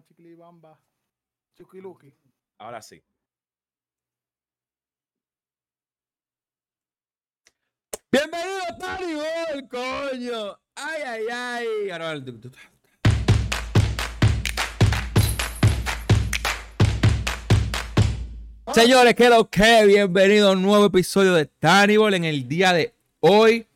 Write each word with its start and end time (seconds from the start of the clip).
bamba, 0.00 0.06
chiquili 0.08 0.36
bamba. 0.36 0.78
Chuquiluki. 1.56 2.12
Ahora 2.58 2.80
sí. 2.82 3.02
Bienvenido 8.12 8.60
a 8.68 8.78
Tony 8.78 9.14
Ball, 9.14 9.68
coño. 9.68 10.58
Ay, 10.74 11.02
ay, 11.06 11.26
ay. 11.30 11.90
Ahora, 11.90 12.24
tú- 12.24 12.50
Señores, 18.74 19.14
¿qué 19.14 19.28
lo 19.28 19.50
que? 19.50 19.84
Bienvenido 19.86 20.50
a 20.50 20.52
un 20.52 20.62
nuevo 20.62 20.86
episodio 20.86 21.34
de 21.34 21.46
Tannibal 21.46 22.14
en 22.14 22.24
el 22.24 22.46
día 22.46 22.72
de 22.72 22.94
hoy. 23.18 23.66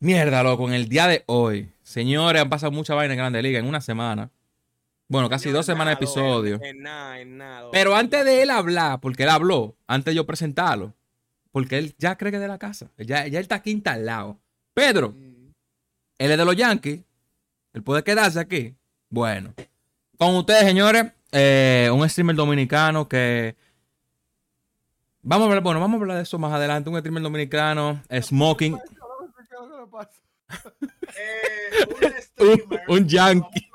Mierda, 0.00 0.42
loco, 0.42 0.66
en 0.66 0.74
el 0.74 0.88
día 0.88 1.06
de 1.06 1.22
hoy. 1.26 1.70
Señores, 1.82 2.42
han 2.42 2.48
pasado 2.50 2.72
mucha 2.72 2.94
vaina 2.94 3.14
en 3.14 3.18
Grande 3.18 3.42
Liga 3.42 3.58
en 3.60 3.66
una 3.66 3.80
semana. 3.80 4.30
Bueno, 5.10 5.28
casi 5.28 5.50
dos 5.50 5.66
semanas 5.66 5.98
de 5.98 6.04
episodio. 6.04 6.60
En 6.62 6.82
nada, 6.82 7.18
en 7.18 7.36
nada. 7.36 7.68
Pero 7.72 7.96
antes 7.96 8.24
de 8.24 8.42
él 8.42 8.50
hablar, 8.50 9.00
porque 9.00 9.24
él 9.24 9.30
habló, 9.30 9.74
antes 9.88 10.12
de 10.12 10.14
yo 10.14 10.24
presentarlo, 10.24 10.94
porque 11.50 11.78
él 11.78 11.96
ya 11.98 12.16
cree 12.16 12.30
que 12.30 12.36
es 12.36 12.40
de 12.40 12.46
la 12.46 12.58
casa, 12.58 12.92
ya, 12.96 13.26
ya 13.26 13.40
él 13.40 13.42
está 13.42 13.56
aquí 13.56 13.72
instalado. 13.72 14.38
Pedro, 14.72 15.12
él 16.16 16.30
es 16.30 16.38
de 16.38 16.44
los 16.44 16.54
Yankees, 16.54 17.00
él 17.72 17.82
puede 17.82 18.04
quedarse 18.04 18.38
aquí. 18.38 18.76
Bueno, 19.08 19.52
con 20.16 20.36
ustedes, 20.36 20.62
señores, 20.62 21.06
eh, 21.32 21.90
un 21.92 22.08
streamer 22.08 22.36
dominicano 22.36 23.08
que. 23.08 23.56
Vamos 25.22 25.46
a 25.46 25.48
hablar, 25.48 25.64
bueno, 25.64 25.80
vamos 25.80 25.98
a 25.98 26.02
hablar 26.02 26.16
de 26.18 26.22
eso 26.22 26.38
más 26.38 26.52
adelante. 26.52 26.88
Un 26.88 26.96
streamer 27.00 27.24
dominicano, 27.24 28.00
Smoking. 28.12 28.76
Eh, 31.16 31.86
un 31.98 32.04
un, 32.04 32.22
streamer. 32.22 32.82
un 32.86 33.08
Yankee. 33.08 33.69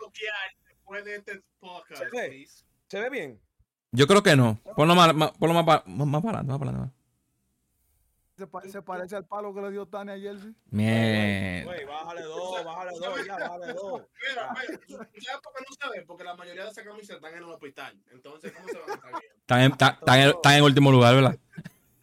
Después 0.96 1.06
de 1.06 1.16
este 1.16 1.44
podcast, 1.60 2.04
¿Se 2.04 2.10
ve? 2.10 2.28
please. 2.30 2.64
¿Se 2.88 3.00
ve 3.00 3.10
bien? 3.10 3.42
Yo 3.92 4.08
creo 4.08 4.22
que 4.24 4.36
no. 4.36 4.60
Ponlo 4.76 4.96
más, 4.96 5.14
más- 5.16 5.32
ponlo 5.32 5.54
más, 5.54 5.66
para, 5.66 5.84
más, 5.86 6.08
más 6.08 6.22
para 6.22 6.40
adelante, 6.40 6.52
más 6.52 6.60
para 6.60 6.72
adelante. 6.72 6.96
Se, 8.38 8.48
pa- 8.48 8.62
se 8.64 8.82
parece 8.82 9.16
al 9.16 9.26
palo 9.26 9.54
que 9.54 9.62
le 9.62 9.72
dio 9.72 9.86
Tania 9.88 10.14
ayer, 10.16 10.38
sí. 10.38 10.54
Mierda. 10.66 11.64
Güey, 11.72 11.86
bájale 11.86 12.22
dos, 12.24 12.66
bájale 12.66 12.92
dos, 13.00 13.26
ya, 13.26 13.38
bájale 13.38 13.74
dos. 13.74 14.02
Mira, 14.30 14.54
mira, 14.88 15.10
¿sabes 15.24 15.42
por 15.42 15.54
qué 15.54 15.64
no 15.70 15.76
se 15.92 16.00
ve? 16.00 16.06
Porque 16.06 16.24
la 16.26 16.36
mayoría 16.36 16.66
de 16.66 16.72
esas 16.72 16.84
camisas 16.84 17.16
están 17.16 17.32
en 17.32 17.38
el 17.38 17.44
hospital. 17.46 17.98
Entonces, 18.12 18.52
¿cómo 18.52 18.68
se 18.68 18.78
van 18.80 18.90
a 18.90 18.94
estar 18.96 19.12
viendo? 19.12 19.36
Están 19.40 19.62
en, 19.62 19.72
están 19.72 20.20
en- 20.20 20.30
están 20.30 20.54
en 20.56 20.64
último 20.64 20.92
lugar, 20.92 21.16
¿verdad? 21.16 21.40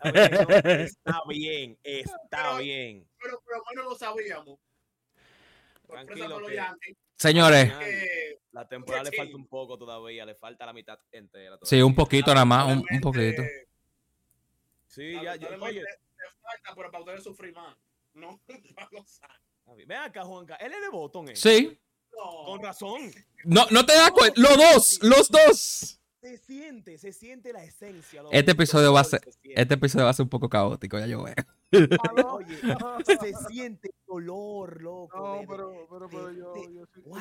Está 0.05 1.21
bien, 1.29 1.79
está 1.83 2.19
Pero- 2.31 2.57
bien. 2.59 3.07
Pero 3.23 3.41
por 3.45 3.57
lo 3.59 3.63
menos 3.71 3.85
lo 3.93 3.95
sabíamos. 3.99 4.59
Tranquilo 5.87 6.39
que-. 6.47 6.97
Señores. 7.19 7.73
Que 7.75 8.39
La 8.53 8.69
temporada 8.69 9.05
le 9.05 9.13
falta 9.17 9.37
un 9.37 9.47
poco 9.47 9.77
todavía, 9.77 10.25
le 10.25 10.35
falta 10.35 10.67
la 10.67 10.73
mitad 10.73 10.99
entera. 11.11 11.59
Sí, 11.63 11.83
un 11.83 11.95
poquito 11.95 12.33
nada 12.33 12.45
más, 12.45 12.77
un, 12.77 13.01
poquito. 13.01 13.43
Sí, 14.87 15.13
ya, 15.15 15.37
ya, 15.37 15.49
oye, 15.61 15.81
te 15.81 16.25
falta, 16.41 16.75
pero 16.77 16.91
para 16.91 17.03
ustedes 17.03 17.25
sufrir 17.25 17.55
más. 17.55 17.77
No, 18.15 18.41
está 18.49 19.75
bien. 19.75 19.89
ven 19.89 19.99
acá, 19.99 20.23
Juanca, 20.25 20.57
él 20.57 20.73
es 20.73 20.81
de 20.81 20.89
Boston, 20.91 21.31
¿eh? 21.31 21.37
Sí. 21.37 21.79
No. 22.13 22.45
Con 22.45 22.63
razón. 22.63 23.11
No, 23.45 23.67
no 23.71 23.87
te 23.87 23.95
das 23.95 24.11
cuenta. 24.11 24.39
Los 24.39 24.57
dos, 24.57 24.99
los 25.03 25.29
dos. 25.31 25.99
Se 26.21 26.37
siente, 26.37 26.99
se 26.99 27.13
siente 27.13 27.53
la 27.53 27.65
esencia. 27.65 28.23
Este 28.31 28.53
episodio 28.53 28.93
va 28.93 29.01
a 29.01 29.05
ser, 29.05 29.25
Se 29.25 29.33
siente. 29.33 29.61
este 29.63 29.75
episodio 29.75 30.05
va 30.05 30.11
a 30.11 30.15
ser 30.15 30.25
un 30.25 30.29
poco 30.29 30.49
caótico, 30.49 30.99
ya 30.99 31.07
yo 31.07 31.23
veo. 31.23 31.35
Oye, 31.73 32.57
se 33.05 33.33
siente 33.49 33.89
el 33.89 33.95
dolor, 34.07 34.83
loco. 34.83 35.17
No, 35.17 35.41
pero, 35.49 35.87
pero, 35.91 36.09
pero 36.09 36.31
yo, 36.33 36.55
yo 36.73 36.85
soy, 36.93 37.03
wow. 37.05 37.19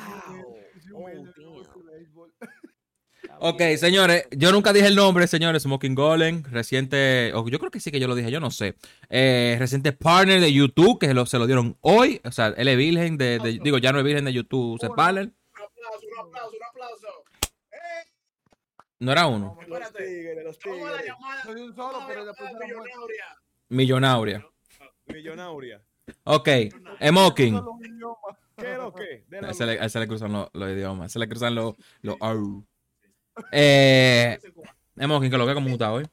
humilde, 0.92 1.32
Oh, 1.74 1.82
béisbol. 1.84 2.34
Ok, 3.38 3.60
señores, 3.78 4.26
yo 4.32 4.50
nunca 4.50 4.72
dije 4.72 4.88
el 4.88 4.96
nombre, 4.96 5.26
señores. 5.28 5.62
Smoking 5.62 5.94
Golem, 5.94 6.42
reciente, 6.50 7.32
o 7.34 7.48
yo 7.48 7.58
creo 7.60 7.70
que 7.70 7.78
sí 7.80 7.90
que 7.92 8.00
yo 8.00 8.08
lo 8.08 8.14
dije, 8.16 8.30
yo 8.32 8.40
no 8.40 8.50
sé. 8.50 8.74
Eh, 9.08 9.56
reciente 9.60 9.92
partner 9.92 10.40
de 10.40 10.52
YouTube, 10.52 10.98
que 10.98 11.06
se 11.06 11.14
lo, 11.14 11.24
se 11.24 11.38
lo 11.38 11.46
dieron 11.46 11.76
hoy. 11.82 12.20
O 12.24 12.32
sea, 12.32 12.48
él 12.48 12.66
es 12.68 12.76
virgen 12.76 13.16
de, 13.16 13.38
de- 13.38 13.60
digo, 13.62 13.78
ya 13.78 13.92
no 13.92 13.98
es 14.00 14.04
virgen 14.04 14.24
de 14.24 14.32
YouTube, 14.32 14.78
se 14.80 14.88
partner. 14.90 15.26
Un 15.26 15.62
aplauso, 15.62 16.06
un 16.06 16.18
aplauso, 16.26 16.56
un 16.56 16.64
aplauso. 16.64 17.06
¡Eh! 17.70 18.08
No 18.98 19.12
era 19.12 19.26
uno. 19.28 19.56
Los 19.68 19.92
tigres, 19.92 20.44
los 20.44 20.58
tigres. 20.58 21.06
llamada. 21.06 21.42
Soy 21.44 21.60
un 21.60 21.74
solo, 21.76 21.98
pero 22.08 22.24
la 22.24 22.32
después 22.32 22.50
se. 23.72 23.76
Millonaria. 23.76 24.46
Millonaria. 25.06 25.82
Ok, 26.24 26.48
idioma. 27.84 28.38
¿Qué 28.56 28.72
es 28.72 28.78
lo 28.78 28.92
que? 28.92 29.24
De 29.28 29.38
A 29.38 29.50
ese 29.86 29.98
le, 30.00 30.06
cruzan 30.06 30.32
los, 30.32 30.48
los 30.52 30.70
idiomas, 30.70 31.04
a 31.04 31.06
ese 31.06 31.18
le 31.18 31.28
cruzan 31.28 31.54
los, 31.54 31.74
los 32.02 32.16
au. 32.20 32.64
Eh, 33.50 34.38
Smoking, 34.96 35.30
que 35.30 35.38
lo 35.38 35.46
que 35.46 35.54
como 35.54 35.68
está 35.70 35.92
hoy. 35.92 36.04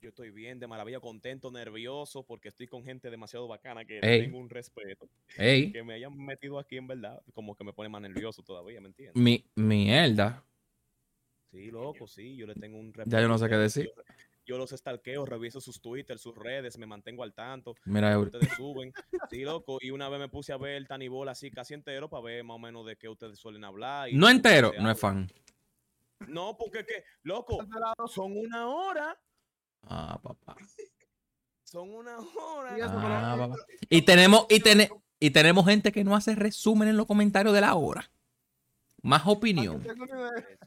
Yo 0.00 0.10
estoy 0.10 0.30
bien, 0.30 0.60
de 0.60 0.66
maravilla, 0.66 1.00
contento, 1.00 1.50
nervioso, 1.50 2.24
porque 2.24 2.48
estoy 2.48 2.66
con 2.66 2.84
gente 2.84 3.10
demasiado 3.10 3.48
bacana 3.48 3.86
que 3.86 4.00
Ey. 4.02 4.24
tengo 4.24 4.38
un 4.38 4.50
respeto. 4.50 5.08
Ey, 5.38 5.72
Que 5.72 5.82
me 5.82 5.94
hayan 5.94 6.14
metido 6.14 6.58
aquí, 6.58 6.76
en 6.76 6.86
verdad, 6.86 7.22
como 7.32 7.56
que 7.56 7.64
me 7.64 7.72
pone 7.72 7.88
más 7.88 8.02
nervioso 8.02 8.42
todavía, 8.42 8.82
¿me 8.82 8.88
entiendes? 8.88 9.16
mi, 9.16 9.42
mierda. 9.54 10.44
Sí, 11.50 11.70
loco, 11.70 12.06
sí, 12.06 12.36
yo 12.36 12.46
le 12.46 12.54
tengo 12.54 12.78
un 12.78 12.92
respeto. 12.92 13.16
Ya 13.16 13.22
yo 13.22 13.28
no 13.28 13.38
sé 13.38 13.48
qué 13.48 13.56
decir. 13.56 13.90
Yo, 13.96 14.02
yo 14.44 14.58
los 14.58 14.70
stalkeo, 14.70 15.24
reviso 15.26 15.60
sus 15.60 15.80
Twitter, 15.80 16.18
sus 16.18 16.34
redes, 16.36 16.78
me 16.78 16.86
mantengo 16.86 17.22
al 17.22 17.32
tanto. 17.34 17.74
Mira, 17.84 18.18
ustedes 18.18 18.48
suben. 18.56 18.92
Sí, 19.30 19.42
loco, 19.44 19.78
y 19.80 19.90
una 19.90 20.08
vez 20.08 20.20
me 20.20 20.28
puse 20.28 20.52
a 20.52 20.56
ver 20.56 20.76
el 20.76 20.86
Tanibol 20.86 21.28
así 21.28 21.50
casi 21.50 21.74
entero 21.74 22.08
para 22.08 22.22
ver 22.22 22.44
más 22.44 22.56
o 22.56 22.58
menos 22.58 22.86
de 22.86 22.96
qué 22.96 23.08
ustedes 23.08 23.38
suelen 23.38 23.64
hablar. 23.64 24.08
y 24.08 24.14
no 24.16 24.28
entero, 24.28 24.72
no 24.80 24.90
es 24.90 24.98
fan. 24.98 25.30
No, 26.28 26.56
porque 26.56 26.84
que, 26.84 27.04
loco, 27.22 27.58
son 28.08 28.36
una 28.36 28.68
hora. 28.68 29.18
Ah, 29.82 30.18
papá. 30.22 30.56
Son 31.64 31.90
una 31.90 32.18
hora. 32.18 32.78
Y 32.78 32.80
Ah, 32.82 33.36
papá. 33.38 33.56
Y 33.90 34.02
tenemos, 34.02 34.46
y, 34.48 34.62
y 35.20 35.30
tenemos 35.30 35.66
gente 35.66 35.92
que 35.92 36.04
no 36.04 36.14
hace 36.14 36.34
resumen 36.34 36.88
en 36.88 36.96
los 36.96 37.06
comentarios 37.06 37.54
de 37.54 37.60
la 37.60 37.74
hora. 37.74 38.10
Más 39.04 39.22
opinión. 39.26 39.82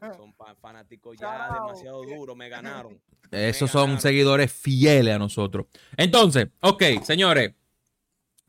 Esos 0.00 0.16
son 0.16 0.32
fa- 0.32 0.54
fanáticos 0.54 1.16
ya 1.18 1.52
demasiado 1.52 2.02
duros, 2.04 2.36
me 2.36 2.48
ganaron. 2.48 3.00
Esos 3.32 3.68
Me 3.68 3.72
son 3.72 3.80
ganaron. 3.82 4.00
seguidores 4.00 4.52
fieles 4.52 5.14
a 5.14 5.18
nosotros. 5.18 5.66
Entonces, 5.96 6.48
ok, 6.60 6.82
señores. 7.02 7.52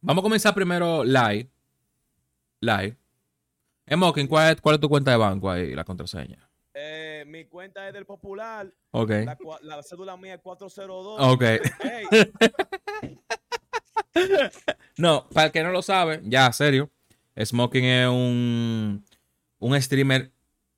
Vamos 0.02 0.22
a 0.22 0.24
comenzar 0.24 0.54
primero 0.54 1.04
live. 1.04 1.50
Live. 2.62 2.96
Smoking, 3.92 4.28
¿cuál 4.28 4.54
es, 4.56 4.62
¿cuál 4.62 4.76
es 4.76 4.82
tu 4.82 4.88
cuenta 4.88 5.12
de 5.12 5.18
banco 5.18 5.50
ahí, 5.50 5.74
la 5.74 5.84
contraseña? 5.84 6.48
Eh, 6.74 7.24
mi 7.28 7.46
cuenta 7.46 7.88
es 7.88 7.94
del 7.94 8.06
Popular, 8.06 8.72
Ok. 8.92 9.10
la, 9.64 9.82
cédula 9.84 10.16
mía 10.16 10.36
es 10.36 10.40
402. 10.42 11.18
Ok. 11.20 11.42
Ey, 11.42 11.62
No, 14.98 15.28
para 15.34 15.48
el 15.48 15.52
que 15.52 15.64
no 15.64 15.72
lo 15.72 15.82
sabe, 15.82 16.22
ya, 16.24 16.52
serio. 16.54 16.90
Smoking 17.44 17.86
es 17.86 18.08
un, 18.08 19.04
un 19.60 19.80
streamer, 19.82 20.32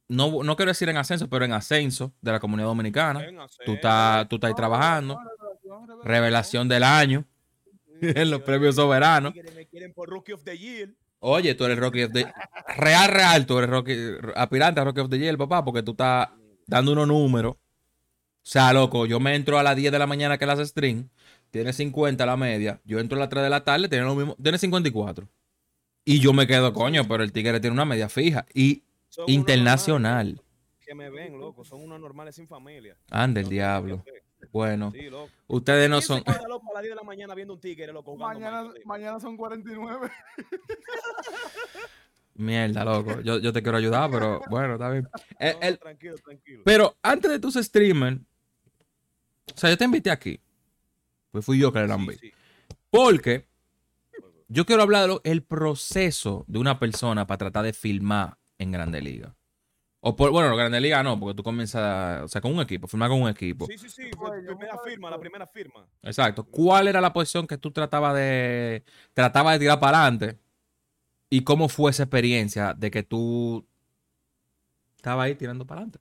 no, 0.07 0.43
no 0.43 0.55
quiero 0.55 0.71
decir 0.71 0.89
en 0.89 0.97
ascenso, 0.97 1.29
pero 1.29 1.45
en 1.45 1.53
ascenso 1.53 2.13
de 2.21 2.31
la 2.31 2.39
comunidad 2.39 2.67
dominicana. 2.67 3.25
Tú 3.65 3.73
estás, 3.73 4.27
tú 4.27 4.35
estás 4.35 4.49
ahí 4.49 4.55
trabajando. 4.55 5.17
Revelación, 6.03 6.67
del 6.67 6.83
año. 6.83 7.25
en 8.01 8.31
los 8.31 8.41
premios 8.41 8.75
soberanos. 8.75 9.33
Tigres 9.33 9.55
Me 9.55 9.67
quieren 9.67 9.93
por 9.93 10.09
Rookie 10.09 10.33
of 10.33 10.43
the 10.43 10.57
Year. 10.57 10.89
Oye, 11.19 11.53
tú 11.53 11.65
eres 11.65 11.77
Rocky 11.77 12.03
of 12.03 12.11
the 12.13 12.25
Real, 12.77 13.11
real, 13.11 13.45
tú 13.45 13.59
eres 13.59 13.69
Rocky, 13.69 13.93
aspirante 14.35 14.81
a 14.81 14.83
Rocky 14.83 15.01
of 15.01 15.09
the 15.09 15.19
Year, 15.19 15.37
papá, 15.37 15.63
porque 15.63 15.83
tú 15.83 15.91
estás 15.91 16.29
dando 16.65 16.93
unos 16.93 17.07
números. 17.07 17.53
O 17.53 17.59
sea, 18.41 18.73
loco, 18.73 19.05
yo 19.05 19.19
me 19.19 19.35
entro 19.35 19.59
a 19.59 19.63
las 19.63 19.75
10 19.75 19.91
de 19.91 19.99
la 19.99 20.07
mañana 20.07 20.39
que 20.39 20.47
las 20.47 20.67
stream, 20.67 21.09
tiene 21.51 21.73
50 21.73 22.25
la 22.25 22.37
media. 22.37 22.81
Yo 22.85 22.99
entro 22.99 23.17
a 23.17 23.19
las 23.19 23.29
3 23.29 23.43
de 23.43 23.49
la 23.51 23.63
tarde, 23.63 23.87
tiene 23.87 24.03
lo 24.03 24.15
mismo, 24.15 24.35
tiene 24.41 24.57
54. 24.57 25.27
Y 26.03 26.19
yo 26.19 26.33
me 26.33 26.47
quedo, 26.47 26.73
coño, 26.73 27.07
pero 27.07 27.23
el 27.23 27.31
tigre 27.31 27.59
tiene 27.59 27.73
una 27.75 27.85
media 27.85 28.09
fija 28.09 28.45
y 28.53 28.83
Son 29.09 29.29
internacional. 29.29 30.41
Que 30.85 30.95
me 30.95 31.09
ven, 31.09 31.37
loco. 31.39 31.63
Son 31.63 31.81
unos 31.81 31.99
normales 31.99 32.35
sin 32.35 32.47
familia. 32.47 32.97
Anda 33.09 33.39
el 33.39 33.45
No 33.45 33.49
diablo. 33.51 34.03
Bueno, 34.51 34.91
Sí, 34.91 35.03
loco. 35.09 35.29
ustedes 35.47 35.87
no 35.89 35.97
¿Quién 35.97 36.07
son. 36.07 36.17
se 36.19 36.23
queda 36.23 36.47
loco 36.47 36.71
a 36.71 36.73
las 36.73 36.81
10 36.83 36.91
de 36.91 36.95
la 36.95 37.03
mañana 37.03 37.35
viendo 37.35 37.53
un 37.53 37.59
tigre, 37.61 37.93
loco, 37.93 38.13
jugando 38.13 38.39
Mañana, 38.39 38.61
Minecraft? 38.63 38.85
mañana 38.87 39.19
son 39.19 39.37
49. 39.37 40.09
Mierda, 42.35 42.83
loco. 42.85 43.21
Yo, 43.21 43.37
yo 43.39 43.53
te 43.53 43.61
quiero 43.61 43.77
ayudar, 43.77 44.09
pero 44.09 44.41
bueno, 44.49 44.73
está 44.73 44.89
bien. 44.89 45.07
El- 45.39 45.53
no, 45.53 45.61
el- 45.61 45.79
tranquilo, 45.79 46.15
tranquilo. 46.17 46.61
Pero 46.65 46.97
antes 47.03 47.29
de 47.29 47.39
tus 47.39 47.53
streamers, 47.55 48.19
o 49.53 49.57
sea, 49.57 49.69
yo 49.69 49.77
te 49.77 49.85
invité 49.85 50.09
aquí. 50.09 50.39
Pues 51.31 51.45
fui 51.45 51.59
yo 51.59 51.71
que 51.71 51.79
le 51.79 51.85
Sí, 51.85 51.89
lambí. 51.89 52.15
sí. 52.15 52.31
Porque 52.89 53.47
yo 54.51 54.65
quiero 54.65 54.83
hablar 54.83 55.09
del 55.23 55.43
proceso 55.43 56.45
de 56.47 56.59
una 56.59 56.79
persona 56.79 57.27
para 57.27 57.37
tratar 57.37 57.63
de 57.65 57.73
filmar 57.73 58.37
en 58.57 58.71
Grande 58.71 59.01
Liga. 59.01 59.35
O 59.99 60.15
por, 60.15 60.31
bueno, 60.31 60.55
Grande 60.55 60.81
Liga 60.81 61.03
no, 61.03 61.19
porque 61.19 61.35
tú 61.35 61.43
comienzas, 61.43 62.23
o 62.23 62.27
sea, 62.27 62.41
con 62.41 62.53
un 62.53 62.61
equipo, 62.61 62.87
filmar 62.87 63.09
con 63.09 63.21
un 63.21 63.29
equipo. 63.29 63.65
Sí, 63.67 63.77
sí, 63.77 63.89
sí. 63.89 64.09
fue 64.17 64.31
Oye, 64.31 64.47
primera 64.47 64.73
a 64.73 64.79
firma, 64.79 65.09
la 65.09 65.19
primera 65.19 65.47
firma. 65.47 65.87
Exacto. 66.01 66.43
¿Cuál 66.43 66.87
era 66.87 66.99
la 66.99 67.13
posición 67.13 67.47
que 67.47 67.57
tú 67.57 67.71
tratabas 67.71 68.15
de, 68.15 68.83
tratabas 69.13 69.53
de 69.53 69.59
tirar 69.59 69.79
para 69.79 70.01
adelante? 70.01 70.39
¿Y 71.29 71.43
cómo 71.43 71.69
fue 71.69 71.91
esa 71.91 72.03
experiencia 72.03 72.73
de 72.73 72.91
que 72.91 73.03
tú 73.03 73.65
estaba 75.01 75.23
ahí 75.23 75.33
tirando 75.33 75.65
para 75.65 75.81
adelante. 75.81 75.99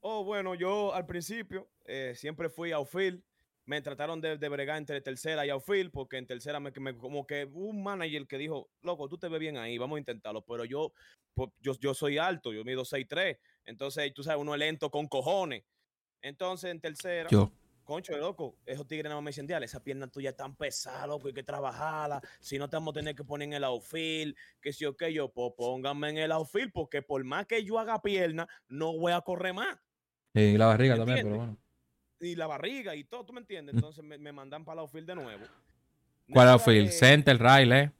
Oh, 0.00 0.22
bueno, 0.22 0.54
yo 0.54 0.94
al 0.94 1.06
principio 1.06 1.66
eh, 1.86 2.12
siempre 2.14 2.50
fui 2.50 2.72
outfield. 2.72 3.22
Me 3.70 3.80
trataron 3.82 4.20
de, 4.20 4.36
de 4.36 4.48
bregar 4.48 4.78
entre 4.78 5.00
tercera 5.00 5.46
y 5.46 5.50
outfield, 5.50 5.92
porque 5.92 6.16
en 6.18 6.26
tercera 6.26 6.58
me, 6.58 6.72
me- 6.80 6.96
como 6.98 7.24
que 7.26 7.44
hubo 7.44 7.68
un 7.68 7.82
manager 7.84 8.26
que 8.26 8.36
dijo, 8.36 8.68
loco, 8.82 9.08
tú 9.08 9.16
te 9.16 9.28
ves 9.28 9.38
bien 9.38 9.56
ahí, 9.58 9.78
vamos 9.78 9.96
a 9.96 10.00
intentarlo. 10.00 10.42
Pero 10.44 10.64
yo, 10.64 10.92
pues, 11.34 11.50
yo, 11.60 11.74
yo 11.80 11.94
soy 11.94 12.18
alto, 12.18 12.52
yo 12.52 12.64
mido 12.64 12.84
6'3". 12.84 13.38
Entonces, 13.64 14.12
tú 14.12 14.24
sabes, 14.24 14.40
uno 14.40 14.54
es 14.54 14.58
lento 14.58 14.90
con 14.90 15.06
cojones. 15.06 15.64
Entonces, 16.22 16.70
en 16.70 16.80
tercera, 16.80 17.30
Yo. 17.30 17.50
concho, 17.84 18.16
loco, 18.16 18.58
esos 18.66 18.86
tigres 18.86 19.12
más 19.12 19.22
me 19.22 19.30
dicen, 19.30 19.46
"Diale, 19.46 19.66
esa 19.66 19.82
pierna 19.84 20.08
tuya 20.08 20.34
tan 20.36 20.56
pesada, 20.56 21.06
loco, 21.06 21.28
hay 21.28 21.34
que 21.34 21.42
trabajarla. 21.44 22.20
Si 22.40 22.58
no 22.58 22.68
te 22.70 22.76
vamos 22.76 22.92
a 22.92 23.00
tener 23.00 23.14
que 23.14 23.24
poner 23.24 23.48
en 23.48 23.54
el 23.54 23.64
outfield, 23.64 24.36
que 24.60 24.72
si 24.72 24.84
o 24.86 24.96
que 24.96 25.12
yo, 25.12 25.32
pues 25.32 25.52
pónganme 25.56 26.10
en 26.10 26.18
el 26.18 26.32
outfield, 26.32 26.72
porque 26.72 27.02
por 27.02 27.24
más 27.24 27.46
que 27.46 27.64
yo 27.64 27.78
haga 27.78 28.02
pierna, 28.02 28.48
no 28.68 28.96
voy 28.98 29.12
a 29.12 29.20
correr 29.22 29.54
más 29.54 29.78
Y 30.34 30.56
la 30.58 30.66
barriga 30.66 30.96
también, 30.96 31.20
pero 31.20 31.36
bueno. 31.36 31.56
Y 32.20 32.36
la 32.36 32.46
barriga 32.46 32.94
y 32.94 33.04
todo, 33.04 33.24
¿tú 33.24 33.32
me 33.32 33.40
entiendes? 33.40 33.74
Entonces 33.74 34.04
me, 34.04 34.18
me 34.18 34.32
mandan 34.32 34.64
para 34.64 34.76
la 34.76 34.82
outfield 34.82 35.06
de 35.08 35.14
nuevo. 35.14 35.44
¿Cuál 36.32 36.48
outfield? 36.48 36.88
eh, 36.88 36.92
Center, 36.92 37.38
Ray, 37.38 37.70
eh. 37.72 37.90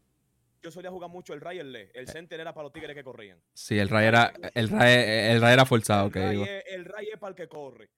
Yo 0.62 0.70
solía 0.70 0.90
jugar 0.90 1.08
mucho 1.08 1.32
el 1.32 1.40
Ray 1.40 1.56
y 1.56 1.60
el 1.60 1.72
Le. 1.72 1.90
El 1.94 2.06
center 2.06 2.38
era 2.38 2.52
para 2.52 2.64
los 2.64 2.72
tigres 2.72 2.94
que 2.94 3.02
corrían. 3.02 3.40
Sí, 3.54 3.78
el 3.78 3.88
Ray 3.88 4.06
era, 4.06 4.30
el 4.54 4.68
Ray, 4.68 4.92
el 5.32 5.40
Ray 5.40 5.54
era 5.54 5.64
forzado, 5.64 6.08
el, 6.08 6.12
que 6.12 6.18
Ray 6.20 6.30
digo. 6.32 6.44
es, 6.44 6.64
el 6.68 6.84
Ray 6.84 7.08
es 7.12 7.18
para 7.18 7.30
el 7.30 7.34
que 7.34 7.48
corre. 7.48 7.88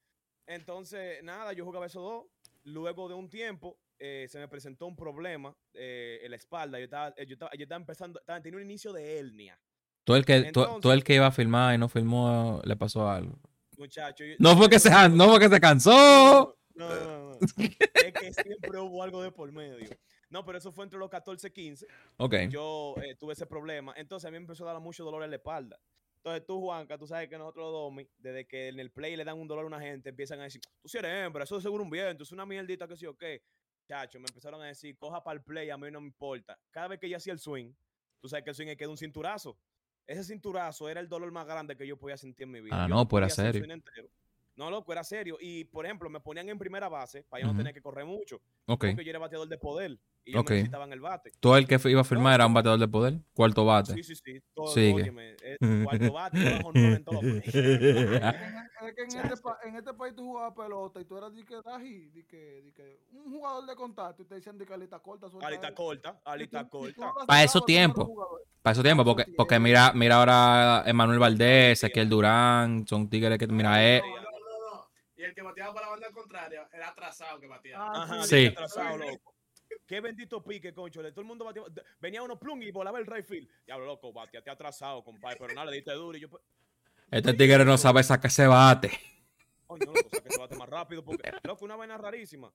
Entonces, 0.47 1.23
nada, 1.25 1.53
yo 1.53 1.65
jugaba 1.65 1.87
esos 1.87 2.03
dos. 2.03 2.25
Luego 2.65 3.09
de 3.09 3.15
un 3.15 3.29
tiempo, 3.29 3.77
eh, 3.99 4.27
se 4.29 4.39
me 4.39 4.47
presentó 4.47 4.87
un 4.87 4.95
problema 4.95 5.53
eh, 5.75 6.21
en 6.23 6.31
la 6.31 6.37
espalda. 6.37 6.79
Yo 6.79 6.85
estaba, 6.85 7.09
eh, 7.17 7.27
yo 7.27 7.33
estaba, 7.35 7.51
yo 7.57 7.63
estaba 7.65 7.81
empezando, 7.81 8.21
estaba, 8.21 8.41
tenía 8.41 8.59
un 8.59 8.65
inicio 8.65 8.93
de 8.93 9.19
hernia. 9.19 9.59
Todo 10.05 10.17
el 10.17 10.25
que, 10.25 10.41
to- 10.45 10.53
todo 10.65 10.75
entonces- 10.77 10.97
el 10.99 11.05
que 11.05 11.15
iba 11.17 11.27
a 11.27 11.33
filmar 11.33 11.75
y 11.75 11.79
no 11.79 11.89
filmó, 11.89 12.61
le 12.65 12.77
pasó 12.77 13.09
algo. 13.11 13.39
Muchacho. 13.79 14.25
yo- 14.25 14.35
No 14.39 14.57
fue 14.57 14.69
que 14.69 14.79
se, 14.79 14.91
no 15.11 15.29
fue 15.31 15.41
que 15.41 15.49
se 15.49 15.61
cansó. 15.61 16.57
No, 16.75 16.89
no, 16.89 16.95
no, 17.05 17.31
no. 17.33 17.39
es 17.41 18.13
que 18.15 18.33
siempre 18.33 18.79
hubo 18.79 19.03
algo 19.03 19.23
de 19.23 19.31
por 19.31 19.51
medio. 19.53 19.89
No, 20.31 20.45
pero 20.45 20.57
eso 20.59 20.73
fue 20.73 20.85
entre 20.85 20.99
los 20.99 21.11
14 21.11 21.49
y 21.49 21.51
15. 21.51 21.87
Ok. 22.17 22.35
yo 22.49 22.95
eh, 23.03 23.15
tuve 23.17 23.35
ese 23.35 23.47
problema. 23.47 23.93
Entonces 23.97 24.27
a 24.27 24.31
mí 24.31 24.39
me 24.39 24.45
empezó 24.45 24.67
a 24.69 24.73
dar 24.73 24.81
mucho 24.81 25.05
dolor 25.05 25.23
en 25.25 25.31
la 25.31 25.37
espalda. 25.37 25.79
Entonces 26.17 26.47
tú, 26.47 26.61
Juanca, 26.61 26.97
tú 26.97 27.07
sabes 27.07 27.29
que 27.29 27.37
nosotros 27.37 27.65
los 27.65 27.73
domi, 27.73 28.09
desde 28.19 28.47
que 28.47 28.69
en 28.69 28.79
el 28.79 28.91
play 28.93 29.17
le 29.17 29.25
dan 29.25 29.39
un 29.39 29.49
dolor 29.49 29.65
a 29.65 29.67
una 29.67 29.81
gente, 29.81 30.09
empiezan 30.11 30.41
a 30.41 30.45
decir, 30.45 30.61
tú 30.81 30.89
si 30.89 30.97
eres 30.99 31.27
hembra, 31.27 31.43
eso 31.45 31.57
es 31.57 31.63
seguro 31.65 31.83
un 31.83 31.91
viento, 31.91 32.23
es 32.23 32.31
una 32.33 32.47
mierdita 32.47 32.87
que 32.87 32.97
sí 32.97 33.07
o 33.07 33.17
qué. 33.17 33.43
Chacho, 33.89 34.21
me 34.21 34.27
empezaron 34.29 34.63
a 34.63 34.67
decir, 34.67 34.97
coja 34.97 35.23
para 35.23 35.37
el 35.39 35.43
play, 35.43 35.69
a 35.69 35.77
mí 35.77 35.91
no 35.91 36.01
me 36.01 36.07
importa. 36.07 36.57
Cada 36.71 36.89
vez 36.89 37.01
que 37.01 37.09
yo 37.09 37.17
hacía 37.17 37.33
el 37.33 37.41
swing, 37.41 37.73
tú 38.21 38.29
sabes 38.29 38.45
que 38.45 38.51
el 38.51 38.57
swing 38.57 38.69
es 38.69 38.77
que 38.77 38.85
da 38.85 38.91
un 38.91 38.97
cinturazo. 38.97 39.59
Ese 40.07 40.25
cinturazo 40.25 40.89
era 40.89 41.01
el 41.01 41.09
dolor 41.09 41.31
más 41.33 41.47
grande 41.47 41.77
que 41.77 41.87
yo 41.87 41.97
podía 41.97 42.17
sentir 42.17 42.45
en 42.45 42.51
mi 42.51 42.61
vida. 42.61 42.85
Ah, 42.85 42.89
Yo 42.89 42.95
no, 42.95 43.09
pues 43.09 43.21
era 43.21 43.29
serio. 43.53 43.83
No, 44.55 44.71
loco, 44.71 44.93
era 44.93 45.03
serio. 45.03 45.39
Y, 45.41 45.65
por 45.65 45.87
ejemplo, 45.87 46.11
me 46.11 46.21
ponían 46.21 46.49
en 46.49 46.59
primera 46.59 46.89
base 46.89 47.25
para 47.25 47.43
yo 47.43 47.47
no 47.53 47.57
tener 47.57 47.73
que 47.73 47.81
correr 47.81 48.05
mucho. 48.05 48.41
Porque 48.67 49.05
yo 49.05 49.11
era 49.11 49.19
bateador 49.19 49.49
de 49.49 49.59
poder. 49.59 49.99
Y 50.25 50.33
yo 50.35 50.41
Ok. 50.41 50.51
me 50.51 50.57
necesitaban 50.57 50.93
el 50.93 51.01
bate. 51.01 51.33
Todo 51.41 51.57
el 51.57 51.67
que 51.67 51.81
iba 51.87 52.01
a 52.01 52.05
filmar 52.05 52.35
era 52.35 52.47
un 52.47 52.55
bateador 52.55 52.79
de 52.79 52.87
poder. 52.87 53.15
Cuarto 53.35 53.65
bate. 53.65 53.95
Sí, 53.95 54.03
sí, 54.05 54.15
sí. 54.15 54.41
Todo, 54.55 54.67
óyeme, 54.73 55.35
eh, 55.43 55.57
cuarto 55.85 56.13
bate, 56.13 56.45
bajo 56.59 56.71
nueve 56.73 56.95
en 56.97 57.05
que 57.43 59.03
este, 59.03 59.69
en 59.69 59.77
este 59.77 59.95
país 59.95 60.15
tú 60.15 60.23
jugabas 60.25 60.55
pelota 60.55 61.01
y 61.01 61.05
tú 61.05 61.17
eras 61.19 61.33
di 61.35 61.43
que 61.45 61.57
di 62.13 62.25
que, 62.25 62.63
di 62.63 62.73
que 62.73 63.01
un 63.13 63.33
jugador 63.33 63.67
de 63.67 63.75
contacto 63.75 64.23
y 64.23 64.27
te 64.27 64.37
decían 64.37 64.59
de 64.59 64.65
que 64.67 64.75
alita 64.75 64.99
corta. 65.01 65.29
suelta 65.29 65.47
Alita 65.49 65.69
él. 65.69 65.75
corta, 65.75 66.11
Y 66.25 66.29
alita 66.31 66.69
tú- 66.69 66.87
y 66.87 66.93
tú 66.93 67.01
corta. 67.01 67.11
hablas 67.11 67.27
Pa' 67.27 67.37
de 67.39 67.45
esos 67.45 67.55
lado, 67.57 67.67
tú 67.67 67.73
no 67.73 67.77
eres 67.79 67.85
tiempos. 67.87 68.05
jugador. 68.07 68.43
Para 68.63 68.73
eso 68.75 68.83
tiempo, 68.85 69.05
porque, 69.05 69.25
porque 69.37 69.59
mira, 69.59 69.93
mira 69.93 70.17
ahora 70.17 70.85
Emanuel 70.87 71.19
Valdés, 71.19 71.79
Ezequiel 71.83 72.09
Durán, 72.09 72.87
son 72.87 73.09
tigres 73.11 73.37
que, 73.39 73.49
mira, 73.49 73.85
eh, 73.85 74.01
No, 74.01 74.15
no, 74.17 74.23
no, 74.23 74.77
no. 74.77 74.89
Y 75.17 75.23
el 75.25 75.35
que 75.35 75.43
bateaba 75.43 75.75
para 75.75 75.87
la 75.87 75.91
banda 75.93 76.11
contraria 76.13 76.69
era 76.73 76.89
atrasado 76.91 77.41
que 77.41 77.49
bateaba. 77.49 77.87
Ah, 77.93 78.03
Ajá, 78.05 78.23
Sí. 78.23 78.29
sí. 78.43 78.47
atrasado, 78.47 78.99
loco. 78.99 79.32
Qué 79.87 80.01
bendito 80.01 80.43
pique, 80.43 80.73
concho. 80.73 81.01
Todo 81.11 81.21
el 81.21 81.27
mundo 81.27 81.53
de- 81.53 81.83
Venía 82.01 82.23
uno 82.23 82.39
plum 82.39 82.63
y 82.63 82.71
volaba 82.71 82.99
el 82.99 83.07
right 83.07 83.27
field. 83.27 83.49
Diablo, 83.67 83.87
loco, 83.87 84.13
bateate 84.13 84.51
atrasado, 84.51 85.03
compadre. 85.05 85.37
Pero 85.41 85.55
nada, 85.55 85.71
le 85.71 85.77
diste 85.77 85.93
duro. 85.93 86.17
Y 86.17 86.21
yo, 86.21 86.29
pues, 86.31 86.43
este 87.11 87.35
tigre 87.35 87.65
no 87.65 87.77
sabe 87.77 88.03
sacar 88.03 88.31
ese 88.31 88.47
bate. 88.47 88.91
coño, 89.67 89.87
loco, 89.87 90.01
o 90.07 90.11
sea, 90.11 90.21
que 90.23 90.31
se 90.31 90.41
bate 90.41 90.57
más 90.57 90.69
rápido. 90.69 91.05
Porque, 91.05 91.31
loco, 91.45 91.65
una 91.65 91.77
vaina 91.77 91.99
rarísima. 91.99 92.53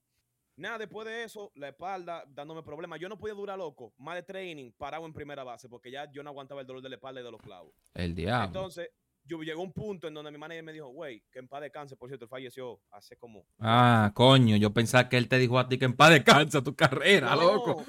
Nada, 0.56 0.80
después 0.80 1.06
de 1.08 1.24
eso, 1.24 1.52
la 1.56 1.68
espalda 1.70 2.24
dándome 2.30 2.64
problemas. 2.64 3.00
Yo 3.00 3.08
no 3.10 3.18
podía 3.20 3.36
durar, 3.36 3.58
loco, 3.60 3.94
más 4.00 4.16
de 4.16 4.24
training 4.24 4.72
parado 4.72 5.06
en 5.06 5.14
primera 5.14 5.44
base 5.44 5.70
porque 5.70 5.92
ya 5.92 6.10
yo 6.12 6.24
no 6.24 6.32
aguantaba 6.32 6.62
el 6.62 6.68
dolor 6.68 6.82
de 6.82 6.90
la 6.90 6.96
espalda 6.96 7.22
y 7.22 7.24
de 7.24 7.30
los 7.32 7.40
clavos. 7.42 7.76
El 7.94 8.16
diablo. 8.16 8.48
Entonces, 8.48 8.90
yo 9.28 9.42
llegó 9.44 9.62
un 9.62 9.74
punto 9.74 10.08
en 10.08 10.14
donde 10.14 10.32
mi 10.32 10.38
manager 10.38 10.64
me 10.64 10.74
dijo, 10.74 10.88
güey, 10.88 11.22
que 11.32 11.40
en 11.40 11.48
paz 11.48 11.62
descanse, 11.62 11.96
por 11.96 12.10
cierto, 12.10 12.26
él 12.26 12.30
falleció 12.30 12.80
hace 12.92 13.16
como. 13.18 13.46
Ah, 13.60 14.12
coño, 14.14 14.56
yo 14.56 14.74
pensaba 14.74 15.10
que 15.10 15.18
él 15.18 15.28
te 15.28 15.38
dijo 15.38 15.60
a 15.60 15.68
ti 15.68 15.78
que 15.78 15.86
en 15.86 15.96
paz 15.96 16.12
descansa 16.12 16.64
tu 16.64 16.76
carrera, 16.76 17.36
No, 17.36 17.42
loco. 17.42 17.84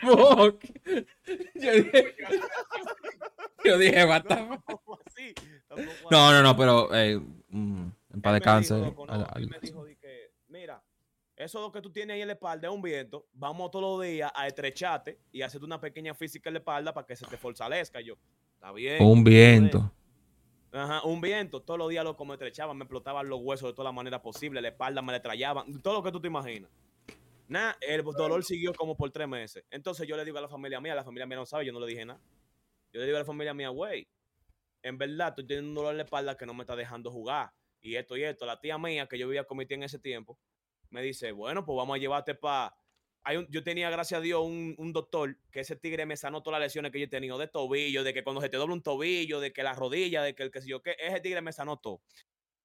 fuck? 0.00 0.64
Yo 1.54 1.72
dije, 1.72 2.16
yo 3.64 3.78
dije, 3.78 4.04
what 4.06 4.22
the 4.22 4.36
fuck? 4.36 4.48
tampoco 4.48 4.98
así, 5.06 5.34
tampoco 5.68 6.10
No, 6.10 6.32
no, 6.32 6.42
no, 6.42 6.56
pero 6.56 6.94
eh, 6.94 7.18
mm, 7.48 7.86
en 8.14 8.22
paz 8.22 8.32
me 8.32 8.38
descanse. 8.38 8.74
dijo, 8.76 8.86
loco, 8.86 9.06
no, 9.06 9.12
al- 9.12 9.26
él 9.42 9.48
me 9.48 9.58
dijo 9.60 9.84
que, 10.00 10.30
mira, 10.48 10.82
eso 11.36 11.60
lo 11.60 11.70
que 11.72 11.80
tú 11.82 11.90
tienes 11.90 12.14
ahí 12.14 12.20
en 12.22 12.28
la 12.28 12.34
espalda 12.34 12.68
es 12.68 12.74
un 12.74 12.82
viento. 12.82 13.26
Vamos 13.32 13.70
todos 13.70 13.98
los 13.98 14.06
días 14.06 14.30
a 14.34 14.46
estrecharte 14.46 15.20
y 15.30 15.42
hacerte 15.42 15.64
una 15.64 15.80
pequeña 15.80 16.14
física 16.14 16.48
en 16.48 16.54
la 16.54 16.58
espalda 16.60 16.92
para 16.92 17.06
que 17.06 17.14
se 17.16 17.26
te 17.26 17.36
fortalezca. 17.36 18.00
Yo, 18.00 18.14
está 18.58 18.72
bien. 18.72 19.02
Un 19.02 19.22
viento. 19.22 19.92
Ajá, 20.72 21.02
un 21.04 21.20
viento. 21.20 21.62
Todos 21.62 21.78
los 21.78 21.88
días 21.88 22.04
loco 22.04 22.24
me 22.24 22.34
estrechaban, 22.34 22.76
me 22.76 22.84
explotaban 22.84 23.28
los 23.28 23.40
huesos 23.40 23.70
de 23.70 23.72
todas 23.72 23.86
las 23.86 23.94
maneras 23.94 24.20
posibles, 24.20 24.60
la 24.62 24.68
espalda 24.68 25.00
me 25.00 25.12
la 25.12 25.22
trayaban, 25.22 25.80
todo 25.80 25.94
lo 25.94 26.02
que 26.02 26.12
tú 26.12 26.20
te 26.20 26.26
imaginas. 26.26 26.70
Nada, 27.46 27.78
el 27.80 28.02
dolor 28.02 28.44
siguió 28.44 28.74
como 28.74 28.94
por 28.96 29.10
tres 29.10 29.26
meses. 29.26 29.64
Entonces 29.70 30.06
yo 30.06 30.16
le 30.16 30.24
digo 30.24 30.36
a 30.36 30.42
la 30.42 30.48
familia 30.48 30.80
mía, 30.80 30.94
la 30.94 31.04
familia 31.04 31.26
mía 31.26 31.38
no 31.38 31.46
sabe, 31.46 31.64
yo 31.64 31.72
no 31.72 31.80
le 31.80 31.86
dije 31.86 32.04
nada. 32.04 32.20
Yo 32.92 33.00
le 33.00 33.06
digo 33.06 33.16
a 33.16 33.20
la 33.20 33.24
familia 33.24 33.54
mía, 33.54 33.70
güey, 33.70 34.06
en 34.82 34.98
verdad 34.98 35.28
estoy 35.28 35.46
teniendo 35.46 35.70
un 35.70 35.74
dolor 35.74 35.90
en 35.92 35.98
la 35.98 36.04
espalda 36.04 36.36
que 36.36 36.44
no 36.44 36.52
me 36.52 36.62
está 36.62 36.76
dejando 36.76 37.10
jugar. 37.10 37.50
Y 37.80 37.94
esto 37.94 38.16
y 38.16 38.24
esto. 38.24 38.44
La 38.44 38.60
tía 38.60 38.76
mía, 38.76 39.06
que 39.06 39.18
yo 39.18 39.28
vivía 39.28 39.44
con 39.44 39.56
mi 39.56 39.64
tía 39.64 39.76
en 39.76 39.84
ese 39.84 39.98
tiempo, 39.98 40.38
me 40.90 41.00
dice, 41.00 41.32
bueno, 41.32 41.64
pues 41.64 41.76
vamos 41.76 41.94
a 41.94 41.98
llevarte 41.98 42.34
para... 42.34 42.74
yo 43.48 43.64
tenía, 43.64 43.90
gracias 43.90 44.18
a 44.18 44.22
Dios, 44.22 44.42
un, 44.44 44.74
un 44.78 44.92
doctor 44.92 45.36
que 45.50 45.60
ese 45.60 45.76
tigre 45.76 46.06
me 46.06 46.16
sanó 46.16 46.42
todas 46.42 46.60
las 46.60 46.68
lesiones 46.68 46.92
que 46.92 46.98
yo 46.98 47.06
he 47.06 47.08
tenido 47.08 47.38
de 47.38 47.48
tobillo, 47.48 48.04
de 48.04 48.14
que 48.14 48.22
cuando 48.22 48.40
se 48.40 48.48
te 48.48 48.56
dobla 48.56 48.74
un 48.74 48.82
tobillo, 48.82 49.40
de 49.40 49.52
que 49.52 49.62
la 49.62 49.74
rodilla, 49.74 50.22
de 50.22 50.34
que 50.34 50.44
el 50.44 50.50
que 50.50 50.60
sé 50.60 50.68
yo 50.68 50.82
qué, 50.82 50.96
ese 50.98 51.20
tigre 51.20 51.40
me 51.40 51.52
sanó 51.52 51.78
todo. 51.78 52.02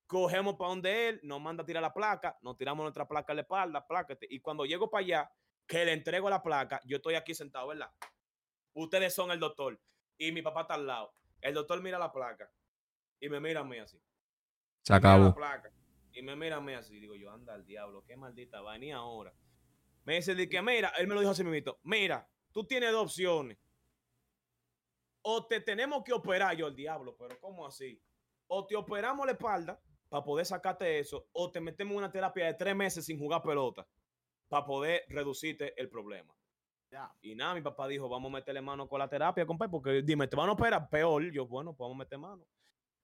Cogemos 0.08 0.56
para 0.56 0.70
donde 0.70 1.10
él, 1.10 1.20
nos 1.24 1.42
manda 1.42 1.64
a 1.64 1.66
tirar 1.66 1.82
la 1.82 1.94
placa, 1.94 2.38
nos 2.42 2.58
tiramos 2.58 2.84
nuestra 2.84 3.08
placa 3.08 3.34
en 3.34 3.38
la 3.38 3.42
espalda, 3.42 3.88
plácate. 3.88 4.28
Y 4.30 4.40
cuando 4.42 4.66
llego 4.66 4.90
para 4.90 5.04
allá, 5.04 5.32
que 5.66 5.86
le 5.86 5.94
entrego 5.94 6.30
la 6.30 6.44
placa, 6.44 6.82
yo 6.86 6.98
estoy 6.98 7.16
aquí 7.16 7.34
sentado, 7.34 7.68
¿verdad? 7.68 7.92
Ustedes 8.74 9.14
son 9.14 9.32
el 9.32 9.40
doctor 9.40 9.80
y 10.18 10.32
mi 10.32 10.42
papá 10.42 10.62
está 10.62 10.76
al 10.76 10.86
lado. 10.86 11.14
El 11.42 11.54
doctor 11.54 11.82
mira 11.82 12.00
la 12.00 12.12
placa 12.12 12.50
y 13.20 13.30
me 13.30 13.40
mira 13.40 13.62
a 13.62 13.64
mí 13.64 13.78
así. 13.78 14.00
Se 14.82 14.94
acabó. 14.94 15.36
y 16.14 16.22
me 16.22 16.36
mira 16.36 16.58
a 16.58 16.62
mí 16.62 16.74
así. 16.74 17.00
Digo 17.00 17.16
yo, 17.16 17.32
anda 17.32 17.54
al 17.54 17.66
diablo, 17.66 18.04
qué 18.06 18.16
maldita 18.16 18.62
vaina. 18.62 18.86
Y 18.86 18.92
ahora. 18.92 19.34
Me 20.04 20.16
dice 20.16 20.36
de 20.36 20.50
que, 20.50 20.62
mira, 20.62 20.90
él 20.98 21.08
me 21.08 21.14
lo 21.14 21.22
dijo 21.22 21.32
así 21.32 21.44
mismo. 21.44 21.78
Mira, 21.84 22.30
tú 22.52 22.66
tienes 22.66 22.92
dos 22.92 23.04
opciones. 23.04 23.58
O 25.22 25.46
te 25.48 25.62
tenemos 25.62 26.04
que 26.04 26.12
operar, 26.12 26.56
yo 26.56 26.68
el 26.68 26.76
diablo, 26.76 27.16
pero 27.18 27.40
¿cómo 27.40 27.66
así? 27.66 28.02
O 28.48 28.68
te 28.68 28.76
operamos 28.76 29.26
la 29.26 29.32
espalda 29.32 29.82
para 30.10 30.24
poder 30.24 30.46
sacarte 30.46 31.00
eso, 31.00 31.28
o 31.32 31.50
te 31.50 31.62
metemos 31.62 31.94
en 31.94 31.98
una 32.00 32.12
terapia 32.12 32.46
de 32.46 32.54
tres 32.54 32.76
meses 32.76 33.06
sin 33.06 33.18
jugar 33.18 33.42
pelota 33.42 33.88
para 34.48 34.66
poder 34.66 35.04
reducirte 35.08 35.74
el 35.82 35.90
problema. 35.90 36.36
Ya. 36.92 37.12
Y 37.22 37.34
nada, 37.34 37.56
mi 37.56 37.62
papá 37.62 37.88
dijo, 37.88 38.08
vamos 38.08 38.30
a 38.30 38.36
meterle 38.36 38.62
mano 38.62 38.88
con 38.88 39.00
la 39.00 39.10
terapia, 39.10 39.48
compadre, 39.48 39.72
porque 39.72 40.02
dime, 40.04 40.28
¿te 40.28 40.36
van 40.36 40.50
a 40.50 40.52
operar? 40.52 40.88
Peor. 40.90 41.32
Yo, 41.32 41.48
bueno, 41.48 41.76
pues 41.76 41.86
vamos 41.86 41.96
a 41.96 42.04
meter 42.04 42.20
mano. 42.20 42.46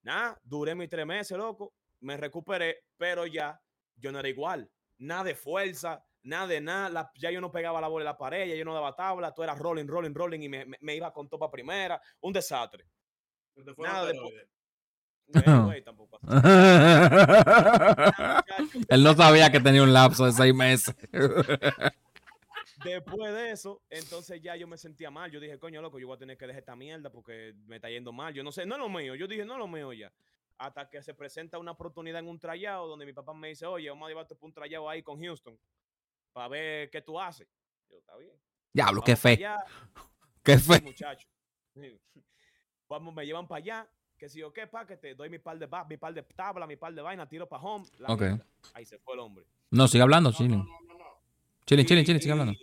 Nada, 0.03 0.39
duré 0.43 0.75
mis 0.75 0.89
tres 0.89 1.07
meses, 1.07 1.35
loco. 1.35 1.73
Me 2.01 2.15
recuperé, 2.15 2.83
pero 2.97 3.25
ya 3.25 3.59
yo 3.95 4.11
no 4.11 4.19
era 4.19 4.29
igual. 4.29 4.69
Nada 4.99 5.23
de 5.23 5.35
fuerza, 5.35 6.05
nada 6.23 6.47
de 6.47 6.61
nada. 6.61 6.89
la- 6.89 7.11
ya 7.15 7.31
yo 7.31 7.41
no 7.41 7.51
pegaba 7.51 7.81
la 7.81 7.87
bola 7.87 8.03
en 8.03 8.05
la 8.05 8.17
pared, 8.17 8.47
ya 8.47 8.55
yo 8.55 8.65
no 8.65 8.73
daba 8.73 8.95
tabla, 8.95 9.33
todo 9.33 9.43
era 9.43 9.55
rolling, 9.55 9.85
rolling, 9.87 10.13
rolling 10.13 10.39
y 10.41 10.49
me, 10.49 10.65
me- 10.65 10.77
me 10.81 10.95
iba 10.95 11.11
con 11.13 11.27
topa 11.29 11.49
primera. 11.51 12.01
Un 12.21 12.33
desastre. 12.33 12.85
Te 13.55 13.63
Nada 13.77 14.05
de. 14.05 14.13
Eh, 14.13 14.47
Él 18.89 19.03
no 19.03 19.13
sabía 19.13 19.51
que 19.51 19.59
tenía 19.59 19.83
un 19.83 19.93
lapso 19.93 20.25
de 20.25 20.31
seis 20.31 20.53
meses. 20.55 20.95
Después 22.83 23.33
de 23.33 23.51
eso, 23.51 23.81
entonces 23.89 24.41
ya 24.41 24.55
yo 24.55 24.67
me 24.67 24.77
sentía 24.77 25.11
mal. 25.11 25.29
Yo 25.29 25.39
dije, 25.39 25.59
coño, 25.59 25.81
loco, 25.81 25.99
yo 25.99 26.07
voy 26.07 26.15
a 26.15 26.19
tener 26.19 26.37
que 26.37 26.47
dejar 26.47 26.59
esta 26.61 26.75
mierda 26.75 27.11
porque 27.11 27.53
me 27.67 27.75
está 27.75 27.89
yendo 27.89 28.11
mal. 28.13 28.33
Yo 28.33 28.43
no 28.43 28.51
sé, 28.51 28.65
no 28.65 28.75
es 28.75 28.79
lo 28.79 28.89
mío. 28.89 29.15
Yo 29.15 29.27
dije, 29.27 29.45
no 29.45 29.53
es 29.53 29.59
lo 29.59 29.67
mío 29.67 29.91
ya. 29.93 30.11
Hasta 30.57 30.89
que 30.89 31.01
se 31.03 31.13
presenta 31.13 31.57
una 31.57 31.71
oportunidad 31.71 32.19
en 32.19 32.27
un 32.27 32.39
trayado 32.39 32.87
donde 32.87 33.05
mi 33.05 33.13
papá 33.13 33.33
me 33.33 33.49
dice, 33.49 33.65
oye, 33.65 33.89
vamos 33.89 34.07
a 34.07 34.09
llevarte 34.09 34.35
por 34.35 34.47
un 34.47 34.53
trayado 34.53 34.89
ahí 34.89 35.03
con 35.03 35.21
Houston 35.21 35.57
para 36.33 36.47
ver 36.47 36.89
qué 36.89 37.01
tú 37.01 37.19
haces. 37.19 37.47
Yo, 37.89 37.97
está 37.97 38.15
bien. 38.17 38.33
Diablo, 38.73 39.01
Vamos 39.01 39.05
qué 39.05 39.15
fe. 39.15 39.29
allá. 39.29 39.57
Qué 40.43 40.57
Sí, 40.57 40.71
fe. 40.73 40.81
muchacho. 40.81 41.27
Vamos, 42.87 43.13
me 43.13 43.25
llevan 43.25 43.47
para 43.47 43.59
allá. 43.59 43.89
que 44.17 44.27
si 44.27 44.39
yo 44.39 44.51
qué, 44.51 44.67
pa, 44.67 44.85
que 44.85 44.97
te 44.97 45.15
doy 45.15 45.29
mi 45.29 45.39
par 45.39 45.57
de 45.57 45.65
ba- 45.65 45.85
mi 45.85 45.95
par 45.95 46.13
de 46.13 46.21
tabla, 46.23 46.67
mi 46.67 46.75
par 46.75 46.93
de 46.93 47.01
vaina, 47.01 47.25
tiro 47.29 47.47
pa' 47.47 47.57
home. 47.57 47.85
la 47.99 48.11
Ok. 48.13 48.19
mierda. 48.21 48.45
Ahí 48.73 48.85
se 48.85 48.99
fue 48.99 49.13
el 49.13 49.21
hombre. 49.21 49.45
No, 49.71 49.87
sigue 49.87 50.01
hablando, 50.03 50.31
chilling. 50.33 50.57
no, 50.59 50.65
no, 50.65 50.97
no, 50.97 51.05
Y- 51.61 51.65
chilling, 51.65 51.85
chilling, 51.85 52.19
sigue 52.21 52.27
y- 52.27 52.31
hablando. 52.31 52.53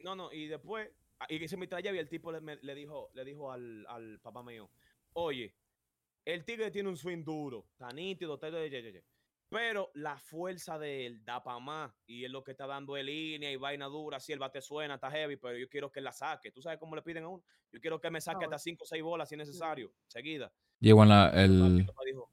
No, 0.00 0.16
no, 0.16 0.32
y 0.32 0.48
después, 0.48 0.90
ah, 1.20 1.26
y 1.28 1.46
se 1.46 1.56
me 1.56 1.68
traía 1.68 1.92
y 1.94 1.98
el 1.98 2.08
tipo 2.08 2.32
le, 2.32 2.40
me- 2.40 2.56
le 2.56 2.74
dijo, 2.74 3.10
le 3.14 3.24
dijo 3.24 3.52
al, 3.52 3.86
al 3.88 4.18
papá 4.20 4.42
mío, 4.42 4.68
oye, 5.12 5.54
el 6.24 6.44
tigre 6.44 6.72
tiene 6.72 6.88
un 6.88 6.96
swing 6.96 7.22
duro, 7.22 7.66
está 7.72 7.90
nítido, 7.92 8.36
ye". 8.40 9.04
Pero 9.50 9.90
la 9.94 10.16
fuerza 10.16 10.78
de 10.78 11.06
él 11.06 11.24
da 11.24 11.42
para 11.42 11.58
más, 11.58 11.92
y 12.06 12.24
es 12.24 12.30
lo 12.30 12.44
que 12.44 12.52
está 12.52 12.68
dando 12.68 12.96
en 12.96 13.06
línea 13.06 13.50
y 13.50 13.56
vaina 13.56 13.86
dura, 13.86 14.20
si 14.20 14.32
el 14.32 14.38
bate 14.38 14.62
suena, 14.62 14.94
está 14.94 15.10
heavy, 15.10 15.36
pero 15.36 15.58
yo 15.58 15.68
quiero 15.68 15.90
que 15.90 15.98
él 15.98 16.04
la 16.04 16.12
saque. 16.12 16.52
¿Tú 16.52 16.62
sabes 16.62 16.78
cómo 16.78 16.94
le 16.94 17.02
piden 17.02 17.24
a 17.24 17.28
uno? 17.28 17.42
Yo 17.72 17.80
quiero 17.80 18.00
que 18.00 18.10
me 18.10 18.20
saque 18.20 18.44
Ah, 18.44 18.46
hasta 18.46 18.58
5 18.60 18.84
o 18.84 18.86
6 18.86 19.02
bolas 19.02 19.28
si 19.28 19.34
es 19.34 19.38
necesario, 19.40 19.92
seguida. 20.06 20.52
Llegó 20.78 21.02
en 21.02 21.08
la, 21.08 21.30
el... 21.30 21.84
dijo, 22.06 22.30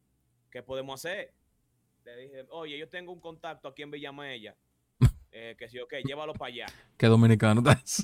¿qué 0.52 0.62
podemos 0.62 1.04
hacer? 1.04 1.34
Le 2.06 2.18
dije, 2.18 2.46
oye, 2.50 2.78
yo 2.78 2.88
tengo 2.88 3.12
un 3.12 3.20
contacto 3.20 3.68
aquí 3.68 3.82
en 3.82 3.90
Villamella, 3.90 4.56
eh, 5.32 5.56
que 5.58 5.68
si, 5.68 5.80
ok, 5.80 5.96
llévalo 6.06 6.34
para 6.34 6.54
allá 6.54 6.66
Qué 6.98 7.08
dominicano 7.08 7.62
está 7.62 7.74
eso. 7.84 8.04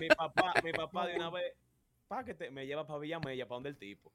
mi 0.00 0.08
papá, 0.08 0.54
mi 0.62 0.72
papá 0.72 1.06
de 1.06 1.14
una 1.16 1.30
vez, 1.30 1.54
pa' 2.08 2.24
que 2.24 2.34
te, 2.34 2.50
me 2.50 2.66
lleva 2.66 2.84
para 2.84 2.98
Villamella, 2.98 3.46
para 3.46 3.56
donde 3.56 3.68
el 3.70 3.78
tipo. 3.78 4.12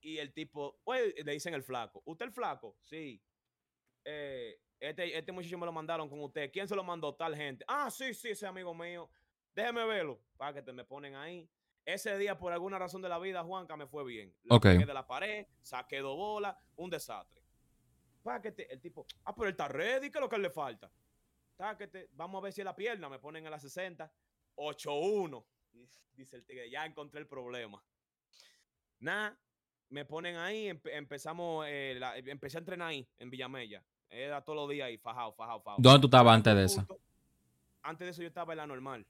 Y 0.00 0.18
el 0.18 0.32
tipo, 0.32 0.80
pues, 0.84 1.14
le 1.24 1.32
dicen 1.32 1.54
el 1.54 1.62
flaco. 1.62 2.02
¿Usted 2.06 2.26
el 2.26 2.32
flaco? 2.32 2.76
Sí. 2.80 3.22
Eh, 4.04 4.58
este, 4.78 5.16
este 5.18 5.30
muchacho 5.32 5.58
me 5.58 5.66
lo 5.66 5.72
mandaron 5.72 6.08
con 6.08 6.20
usted. 6.22 6.50
¿Quién 6.50 6.66
se 6.66 6.74
lo 6.74 6.82
mandó? 6.82 7.14
Tal 7.14 7.36
gente. 7.36 7.64
Ah, 7.68 7.90
sí, 7.90 8.14
sí, 8.14 8.30
ese 8.30 8.46
amigo 8.46 8.74
mío. 8.74 9.10
Déjeme 9.54 9.84
verlo. 9.84 10.20
Para 10.36 10.54
que 10.54 10.62
te 10.62 10.72
me 10.72 10.84
ponen 10.84 11.14
ahí. 11.14 11.48
Ese 11.84 12.16
día, 12.18 12.38
por 12.38 12.52
alguna 12.52 12.78
razón 12.78 13.02
de 13.02 13.08
la 13.08 13.18
vida, 13.18 13.42
Juanca, 13.42 13.76
me 13.76 13.86
fue 13.86 14.04
bien. 14.04 14.34
La 14.44 14.56
Ok. 14.56 14.62
pegué 14.64 14.86
de 14.86 14.94
la 14.94 15.06
pared, 15.06 15.46
saqué 15.62 15.98
dos 15.98 16.16
bolas, 16.16 16.56
un 16.76 16.88
desastre. 16.90 17.42
Pa' 18.22 18.40
que 18.40 18.52
te- 18.52 18.70
el 18.72 18.80
tipo, 18.80 19.06
ah, 19.24 19.34
pero 19.34 19.46
él 19.48 19.52
está 19.52 19.66
ready, 19.66 20.10
¿qué 20.10 20.18
es 20.18 20.20
lo 20.22 20.28
que 20.28 20.38
le 20.38 20.50
falta? 20.50 20.90
Táquete, 21.56 22.08
vamos 22.12 22.40
a 22.40 22.44
ver 22.44 22.52
si 22.52 22.62
la 22.62 22.76
pierna, 22.76 23.08
me 23.08 23.18
ponen 23.18 23.46
a 23.46 23.50
la 23.50 23.58
60, 23.58 24.10
8-1. 24.56 25.44
Y 25.72 25.86
Dice 26.14 26.36
el 26.36 26.44
tigre, 26.44 26.68
ya 26.70 26.84
encontré 26.84 27.18
el 27.20 27.26
problema. 27.26 27.82
Nada, 28.98 29.38
me 29.90 30.04
ponen 30.04 30.36
ahí, 30.36 30.66
empe- 30.68 30.92
empezamos, 30.94 31.66
eh, 31.68 31.96
la- 31.98 32.16
empecé 32.18 32.56
a 32.58 32.60
entrenar 32.60 32.88
ahí, 32.88 33.06
en 33.18 33.28
Villamella. 33.30 33.82
Era 34.08 34.40
todos 34.42 34.56
los 34.56 34.68
días 34.70 34.86
ahí, 34.86 34.96
fajado, 34.98 35.32
fajado, 35.32 35.60
fajado. 35.60 35.82
¿Dónde 35.82 36.00
tú 36.00 36.06
estabas 36.06 36.34
antes 36.34 36.54
de 36.54 36.64
eso? 36.64 36.86
Antes 37.82 38.06
de 38.06 38.10
eso 38.10 38.22
yo 38.22 38.28
estaba 38.28 38.52
en 38.52 38.58
la 38.58 38.66
normal. 38.66 39.06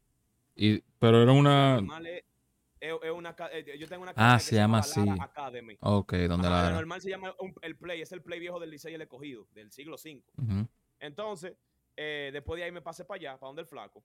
Y, 0.54 0.80
pero 0.99 1.22
era 1.22 1.32
una... 1.32 1.75
normal 1.76 2.06
es, 2.06 2.25
es- 2.80 2.94
es 3.02 3.10
una, 3.10 3.34
eh, 3.52 3.76
yo 3.78 3.88
tengo 3.88 4.02
una 4.02 4.12
Ah, 4.16 4.38
se 4.38 4.56
llama 4.56 4.78
así. 4.78 5.00
Academy. 5.20 5.76
Ok, 5.80 6.12
¿dónde 6.28 6.49
Ajá, 6.49 6.56
la 6.64 6.70
la... 6.70 6.72
normal 6.76 7.00
se 7.00 7.10
llama 7.10 7.34
un- 7.38 7.54
el 7.62 7.76
play, 7.76 8.00
es 8.02 8.12
el 8.12 8.22
play 8.22 8.40
viejo 8.40 8.58
del 8.60 8.70
Licey 8.70 8.92
y 8.92 8.94
el 8.94 9.02
escogido, 9.02 9.46
del 9.52 9.70
siglo 9.70 9.96
V. 9.96 10.22
Entonces, 10.99 11.56
eh, 11.96 12.30
después 12.32 12.58
de 12.58 12.64
ahí 12.64 12.72
me 12.72 12.82
pasé 12.82 13.04
para 13.04 13.16
allá, 13.16 13.38
para 13.38 13.49
donde 13.49 13.62
el 13.62 13.68
flaco. 13.68 14.02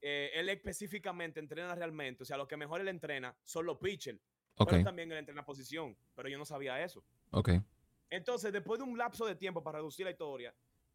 Eh, 0.00 0.30
él 0.34 0.48
específicamente 0.48 1.40
entrena 1.40 1.74
realmente, 1.74 2.22
o 2.22 2.26
sea, 2.26 2.36
lo 2.36 2.46
que 2.46 2.56
mejor 2.56 2.80
él 2.80 2.88
entrena 2.88 3.34
son 3.42 3.66
los 3.66 3.78
pitchers. 3.78 4.18
Ok, 4.58 4.70
Pero 4.70 4.84
también 4.84 5.10
él 5.12 5.18
entrena 5.18 5.44
posición, 5.44 5.96
pero 6.14 6.28
yo 6.28 6.36
no 6.38 6.44
sabía 6.44 6.82
eso. 6.82 7.02
ok. 7.30 7.50
Entonces, 8.10 8.52
después 8.52 8.78
de 8.78 8.84
un 8.84 8.96
lapso 8.96 9.26
de 9.26 9.34
tiempo 9.34 9.62
para 9.62 9.78
reducir 9.78 10.04
la 10.06 10.10
historia, 10.10 10.54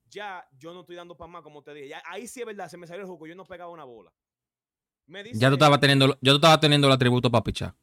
ya 0.09 0.45
yo 0.57 0.73
no 0.73 0.81
estoy 0.81 0.95
dando 0.95 1.15
para 1.15 1.27
más, 1.31 1.43
como 1.43 1.61
te 1.61 1.73
dije. 1.73 1.89
Ya, 1.89 2.01
ahí 2.05 2.27
sí 2.27 2.39
es 2.39 2.45
verdad, 2.45 2.67
se 2.69 2.77
me 2.77 2.87
salió 2.87 3.03
el 3.03 3.07
jugo, 3.07 3.27
yo 3.27 3.35
no 3.35 3.45
pegaba 3.45 3.71
una 3.71 3.83
bola. 3.83 4.11
Me 5.05 5.23
dice 5.23 5.39
Ya 5.39 5.49
tú 5.49 5.55
estabas 5.55 5.79
teniendo, 5.79 6.17
ya 6.21 6.31
tú 6.31 6.35
estabas 6.35 6.59
teniendo 6.59 6.87
el 6.87 6.93
atributo 6.93 7.29
para 7.29 7.43
pichar. 7.43 7.75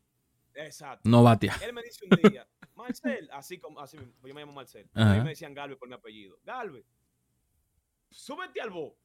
Exacto. 0.55 1.09
No 1.09 1.23
batea. 1.23 1.57
Él 1.63 1.73
me 1.73 1.83
dice 1.83 2.05
un 2.11 2.31
día, 2.31 2.47
Marcel, 2.75 3.29
así 3.33 3.59
como, 3.59 3.81
así 3.81 3.99
mismo, 3.99 4.27
yo 4.27 4.35
me 4.35 4.41
llamo 4.41 4.53
Marcel. 4.53 4.89
Ahí 4.95 5.21
me 5.21 5.31
decían 5.31 5.55
Galvez 5.55 5.79
por 5.79 5.89
mi 5.89 5.95
apellido. 5.95 6.39
Galvez, 6.43 6.85
súbete 8.11 8.61
al 8.61 8.71
bo. 8.71 8.97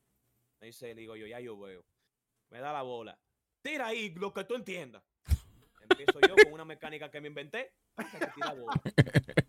Me 0.59 0.67
dice, 0.67 0.95
digo 0.95 1.15
yo, 1.15 1.27
ya 1.27 1.39
yo 1.39 1.57
veo. 1.59 1.85
Me 2.49 2.59
da 2.59 2.73
la 2.73 2.81
bola. 2.81 3.17
Tira 3.61 3.87
ahí 3.87 4.13
lo 4.15 4.33
que 4.33 4.43
tú 4.43 4.55
entiendas. 4.55 5.03
Empiezo 5.99 6.19
yo 6.21 6.35
con 6.43 6.53
una 6.53 6.65
mecánica 6.65 7.09
que 7.09 7.21
me 7.21 7.27
inventé. 7.27 7.71
hasta 7.95 8.19
que 8.19 8.27
tira 8.27 8.53
bola. 8.53 8.81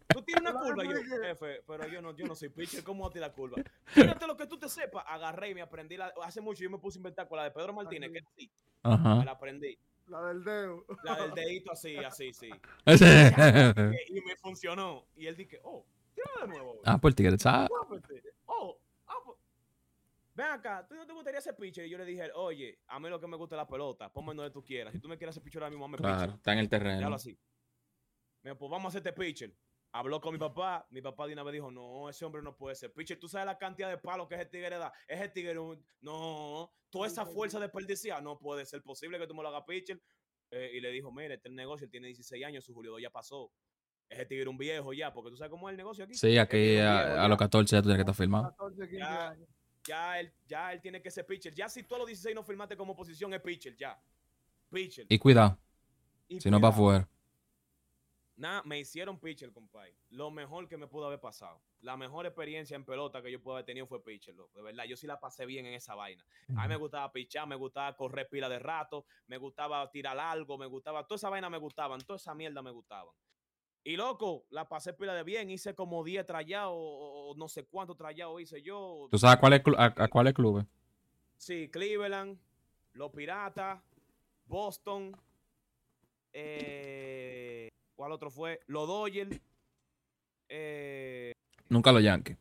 Tú 0.09 0.23
tiras 0.23 0.41
una 0.41 0.53
curva, 0.55 0.85
yo, 0.85 0.97
jefe, 1.21 1.63
pero 1.67 1.87
yo 1.89 2.01
no, 2.01 2.17
yo 2.17 2.27
no 2.27 2.35
soy 2.35 2.49
pitcher, 2.49 2.83
¿cómo 2.83 3.03
voy 3.03 3.11
a 3.11 3.13
tirar 3.13 3.33
curva? 3.35 3.63
Tírate 3.93 4.27
lo 4.27 4.37
que 4.37 4.47
tú 4.47 4.59
te 4.59 4.69
sepas. 4.69 5.05
Agarré 5.07 5.51
y 5.51 5.55
me 5.55 5.61
aprendí. 5.63 5.97
La, 5.97 6.13
hace 6.23 6.41
mucho 6.41 6.63
yo 6.63 6.71
me 6.71 6.79
puse 6.79 6.99
a 6.99 7.01
inventar 7.01 7.29
con 7.29 7.37
la 7.37 7.45
de 7.45 7.51
Pedro 7.51 7.73
Martínez, 7.75 8.11
que 8.13 8.19
es 8.19 8.27
así. 8.27 8.51
Me 8.85 8.95
Ajá. 8.95 9.25
la 9.25 9.33
aprendí. 9.33 9.79
La 10.07 10.23
del 10.29 10.45
dedo. 10.45 10.85
La 11.03 11.17
del 11.21 11.33
dedito 11.35 11.73
así, 11.73 11.97
así, 11.97 12.33
sí. 12.33 12.49
Y 12.87 14.21
me 14.21 14.37
funcionó. 14.41 15.05
Y 15.17 15.27
él 15.27 15.37
dije, 15.37 15.61
oh, 15.65 15.85
tíralo 16.15 16.41
de 16.43 16.47
nuevo. 16.49 16.81
ah, 16.85 16.99
pues 16.99 17.13
el 17.13 17.17
tigre 17.17 17.39
sabe. 17.39 17.67
Guápate. 17.69 18.23
Oh, 18.47 18.79
ah, 19.09 19.15
pues, 19.25 19.37
Ven 20.37 20.47
acá, 20.49 20.87
¿tú 20.87 20.95
no 20.95 21.07
te 21.07 21.15
gustaría 21.15 21.39
hacer 21.39 21.57
pitcher? 21.57 21.87
Y 21.87 21.91
yo 21.91 21.97
le 21.97 22.05
dije, 22.05 22.31
oye, 22.35 22.79
a 22.89 23.01
mí 23.01 23.09
lo 23.09 23.19
que 23.19 23.27
me 23.27 23.37
gusta 23.39 23.55
es 23.55 23.59
la 23.59 23.67
pelota, 23.67 24.13
ponme 24.13 24.35
donde 24.35 24.51
tú 24.51 24.63
quieras. 24.63 24.93
Si 24.93 25.01
tú 25.01 25.09
me 25.09 25.17
quieres 25.17 25.33
hacer 25.33 25.43
pitcher 25.43 25.63
ahora 25.63 25.71
mismo, 25.71 25.89
me 25.89 25.97
Claro, 25.97 26.35
está 26.35 26.53
en 26.53 26.59
el 26.59 26.69
terreno. 26.69 26.99
Déjalo 26.99 27.17
así. 27.17 27.39
Me 28.43 28.51
dijo, 28.51 28.59
pues 28.59 28.71
vamos 28.71 28.85
a 28.95 28.99
hacerte 28.99 29.13
pitcher. 29.19 29.57
Habló 29.93 30.21
con 30.21 30.35
mi 30.35 30.39
papá, 30.39 30.87
mi 30.91 31.01
papá 31.01 31.27
de 31.27 31.33
una 31.33 31.43
vez 31.43 31.55
dijo, 31.55 31.71
no, 31.71 32.11
ese 32.11 32.25
hombre 32.27 32.43
no 32.43 32.55
puede 32.55 32.75
ser 32.77 32.93
pitcher. 32.93 33.19
Tú 33.19 33.29
sabes 33.29 33.47
la 33.47 33.57
cantidad 33.57 33.89
de 33.89 33.97
palos 33.97 34.29
que 34.29 34.35
ese 34.35 34.45
tigre 34.45 34.77
da. 34.77 34.93
Ese 35.09 35.31
tigre, 35.31 35.59
un- 35.59 35.83
no, 36.01 36.71
toda 36.91 37.07
esa 37.07 37.25
fuerza 37.25 37.59
desperdiciada, 37.59 38.21
no 38.21 38.39
puede 38.39 38.67
ser 38.67 38.83
posible 38.83 39.19
que 39.19 39.27
tú 39.27 39.35
me 39.35 39.43
lo 39.43 39.49
hagas 39.49 39.65
pitcher. 39.67 39.99
Eh, 40.51 40.73
y 40.75 40.81
le 40.81 40.91
dijo, 40.91 41.11
mire, 41.11 41.35
este 41.35 41.49
negocio, 41.49 41.87
él 41.87 41.91
tiene 41.91 42.09
16 42.09 42.45
años, 42.45 42.63
su 42.63 42.75
Julio 42.75 42.99
ya 42.99 43.09
pasó. 43.11 43.51
Ese 44.09 44.27
tigre 44.27 44.49
un 44.51 44.59
viejo 44.59 44.93
ya, 44.93 45.13
porque 45.15 45.31
tú 45.31 45.37
sabes 45.39 45.51
cómo 45.51 45.67
es 45.69 45.73
el 45.73 45.79
negocio 45.79 46.05
aquí. 46.05 46.15
Sí, 46.15 46.37
aquí 46.37 46.77
a, 46.77 47.25
a 47.25 47.27
los 47.27 47.39
14 47.39 47.75
ya 47.77 47.81
tú 47.83 47.89
tienes 47.89 47.97
que 47.97 48.03
estar 48.03 48.15
firmado. 48.15 48.51
14, 48.51 48.83
15 48.83 48.99
Ya. 48.99 49.31
años. 49.31 49.49
Ya 49.87 50.21
él, 50.21 50.33
ya 50.47 50.73
él 50.73 50.81
tiene 50.81 51.01
que 51.01 51.11
ser 51.11 51.27
pitcher. 51.27 51.55
Ya 51.55 51.69
si 51.69 51.83
tú 51.83 51.95
a 51.95 51.99
los 51.99 52.07
16 52.07 52.35
no 52.35 52.43
firmaste 52.43 52.77
como 52.77 52.95
posición, 52.95 53.33
es 53.35 53.41
pitcher, 53.41 53.77
ya. 53.77 53.99
Pitcher. 54.71 55.07
Y 55.09 55.19
cuidado, 55.19 55.59
Y 56.29 56.41
si 56.41 56.51
no 56.51 56.61
va 56.61 56.69
afuera. 56.69 57.09
Nada, 58.37 58.63
me 58.67 58.79
hicieron 58.79 59.19
pitcher, 59.19 59.51
compadre. 59.51 59.95
Lo 60.11 60.31
mejor 60.31 60.69
que 60.69 60.77
me 60.77 60.87
pudo 60.87 61.07
haber 61.07 61.21
pasado. 61.21 61.59
La 61.81 61.97
mejor 61.97 62.27
experiencia 62.27 62.75
en 62.75 62.85
pelota 62.85 63.23
que 63.23 63.33
yo 63.33 63.41
pude 63.41 63.55
haber 63.55 63.65
tenido 63.65 63.87
fue 63.87 64.05
pitcher, 64.05 64.35
loco. 64.35 64.53
De 64.55 64.63
verdad, 64.63 64.85
yo 64.85 64.97
sí 64.97 65.07
la 65.07 65.19
pasé 65.19 65.47
bien 65.47 65.65
en 65.65 65.73
esa 65.73 65.95
vaina. 65.95 66.23
A 66.55 66.63
mí 66.63 66.69
me 66.69 66.77
gustaba 66.77 67.11
pichar, 67.13 67.47
me 67.47 67.57
gustaba 67.57 67.97
correr 67.97 68.29
pila 68.29 68.49
de 68.51 68.59
rato, 68.59 69.07
me 69.27 69.39
gustaba 69.39 69.91
tirar 69.91 70.19
algo, 70.19 70.59
me 70.59 70.67
gustaba, 70.67 71.07
toda 71.07 71.17
esa 71.17 71.31
vaina 71.31 71.49
me 71.49 71.57
gustaban, 71.57 72.01
toda 72.03 72.19
esa 72.19 72.35
mierda 72.35 72.61
me 72.61 72.71
gustaban. 72.71 73.15
Y 73.87 73.97
loco, 73.97 74.47
la 74.51 74.69
pasé 74.69 74.95
pila 74.95 75.15
de 75.15 75.23
bien, 75.23 75.49
hice 75.49 75.73
como 75.73 76.03
10 76.03 76.27
trayados, 76.27 76.75
o, 76.75 77.35
no 77.37 77.49
sé 77.49 77.67
cuántos 77.67 77.97
trayados 77.97 78.43
hice 78.43 78.61
yo. 78.61 79.07
¿Tú 79.13 79.17
sabes 79.17 79.37
a 79.37 79.41
cuáles 79.41 79.63
a, 79.79 79.85
a 79.97 80.09
cuáles 80.09 80.35
clubes? 80.35 80.67
Sí, 81.37 81.69
Cleveland, 81.69 82.37
los 82.95 83.13
Piratas, 83.13 83.81
Boston, 84.45 85.17
eh, 86.33 87.69
¿cuál 87.95 88.11
otro 88.11 88.29
fue? 88.29 88.59
Los 88.67 88.89
Dodgers, 88.89 89.41
eh, 90.49 91.33
Nunca 91.69 91.93
los 91.93 92.03
Yankees. 92.03 92.37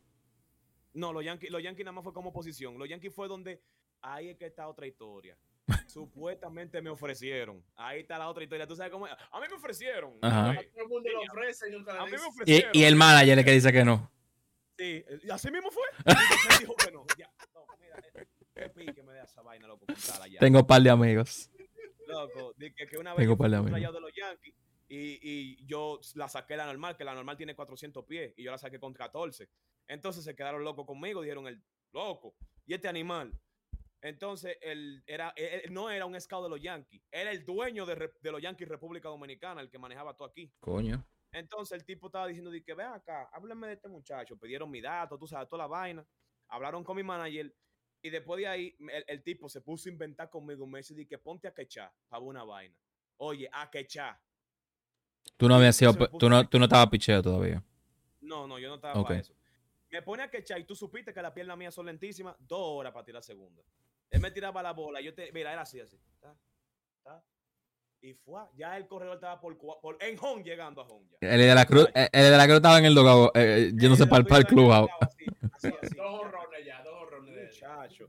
no, 0.94 1.12
los 1.12 1.24
Yankees, 1.24 1.52
los 1.52 1.62
Yankees 1.62 1.84
nada 1.84 1.92
más 1.92 2.02
fue 2.02 2.12
como 2.12 2.32
posición. 2.32 2.76
Los 2.76 2.88
Yankees 2.88 3.14
fue 3.14 3.28
donde, 3.28 3.62
ahí 4.00 4.30
es 4.30 4.36
que 4.36 4.46
está 4.46 4.66
otra 4.66 4.88
historia. 4.88 5.38
Supuestamente 5.86 6.80
me 6.80 6.90
ofrecieron. 6.90 7.64
Ahí 7.74 8.00
está 8.00 8.18
la 8.18 8.28
otra 8.28 8.42
historia. 8.44 8.66
¿Tú 8.66 8.76
sabes 8.76 8.92
cómo 8.92 9.06
es? 9.06 9.12
A 9.30 9.40
mí 9.40 9.46
me 9.48 9.56
ofrecieron. 9.56 10.18
Ajá. 10.22 10.50
A 10.50 10.54
todo 10.54 10.82
el 10.82 10.88
mundo 10.88 11.10
ofrece 11.30 11.68
y 11.68 11.72
nunca 11.72 11.92
A 11.92 12.04
le 12.06 12.10
mí 12.10 12.10
me 12.12 12.16
dice. 12.16 12.24
Y, 12.24 12.28
ofrecieron. 12.28 12.70
y 12.74 12.84
el 12.84 12.96
manager 12.96 13.32
es 13.32 13.38
el 13.38 13.44
que 13.44 13.50
dice 13.52 13.72
que 13.72 13.84
no. 13.84 14.12
Sí, 14.78 15.04
y 15.24 15.30
así 15.30 15.50
mismo 15.50 15.70
fue. 15.70 15.84
Después 16.04 16.60
dijo 16.60 16.74
que 16.76 16.92
no. 16.92 17.04
Ya, 17.18 17.30
no, 17.54 17.64
mira, 17.80 17.96
eh, 18.14 18.26
qué 18.54 18.68
pique 18.68 19.02
me 19.02 19.14
da 19.14 19.24
esa 19.24 19.42
vaina, 19.42 19.66
loco, 19.66 19.86
ya. 20.30 20.38
Tengo 20.38 20.60
un 20.60 20.66
par 20.66 20.82
de 20.82 20.90
amigos. 20.90 21.50
Loco, 22.06 22.52
de 22.56 22.72
que, 22.74 22.86
que 22.86 22.98
una 22.98 23.12
vez 23.14 23.20
Tengo 23.24 23.36
par 23.36 23.50
de 23.50 23.56
amigos. 23.56 23.92
de 23.94 24.00
los 24.00 24.12
Yankees 24.14 24.54
y, 24.88 25.18
y 25.22 25.66
yo 25.66 25.98
la 26.14 26.28
saqué 26.28 26.56
la 26.56 26.66
normal, 26.66 26.96
que 26.96 27.02
la 27.04 27.14
normal 27.14 27.36
tiene 27.36 27.56
400 27.56 28.04
pies 28.04 28.34
y 28.36 28.44
yo 28.44 28.52
la 28.52 28.58
saqué 28.58 28.78
con 28.78 28.92
14. 28.92 29.48
Entonces 29.88 30.22
se 30.22 30.36
quedaron 30.36 30.62
locos 30.62 30.86
conmigo, 30.86 31.22
dijeron 31.22 31.48
el 31.48 31.60
loco 31.92 32.34
y 32.66 32.74
este 32.74 32.86
animal. 32.86 33.32
Entonces 34.02 34.56
él 34.60 35.02
era 35.06 35.32
él- 35.36 35.62
él 35.64 35.72
no 35.74 35.90
era 35.90 36.06
un 36.06 36.20
scout 36.20 36.44
de 36.44 36.50
los 36.50 36.60
Yankees, 36.60 37.02
era 37.10 37.30
el 37.30 37.44
dueño 37.44 37.86
de, 37.86 38.12
de 38.20 38.30
los 38.32 38.40
Yankees 38.42 38.68
República 38.68 39.08
Dominicana, 39.08 39.60
el 39.60 39.70
que 39.70 39.78
manejaba 39.78 40.14
todo 40.14 40.28
aquí. 40.28 40.52
Coño. 40.60 41.04
Entonces 41.32 41.78
el 41.78 41.84
tipo 41.84 42.06
estaba 42.06 42.26
diciendo, 42.26 42.50
di 42.50 42.62
que 42.62 42.74
ven 42.74 42.86
acá, 42.86 43.28
háblame 43.32 43.66
de 43.68 43.72
este 43.74 43.88
muchacho. 43.88 44.36
Pidieron 44.38 44.70
mi 44.70 44.80
dato, 44.80 45.18
tú 45.18 45.26
sabes, 45.26 45.48
toda 45.48 45.64
la 45.64 45.66
vaina. 45.66 46.06
Hablaron 46.48 46.84
con 46.84 46.96
mi 46.96 47.02
manager 47.02 47.52
y 48.00 48.10
después 48.10 48.38
de 48.38 48.46
ahí 48.46 48.76
el, 48.78 49.04
el 49.08 49.22
tipo 49.22 49.48
se 49.48 49.60
puso 49.60 49.88
a 49.88 49.92
inventar 49.92 50.30
conmigo. 50.30 50.66
Me 50.66 50.78
dice, 50.78 50.94
di 50.94 51.06
que 51.06 51.18
ponte 51.18 51.48
a 51.48 51.52
quechar 51.54 51.92
para 52.08 52.22
una 52.22 52.44
vaina. 52.44 52.76
Oye, 53.16 53.48
a 53.52 53.68
quechar. 53.70 54.18
Tú 55.36 55.48
no 55.48 55.56
habías 55.56 55.74
sido, 55.76 55.92
tú 56.18 56.28
no, 56.30 56.48
tú 56.48 56.58
no 56.58 56.64
estabas 56.66 56.88
picheo 56.88 57.20
todavía. 57.22 57.62
No, 58.20 58.46
no, 58.46 58.58
yo 58.58 58.68
no 58.68 58.76
estaba 58.76 58.98
Ok. 59.00 59.08
para 59.08 59.20
eso. 59.20 59.34
Me 59.96 60.02
pone 60.02 60.22
a 60.22 60.28
quechar 60.30 60.60
y 60.60 60.64
tú 60.64 60.74
supiste 60.76 61.14
que 61.14 61.22
las 61.22 61.32
piernas 61.32 61.56
mías 61.56 61.74
son 61.74 61.86
lentísimas. 61.86 62.36
Dos 62.38 62.60
horas 62.60 62.92
para 62.92 63.06
tirar 63.06 63.22
segunda. 63.22 63.62
Él 64.10 64.20
me 64.20 64.30
tiraba 64.30 64.62
la 64.62 64.74
bola. 64.74 65.00
Yo 65.00 65.14
te, 65.14 65.32
mira, 65.32 65.50
era 65.50 65.62
así, 65.62 65.80
así. 65.80 65.98
ta, 66.20 66.36
ta. 67.02 67.24
Y 68.02 68.12
fue, 68.12 68.42
ya 68.56 68.76
el 68.76 68.86
corredor 68.86 69.14
estaba 69.14 69.40
por, 69.40 69.56
por 69.56 69.96
en 70.02 70.18
home 70.20 70.42
llegando 70.42 70.82
a 70.82 70.84
home 70.84 71.06
ya. 71.10 71.16
El 71.30 71.40
de 71.40 71.54
la 71.54 71.64
cruz, 71.64 71.88
el 71.94 72.10
de 72.12 72.36
la 72.36 72.44
cruz 72.44 72.56
estaba 72.56 72.78
en 72.78 72.84
el 72.84 72.94
dogado, 72.94 73.32
eh, 73.34 73.72
yéndose 73.74 74.02
Eh, 74.02 74.06
para 74.06 74.20
el, 74.20 74.26
para 74.26 74.40
el 74.40 74.46
club. 74.46 74.70
así, 74.70 75.24
así, 75.56 75.68
así, 75.82 75.96
Dos 75.96 76.20
horrones 76.20 76.66
ya, 76.66 76.82
dos 76.82 76.92
horrones 76.92 77.34
de 77.34 77.44
eso. 77.46 77.66
Muchacho. 77.66 78.08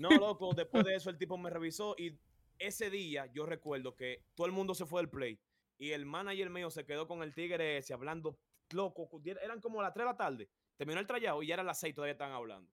No, 0.00 0.10
loco, 0.10 0.52
después 0.52 0.84
de 0.84 0.96
eso 0.96 1.10
el 1.10 1.16
tipo 1.16 1.38
me 1.38 1.48
revisó 1.48 1.94
y 1.96 2.18
ese 2.58 2.90
día 2.90 3.26
yo 3.26 3.46
recuerdo 3.46 3.94
que 3.94 4.24
todo 4.34 4.48
el 4.48 4.52
mundo 4.52 4.74
se 4.74 4.84
fue 4.84 5.00
del 5.00 5.08
play 5.08 5.38
y 5.78 5.92
el 5.92 6.06
manager 6.06 6.50
mío 6.50 6.70
se 6.70 6.84
quedó 6.84 7.06
con 7.06 7.22
el 7.22 7.32
tigre 7.32 7.76
ese 7.76 7.94
hablando 7.94 8.36
loco. 8.72 9.08
Eran 9.24 9.60
como 9.60 9.80
las 9.80 9.94
3 9.94 10.04
de 10.06 10.10
la 10.10 10.16
tarde. 10.16 10.48
Terminó 10.80 10.98
el 10.98 11.06
trayado 11.06 11.42
y 11.42 11.46
ya 11.46 11.52
eran 11.56 11.66
las 11.66 11.78
6 11.78 11.94
todavía 11.94 12.12
estaban 12.12 12.32
hablando. 12.32 12.72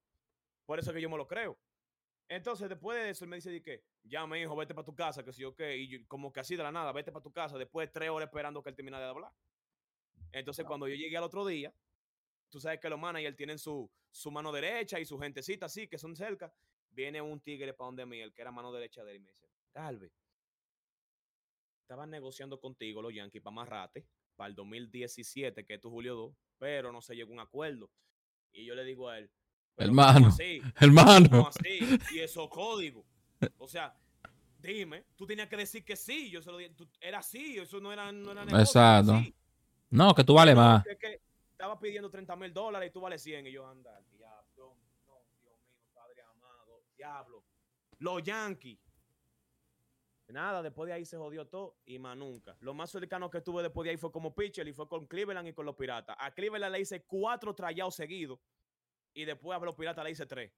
Por 0.65 0.79
eso 0.79 0.93
que 0.93 1.01
yo 1.01 1.09
me 1.09 1.17
lo 1.17 1.27
creo. 1.27 1.59
Entonces, 2.29 2.69
después 2.69 2.97
de 2.97 3.09
eso, 3.09 3.25
él 3.25 3.29
me 3.29 3.35
dice, 3.35 3.51
di 3.51 3.59
que 3.59 3.83
ya, 4.01 4.25
mi 4.25 4.39
hijo, 4.39 4.55
vete 4.55 4.73
para 4.73 4.85
tu 4.85 4.95
casa, 4.95 5.25
que 5.25 5.33
si 5.33 5.41
yo 5.41 5.53
qué, 5.53 5.75
y 5.75 5.89
yo, 5.89 6.07
como 6.07 6.31
que 6.31 6.39
así 6.39 6.55
de 6.55 6.63
la 6.63 6.71
nada, 6.71 6.93
vete 6.93 7.11
para 7.11 7.21
tu 7.21 7.33
casa, 7.33 7.57
después 7.57 7.89
de 7.89 7.91
tres 7.91 8.09
horas 8.09 8.27
esperando 8.27 8.63
que 8.63 8.69
él 8.69 8.77
terminara 8.77 9.03
de 9.03 9.09
hablar. 9.09 9.33
Entonces, 10.31 10.63
cuando 10.65 10.87
yo 10.87 10.95
llegué 10.95 11.17
al 11.17 11.23
otro 11.25 11.45
día, 11.45 11.75
tú 12.47 12.61
sabes 12.61 12.79
que 12.79 12.87
los 12.87 12.97
managers 12.97 13.35
tienen 13.35 13.59
su, 13.59 13.91
su 14.09 14.31
mano 14.31 14.53
derecha 14.53 15.01
y 15.01 15.05
su 15.05 15.19
gentecita 15.19 15.65
así, 15.65 15.89
que 15.89 15.97
son 15.97 16.15
cerca, 16.15 16.49
viene 16.87 17.21
un 17.21 17.41
tigre 17.41 17.73
para 17.73 17.87
donde 17.87 18.05
mí, 18.05 18.21
el 18.21 18.33
que 18.33 18.41
era 18.41 18.53
mano 18.53 18.71
derecha 18.71 19.03
de 19.03 19.11
él, 19.11 19.17
y 19.17 19.19
me 19.19 19.31
dice, 19.31 19.49
Galvez, 19.73 20.13
estaban 21.81 22.09
negociando 22.09 22.57
contigo 22.57 23.01
los 23.01 23.13
Yankees 23.13 23.41
para 23.41 23.53
Marrate, 23.53 24.07
para 24.38 24.48
el 24.50 24.56
2017, 24.56 25.65
que 25.65 25.74
es 25.74 25.82
tu 25.82 25.89
Julio 25.89 26.15
2, 26.15 26.34
pero 26.58 26.91
no 26.94 27.01
se 27.01 27.15
llegó 27.15 27.32
a 27.32 27.34
un 27.34 27.39
acuerdo. 27.41 27.89
Y 28.53 28.63
yo 28.65 28.74
le 28.75 28.86
digo 28.86 29.10
a 29.10 29.17
él, 29.17 29.29
"Pero 29.75 29.89
¿cómo 29.89 30.01
Hermano. 30.03 30.27
así? 30.27 30.60
¿Cómo 30.79 31.01
Hermano. 31.01 31.48
así? 31.48 31.79
Y 32.13 32.20
esos 32.20 32.48
códigos. 32.50 33.06
O 33.58 33.67
sea, 33.67 33.94
dime, 34.60 35.06
tú 35.15 35.25
tenías 35.27 35.48
que 35.50 35.58
decir 35.58 35.84
que 35.84 35.96
sí, 35.96 36.29
yo 36.29 36.41
se 36.41 36.51
lo 36.51 36.58
dije, 36.58 36.70
tú- 36.75 36.88
era 37.01 37.20
así, 37.20 37.58
eso 37.58 37.79
no 37.79 37.91
era, 37.91 38.12
no 38.12 38.32
era 38.32 38.46
negocio, 38.46 38.56
era 38.56 38.62
Exacto. 39.00 39.13
así. 39.15 39.36
No, 39.89 40.13
que 40.15 40.24
tú 40.24 40.34
vales 40.34 40.56
No, 40.56 40.62
más. 40.62 40.84
que- 40.84 40.98
que 40.98 41.22
estaba 41.51 41.79
pidiendo 41.79 42.10
30 42.10 42.36
mil 42.36 42.53
dólares 42.53 42.89
y 42.89 42.94
tú 42.94 43.01
vales 43.01 43.22
100 43.22 43.46
y 43.48 43.51
yo 43.51 43.67
anda, 43.67 44.00
diablo, 44.12 44.77
no, 45.08 45.13
Dios 45.44 45.58
mío, 45.70 45.89
Padre 45.94 46.22
amado, 46.22 46.84
diablo. 46.96 47.44
Los 48.00 48.22
Yankees. 48.24 48.79
Nada, 50.29 50.62
después 50.62 50.88
de 50.88 50.93
ahí 50.93 51.05
se 51.05 51.15
jodió 51.15 51.48
todo 51.48 51.77
y 51.86 52.00
más 52.00 52.17
nunca. 52.17 52.57
Lo 52.60 52.74
más 52.74 52.89
cercano 52.91 53.29
que 53.29 53.39
tuve 53.41 53.63
después 53.63 53.86
de 53.86 53.91
ahí 53.91 53.98
fue 53.98 54.12
como 54.12 54.36
pitcher 54.36 54.67
y 54.67 54.74
fue 54.74 54.88
con 54.88 55.05
Cleveland 55.07 55.48
y 55.48 55.53
con 55.53 55.65
los 55.65 55.75
Piratas. 55.75 56.17
A 56.19 56.31
Cleveland 56.31 56.74
le 56.74 56.81
hice 56.81 57.03
cuatro 57.03 57.55
trayados 57.55 57.96
seguidos 57.96 58.39
y 59.13 59.24
después 59.24 59.57
a 59.57 59.63
los 59.63 59.75
Piratas 59.75 60.03
le 60.03 60.12
hice 60.12 60.25
tres. 60.25 60.51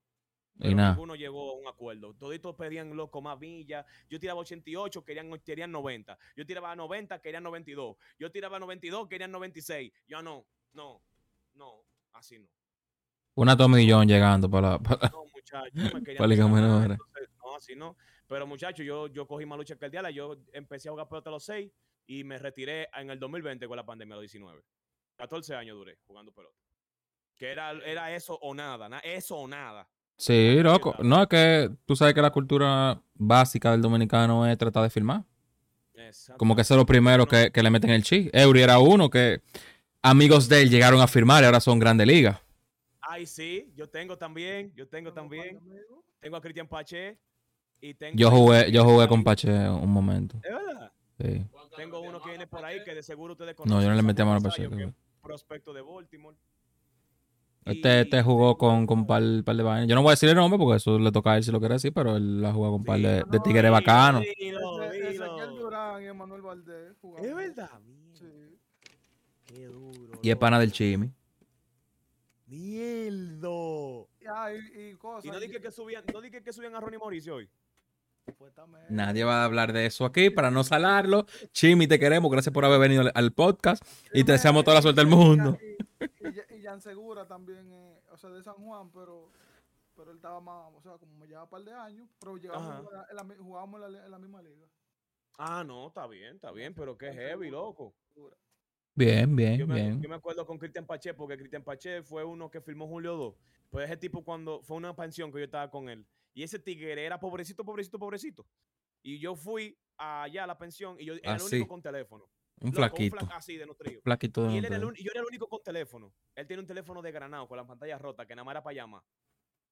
Y 0.61 0.73
nada. 0.73 0.89
ninguno 0.89 1.15
llegó 1.15 1.51
a 1.51 1.53
un 1.53 1.67
acuerdo. 1.67 2.15
Toditos 2.15 2.55
pedían 2.55 2.95
loco 2.97 3.21
más 3.21 3.39
millas. 3.39 3.85
Yo 4.09 4.19
tiraba 4.19 4.41
88, 4.41 5.05
querían, 5.05 5.39
querían 5.39 5.71
90. 5.71 6.17
Yo 6.35 6.45
tiraba 6.45 6.75
90, 6.75 7.21
querían 7.21 7.43
92. 7.43 7.95
Yo 8.17 8.31
tiraba 8.31 8.59
92, 8.59 9.07
querían 9.07 9.31
96. 9.31 9.91
Yo 10.07 10.21
no, 10.21 10.45
no, 10.73 11.01
no, 11.53 11.85
así 12.13 12.39
no. 12.39 12.47
Una 13.35 13.55
tomillón 13.55 14.07
llegando 14.07 14.49
para 14.49 14.71
la. 14.71 14.79
para- 14.79 15.09
No, 15.09 15.25
muchachos, 15.33 15.73
no 15.75 15.83
me 15.83 16.03
querían 16.03 16.17
Para 16.17 16.93
entonces, 16.93 17.29
No, 17.41 17.55
así 17.55 17.75
no. 17.75 17.95
Pero 18.29 18.45
muchachos, 18.45 18.85
yo, 18.85 19.07
yo 19.07 19.25
cogí 19.27 19.45
más 19.47 19.57
lucha 19.57 19.75
que 19.75 19.85
el 19.85 19.91
diablo. 19.91 20.09
Yo 20.11 20.37
empecé 20.53 20.87
a 20.87 20.91
jugar 20.91 21.09
pelota 21.09 21.29
a 21.31 21.33
los 21.33 21.43
6 21.43 21.69
y 22.05 22.23
me 22.23 22.37
retiré 22.37 22.87
en 22.95 23.09
el 23.09 23.19
2020 23.19 23.67
con 23.67 23.75
la 23.75 23.83
pandemia 23.85 24.13
a 24.13 24.17
los 24.17 24.21
19. 24.21 24.61
14 25.17 25.55
años 25.55 25.75
duré 25.75 25.97
jugando 26.05 26.31
pelota. 26.31 26.55
Que 27.35 27.51
era, 27.51 27.71
era 27.71 28.15
eso 28.15 28.37
o 28.41 28.53
nada, 28.53 28.87
na- 28.87 28.99
eso 28.99 29.35
o 29.35 29.47
nada. 29.47 29.89
Sí, 30.15 30.57
loco. 30.61 30.95
No, 30.99 31.23
es 31.23 31.27
que 31.27 31.69
tú 31.85 31.95
sabes 31.95 32.13
que 32.13 32.21
la 32.21 32.29
cultura 32.29 33.01
básica 33.15 33.71
del 33.71 33.81
dominicano 33.81 34.45
es 34.45 34.57
tratar 34.57 34.83
de 34.83 34.89
filmar. 34.89 35.23
Como 36.37 36.55
que 36.55 36.61
eso 36.61 36.75
es 36.75 36.77
lo 36.77 36.85
primero 36.85 37.25
que, 37.27 37.51
que 37.51 37.63
le 37.63 37.69
meten 37.69 37.89
el 37.89 38.03
chi. 38.03 38.29
Eury 38.31 38.61
era 38.61 38.79
uno 38.79 39.09
que 39.09 39.41
amigos 40.01 40.47
de 40.47 40.61
él 40.61 40.69
llegaron 40.69 41.01
a 41.01 41.07
firmar 41.07 41.43
y 41.43 41.45
ahora 41.47 41.59
son 41.59 41.79
grandes 41.79 42.05
ligas. 42.07 42.39
Ay, 43.01 43.25
sí, 43.25 43.71
yo 43.75 43.89
tengo 43.89 44.17
también, 44.17 44.71
yo 44.75 44.87
tengo 44.87 45.11
también. 45.11 45.59
Tengo 46.19 46.37
a 46.37 46.41
Cristian 46.41 46.67
Pache 46.67 47.17
y 47.81 47.93
tengo 47.93 48.17
Yo 48.17 48.31
jugué, 48.31 48.71
yo 48.71 48.83
jugué 48.83 49.07
con 49.07 49.23
Pache 49.23 49.69
un 49.69 49.91
momento. 49.91 50.37
¿Es 50.43 50.51
verdad? 50.51 50.91
Sí. 51.19 51.45
Tengo 51.75 52.01
uno 52.01 52.21
que 52.21 52.29
viene 52.29 52.47
por 52.47 52.63
ahí 52.65 52.83
que 52.83 52.93
de 52.93 53.03
seguro 53.03 53.33
ustedes 53.33 53.55
No, 53.59 53.63
yo 53.63 53.69
no 53.69 53.75
conocen, 53.75 53.95
le 53.95 54.03
metí 54.03 54.21
a 54.21 54.25
mano 54.25 54.37
a 54.37 54.41
Pache. 54.41 54.69
Prospecto 55.21 55.73
de 55.73 55.81
Baltimore. 55.81 56.35
Este, 57.65 58.01
este 58.01 58.23
jugó 58.23 58.57
con, 58.57 58.87
con 58.87 58.99
un 58.99 59.07
par, 59.07 59.21
par 59.43 59.55
de 59.55 59.63
vainas. 59.63 59.87
Yo 59.87 59.95
no 59.95 60.01
voy 60.01 60.09
a 60.09 60.13
decir 60.13 60.29
el 60.29 60.35
nombre 60.35 60.57
porque 60.57 60.77
eso 60.77 60.97
le 60.97 61.11
toca 61.11 61.33
a 61.33 61.37
él 61.37 61.43
si 61.43 61.51
lo 61.51 61.59
quiere 61.59 61.75
decir, 61.75 61.93
pero 61.93 62.15
él 62.15 62.43
ha 62.43 62.51
jugado 62.51 62.73
con 62.73 62.81
un 62.81 62.85
par 62.85 62.99
de, 62.99 63.19
no, 63.19 63.25
de 63.27 63.39
tigres 63.41 63.71
bacanos. 63.71 64.23
Durán 65.57 66.01
y 66.01 66.07
Emanuel 66.07 66.41
Valdés. 66.41 66.95
Es 67.21 67.35
verdad. 67.35 67.69
Sí. 68.13 68.25
Qué 69.45 69.65
duro. 69.65 70.19
Y 70.21 70.29
es 70.29 70.35
pana 70.35 70.59
del. 70.59 70.71
Chimi. 70.71 71.11
Mierdo. 72.47 74.09
Y, 74.19 74.25
ah, 74.25 74.49
y, 74.51 74.81
y 74.81 74.95
cosas. 74.95 75.25
Y 75.25 75.29
no 75.29 75.39
dije 75.39 75.61
que 75.61 75.71
subían, 75.71 76.03
no 76.11 76.21
dije 76.21 76.41
que 76.41 76.51
subían 76.51 76.73
a 76.75 76.79
Ronnie 76.79 76.97
Mauricio 76.97 77.35
hoy. 77.35 77.49
Nadie 78.89 79.23
va 79.23 79.41
a 79.41 79.45
hablar 79.45 79.73
de 79.73 79.85
eso 79.85 80.05
aquí 80.05 80.29
para 80.29 80.51
no 80.51 80.63
salarlo. 80.63 81.25
Chimi, 81.51 81.87
te 81.87 81.99
queremos. 81.99 82.31
Gracias 82.31 82.53
por 82.53 82.65
haber 82.65 82.79
venido 82.79 83.03
al- 83.13 83.31
podcast. 83.33 83.83
Y 84.13 84.23
te 84.23 84.31
deseamos 84.33 84.63
toda 84.63 84.75
la 84.75 84.81
suerte 84.81 85.01
del 85.01 85.09
mundo. 85.09 85.57
Y, 85.61 86.55
y, 86.55 86.59
y 86.59 86.63
Jan 86.63 86.81
Segura 86.81 87.27
también, 87.27 87.71
eh, 87.71 87.99
o 88.11 88.17
sea, 88.17 88.29
de 88.29 88.41
San 88.43 88.55
Juan, 88.55 88.91
pero, 88.91 89.31
pero 89.95 90.11
él 90.11 90.17
estaba 90.17 90.39
más, 90.41 90.71
o 90.75 90.81
sea, 90.81 90.93
como 90.97 91.13
me 91.15 91.27
llevaba 91.27 91.43
un 91.45 91.49
par 91.49 91.63
de 91.63 91.73
años, 91.73 92.09
pero 92.19 92.37
llegamos 92.37 92.79
en 92.79 92.93
la- 92.97 93.07
en 93.09 93.15
la 93.15 93.23
mi- 93.23 93.35
jugábamos 93.35 93.81
en 93.83 93.91
la, 93.93 94.05
en 94.05 94.11
la 94.11 94.19
misma 94.19 94.41
liga. 94.41 94.65
Ah, 95.37 95.63
no, 95.65 95.87
está 95.87 96.05
bien, 96.07 96.35
está 96.35 96.51
bien, 96.51 96.73
pero 96.73 96.97
qué 96.97 97.13
heavy, 97.13 97.49
loco. 97.49 97.93
Bien, 98.95 99.29
Yo 99.29 99.35
bien, 99.35 99.67
me, 99.67 99.75
bien. 99.75 100.01
yo 100.01 100.09
me 100.09 100.15
acuerdo 100.15 100.45
con 100.45 100.57
Cristian 100.57 100.85
Pache, 100.85 101.13
porque 101.13 101.37
Cristian 101.37 101.63
Pache 101.63 102.03
fue 102.03 102.23
uno 102.25 102.49
que 102.51 102.59
firmó 102.59 102.87
Julio 102.87 103.15
2. 103.15 103.35
Pues 103.69 103.85
ese 103.85 103.95
tipo 103.97 104.23
cuando 104.23 104.61
fue 104.63 104.75
una 104.75 104.93
pensión 104.95 105.31
que 105.31 105.37
yo 105.39 105.45
estaba 105.45 105.69
con 105.69 105.87
él. 105.89 106.05
Y 106.39 106.43
ese 106.43 106.57
tigre 106.57 107.03
era 107.05 107.19
pobrecito, 107.19 107.65
pobrecito, 107.65 107.99
pobrecito. 107.99 108.47
Y 109.03 109.19
yo 109.19 109.35
fui 109.35 109.77
allá 109.97 110.45
a 110.45 110.47
la 110.47 110.57
pensión 110.57 110.95
y 110.97 111.03
yo 111.03 111.15
era 111.15 111.31
el 111.31 111.35
Así. 111.35 111.57
único 111.57 111.67
con 111.67 111.81
teléfono. 111.81 112.31
Un 112.61 112.69
Loco, 112.69 112.77
flaquito. 112.77 113.17
fla- 113.17 113.35
así 113.35 113.57
de 113.57 113.65
nutrido. 113.65 114.01
Flaquito 114.03 114.43
de 114.47 114.53
Y 114.53 114.57
él 114.59 114.63
era 114.65 114.77
el 114.77 114.85
un- 114.85 114.95
y 114.95 115.03
yo 115.03 115.11
era 115.11 115.19
el 115.19 115.25
único 115.27 115.49
con 115.49 115.61
teléfono. 115.61 116.13
Él 116.35 116.47
tiene 116.47 116.61
un 116.61 116.67
teléfono 116.67 117.01
de 117.01 117.11
granado 117.11 117.45
con 117.45 117.57
la 117.57 117.67
pantalla 117.67 117.97
rota 117.97 118.25
que 118.25 118.35
nada 118.35 118.45
más 118.45 118.53
era 118.53 118.63
para 118.63 118.73
llamar. 118.73 119.03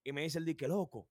Y 0.04 0.12
me 0.12 0.24
dice 0.24 0.40
el 0.40 0.46
dique, 0.46 0.68
loco, 0.68 1.08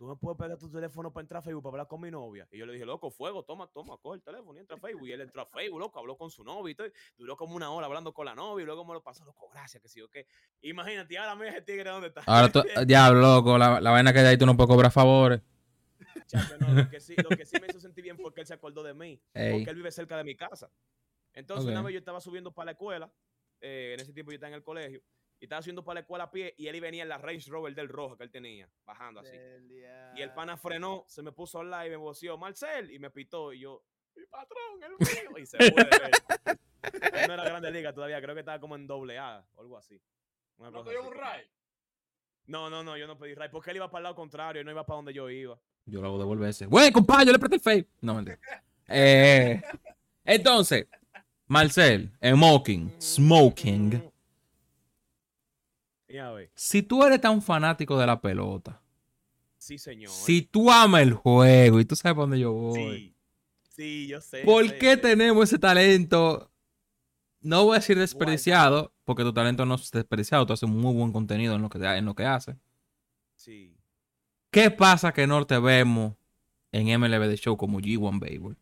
tú 0.00 0.06
me 0.06 0.16
puedes 0.16 0.38
pegar 0.38 0.56
tu 0.56 0.70
teléfono 0.70 1.12
para 1.12 1.20
entrar 1.20 1.40
a 1.40 1.42
Facebook 1.42 1.62
para 1.62 1.72
hablar 1.74 1.86
con 1.86 2.00
mi 2.00 2.10
novia. 2.10 2.48
Y 2.50 2.56
yo 2.56 2.64
le 2.64 2.72
dije, 2.72 2.86
loco, 2.86 3.10
fuego, 3.10 3.42
toma, 3.44 3.66
toma, 3.66 3.98
coge 3.98 4.16
el 4.16 4.22
teléfono 4.22 4.56
y 4.56 4.60
entra 4.62 4.78
a 4.78 4.80
Facebook. 4.80 5.06
Y 5.06 5.12
él 5.12 5.20
entró 5.20 5.42
a 5.42 5.46
Facebook, 5.46 5.78
loco, 5.78 5.98
habló 5.98 6.16
con 6.16 6.30
su 6.30 6.42
novia 6.42 6.72
y 6.72 6.74
todo. 6.74 6.88
Duró 7.18 7.36
como 7.36 7.54
una 7.54 7.70
hora 7.70 7.84
hablando 7.84 8.14
con 8.14 8.24
la 8.24 8.34
novia 8.34 8.62
y 8.62 8.64
luego 8.66 8.82
me 8.86 8.94
lo 8.94 9.02
pasó, 9.02 9.26
loco, 9.26 9.50
gracias, 9.52 9.82
que 9.82 9.90
sí, 9.90 10.00
ok. 10.00 10.16
Imagínate, 10.62 11.18
ahora 11.18 11.34
mira 11.34 11.50
ese 11.50 11.60
tigre 11.60 11.90
dónde 11.90 12.08
está. 12.08 12.22
Ahora, 12.24 12.48
tú- 12.50 12.62
diablo, 12.86 13.20
loco, 13.20 13.58
la, 13.58 13.78
la 13.78 13.90
vaina 13.90 14.10
que 14.14 14.20
de 14.20 14.28
ahí 14.28 14.38
tú 14.38 14.46
no 14.46 14.56
puedes 14.56 14.70
cobrar 14.70 14.90
favores. 14.90 15.42
Chacho, 16.26 16.56
no, 16.56 16.72
lo, 16.72 16.88
que 16.88 16.98
sí, 16.98 17.14
lo 17.16 17.28
que 17.36 17.44
sí 17.44 17.58
me 17.60 17.66
hizo 17.68 17.78
sentir 17.80 18.02
bien 18.02 18.16
fue 18.16 18.32
que 18.32 18.40
él 18.40 18.46
se 18.46 18.54
acordó 18.54 18.82
de 18.82 18.94
mí. 18.94 19.20
Ey. 19.34 19.52
Porque 19.52 19.68
él 19.68 19.76
vive 19.76 19.92
cerca 19.92 20.16
de 20.16 20.24
mi 20.24 20.34
casa. 20.34 20.70
Entonces, 21.34 21.70
una 21.70 21.82
vez 21.82 21.92
yo 21.92 21.98
estaba 21.98 22.22
subiendo 22.22 22.52
para 22.52 22.64
la 22.66 22.72
escuela, 22.72 23.12
eh, 23.60 23.90
en 23.92 24.00
ese 24.00 24.14
tiempo 24.14 24.30
yo 24.32 24.36
estaba 24.36 24.48
en 24.48 24.54
el 24.54 24.62
colegio, 24.62 25.02
y 25.40 25.46
estaba 25.46 25.62
subiendo 25.62 25.82
para 25.82 25.94
la 25.94 26.00
escuela 26.00 26.24
a 26.24 26.30
pie, 26.30 26.54
y 26.58 26.68
él 26.68 26.78
venía 26.80 27.02
en 27.02 27.08
la 27.08 27.16
Range 27.18 27.50
Rover 27.50 27.74
del 27.74 27.88
rojo 27.88 28.16
que 28.16 28.24
él 28.24 28.30
tenía, 28.30 28.68
bajando 28.84 29.20
así. 29.20 29.36
Y 30.14 30.20
el 30.20 30.32
pana 30.34 30.58
frenó, 30.58 31.04
se 31.08 31.22
me 31.22 31.32
puso 31.32 31.60
al 31.60 31.70
lado 31.70 31.86
y 31.86 31.90
me 31.90 31.96
voció, 31.96 32.36
Marcel, 32.36 32.90
y 32.90 32.98
me 32.98 33.10
pitó, 33.10 33.52
y 33.52 33.60
yo, 33.60 33.82
mi 34.14 34.26
patrón, 34.26 34.82
el 34.82 34.90
mío, 35.30 35.38
y 35.38 35.46
se 35.46 35.56
fue. 35.56 35.88
Él 37.12 37.28
no 37.28 37.34
era 37.34 37.44
grande 37.44 37.70
liga 37.70 37.92
todavía, 37.94 38.20
creo 38.20 38.34
que 38.34 38.40
estaba 38.40 38.60
como 38.60 38.76
en 38.76 38.86
doble 38.86 39.18
A, 39.18 39.44
o 39.54 39.62
algo 39.62 39.78
así. 39.78 40.00
Una 40.58 40.70
¿No 40.70 40.84
cogió 40.84 41.00
así. 41.00 41.08
un 41.08 41.14
ray? 41.14 41.50
No, 42.46 42.68
no, 42.68 42.84
no, 42.84 42.98
yo 42.98 43.06
no 43.06 43.16
pedí 43.16 43.34
ray, 43.34 43.48
porque 43.50 43.70
él 43.70 43.76
iba 43.76 43.90
para 43.90 44.00
el 44.00 44.02
lado 44.04 44.16
contrario, 44.16 44.60
y 44.60 44.64
no 44.64 44.70
iba 44.70 44.84
para 44.84 44.96
donde 44.96 45.14
yo 45.14 45.30
iba. 45.30 45.58
Yo 45.86 46.02
lo 46.02 46.08
hago 46.08 46.18
devolver 46.18 46.50
ese. 46.50 46.66
Güey, 46.66 46.92
compadre, 46.92 47.26
yo 47.26 47.32
le 47.32 47.38
presté 47.38 47.56
el 47.56 47.62
fake. 47.62 47.88
No, 48.02 48.14
mentira. 48.14 48.38
Eh, 48.92 49.62
entonces, 50.24 50.88
Marcel, 51.46 52.10
smoking, 52.20 52.92
smoking. 53.00 54.12
Ya 56.12 56.30
ve. 56.32 56.50
Si 56.54 56.82
tú 56.82 57.04
eres 57.04 57.20
tan 57.20 57.40
fanático 57.40 57.98
de 57.98 58.06
la 58.06 58.20
pelota, 58.20 58.80
Sí, 59.58 59.78
señor. 59.78 60.10
si 60.10 60.42
tú 60.42 60.70
amas 60.70 61.02
el 61.02 61.12
juego 61.14 61.78
y 61.80 61.84
tú 61.84 61.94
sabes 61.96 62.14
para 62.14 62.22
dónde 62.22 62.40
yo 62.40 62.52
voy, 62.52 62.74
Sí. 62.98 63.16
Sí, 63.70 64.06
yo 64.08 64.20
sé. 64.20 64.42
¿por 64.44 64.64
qué 64.78 64.90
sé. 64.92 64.96
tenemos 64.98 65.44
ese 65.44 65.58
talento? 65.58 66.50
No 67.40 67.64
voy 67.64 67.76
a 67.76 67.78
decir 67.78 67.98
desperdiciado, 67.98 68.92
porque 69.04 69.22
tu 69.22 69.32
talento 69.32 69.64
no 69.64 69.76
es 69.76 69.90
desperdiciado, 69.90 70.44
tú 70.44 70.52
haces 70.52 70.68
muy 70.68 70.92
buen 70.92 71.12
contenido 71.12 71.54
en 71.54 71.62
lo 71.62 71.70
que, 71.70 71.78
en 71.78 72.04
lo 72.04 72.14
que 72.14 72.24
haces. 72.26 72.56
Sí. 73.36 73.74
¿Qué 74.50 74.70
pasa 74.70 75.12
que 75.12 75.26
no 75.26 75.46
te 75.46 75.58
vemos 75.58 76.14
en 76.72 76.88
MLB 77.00 77.28
The 77.30 77.36
Show 77.36 77.56
como 77.56 77.80
G1 77.80 78.18
Baseball? 78.20 78.58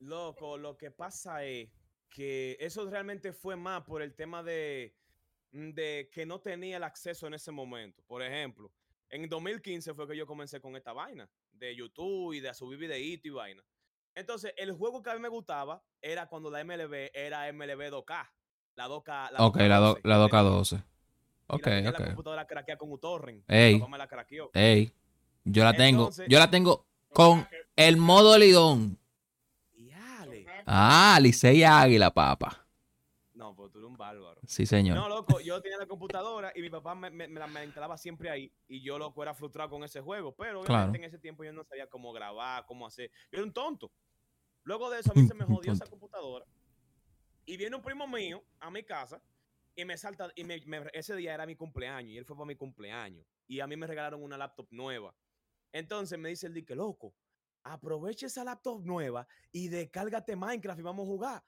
Loco, 0.00 0.58
lo 0.58 0.76
que 0.76 0.90
pasa 0.90 1.42
es 1.44 1.70
que 2.10 2.56
eso 2.60 2.88
realmente 2.90 3.32
fue 3.32 3.56
más 3.56 3.82
por 3.84 4.02
el 4.02 4.14
tema 4.14 4.42
de, 4.42 4.94
de 5.52 6.08
que 6.12 6.26
no 6.26 6.40
tenía 6.40 6.76
el 6.76 6.84
acceso 6.84 7.26
en 7.26 7.34
ese 7.34 7.50
momento. 7.52 8.02
Por 8.06 8.22
ejemplo, 8.22 8.70
en 9.08 9.28
2015 9.28 9.94
fue 9.94 10.06
que 10.08 10.16
yo 10.16 10.26
comencé 10.26 10.60
con 10.60 10.76
esta 10.76 10.92
vaina 10.92 11.28
de 11.52 11.74
YouTube 11.74 12.34
y 12.34 12.40
de 12.40 12.52
subir 12.54 12.78
videitos 12.78 13.26
y 13.26 13.30
vaina. 13.30 13.62
Entonces, 14.14 14.52
el 14.56 14.72
juego 14.72 15.02
que 15.02 15.10
a 15.10 15.14
mí 15.14 15.20
me 15.20 15.28
gustaba 15.28 15.82
era 16.00 16.26
cuando 16.26 16.50
la 16.50 16.64
MLB 16.64 17.10
era 17.14 17.50
MLB 17.52 17.90
2K. 17.90 18.30
La 18.74 18.88
2K. 18.88 19.30
La 19.32 19.46
Ok, 19.46 19.56
la, 19.58 19.76
do- 19.78 19.96
2K12, 19.98 20.00
la 20.04 20.18
¿me 20.18 20.24
2K12. 20.24 20.76
Y 20.78 20.82
Ok, 21.48 21.66
la, 21.66 21.78
ok. 21.90 21.98
La 22.00 22.06
computadora 22.06 22.46
craquea 22.46 22.76
con 22.76 22.92
uTorrent. 22.92 23.44
Ey. 23.48 23.74
Mi 23.74 23.80
papá 23.80 23.90
me 23.92 23.98
la 23.98 24.08
craqueó. 24.08 24.50
Ey, 24.54 24.90
yo 25.44 25.64
la 25.64 25.74
tengo. 25.74 26.10
Yo 26.28 26.38
la 26.38 26.50
tengo 26.50 26.86
con 27.12 27.46
el 27.76 27.96
modo 27.96 28.36
Lidón. 28.38 28.98
Ah, 30.66 31.18
Licey 31.22 31.62
Águila, 31.62 32.12
papá. 32.12 32.65
Tú 33.70 33.78
eres 33.78 33.90
un 33.90 33.96
bárbaro. 33.96 34.40
Sí, 34.46 34.66
señor. 34.66 34.96
No, 34.96 35.08
loco, 35.08 35.40
yo 35.40 35.60
tenía 35.60 35.78
la 35.78 35.86
computadora 35.86 36.52
y 36.54 36.60
mi 36.62 36.70
papá 36.70 36.94
me, 36.94 37.10
me, 37.10 37.28
me 37.28 37.40
la 37.40 37.46
me 37.46 37.54
la 37.60 37.64
instalaba 37.64 37.96
siempre 37.98 38.30
ahí 38.30 38.52
y 38.68 38.82
yo, 38.82 38.98
loco, 38.98 39.22
era 39.22 39.34
frustrado 39.34 39.70
con 39.70 39.84
ese 39.84 40.00
juego, 40.00 40.34
pero 40.34 40.60
obviamente 40.60 40.66
Claro. 40.90 40.94
en 40.94 41.04
ese 41.04 41.18
tiempo 41.18 41.44
yo 41.44 41.52
no 41.52 41.64
sabía 41.64 41.86
cómo 41.88 42.12
grabar, 42.12 42.64
cómo 42.66 42.86
hacer. 42.86 43.10
Yo 43.30 43.38
era 43.38 43.42
un 43.44 43.52
tonto. 43.52 43.90
Luego 44.64 44.90
de 44.90 45.00
eso 45.00 45.12
a 45.12 45.14
mí 45.14 45.26
se 45.32 45.34
me 45.34 45.44
jodió 45.44 45.72
esa 45.72 45.86
computadora 45.86 46.44
y 47.44 47.56
viene 47.56 47.76
un 47.76 47.82
primo 47.82 48.06
mío 48.06 48.42
a 48.60 48.70
mi 48.70 48.82
casa 48.82 49.20
y 49.74 49.84
me 49.84 49.96
salta, 49.96 50.32
y 50.34 50.42
me, 50.44 50.60
me- 50.66 50.90
ese 50.92 51.14
día 51.16 51.34
era 51.34 51.46
mi 51.46 51.54
cumpleaños 51.54 52.10
y 52.12 52.18
él 52.18 52.24
fue 52.24 52.34
para 52.36 52.46
mi 52.46 52.56
cumpleaños 52.56 53.26
y 53.46 53.60
a 53.60 53.66
mí 53.66 53.76
me 53.76 53.86
regalaron 53.86 54.22
una 54.22 54.36
laptop 54.38 54.66
nueva. 54.70 55.14
Entonces 55.72 56.18
me 56.18 56.30
dice 56.30 56.46
el 56.46 56.54
dique, 56.54 56.74
loco, 56.74 57.14
aprovecha 57.62 58.26
esa 58.26 58.42
laptop 58.44 58.82
nueva 58.84 59.26
y 59.52 59.68
descárgate 59.68 60.34
Minecraft 60.36 60.80
y 60.80 60.82
vamos 60.82 61.04
a 61.04 61.06
jugar. 61.06 61.44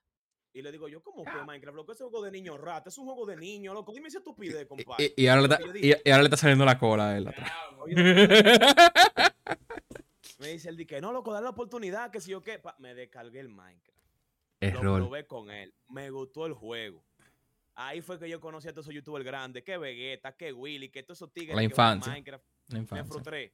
Y 0.59 0.63
le 0.63 0.73
digo 0.73 0.89
yo, 0.89 1.01
¿cómo 1.05 1.23
que 1.25 1.31
Minecraft? 1.47 1.77
Loco, 1.77 1.93
ese 1.93 2.03
juego 2.03 2.21
de 2.21 2.33
niño 2.33 2.59
rata, 2.59 2.89
es 2.89 2.99
un 2.99 3.05
juego 3.05 3.25
de 3.27 3.37
niño, 3.37 3.73
loco. 3.73 3.93
Dime 3.93 4.09
esa 4.09 4.19
estupidez, 4.19 4.67
compadre. 4.67 5.15
Y, 5.17 5.23
y 5.23 5.29
ahora 5.29 5.43
le 5.43 5.49
Lo 5.49 5.55
está, 5.55 5.73
que 5.73 5.79
y, 5.79 5.91
y 6.05 6.11
ahora 6.11 6.23
le 6.23 6.27
está 6.27 6.37
saliendo 6.37 6.65
la 6.65 6.77
cola 6.81 7.11
a 7.11 7.17
él 7.17 7.29
atrás. 7.29 7.53
Me 10.41 10.49
dice 10.49 10.69
el 10.69 10.77
dique, 10.77 11.01
no, 11.01 11.13
loco, 11.13 11.33
dale 11.33 11.45
la 11.45 11.51
oportunidad, 11.51 12.11
que 12.11 12.21
si 12.21 12.31
yo 12.33 12.43
qué. 12.43 12.61
Me 12.79 12.95
descargué 12.95 13.39
el 13.41 13.49
Minecraft. 13.49 13.99
Lo 14.61 14.69
Error. 14.69 15.01
probé 15.03 15.27
con 15.29 15.51
él. 15.51 15.73
Me 15.89 16.11
gustó 16.11 16.47
el 16.47 16.53
juego. 16.55 17.05
Ahí 17.75 18.01
fue 18.01 18.19
que 18.19 18.29
yo 18.29 18.41
conocí 18.41 18.67
a 18.67 18.73
todos 18.73 18.87
esos 18.87 18.95
youtubers 18.95 19.25
grandes, 19.25 19.63
que 19.63 19.79
Vegeta, 19.79 20.37
que 20.37 20.53
Willy, 20.53 20.89
que 20.91 21.05
todos 21.05 21.19
esos 21.19 21.33
tigres. 21.33 21.55
La 21.55 21.61
que 21.61 21.67
infancia. 21.67 22.11
Minecraft. 22.13 22.45
La 22.69 22.75
Me 22.75 22.79
infancia. 22.81 23.05
frustré. 23.05 23.53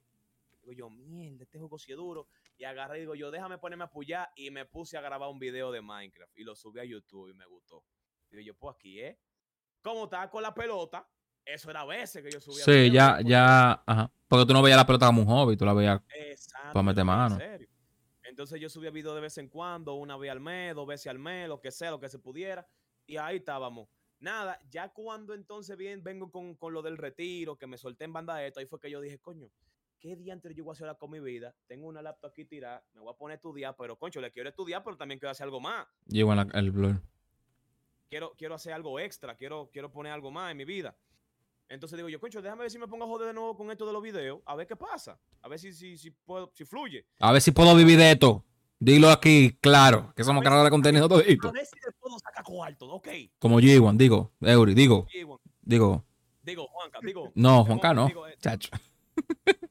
Digo 0.61 0.73
yo, 0.73 0.89
mierda, 0.89 1.43
este 1.43 1.59
juego 1.59 1.77
sí 1.77 1.91
es 1.91 1.97
duro. 1.97 2.27
Y 2.57 2.63
agarré 2.63 2.97
y 2.97 3.01
digo 3.01 3.15
yo, 3.15 3.31
déjame 3.31 3.57
ponerme 3.57 3.83
a 3.83 3.87
apoyar. 3.87 4.29
Y 4.35 4.49
me 4.51 4.65
puse 4.65 4.97
a 4.97 5.01
grabar 5.01 5.29
un 5.29 5.39
video 5.39 5.71
de 5.71 5.81
Minecraft. 5.81 6.37
Y 6.37 6.43
lo 6.43 6.55
subí 6.55 6.79
a 6.79 6.85
YouTube 6.85 7.29
y 7.29 7.33
me 7.33 7.45
gustó. 7.45 7.83
Digo 8.29 8.41
yo, 8.41 8.53
pues 8.55 8.75
aquí, 8.75 9.01
¿eh? 9.01 9.19
Como 9.81 10.05
estaba 10.05 10.29
con 10.29 10.41
la 10.41 10.53
pelota, 10.53 11.07
eso 11.43 11.69
era 11.69 11.81
a 11.81 11.85
veces 11.85 12.23
que 12.23 12.31
yo 12.31 12.39
subía. 12.39 12.63
Sí, 12.63 12.91
ya, 12.91 13.15
porque- 13.17 13.29
ya. 13.29 13.83
Ajá. 13.85 14.11
Porque 14.27 14.45
tú 14.47 14.53
no 14.53 14.61
veías 14.61 14.77
la 14.77 14.85
pelota 14.87 15.05
como 15.07 15.21
un 15.21 15.27
hobby, 15.27 15.55
tú 15.57 15.65
la 15.65 15.73
veías. 15.73 16.01
Exacto. 16.15 16.73
Pa' 16.73 16.81
meter 16.83 17.01
en 17.01 17.07
mano. 17.07 17.37
serio. 17.37 17.67
Entonces 18.23 18.59
yo 18.59 18.69
subía 18.69 18.89
videos 18.89 19.15
de 19.15 19.21
vez 19.21 19.37
en 19.37 19.47
cuando, 19.47 19.93
una 19.93 20.17
vez 20.17 20.31
al 20.31 20.39
mes, 20.39 20.73
dos 20.75 20.87
veces 20.87 21.07
al 21.07 21.19
mes, 21.19 21.47
lo 21.47 21.61
que 21.61 21.71
sea, 21.71 21.91
lo 21.91 21.99
que 21.99 22.09
se 22.09 22.19
pudiera. 22.19 22.67
Y 23.05 23.17
ahí 23.17 23.37
estábamos. 23.37 23.87
Nada, 24.19 24.59
ya 24.69 24.89
cuando 24.91 25.33
entonces 25.35 25.77
bien, 25.77 26.03
vengo 26.03 26.31
con, 26.31 26.55
con 26.55 26.73
lo 26.73 26.81
del 26.81 26.97
retiro, 26.97 27.57
que 27.57 27.67
me 27.67 27.77
solté 27.77 28.05
en 28.05 28.13
banda 28.13 28.43
esto, 28.43 28.59
ahí 28.59 28.65
fue 28.65 28.79
que 28.79 28.89
yo 28.89 28.99
dije, 28.99 29.19
coño, 29.19 29.49
¿qué 30.05 30.15
día 30.15 30.33
antes 30.33 30.55
yo 30.55 30.63
voy 30.63 30.71
a 30.71 30.73
hacer 30.73 30.85
ahora 30.87 30.99
con 30.99 31.09
mi 31.09 31.19
vida? 31.19 31.55
Tengo 31.65 31.87
una 31.87 31.99
laptop 31.99 32.29
aquí 32.29 32.45
tirada, 32.45 32.83
me 32.93 33.01
voy 33.01 33.11
a 33.11 33.17
poner 33.17 33.33
a 33.33 33.35
estudiar, 33.37 33.75
pero 33.75 33.97
concho, 33.97 34.21
le 34.21 34.31
quiero 34.31 34.47
estudiar, 34.49 34.83
pero 34.83 34.95
también 34.95 35.17
quiero 35.19 35.31
hacer 35.31 35.45
algo 35.45 35.59
más. 35.59 35.87
Llevo 36.05 36.35
la- 36.35 36.47
el 36.53 36.69
blur. 36.71 37.01
Quiero, 38.07 38.35
quiero 38.37 38.53
hacer 38.53 38.73
algo 38.73 38.99
extra, 38.99 39.35
quiero, 39.35 39.71
quiero 39.73 39.91
poner 39.91 40.11
algo 40.11 40.29
más 40.29 40.51
en 40.51 40.57
mi 40.57 40.63
vida. 40.65 40.95
Entonces 41.67 41.97
digo 41.97 42.07
yo, 42.07 42.19
concho, 42.19 42.39
déjame 42.39 42.61
ver 42.61 42.69
si 42.71 42.77
me 42.77 42.87
pongo 42.87 43.05
a 43.05 43.07
joder 43.07 43.27
de 43.29 43.33
nuevo 43.33 43.57
con 43.57 43.71
esto 43.71 43.87
de 43.87 43.93
los 43.93 44.03
videos, 44.03 44.41
a 44.45 44.55
ver 44.55 44.67
qué 44.67 44.75
pasa, 44.75 45.19
a 45.41 45.47
ver 45.47 45.57
si, 45.57 45.73
si, 45.73 45.97
si, 45.97 46.11
puedo, 46.11 46.51
si 46.53 46.65
fluye. 46.65 47.07
A 47.19 47.31
ver 47.31 47.41
si 47.41 47.49
puedo 47.51 47.75
vivir 47.75 47.97
de 47.97 48.11
esto. 48.11 48.45
Dilo 48.77 49.09
aquí, 49.09 49.57
claro, 49.59 50.13
que 50.15 50.23
somos 50.23 50.41
creadores 50.43 50.65
de 50.65 50.69
contenido 50.69 51.05
A 51.05 51.09
todito. 51.09 51.51
ver 51.51 51.65
si 51.65 51.75
le 51.83 51.91
puedo 51.93 52.19
sacar 52.19 52.43
cuarto, 52.43 52.87
ok. 52.91 53.07
Como 53.39 53.59
G1, 53.59 53.97
digo, 53.97 54.33
Eury, 54.41 54.75
digo, 54.75 55.07
digo. 55.63 56.05
Digo, 56.43 56.67
Juanca, 56.67 56.99
digo. 57.01 57.31
No, 57.33 57.63
Juan 57.65 57.79
Juanca 57.79 57.93
no. 57.95 58.05
Digo, 58.07 58.27
eh, 58.27 58.35
Chacho. 58.39 58.69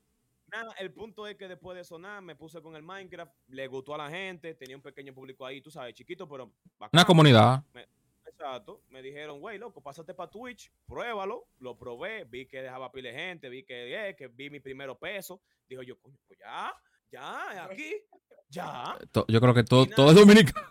nada, 0.55 0.73
el 0.79 0.93
punto 0.93 1.27
es 1.27 1.37
que 1.37 1.49
después 1.49 1.77
de 1.77 1.85
sonar, 1.85 2.23
me 2.23 2.37
puse 2.37 2.61
con 2.63 2.77
el 2.77 2.83
Minecraft, 2.83 3.33
le 3.49 3.67
gustó 3.67 3.95
a 3.95 3.99
la 3.99 4.11
gente, 4.11 4.55
tenía 4.55 4.77
un 4.77 4.83
pequeño 4.83 5.13
público 5.15 5.45
ahí, 5.45 5.61
tú 5.61 5.71
sabes, 5.71 5.95
chiquito, 5.95 6.29
pero 6.29 6.45
Una 6.45 6.53
bacano. 6.79 7.07
comunidad. 7.07 7.63
Exacto. 8.27 8.83
Me 8.89 9.01
dijeron, 9.01 9.41
güey, 9.41 9.59
loco, 9.59 9.81
pásate 9.81 10.13
para 10.15 10.31
Twitch, 10.31 10.71
pruébalo. 10.87 11.47
Lo 11.59 11.77
probé, 11.79 12.25
vi 12.25 12.47
que 12.47 12.63
dejaba 12.63 12.91
pile 12.91 13.13
gente, 13.13 13.49
vi 13.49 13.63
que, 13.65 14.09
eh, 14.09 14.17
que 14.17 14.29
vi 14.29 14.51
mi 14.51 14.61
primero 14.61 14.99
peso. 14.99 15.41
Dijo 15.69 15.83
yo, 15.83 15.99
coño, 15.99 16.19
pues 16.27 16.39
ya, 16.39 16.75
ya, 17.11 17.65
aquí, 17.65 17.95
ya. 18.49 18.99
Yo 19.29 19.41
creo 19.41 19.55
que 19.55 19.63
todo, 19.65 19.87
todo 19.87 20.11
es 20.11 20.17
dominicano. 20.17 20.67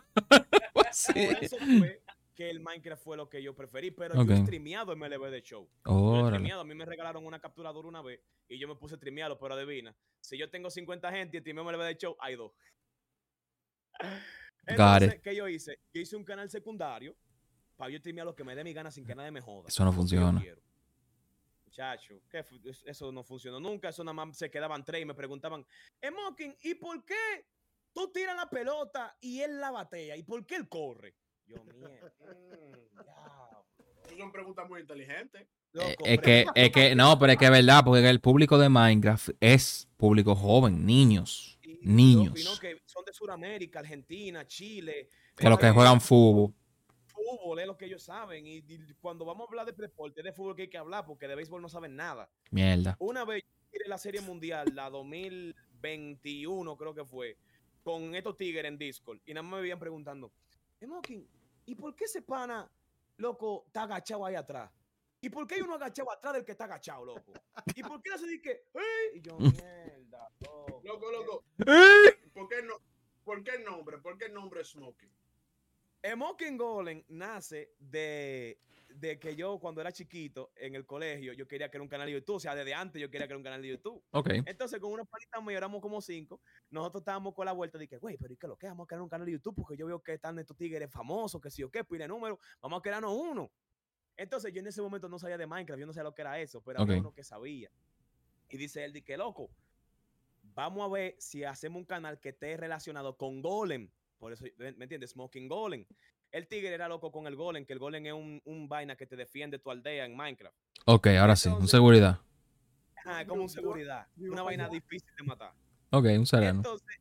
Sí. 0.91 1.13
Por 1.27 1.43
eso 1.43 1.57
fue 1.57 2.01
que 2.35 2.49
el 2.49 2.59
Minecraft 2.59 3.03
fue 3.03 3.15
lo 3.17 3.29
que 3.29 3.41
yo 3.43 3.53
preferí, 3.55 3.91
pero 3.91 4.19
Ok. 4.19 4.27
yo 4.27 4.33
he 4.33 4.37
streameado 4.41 4.95
MLB 4.95 5.29
de 5.29 5.41
show. 5.43 5.69
Yo 5.85 5.91
he 5.91 5.93
Órale. 5.93 6.25
streameado, 6.29 6.61
a 6.61 6.63
mí 6.65 6.73
me 6.75 6.85
regalaron 6.85 7.25
una 7.25 7.39
capturadora 7.39 7.87
una 7.87 8.01
vez 8.01 8.19
y 8.47 8.57
yo 8.57 8.67
me 8.67 8.75
puse 8.75 8.95
a 8.95 8.97
streamearlo, 8.97 9.37
pero 9.39 9.53
adivina, 9.53 9.95
si 10.19 10.37
yo 10.37 10.49
tengo 10.49 10.69
50 10.69 11.11
gente 11.11 11.37
y 11.37 11.39
streameo 11.41 11.63
MLB 11.63 11.83
de 11.83 11.95
show, 11.97 12.15
hay 12.19 12.35
dos. 12.35 12.51
Entonces. 14.65 15.21
¿qué 15.21 15.35
yo 15.35 15.47
hice? 15.47 15.79
Yo 15.93 16.01
hice 16.01 16.15
un 16.15 16.23
canal 16.23 16.49
secundario 16.49 17.15
para 17.75 17.91
yo 17.91 17.99
streamear 17.99 18.25
lo 18.25 18.35
que 18.35 18.43
me 18.43 18.55
dé 18.55 18.63
mi 18.63 18.73
gana 18.73 18.91
sin 18.91 19.05
que 19.05 19.13
nadie 19.15 19.31
me 19.31 19.41
joda. 19.41 19.67
Eso 19.67 19.83
no 19.83 19.91
funciona. 19.91 20.41
Muchacho, 21.65 22.21
¿qué 22.29 22.43
fu- 22.43 22.59
es- 22.65 22.83
eso 22.85 23.11
no 23.11 23.23
funcionó 23.23 23.59
nunca. 23.59 23.89
Eso 23.89 24.03
nada 24.03 24.13
más 24.13 24.37
se 24.37 24.49
quedaban 24.49 24.85
tres 24.85 25.01
y 25.01 25.05
me 25.05 25.15
preguntaban, 25.15 25.65
Emokin, 26.01 26.55
¿y 26.61 26.75
por 26.75 27.03
qué 27.03 27.47
tú 27.93 28.11
tiras 28.11 28.35
la 28.35 28.49
pelota 28.49 29.17
y 29.19 29.41
él 29.41 29.59
la 29.59 29.71
batea? 29.71 30.15
¿Y 30.15 30.23
por 30.23 30.45
qué 30.45 30.55
él 30.55 30.69
corre? 30.69 31.15
Yo, 31.47 31.63
mierda. 31.63 32.12
Esas 34.06 34.17
son 34.17 34.32
preguntas 34.32 34.67
muy 34.69 34.82
inteligentes. 34.82 35.41
Eh, 35.41 35.47
loco, 35.73 36.06
Es 36.06 36.19
que, 36.19 36.45
es 36.56 36.71
que, 36.71 36.95
no, 36.95 37.17
pero 37.17 37.32
es 37.34 37.38
que 37.38 37.45
es 37.45 37.51
verdad, 37.51 37.84
porque 37.84 38.08
el 38.08 38.19
público 38.19 38.58
de 38.58 38.69
Minecraft 38.69 39.29
es 39.39 39.88
público 39.97 40.36
joven, 40.36 40.86
niños, 40.86 41.58
Y- 41.63 41.79
niños, 41.82 42.60
que 42.60 42.82
son 42.86 43.03
de 43.06 43.13
Sudamérica, 43.13 43.79
Argentina, 43.79 44.45
Chile. 44.45 45.10
que 45.36 45.49
los 45.49 45.58
que 45.58 45.71
juegan 45.71 45.99
fútbol. 45.99 46.53
Fútbol 47.08 47.60
es 47.60 47.65
lo 47.67 47.75
que 47.77 47.86
ellos 47.86 48.03
saben. 48.03 48.45
Y, 48.45 48.58
y 48.58 48.93
cuando 49.01 49.25
vamos 49.25 49.47
a 49.47 49.49
hablar 49.49 49.65
de 49.65 49.71
deporte, 49.71 50.19
es 50.21 50.25
de 50.25 50.32
fútbol 50.34 50.56
que 50.56 50.63
hay 50.63 50.69
que 50.69 50.77
hablar, 50.77 51.06
porque 51.06 51.27
de 51.27 51.36
béisbol 51.36 51.62
no 51.62 51.69
saben 51.69 51.95
nada. 51.95 52.29
Mierda. 52.51 52.95
Una 52.99 53.25
vez 53.25 53.41
yo 53.43 53.49
miré 53.71 53.88
la 53.89 53.97
Serie 53.97 54.21
Mundial, 54.21 54.67
la 54.75 54.89
2021 54.91 56.77
creo 56.77 56.93
que 56.93 57.03
fue, 57.06 57.38
con 57.82 58.13
estos 58.15 58.38
tigres 58.38 58.65
en 58.65 58.77
Discord, 58.77 59.19
y 59.25 59.34
nada 59.34 59.41
más 59.43 59.56
me 59.58 59.62
veían 59.63 59.79
preguntando, 59.79 60.32
Emokin, 60.83 61.25
¿y 61.65 61.75
por 61.75 61.95
qué 61.95 62.03
ese 62.03 62.21
pana, 62.21 62.69
loco, 63.17 63.63
está 63.67 63.83
agachado 63.83 64.25
ahí 64.25 64.35
atrás? 64.35 64.69
¿Y 65.21 65.29
por 65.29 65.47
qué 65.47 65.55
hay 65.55 65.61
uno 65.61 65.75
agachado 65.75 66.11
atrás 66.11 66.33
del 66.33 66.43
que 66.43 66.51
está 66.51 66.65
agachado, 66.65 67.05
loco? 67.05 67.31
¿Y 67.73 67.81
por 67.83 68.01
qué 68.01 68.09
no 68.09 68.17
se 68.17 68.27
dice 68.27 68.41
que? 68.41 68.65
Y 69.13 69.21
yo, 69.21 69.37
mierda, 69.37 70.29
loco. 70.41 70.81
Loco, 70.83 71.11
loco. 71.11 71.45
¿Por 72.33 72.49
qué, 72.49 72.63
no, 72.63 72.75
¿Por 73.23 73.43
qué 73.43 73.51
el 73.51 73.63
nombre? 73.63 73.97
¿Por 73.99 74.17
qué 74.17 74.25
el 74.25 74.33
nombre 74.33 74.65
Smokey? 74.65 75.09
Smoking 76.05 76.57
Golem 76.57 77.01
nace 77.07 77.73
de, 77.79 78.59
de 78.93 79.19
que 79.19 79.36
yo 79.36 79.60
cuando 79.60 79.82
era 79.82 79.91
chiquito 79.91 80.51
en 80.56 80.75
el 80.75 80.86
colegio, 80.86 81.34
yo 81.34 81.47
quería 81.47 81.69
crear 81.69 81.82
un 81.82 81.88
canal 81.88 82.08
de 82.08 82.13
YouTube, 82.13 82.36
o 82.36 82.39
sea, 82.39 82.56
desde 82.56 82.73
antes 82.73 83.01
yo 83.01 83.10
quería 83.10 83.27
crear 83.27 83.38
un 83.38 83.43
canal 83.43 83.62
de 83.62 83.69
YouTube. 83.69 84.03
Ok. 84.12 84.29
Entonces, 84.45 84.79
con 84.79 84.91
unos 84.91 85.08
panitas 85.08 85.41
míos, 85.41 85.58
éramos 85.58 85.82
como 85.82 86.01
cinco, 86.01 86.41
nosotros 86.69 87.01
estábamos 87.01 87.34
con 87.34 87.45
la 87.45 87.51
vuelta 87.51 87.77
de 87.77 87.88
que, 87.88 87.97
güey, 87.97 88.17
pero 88.17 88.34
¿y 88.34 88.38
qué 88.38 88.47
lo 88.47 88.58
que? 88.58 88.67
Vamos 88.67 88.86
a 88.86 88.88
crear 88.88 89.01
un 89.01 89.10
canal 89.10 89.25
de 89.25 89.34
YouTube 89.34 89.56
porque 89.56 89.75
yo 89.75 89.86
veo 89.86 90.01
que 90.01 90.13
están 90.13 90.38
estos 90.39 90.56
tigres 90.56 90.91
famosos, 90.91 91.41
que 91.41 91.49
si 91.49 91.63
o 91.63 91.71
qué, 91.71 91.84
pide 91.84 92.08
número, 92.08 92.39
vamos 92.62 92.79
a 92.79 92.82
crearnos 92.82 93.13
uno. 93.15 93.51
Entonces, 94.15 94.53
yo 94.53 94.60
en 94.60 94.67
ese 94.67 94.82
momento 94.82 95.10
no 95.10 95.17
sabía 95.17 95.38
de 95.38 95.47
Minecraft, 95.47 95.79
yo 95.79 95.88
no 95.88 95.93
sabía 95.93 96.10
lo 96.10 96.13
que 96.15 96.21
era 96.21 96.39
eso, 96.39 96.62
pero 96.62 96.82
había 96.82 96.95
Ok. 96.95 97.01
uno 97.01 97.13
que 97.13 97.23
sabía. 97.23 97.71
Y 98.49 98.58
dice 98.58 98.86
él, 98.86 98.93
di 98.93 99.01
que 99.01 99.17
loco, 99.17 99.49
vamos 100.43 100.84
a 100.86 100.93
ver 100.93 101.15
si 101.17 101.43
hacemos 101.43 101.79
un 101.79 101.86
canal 101.86 102.19
que 102.19 102.29
esté 102.29 102.56
relacionado 102.58 103.17
con 103.17 103.41
Golem. 103.41 103.89
Por 104.19 104.32
eso, 104.32 104.45
¿me 104.58 104.71
me 104.73 104.86
entiendes? 104.86 105.12
Smoking 105.12 105.47
Golem. 105.47 105.86
El 106.33 106.47
tigre 106.47 106.73
era 106.73 106.89
loco 106.89 107.11
con 107.11 107.27
el 107.27 107.35
Golem, 107.37 107.63
que 107.65 107.71
el 107.73 107.79
Golem 107.79 108.05
es 108.07 108.13
un, 108.13 108.41
un 108.43 108.67
vaina 108.67 108.95
que 108.97 109.05
te 109.05 109.15
defiende 109.15 109.59
tu 109.59 109.69
aldea 109.71 110.03
en 110.05 110.17
Minecraft. 110.17 110.57
Ok, 110.85 111.07
ahora 111.19 111.35
sí, 111.35 111.47
un 111.47 111.67
seguridad. 111.67 112.19
Ah, 113.05 113.23
como 113.27 113.43
un 113.43 113.49
seguridad. 113.49 114.07
Una 114.17 114.41
vaina 114.41 114.67
difícil 114.67 115.09
de 115.15 115.23
matar. 115.23 115.53
Ok, 115.91 116.05
un 116.17 116.25
sereno. 116.25 116.57
Entonces, 116.59 116.97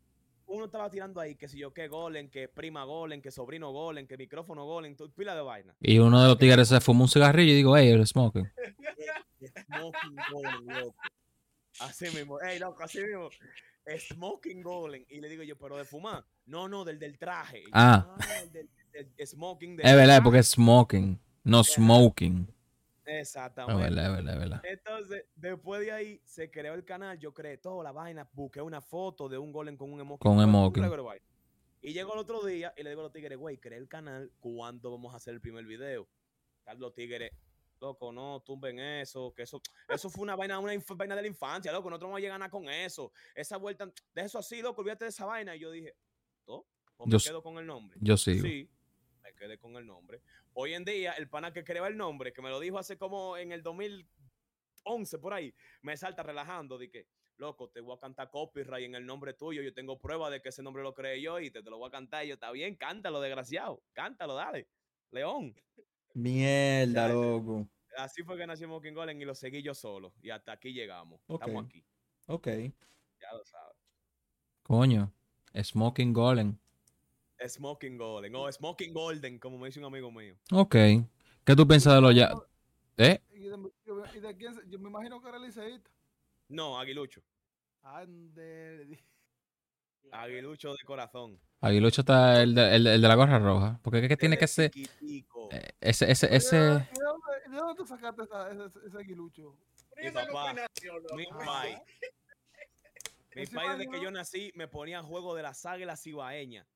uno 0.46 0.66
estaba 0.66 0.90
tirando 0.90 1.18
ahí 1.20 1.34
que 1.34 1.48
si 1.48 1.58
yo 1.58 1.72
qué 1.72 1.88
Golem, 1.88 2.28
que 2.28 2.46
prima 2.48 2.84
Golem, 2.84 3.22
que 3.22 3.30
sobrino 3.30 3.72
Golem, 3.72 4.06
que 4.06 4.16
micrófono 4.18 4.66
Golem, 4.66 4.94
tu- 4.96 5.10
pila 5.12 5.34
de 5.34 5.40
vaina. 5.42 5.74
Y 5.80 5.98
uno 5.98 6.20
de 6.22 6.28
los 6.28 6.36
tigres 6.38 6.68
se 6.68 6.80
fumó 6.82 7.04
un 7.04 7.08
cigarrillo 7.08 7.52
y 7.52 7.56
digo, 7.56 7.76
hey, 7.76 7.88
el 7.90 8.06
smoking. 8.06 8.46
Smoking 9.66 10.16
Golem, 10.30 10.66
loco. 10.84 10.96
Así 11.80 12.04
mismo, 12.14 12.40
ey, 12.42 12.58
loco, 12.58 12.82
así 12.82 13.00
mismo. 13.02 13.30
Smoking 13.98 14.62
Golem. 14.62 15.04
Y 15.08 15.20
le 15.20 15.28
digo 15.28 15.42
yo, 15.42 15.56
pero 15.56 15.76
de 15.76 15.84
fumar. 15.84 16.24
No, 16.46 16.68
no, 16.68 16.84
del 16.84 16.98
del 16.98 17.18
traje. 17.18 17.62
Yo, 17.62 17.70
Ah. 17.72 18.14
del, 18.52 18.68
smoking 19.24 19.76
del 19.76 19.86
Es 19.86 19.94
verdad, 19.94 20.22
porque 20.22 20.38
es 20.38 20.50
smoking, 20.50 21.18
no 21.44 21.64
smoking. 21.64 22.48
Es 23.04 23.28
Exactamente. 23.28 23.82
verdad, 23.82 24.06
es 24.06 24.12
verdad, 24.12 24.34
es 24.34 24.40
verdad. 24.40 24.62
Entonces, 24.64 25.24
después 25.34 25.80
de 25.80 25.92
ahí, 25.92 26.20
se 26.24 26.50
creó 26.50 26.74
el 26.74 26.84
canal, 26.84 27.18
yo 27.18 27.34
creé 27.34 27.58
toda 27.58 27.82
la 27.82 27.92
vaina, 27.92 28.28
busqué 28.32 28.62
una 28.62 28.80
foto 28.80 29.28
de 29.28 29.38
un 29.38 29.52
golem 29.52 29.76
con 29.76 29.92
un 29.92 30.00
emoji. 30.00 30.20
Con 30.20 30.40
emoji. 30.40 30.80
Y 31.80 31.92
llego 31.92 32.12
el 32.12 32.20
otro 32.20 32.44
día 32.46 32.72
y 32.76 32.84
le 32.84 32.90
digo 32.90 33.00
a 33.00 33.04
los 33.04 33.12
tigres, 33.12 33.36
güey, 33.36 33.58
creé 33.58 33.78
el 33.78 33.88
canal, 33.88 34.30
¿cuándo 34.38 34.92
vamos 34.92 35.12
a 35.14 35.16
hacer 35.16 35.34
el 35.34 35.40
primer 35.40 35.64
video? 35.64 36.08
Tal, 36.62 36.78
Los 36.78 36.94
tigres, 36.94 37.32
loco, 37.80 38.12
no, 38.12 38.40
tumben 38.46 38.78
eso, 38.78 39.34
que 39.34 39.42
eso, 39.42 39.60
eso 39.88 40.08
fue 40.08 40.22
una 40.22 40.36
vaina, 40.36 40.60
una 40.60 40.72
vaina 40.94 41.16
de 41.16 41.22
la 41.22 41.28
infancia, 41.28 41.72
loco, 41.72 41.90
nosotros 41.90 42.06
no 42.06 42.12
vamos 42.12 42.18
a 42.18 42.20
llegar 42.20 42.36
a 42.36 42.38
nada 42.38 42.50
con 42.50 42.68
eso. 42.68 43.12
Esa 43.34 43.56
vuelta, 43.56 43.92
de 44.14 44.22
eso 44.22 44.38
así, 44.38 44.62
loco, 44.62 44.80
olvídate 44.80 45.06
de 45.06 45.08
esa 45.08 45.26
vaina. 45.26 45.56
Y 45.56 45.58
yo 45.58 45.72
dije, 45.72 45.96
¿todo? 46.44 46.68
¿O 46.98 47.06
me 47.06 47.10
Yo 47.10 47.18
quedo 47.18 47.42
con 47.42 47.58
el 47.58 47.66
nombre? 47.66 47.98
Yo 48.00 48.16
sigo. 48.16 48.46
Sí, 48.46 48.70
me 49.42 49.48
quedé 49.48 49.58
con 49.58 49.76
el 49.76 49.86
nombre. 49.86 50.22
Hoy 50.54 50.74
en 50.74 50.84
día, 50.84 51.12
el 51.12 51.28
pana 51.28 51.52
que 51.52 51.64
creó 51.64 51.86
el 51.86 51.96
nombre, 51.96 52.32
que 52.32 52.42
me 52.42 52.50
lo 52.50 52.60
dijo 52.60 52.78
hace 52.78 52.96
como 52.96 53.36
en 53.36 53.52
el 53.52 53.62
2011 53.62 55.18
por 55.18 55.32
ahí, 55.34 55.52
me 55.82 55.96
salta 55.96 56.22
relajando 56.22 56.78
de 56.78 56.90
que, 56.90 57.06
loco, 57.36 57.68
te 57.68 57.80
voy 57.80 57.96
a 57.96 58.00
cantar 58.00 58.30
copyright 58.30 58.84
en 58.84 58.94
el 58.94 59.04
nombre 59.04 59.34
tuyo. 59.34 59.62
Yo 59.62 59.74
tengo 59.74 59.98
prueba 59.98 60.30
de 60.30 60.40
que 60.40 60.50
ese 60.50 60.62
nombre 60.62 60.82
lo 60.82 60.94
creé 60.94 61.20
yo 61.20 61.40
y 61.40 61.50
te, 61.50 61.62
te 61.62 61.70
lo 61.70 61.78
voy 61.78 61.88
a 61.88 61.90
cantar. 61.90 62.24
Y 62.24 62.28
yo, 62.28 62.34
está 62.34 62.52
bien, 62.52 62.76
cántalo, 62.76 63.20
desgraciado. 63.20 63.82
Cántalo, 63.92 64.34
dale. 64.34 64.68
León. 65.10 65.54
Mierda, 66.14 67.08
loco. 67.08 67.68
Así 67.96 68.22
fue 68.22 68.36
que 68.38 68.46
nació 68.46 68.68
Smoking 68.68 68.94
Golem 68.94 69.20
y 69.20 69.24
lo 69.24 69.34
seguí 69.34 69.62
yo 69.62 69.74
solo. 69.74 70.14
Y 70.22 70.30
hasta 70.30 70.52
aquí 70.52 70.72
llegamos. 70.72 71.20
Estamos 71.28 71.64
Ok. 71.64 71.68
aquí. 71.68 71.84
Ok. 72.26 72.46
Ya 73.20 73.32
lo 73.32 73.44
sabes. 73.44 73.76
Coño. 74.62 75.12
Smoking 75.54 76.12
Golem. 76.12 76.56
Smoking 77.48 77.96
Golden. 77.98 78.34
O 78.36 78.50
Smoking 78.52 78.92
Golden, 78.92 79.38
como 79.38 79.58
me 79.58 79.66
dice 79.66 79.78
un 79.80 79.86
amigo 79.86 80.10
mío. 80.10 80.36
Ok. 80.52 80.72
¿Qué 81.44 81.56
tú 81.56 81.66
piensas 81.66 81.94
de 81.94 82.00
lo 82.00 82.10
ya? 82.12 82.32
¿Eh? 82.98 83.20
¿Y 83.30 83.40
de, 83.44 83.56
y 84.16 84.20
de 84.20 84.36
quién? 84.36 84.54
se- 84.54 84.62
Yo 84.68 84.78
me 84.78 84.88
imagino 84.88 85.20
que 85.20 85.28
era 85.28 85.38
liceísta. 85.38 85.90
No, 86.48 86.78
Aguilucho. 86.78 87.22
Ande. 87.82 88.98
Aguilucho 90.10 90.72
de 90.72 90.84
corazón. 90.84 91.40
Aguilucho 91.60 92.02
está 92.02 92.42
el 92.42 92.54
de, 92.54 92.76
el 92.76 92.84
de- 92.84 92.94
el 92.96 93.02
de 93.02 93.08
la 93.08 93.14
gorra 93.14 93.38
roja. 93.38 93.80
Porque 93.82 93.98
es 94.00 94.08
que 94.08 94.16
tiene 94.16 94.36
que 94.38 94.46
ser. 94.46 94.70
eh, 94.74 95.72
Ese, 95.80 96.10
ese, 96.10 96.34
ese. 96.34 96.56
¿De 96.56 96.62
dónde, 96.70 97.50
de 97.50 97.56
dónde 97.56 97.74
tú 97.76 97.86
sacaste 97.86 98.22
esa- 98.22 98.50
ese, 98.50 98.78
ese 98.86 98.98
aguilucho? 98.98 99.56
Mi 100.02 100.10
papá. 100.10 100.54
Mi 101.16 101.26
pai. 101.26 101.82
Mi 103.34 103.42
Ese 103.42 103.54
pai, 103.54 103.78
desde 103.78 103.90
que 103.90 104.02
yo 104.02 104.10
nací, 104.10 104.52
me 104.54 104.68
ponía 104.68 105.02
juego 105.02 105.34
de 105.34 105.42
las 105.42 105.64
águilas 105.64 106.02
cibaeñas. 106.02 106.66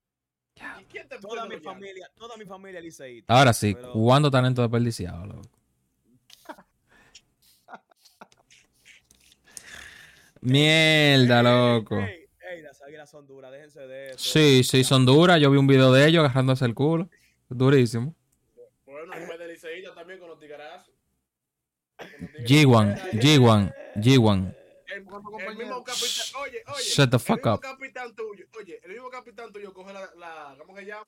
¿Y 0.56 0.84
quién 0.84 1.08
te 1.08 1.18
Toda 1.18 1.46
mi 1.46 1.58
familia, 1.58 2.10
toda 2.16 2.36
mi 2.36 2.44
familia 2.44 2.80
liceísta. 2.80 3.32
Ahora 3.32 3.52
sí, 3.52 3.74
Pero- 3.74 3.92
¿cuándo 3.92 4.30
talento 4.30 4.62
desperdiciado, 4.62 5.26
loco? 5.26 5.48
Mierda, 10.40 11.42
loco. 11.42 11.98
Ey, 12.00 12.26
ey, 12.52 12.62
las 12.62 12.80
águilas 12.82 13.10
son 13.10 13.26
duras, 13.26 13.50
déjense 13.52 13.80
de 13.80 14.06
eso. 14.10 14.18
Sí, 14.18 14.62
sí, 14.64 14.84
son 14.84 15.04
duras. 15.04 15.40
Yo 15.40 15.50
vi 15.50 15.58
un 15.58 15.66
video 15.66 15.92
de 15.92 16.06
ellos 16.06 16.24
agarrándose 16.24 16.64
el 16.64 16.74
culo. 16.74 17.08
Durísimo. 17.48 18.14
Bueno, 18.84 19.14
en 19.14 19.28
vez 19.28 19.38
de 19.38 19.48
liceísta 19.48 19.94
también 19.94 20.18
con 20.18 20.28
los 20.28 20.38
tigres. 20.38 20.56
G1, 22.46 22.94
G1, 23.12 23.74
G1. 23.96 24.54
Con 25.22 25.33
tu 25.33 25.38
el 25.40 25.57
mismo 25.57 25.74
compañero. 25.76 25.85
capitán, 25.85 26.42
oye, 26.42 26.62
oye, 26.74 26.83
Shut 26.85 27.11
the 27.11 27.18
fuck 27.18 27.38
el 27.38 27.42
mismo 27.44 27.55
up. 27.55 27.61
capitán 27.61 28.14
tuyo, 28.14 28.46
oye, 28.59 28.81
el 28.85 28.92
mismo 28.92 29.11
capitán 29.11 29.52
tuyo 29.52 29.72
coge 29.72 29.92
la, 29.92 30.00
la 30.16 30.55
¿cómo 30.59 30.74
que 30.74 30.85
llama? 30.87 31.05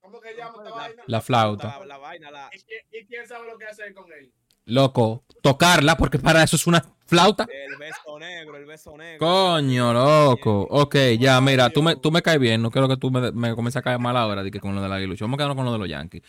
¿Cómo 0.00 0.20
que 0.20 0.34
llama 0.34 0.54
esta 0.58 0.70
La- 0.70 0.76
vaina? 0.76 1.02
La 1.06 1.20
flauta. 1.20 1.78
La, 1.80 1.86
la 1.86 1.98
vaina, 1.98 2.30
la, 2.30 2.50
¿Y, 2.52 2.58
quién, 2.60 2.80
y 2.92 3.06
quién 3.06 3.26
sabe 3.26 3.46
lo 3.50 3.58
que 3.58 3.66
hacer 3.66 3.92
con 3.94 4.10
él? 4.12 4.32
Loco, 4.66 5.24
tocarla 5.42 5.96
porque 5.96 6.18
para 6.18 6.42
eso 6.42 6.54
es 6.56 6.66
una 6.66 6.80
flauta. 7.06 7.46
el 7.50 7.76
beso 7.76 8.18
negro, 8.18 8.56
el 8.56 8.66
beso 8.66 8.96
negro. 8.96 9.18
Coño, 9.26 9.92
loco. 9.92 10.66
Ok, 10.70 10.94
ya, 11.18 11.40
mira, 11.40 11.70
tú 11.70 11.82
me, 11.82 11.96
tú 11.96 12.10
me 12.12 12.22
caes 12.22 12.38
bien. 12.38 12.62
No 12.62 12.70
quiero 12.70 12.86
que 12.88 12.96
tú 12.96 13.10
me, 13.10 13.32
me 13.32 13.54
comiences 13.54 13.78
a 13.78 13.82
caer 13.82 13.98
mal 13.98 14.16
ahora 14.16 14.42
de 14.42 14.50
que 14.50 14.60
con 14.60 14.74
lo 14.74 14.80
del 14.82 14.92
aguilucho. 14.92 15.24
Vamos 15.24 15.36
a 15.36 15.38
quedarnos 15.38 15.56
con 15.56 15.64
lo 15.64 15.72
de 15.72 15.78
los 15.78 15.88
Yankees. 15.88 16.22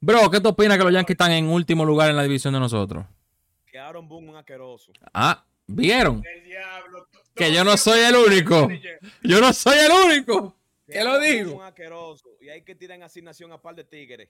Bro, 0.00 0.30
¿qué 0.30 0.40
tú 0.40 0.50
opinas 0.50 0.76
que 0.76 0.84
los 0.84 0.92
Yankees 0.92 1.14
están 1.14 1.32
en 1.32 1.46
último 1.48 1.84
lugar 1.84 2.10
en 2.10 2.16
la 2.16 2.22
división 2.24 2.52
de 2.52 2.60
nosotros? 2.60 3.06
Que 3.66 3.78
Aaron 3.78 4.06
Boone 4.06 4.28
un 4.30 4.36
asqueroso. 4.36 4.92
Ah, 5.14 5.44
¿vieron? 5.68 6.22
Que 7.34 7.52
yo 7.52 7.62
no 7.62 7.76
soy 7.76 8.00
el 8.00 8.16
único. 8.16 8.68
Yo 9.22 9.40
no 9.40 9.52
soy 9.52 9.78
el 9.78 9.92
único. 9.92 10.56
Que 10.86 10.94
¿Qué 10.94 11.04
lo 11.04 11.20
digo? 11.20 11.56
Un 11.56 11.62
asqueroso. 11.62 12.30
Y 12.40 12.48
hay 12.48 12.62
que 12.62 12.74
tirar 12.74 12.96
en 12.96 13.04
asignación 13.04 13.52
a 13.52 13.60
par 13.60 13.74
de 13.76 13.84
tigres. 13.84 14.28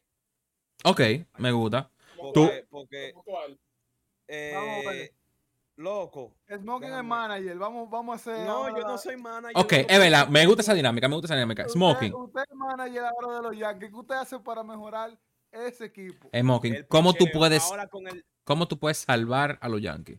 Ok, 0.84 1.00
me 1.38 1.52
gusta. 1.52 1.90
¿Cómo 2.16 2.32
Tú-? 2.32 2.50
Porque, 2.68 3.14
eh, 4.26 4.52
Vamos 4.54 4.86
a 4.86 4.90
ver. 4.90 5.12
loco. 5.76 6.34
Smoking 6.52 6.92
es 6.92 7.04
manager. 7.04 7.56
Vamos, 7.56 7.88
vamos 7.88 8.12
a 8.12 8.16
hacer. 8.16 8.44
No, 8.46 8.56
ahora- 8.64 8.76
yo 8.76 8.82
no 8.86 8.98
soy 8.98 9.16
manager. 9.16 9.56
Ok, 9.56 9.72
es 9.88 9.98
verdad. 9.98 10.28
Me 10.28 10.44
gusta 10.46 10.62
esa 10.62 10.74
dinámica, 10.74 11.08
me 11.08 11.14
gusta 11.14 11.28
esa 11.28 11.34
dinámica. 11.36 11.68
Smoking. 11.68 12.12
Usted, 12.12 12.40
es 12.40 12.54
manager 12.54 13.04
ahora 13.04 13.36
de 13.36 13.42
los 13.42 13.56
Yankees. 13.56 13.88
¿Qué 13.90 13.96
usted 13.96 14.14
hace 14.16 14.38
para 14.40 14.62
mejorar 14.62 15.16
ese 15.52 15.86
equipo? 15.86 16.28
Smoking. 16.38 16.86
¿Cómo 16.88 17.14
tú 17.14 17.26
puedes, 17.32 17.62
Ahora 17.62 17.86
con 17.86 18.06
el, 18.08 18.24
cómo 18.44 18.66
tú 18.68 18.78
puedes 18.78 18.98
salvar 18.98 19.58
a 19.62 19.68
los 19.68 19.80
Yankees? 19.80 20.18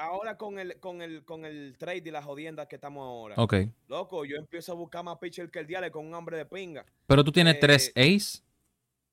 Ahora 0.00 0.36
con 0.36 0.58
el, 0.58 0.78
con 0.80 1.02
el, 1.02 1.24
con 1.24 1.44
el 1.44 1.76
trade 1.78 2.02
y 2.06 2.10
las 2.10 2.24
jodiendas 2.24 2.66
que 2.66 2.76
estamos 2.76 3.02
ahora. 3.06 3.34
Ok. 3.38 3.54
Loco, 3.88 4.24
yo 4.24 4.36
empiezo 4.36 4.72
a 4.72 4.74
buscar 4.74 5.04
más 5.04 5.18
pitcher 5.18 5.50
que 5.50 5.58
el 5.60 5.66
diale 5.66 5.90
con 5.90 6.06
un 6.06 6.14
hambre 6.14 6.36
de 6.36 6.46
pinga. 6.46 6.84
Pero 7.06 7.22
tú 7.24 7.30
tienes 7.32 7.54
Eh, 7.56 7.58
tres 7.60 7.92
ace. 7.94 8.42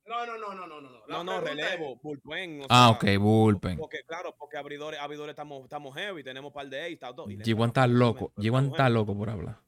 No, 0.05 0.25
no, 0.25 0.37
no, 0.37 0.55
no, 0.55 0.65
no, 0.67 0.79
no. 0.81 1.05
La 1.07 1.17
No, 1.17 1.23
no, 1.25 1.37
es- 1.39 1.43
relevo, 1.43 1.97
bullpen. 2.01 2.61
o 2.61 2.65
Ah, 2.69 2.97
sea, 2.99 3.13
ok, 3.15 3.21
bullpen. 3.21 3.77
Porque, 3.77 4.03
claro, 4.05 4.33
porque 4.37 4.55
abridores, 4.57 4.99
abridores 4.99 5.31
estamos, 5.31 5.63
estamos 5.63 5.93
heavy, 5.95 6.23
tenemos 6.23 6.49
un 6.49 6.53
par 6.53 6.67
de 6.69 6.79
ace, 6.81 6.93
está 6.93 7.13
todo. 7.13 7.29
y 7.29 7.35
le 7.35 7.43
G1 7.43 7.49
entramos 7.49 7.67
está 7.67 7.87
loco. 7.87 8.19
momento, 8.19 8.41
G1 8.41 8.45
estamos 8.47 8.71
está 8.71 8.89
loco 8.89 9.17
por 9.17 9.29
hablar. 9.29 9.59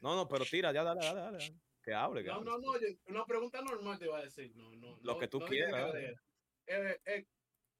No, 0.00 0.16
no, 0.16 0.26
pero 0.26 0.44
tira, 0.46 0.72
ya, 0.72 0.82
dale, 0.82 1.00
dale, 1.04 1.20
dale. 1.20 1.38
dale. 1.38 1.54
Que 1.82 1.92
hable, 1.92 2.22
que 2.22 2.28
No, 2.28 2.34
hable. 2.36 2.44
no, 2.50 2.58
no, 2.58 2.80
yo- 2.80 2.86
una 3.08 3.24
pregunta 3.26 3.60
normal 3.60 3.98
te 3.98 4.06
iba 4.06 4.18
a 4.18 4.22
decir. 4.22 4.52
No, 4.56 4.70
no, 4.76 4.96
Lo 5.02 5.12
no, 5.14 5.18
que 5.18 5.28
tú 5.28 5.40
no 5.40 5.46
quieras. 5.46 5.94
Eh, 6.66 7.00
eh, 7.04 7.26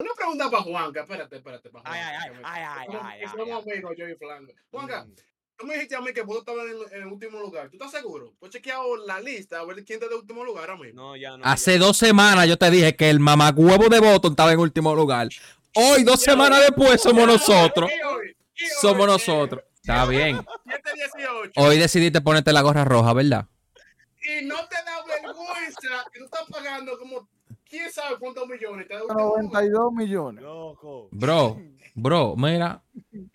una 0.02 0.14
pregunta 0.14 0.50
para 0.50 0.62
Juanca, 0.62 1.00
espérate, 1.00 1.36
espérate, 1.36 1.70
para 1.70 1.84
Juanca. 1.84 2.08
ay, 2.08 2.16
ay, 2.20 2.30
ay, 2.44 2.62
ay, 3.02 3.20
ay, 3.22 3.28
somos 3.30 3.48
ay. 3.66 3.72
amigos, 3.72 3.92
yo 3.98 4.08
y 4.08 4.14
Flanco. 4.16 4.52
Juanca, 4.70 5.04
Mm. 5.04 5.14
tú 5.56 5.66
me 5.66 5.74
dijiste 5.74 5.94
a 5.96 6.00
mí 6.00 6.12
que 6.12 6.22
vos 6.22 6.38
estabas 6.38 6.66
en, 6.66 6.96
en 6.96 7.02
el 7.02 7.08
último 7.12 7.40
lugar. 7.40 7.68
¿Tú 7.70 7.76
estás 7.76 7.90
seguro? 7.92 8.32
Has 8.42 8.50
chequeado 8.50 8.96
la 9.06 9.20
lista 9.20 9.60
a 9.60 9.64
ver 9.64 9.84
quién 9.84 9.98
está 9.98 10.08
de 10.08 10.16
último 10.16 10.44
lugar 10.44 10.68
ahora 10.70 10.82
mismo. 10.82 11.00
No, 11.02 11.16
ya 11.16 11.36
no. 11.36 11.44
Hace 11.44 11.74
ya. 11.74 11.78
dos 11.86 11.96
semanas 11.96 12.46
yo 12.48 12.56
te 12.56 12.70
dije 12.70 12.96
que 12.96 13.10
el 13.10 13.20
mamagüevo 13.20 13.88
de 13.88 14.00
Boston 14.00 14.32
estaba 14.32 14.52
en 14.52 14.58
último 14.58 14.94
lugar. 14.94 15.28
Hoy, 15.74 16.02
dos 16.04 16.20
Ya, 16.24 16.32
semanas 16.32 16.58
ya. 16.58 16.64
después, 16.66 17.00
somos 17.00 17.26
nosotros. 17.26 17.90
Somos 18.80 19.06
nosotros. 19.06 19.62
Está 19.76 20.04
bien. 20.06 20.44
718. 20.66 21.52
Hoy 21.60 21.78
decidiste 21.78 22.20
ponerte 22.20 22.52
la 22.52 22.60
gorra 22.62 22.84
roja, 22.84 23.12
¿verdad? 23.12 23.46
Y 24.24 24.44
no 24.44 24.56
te 24.68 24.76
da 24.84 25.02
vergüenza 25.04 26.04
que 26.12 26.18
tú 26.20 26.24
estás 26.26 26.44
pagando 26.48 26.96
como 26.98 27.28
quién 27.72 27.90
sabe 27.90 28.16
cuántos 28.18 28.46
millones. 28.46 28.86
Te 28.86 28.94
da 28.94 29.02
último 29.02 29.20
lugar. 29.20 29.44
92 29.44 29.92
millones. 29.92 30.44
Loco. 30.44 31.08
Bro, 31.10 31.58
bro, 31.94 32.34
mira, 32.36 32.82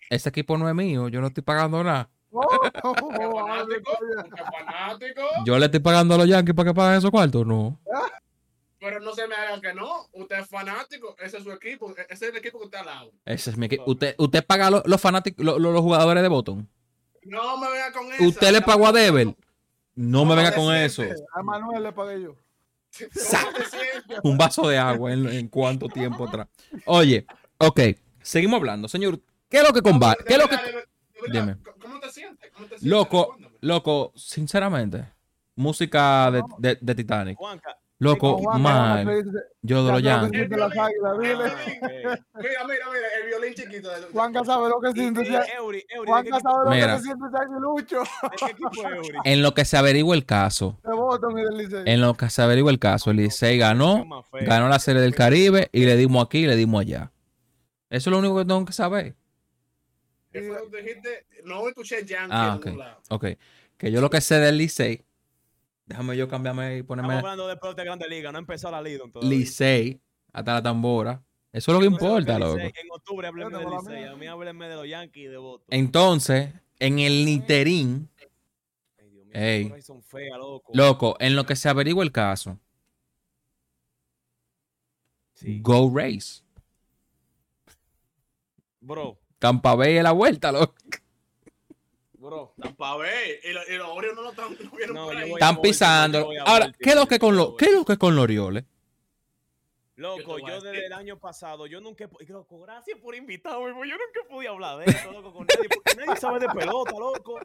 ese 0.08 0.28
equipo 0.28 0.56
no 0.56 0.68
es 0.68 0.74
mío, 0.74 1.08
yo 1.08 1.20
no 1.20 1.26
estoy 1.26 1.42
pagando 1.42 1.82
nada. 1.82 2.08
Oh, 2.30 2.46
¿Qué 2.62 2.80
oh, 2.84 2.94
fanático? 2.94 3.90
oh, 3.90 4.22
¿Qué 4.22 4.42
fanático? 4.44 5.22
Yo 5.44 5.58
le 5.58 5.64
estoy 5.64 5.80
pagando 5.80 6.14
a 6.14 6.18
los 6.18 6.28
Yankees 6.28 6.54
para 6.54 6.70
que 6.70 6.74
paguen 6.74 6.98
esos 6.98 7.10
cuartos, 7.10 7.44
no. 7.44 7.80
Pero 8.78 9.00
no 9.00 9.12
se 9.12 9.26
me 9.26 9.34
haga 9.34 9.60
que 9.60 9.74
no. 9.74 10.06
Usted 10.12 10.38
es 10.38 10.46
fanático. 10.46 11.16
Ese 11.18 11.38
es 11.38 11.42
su 11.42 11.50
equipo. 11.50 11.90
e- 11.90 12.06
Ese 12.08 12.26
es 12.26 12.30
el 12.30 12.36
equipo 12.36 12.60
que 12.60 12.66
está 12.66 12.80
al 12.80 12.86
lado. 12.86 13.12
Ese 13.24 13.50
es 13.50 13.56
mi 13.56 13.66
equipo. 13.66 13.82
Usted, 13.86 14.14
usted 14.18 14.46
paga 14.46 14.68
a 14.68 14.70
los, 14.70 14.82
los 14.86 15.00
fanáticos, 15.00 15.44
los, 15.44 15.58
los 15.58 15.80
jugadores 15.80 16.22
de 16.22 16.28
Boston. 16.28 16.68
No 17.24 17.58
me 17.58 17.68
venga 17.70 17.92
con 17.92 18.12
eso. 18.12 18.24
Usted 18.24 18.52
le 18.52 18.60
pagó 18.62 18.86
a 18.86 18.92
Devel. 18.92 19.34
No 19.96 20.24
me 20.24 20.36
venga 20.36 20.54
con 20.54 20.72
eso. 20.72 21.02
A 21.34 21.42
Manuel 21.42 21.82
le 21.82 21.92
pagué 21.92 22.22
yo. 22.22 22.36
Un 24.22 24.36
vaso 24.38 24.68
de 24.68 24.78
agua 24.78 25.12
en, 25.12 25.28
en 25.28 25.48
cuánto 25.48 25.88
tiempo 25.88 26.26
atrás. 26.26 26.48
Oye, 26.86 27.26
ok, 27.58 27.80
seguimos 28.22 28.58
hablando. 28.58 28.88
Señor, 28.88 29.20
¿qué 29.48 29.58
es 29.58 29.62
lo 29.62 29.72
que 29.72 29.82
combate? 29.82 30.24
¿Qué 30.24 30.34
es 30.34 30.38
lo 30.40 30.48
que... 30.48 30.56
Dime. 31.32 31.56
¿Cómo 31.80 31.98
te 32.00 32.10
sientes? 32.10 32.50
¿Cómo 32.52 32.66
te 32.66 32.78
sientes? 32.78 32.88
Loco, 32.90 33.36
loco, 33.60 34.12
sinceramente, 34.16 35.04
música 35.56 36.30
de, 36.30 36.42
de- 36.58 36.78
de 36.80 36.94
Titanic. 36.94 37.36
Juanca. 37.36 37.76
Loco, 38.00 38.38
Juan, 38.38 39.06
dice, 39.06 39.38
yo 39.62 39.84
de 39.84 39.92
los 39.92 40.02
Yankees. 40.02 40.48
Ah. 40.52 40.88
Mira, 41.18 41.48
mira, 42.36 42.64
mira, 42.64 43.08
el 43.20 43.26
violín 43.26 43.54
chiquito. 43.54 43.90
De, 43.90 44.06
Juanca 44.12 44.44
sabe 44.44 44.68
lo 44.68 44.80
que 44.80 44.92
siente. 44.92 45.22
¿de 45.22 45.30
qué 45.30 45.96
Juanca 46.06 46.38
sabe 46.40 46.64
lo 46.64 46.70
que 46.70 46.94
se 46.94 47.02
siente 47.02 47.26
Eury? 47.26 49.18
En 49.24 49.42
lo 49.42 49.52
que 49.52 49.64
se 49.64 49.76
averigua 49.76 50.14
el 50.14 50.24
caso, 50.24 50.78
en 51.84 52.00
lo 52.00 52.14
que 52.14 52.30
se 52.30 52.40
averigua 52.40 52.70
el 52.70 52.78
caso, 52.78 53.10
el 53.10 53.16
Licey 53.16 53.58
ganó, 53.58 54.24
ganó 54.32 54.68
la 54.68 54.78
Serie 54.78 55.02
del 55.02 55.16
Caribe 55.16 55.68
y 55.72 55.84
le 55.84 55.96
dimos 55.96 56.24
aquí 56.24 56.44
y 56.44 56.46
le 56.46 56.54
dimos 56.54 56.82
allá. 56.82 57.10
Eso 57.90 58.10
es 58.10 58.12
lo 58.12 58.18
único 58.20 58.36
que 58.38 58.44
tengo 58.44 58.64
que 58.64 58.72
saber. 58.72 59.16
que 60.30 60.40
dijiste, 60.40 61.26
no 61.44 61.66
escuché 61.66 62.04
Yankee 62.04 62.30
Ah, 62.30 62.54
ok. 62.56 62.64
ningún 62.66 62.78
lado. 62.78 63.00
Ok, 63.10 63.26
que 63.76 63.90
yo 63.90 64.00
lo 64.00 64.08
que 64.10 64.20
sé 64.20 64.38
del 64.38 64.58
Licey, 64.58 65.04
déjame 65.88 66.16
yo 66.16 66.28
cambiarme 66.28 66.76
y 66.76 66.80
Estamos 66.80 66.86
ponerme 66.86 67.14
hablando 67.14 67.48
de 67.48 67.56
pelota 67.56 67.82
de 67.82 67.86
Grande 67.86 68.08
Liga, 68.08 68.30
no 68.30 68.38
empezó 68.38 68.70
la 68.70 68.82
Liga 68.82 69.04
todavía. 69.10 69.38
Licey 69.38 70.00
hasta 70.32 70.54
la 70.54 70.62
tambora. 70.62 71.22
Eso 71.50 71.70
es 71.72 71.74
lo 71.74 71.80
que 71.80 71.86
importa, 71.86 72.38
loco. 72.38 72.58
En 72.58 72.72
octubre 72.92 73.26
háblenme 73.26 73.58
del 73.58 73.68
Licey, 73.70 74.04
a 74.04 74.16
mí 74.16 74.26
háblenme 74.26 74.68
de 74.68 74.74
los 74.76 74.86
Yankees 74.86 75.24
y 75.24 75.28
de 75.28 75.38
Boston. 75.38 75.66
Entonces, 75.70 76.52
en 76.78 76.98
el 76.98 77.24
Niterín, 77.24 78.08
Ay, 78.98 79.10
Dios 79.10 79.26
Ey. 79.32 79.82
Son 79.82 80.02
feas, 80.02 80.38
loco. 80.38 80.70
Loco, 80.74 81.16
en 81.20 81.34
lo 81.34 81.46
que 81.46 81.56
se 81.56 81.68
averigua 81.68 82.04
el 82.04 82.12
caso, 82.12 82.58
Sí. 85.34 85.60
Go 85.62 85.88
Race. 85.94 86.42
Bro, 88.80 89.16
Tampa 89.38 89.76
Bay 89.76 89.96
es 89.96 90.02
la 90.02 90.10
vuelta, 90.10 90.50
loco. 90.50 90.74
Bro. 92.28 92.54
Tampa 92.60 92.96
Bay. 92.96 93.38
Y 93.44 93.52
los, 93.52 93.68
y 93.68 93.76
los 93.76 93.88
Orioles 93.88 94.16
no 94.16 94.22
lo 94.22 94.30
están 94.30 94.56
no 94.64 94.70
vieron 94.76 94.94
No, 94.96 95.04
por 95.06 95.14
yo 95.14 95.18
ahí. 95.20 95.30
voy 95.30 95.40
a- 95.40 95.44
Están 95.44 95.60
pisando. 95.62 96.24
voy 96.26 96.36
Ahora, 96.38 96.72
¿qué 96.78 96.90
es 96.90 96.96
lo 96.96 97.06
que 97.06 97.18
con 97.18 97.30
yo 97.30 97.36
lo, 97.36 97.46
voy. 97.48 97.56
qué 97.58 97.64
es 97.66 97.72
lo 97.72 97.84
que 97.84 97.96
con 97.98 98.14
los 98.14 98.22
Orioles? 98.24 98.64
Loco, 99.96 100.38
yo 100.38 100.60
desde 100.60 100.86
el 100.86 100.92
año 100.92 101.18
pasado, 101.18 101.66
yo 101.66 101.80
nunca, 101.80 102.04
he 102.04 102.08
po- 102.08 102.22
y 102.22 102.26
loco, 102.26 102.60
gracias 102.60 102.96
por 103.00 103.16
invitarme, 103.16 103.66
yo 103.66 103.96
nunca 103.96 104.28
podía 104.30 104.50
hablar 104.50 104.78
de 104.78 104.84
esto, 104.92 105.10
loco, 105.10 105.32
con 105.32 105.44
nadie, 105.44 105.68
porque 105.74 105.96
nadie 105.96 106.20
sabe 106.20 106.38
de 106.38 106.46
pelota, 106.50 106.92
loco. 106.92 107.40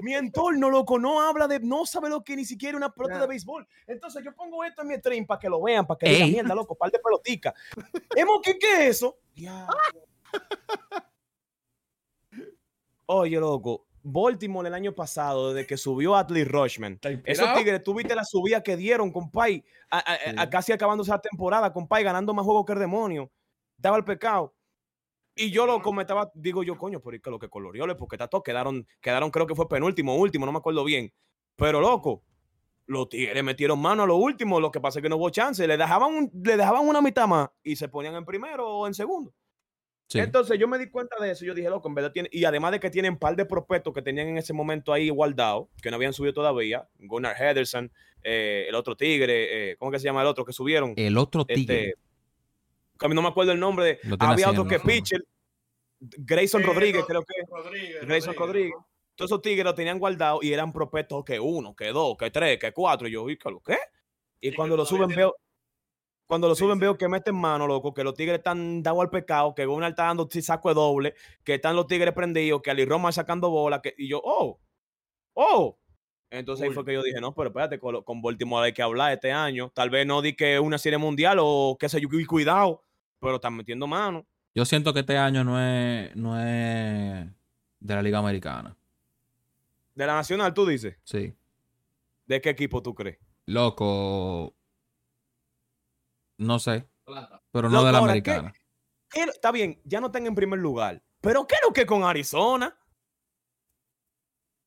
Mi 0.00 0.14
entorno, 0.14 0.70
loco, 0.70 0.98
no 0.98 1.20
habla 1.22 1.46
de, 1.46 1.60
no 1.60 1.86
sabe 1.86 2.08
lo 2.10 2.24
que 2.24 2.34
ni 2.34 2.44
siquiera 2.44 2.76
una 2.76 2.92
pelota 2.92 3.20
de 3.20 3.28
béisbol. 3.28 3.64
Entonces 3.86 4.24
yo 4.24 4.34
pongo 4.34 4.64
esto 4.64 4.82
en 4.82 4.88
mi 4.88 4.96
stream 4.96 5.24
para 5.24 5.38
que 5.38 5.48
lo 5.48 5.62
vean, 5.62 5.86
para 5.86 5.98
que 5.98 6.08
digan, 6.08 6.22
Ey. 6.26 6.32
mierda, 6.32 6.52
loco, 6.56 6.74
par 6.74 6.90
de 6.90 6.98
pelotica. 6.98 7.54
Hemos, 8.16 8.40
¿qué, 8.42 8.58
¿qué 8.58 8.72
es 8.88 8.96
eso? 8.96 9.16
Oye, 13.06 13.38
loco, 13.40 13.86
Baltimore 14.02 14.68
el 14.68 14.74
año 14.74 14.94
pasado, 14.94 15.52
desde 15.52 15.66
que 15.66 15.76
subió 15.76 16.16
Atlee 16.16 16.44
Rushman, 16.44 16.98
esos 17.24 17.46
tigres, 17.58 17.82
tú 17.82 17.94
viste 17.94 18.14
la 18.14 18.24
subida 18.24 18.62
que 18.62 18.76
dieron, 18.76 19.10
compay, 19.12 19.64
a, 19.90 19.98
a- 19.98 20.42
a- 20.42 20.50
casi 20.50 20.72
acabándose 20.72 21.10
la 21.10 21.20
temporada, 21.20 21.72
compay, 21.72 22.04
ganando 22.04 22.32
más 22.34 22.44
juegos 22.44 22.64
que 22.66 22.72
el 22.72 22.78
demonio. 22.78 23.30
Daba 23.76 23.96
el 23.96 24.04
pecado. 24.04 24.54
Y 25.34 25.50
yo 25.50 25.66
lo 25.66 25.80
comentaba, 25.82 26.30
digo 26.34 26.62
yo, 26.64 26.76
coño, 26.76 27.00
pero 27.00 27.16
¿y 27.16 27.20
qué 27.20 27.30
lo 27.30 27.38
que 27.38 27.48
colorioles? 27.48 27.94
Porque 27.96 28.16
está 28.16 28.26
todo, 28.26 28.42
quedaron, 28.42 28.86
quedaron, 29.00 29.30
creo 29.30 29.46
que 29.46 29.54
fue 29.54 29.68
penúltimo, 29.68 30.16
último, 30.16 30.44
no 30.46 30.52
me 30.52 30.58
acuerdo 30.58 30.82
bien. 30.84 31.12
Pero 31.54 31.80
loco, 31.80 32.24
los 32.86 33.08
tigres 33.08 33.44
metieron 33.44 33.78
mano 33.80 34.02
a 34.02 34.06
lo 34.06 34.16
último, 34.16 34.58
lo 34.58 34.70
que 34.72 34.80
pasa 34.80 34.98
es 34.98 35.02
que 35.04 35.08
no 35.08 35.16
hubo 35.16 35.30
chance, 35.30 35.64
le 35.66 35.76
dejaban, 35.76 36.12
un- 36.12 36.30
le 36.44 36.56
dejaban 36.56 36.88
una 36.88 37.00
mitad 37.00 37.28
más 37.28 37.50
y 37.62 37.76
se 37.76 37.88
ponían 37.88 38.14
en 38.16 38.24
primero 38.24 38.66
o 38.68 38.86
en 38.88 38.94
segundo. 38.94 39.32
Sí. 40.08 40.18
Entonces 40.20 40.58
yo 40.58 40.66
me 40.66 40.78
di 40.78 40.88
cuenta 40.88 41.16
de 41.22 41.30
eso. 41.32 41.44
Yo 41.44 41.52
dije, 41.54 41.68
loco, 41.68 41.86
en 41.88 41.94
verdad 41.94 42.12
tiene. 42.12 42.28
Y 42.32 42.44
además 42.44 42.72
de 42.72 42.80
que 42.80 42.88
tienen 42.90 43.12
un 43.12 43.18
par 43.18 43.36
de 43.36 43.44
prospectos 43.44 43.92
que 43.92 44.00
tenían 44.02 44.28
en 44.28 44.38
ese 44.38 44.52
momento 44.54 44.92
ahí 44.92 45.10
guardados, 45.10 45.68
que 45.82 45.90
no 45.90 45.96
habían 45.96 46.14
subido 46.14 46.32
todavía. 46.32 46.88
Gunnar 46.98 47.36
Henderson, 47.38 47.92
eh, 48.22 48.64
el 48.68 48.74
otro 48.74 48.96
Tigre, 48.96 49.72
eh, 49.72 49.76
¿cómo 49.76 49.90
que 49.90 49.98
se 49.98 50.04
llama 50.06 50.22
el 50.22 50.26
otro 50.28 50.44
que 50.46 50.52
subieron? 50.54 50.94
El 50.96 51.16
otro 51.18 51.44
tigre. 51.44 51.60
Este, 51.90 51.94
que 52.98 53.06
a 53.06 53.08
mí 53.08 53.14
no 53.14 53.20
me 53.22 53.28
acuerdo 53.28 53.52
el 53.52 53.60
nombre. 53.60 53.96
Tiene 54.02 54.16
había 54.20 54.50
otro 54.50 54.66
que 54.66 54.80
pitcher, 54.80 55.22
Grayson 56.00 56.62
Eh, 56.62 56.66
Rodríguez, 56.66 57.00
Ro- 57.02 57.06
creo 57.06 57.22
que. 57.24 57.34
Rodríguez. 57.50 58.00
Grayson 58.06 58.34
Rodríguez. 58.34 58.74
Todos 59.14 59.30
esos 59.30 59.42
tigres 59.42 59.64
lo 59.64 59.74
tenían 59.74 59.98
guardados 59.98 60.42
y 60.44 60.52
eran 60.52 60.72
prospectos 60.72 61.24
que 61.24 61.38
uno, 61.40 61.74
que 61.76 61.88
dos, 61.88 62.16
que 62.16 62.30
tres, 62.30 62.58
que 62.58 62.72
cuatro. 62.72 63.08
Y 63.08 63.10
yo 63.12 63.24
vi 63.24 63.36
que 63.36 63.50
lo 63.50 63.60
qué. 63.60 63.76
Y 64.40 64.50
que 64.50 64.56
cuando 64.56 64.76
lo 64.76 64.86
suben 64.86 65.08
tiene- 65.08 65.22
veo. 65.22 65.36
Cuando 66.28 66.46
lo 66.46 66.54
Sí, 66.54 66.60
suben 66.60 66.76
sí. 66.76 66.82
veo 66.82 66.98
que 66.98 67.08
meten 67.08 67.34
mano, 67.34 67.66
loco, 67.66 67.94
que 67.94 68.04
los 68.04 68.14
tigres 68.14 68.36
están 68.38 68.82
dados 68.82 69.00
al 69.00 69.08
pecado, 69.08 69.54
que 69.54 69.64
Gunnar 69.64 69.90
está 69.90 70.04
dando 70.04 70.28
saco 70.30 70.68
de 70.68 70.74
doble, 70.74 71.14
que 71.42 71.54
están 71.54 71.74
los 71.74 71.86
tigres 71.86 72.12
prendidos, 72.12 72.60
que 72.62 72.70
Ali 72.70 72.84
Roma 72.84 73.10
sacando 73.10 73.48
bola, 73.48 73.80
que, 73.80 73.94
y 73.96 74.08
yo, 74.08 74.20
oh, 74.22 74.60
oh. 75.32 75.78
Entonces 76.30 76.68
ahí 76.68 76.74
fue 76.74 76.84
que 76.84 76.92
yo 76.92 77.02
dije, 77.02 77.18
no, 77.22 77.34
pero 77.34 77.48
espérate, 77.48 77.78
con, 77.78 78.02
con 78.02 78.20
Baltimore 78.20 78.66
hay 78.66 78.74
que 78.74 78.82
hablar 78.82 79.14
este 79.14 79.32
año. 79.32 79.72
Tal 79.74 79.88
vez 79.88 80.06
no 80.06 80.20
di 80.20 80.36
que 80.36 80.60
una 80.60 80.76
serie 80.76 80.98
mundial 80.98 81.38
o 81.40 81.78
qué 81.80 81.88
sé 81.88 81.98
yo, 81.98 82.08
cuidado, 82.26 82.84
pero 83.18 83.36
están 83.36 83.56
metiendo 83.56 83.86
mano. 83.86 84.26
Yo 84.54 84.66
siento 84.66 84.92
que 84.92 85.00
este 85.00 85.16
año 85.16 85.42
no 85.44 85.58
es, 85.58 86.14
no 86.14 86.38
es 86.38 87.26
de 87.80 87.94
la 87.94 88.02
Liga 88.02 88.18
Americana. 88.18 88.76
De 89.94 90.06
la 90.06 90.16
Nacional, 90.16 90.52
tú 90.52 90.66
dices, 90.66 90.98
Sí. 91.04 91.34
¿de 92.26 92.40
qué 92.42 92.50
equipo 92.50 92.82
tú 92.82 92.94
crees? 92.94 93.18
Loco. 93.46 94.54
No 96.38 96.58
sé, 96.58 96.88
pero 97.52 97.68
no 97.68 97.74
Loco, 97.76 97.86
de 97.86 97.92
la 97.92 97.98
ahora, 97.98 98.12
americana. 98.12 98.52
¿Qué- 99.10 99.22
está 99.24 99.50
bien, 99.52 99.80
ya 99.84 100.00
no 100.00 100.06
están 100.06 100.26
en 100.26 100.34
primer 100.34 100.58
lugar. 100.58 101.02
Pero 101.20 101.46
¿qué 101.46 101.56
es 101.56 101.60
lo 101.66 101.72
que 101.72 101.84
con 101.86 102.04
Arizona? 102.04 102.76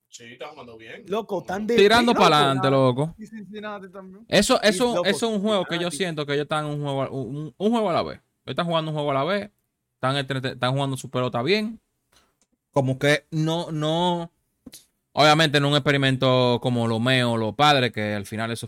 Sí, 0.09 0.33
está 0.33 0.49
jugando 0.49 0.77
bien. 0.77 1.05
Loco, 1.07 1.39
están 1.39 1.65
de 1.65 1.77
Tirando 1.77 2.13
para 2.13 2.37
adelante, 2.39 2.69
loco. 2.69 3.15
Y 3.17 3.25
Cincinnati 3.25 3.89
también. 3.89 4.25
Eso, 4.27 4.61
eso, 4.61 4.95
loco, 4.95 5.07
eso 5.07 5.27
es 5.29 5.33
un 5.35 5.41
juego 5.41 5.63
que 5.65 5.79
yo 5.79 5.89
siento 5.89 6.25
que 6.25 6.33
ellos 6.33 6.43
están 6.43 6.65
en 6.65 6.71
un 6.73 6.81
juego, 6.83 7.03
a- 7.03 7.09
un, 7.09 7.55
un 7.57 7.71
juego 7.71 7.89
a 7.89 7.93
la 7.93 8.03
vez. 8.03 8.17
Ellos 8.17 8.47
están 8.47 8.65
jugando 8.65 8.91
un 8.91 8.95
juego 8.95 9.11
a 9.11 9.13
la 9.13 9.23
vez. 9.23 9.51
Están, 9.95 10.17
están 10.17 10.73
jugando 10.73 10.97
su 10.97 11.09
pelota 11.09 11.41
bien. 11.41 11.79
Como 12.71 12.99
que 12.99 13.25
no, 13.31 13.71
no. 13.71 14.31
Obviamente 15.13 15.59
no 15.61 15.69
un 15.69 15.75
experimento 15.75 16.59
como 16.61 16.87
lo 16.87 16.99
meo, 16.99 17.37
los 17.37 17.55
padres, 17.55 17.93
que 17.93 18.13
al 18.13 18.25
final 18.25 18.51
eso 18.51 18.67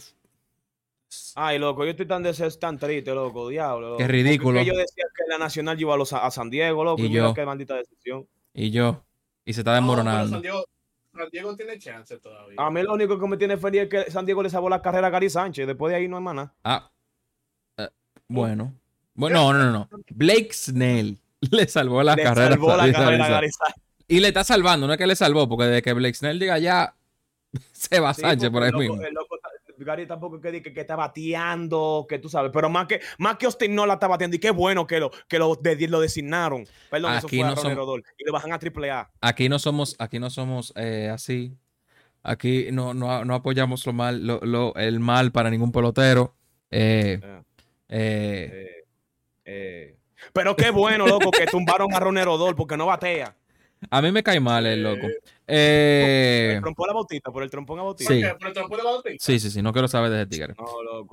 Ay, 1.35 1.59
loco, 1.59 1.83
yo 1.85 1.91
estoy 1.91 2.05
tan 2.07 2.23
deseos, 2.23 2.59
tan 2.59 2.77
triste, 2.77 3.13
loco, 3.13 3.49
diablo. 3.49 3.87
loco. 3.91 3.97
Qué 3.97 4.03
Porque 4.05 4.11
ridículo. 4.23 4.59
es 4.59 4.65
que 4.65 4.71
yo 4.71 4.77
decía 4.77 5.05
que 5.15 5.23
la 5.29 5.37
Nacional 5.37 5.79
iba 5.79 5.93
a, 5.93 5.97
los- 5.97 6.13
a 6.13 6.29
San 6.31 6.49
Diego, 6.49 6.83
loco, 6.83 7.01
Y 7.01 7.05
y, 7.05 7.09
mira 7.09 7.23
yo. 7.27 7.33
qué 7.33 7.45
maldita 7.45 7.75
decisión. 7.75 8.27
Y 8.53 8.71
yo. 8.71 9.03
Y 9.45 9.53
se 9.53 9.61
está 9.61 9.71
No, 9.71 9.75
desmoronando. 9.77 10.29
San 10.29 10.41
Diego, 10.41 10.65
San 11.15 11.29
Diego 11.31 11.55
tiene 11.55 11.77
chance 11.79 12.17
todavía. 12.19 12.55
A 12.57 12.69
mí 12.71 12.81
lo 12.83 12.93
único 12.93 13.19
que 13.19 13.27
me 13.27 13.37
tiene 13.37 13.57
feliz 13.57 13.81
es 13.83 13.89
que 13.89 14.11
San 14.11 14.25
Diego 14.25 14.41
le 14.43 14.49
salvó 14.49 14.69
la 14.69 14.81
carrera 14.81 15.07
a 15.07 15.09
Gary 15.09 15.29
Sánchez. 15.29 15.67
Después 15.67 15.91
de 15.91 15.97
ahí 15.97 16.07
no 16.07 16.17
hay 16.17 16.23
más 16.23 16.35
nada. 16.35 16.53
Ah. 16.63 16.89
eh, 17.77 17.89
bueno. 18.27 18.73
Bueno, 19.15 19.53
no, 19.53 19.59
no, 19.65 19.71
no. 19.71 19.89
Blake 20.09 20.49
Snell 20.53 21.17
le 21.51 21.67
salvó 21.67 22.01
la 22.03 22.15
le 22.15 22.23
carrera. 22.23 22.49
salvó 22.51 22.75
la 22.75 22.83
a 22.85 22.91
carrera 22.91 23.25
a 23.25 23.29
Gary 23.29 23.51
Sánchez. 23.51 23.83
Y 24.07 24.19
le 24.19 24.27
está 24.29 24.43
salvando, 24.43 24.85
no 24.87 24.93
es 24.93 24.99
que 24.99 25.07
le 25.07 25.15
salvó, 25.15 25.47
porque 25.47 25.65
desde 25.65 25.81
que 25.81 25.93
Blake 25.93 26.13
Snell 26.15 26.39
diga 26.39 26.57
ya, 26.59 26.95
se 27.71 27.99
va 27.99 28.13
Sí, 28.13 28.21
Sánchez 28.21 28.49
por 28.49 28.61
porque 28.61 28.65
ahí 28.67 28.71
loco- 28.71 28.81
mismo. 28.95 29.01
el 29.07 29.13
loco 29.13 29.37
Gary 29.77 30.05
tampoco 30.07 30.39
que, 30.39 30.61
que, 30.61 30.73
que 30.73 30.81
está 30.81 30.95
bateando, 30.95 32.05
que 32.07 32.19
tú 32.19 32.29
sabes, 32.29 32.51
pero 32.53 32.69
más 32.69 32.87
que, 32.87 33.01
más 33.17 33.37
que 33.37 33.45
Austin 33.45 33.73
no 33.75 33.85
la 33.85 33.95
está 33.95 34.07
bateando 34.07 34.35
y 34.35 34.39
qué 34.39 34.51
bueno 34.51 34.87
que 34.87 34.99
lo, 34.99 35.11
que 35.27 35.39
lo, 35.39 35.55
de- 35.55 35.87
lo 35.87 35.99
designaron. 35.99 36.65
Perdón, 36.89 37.13
eso 37.15 37.27
Aquí 37.27 37.37
fue 37.37 37.45
a 37.45 37.49
no 37.49 37.55
son- 37.55 37.63
Ronnie 37.65 37.75
Rodol, 37.75 38.03
y 38.17 38.25
le 38.25 38.31
bajan 38.31 38.53
a 38.53 38.59
Triple 38.59 38.91
A. 38.91 39.11
Aquí 39.21 39.49
no 39.49 39.59
somos, 39.59 39.95
aquí 39.99 40.19
no 40.19 40.29
somos 40.29 40.73
eh, 40.75 41.09
así. 41.11 41.55
Aquí 42.23 42.67
no, 42.71 42.93
no, 42.93 43.25
no 43.25 43.35
apoyamos 43.35 43.85
lo 43.85 43.93
mal, 43.93 44.25
lo, 44.25 44.39
lo- 44.41 44.75
el 44.75 44.99
mal 44.99 45.31
para 45.31 45.49
ningún 45.49 45.71
pelotero. 45.71 46.35
Eh, 46.71 47.19
Ah. 47.23 47.43
eh. 47.89 48.69
Pero 50.31 50.55
qué 50.55 50.69
bueno, 50.71 51.05
loco, 51.05 51.31
que 51.31 51.45
tumbaron 51.45 51.93
a 51.93 51.99
Ronnie 51.99 52.23
Rodol 52.23 52.55
porque 52.55 52.77
no 52.77 52.85
batea. 52.85 53.35
a 53.91 54.01
mí 54.01 54.11
me 54.11 54.23
cae 54.23 54.39
mal 54.39 54.65
el 54.65 54.81
loco. 54.83 55.07
El 55.45 55.55
Eh, 55.57 56.59
trompó 56.61 56.87
la 56.87 56.93
bautista, 56.93 57.31
por 57.31 57.43
el 57.43 57.49
trompón 57.49 57.79
a 57.79 57.83
bautista. 57.83 58.13
Sí. 58.13 58.21
¿Por? 58.21 58.37
¿Por 58.37 58.47
el 58.47 58.53
trampo 58.53 58.77
de 58.77 58.83
Bautista? 58.83 59.25
sí, 59.25 59.39
sí, 59.39 59.51
sí, 59.51 59.61
no 59.61 59.73
quiero 59.73 59.87
saber 59.87 60.09
de 60.09 60.21
ese 60.21 60.27
tigre. 60.27 60.55
No, 60.57 60.83
lo 60.83 61.07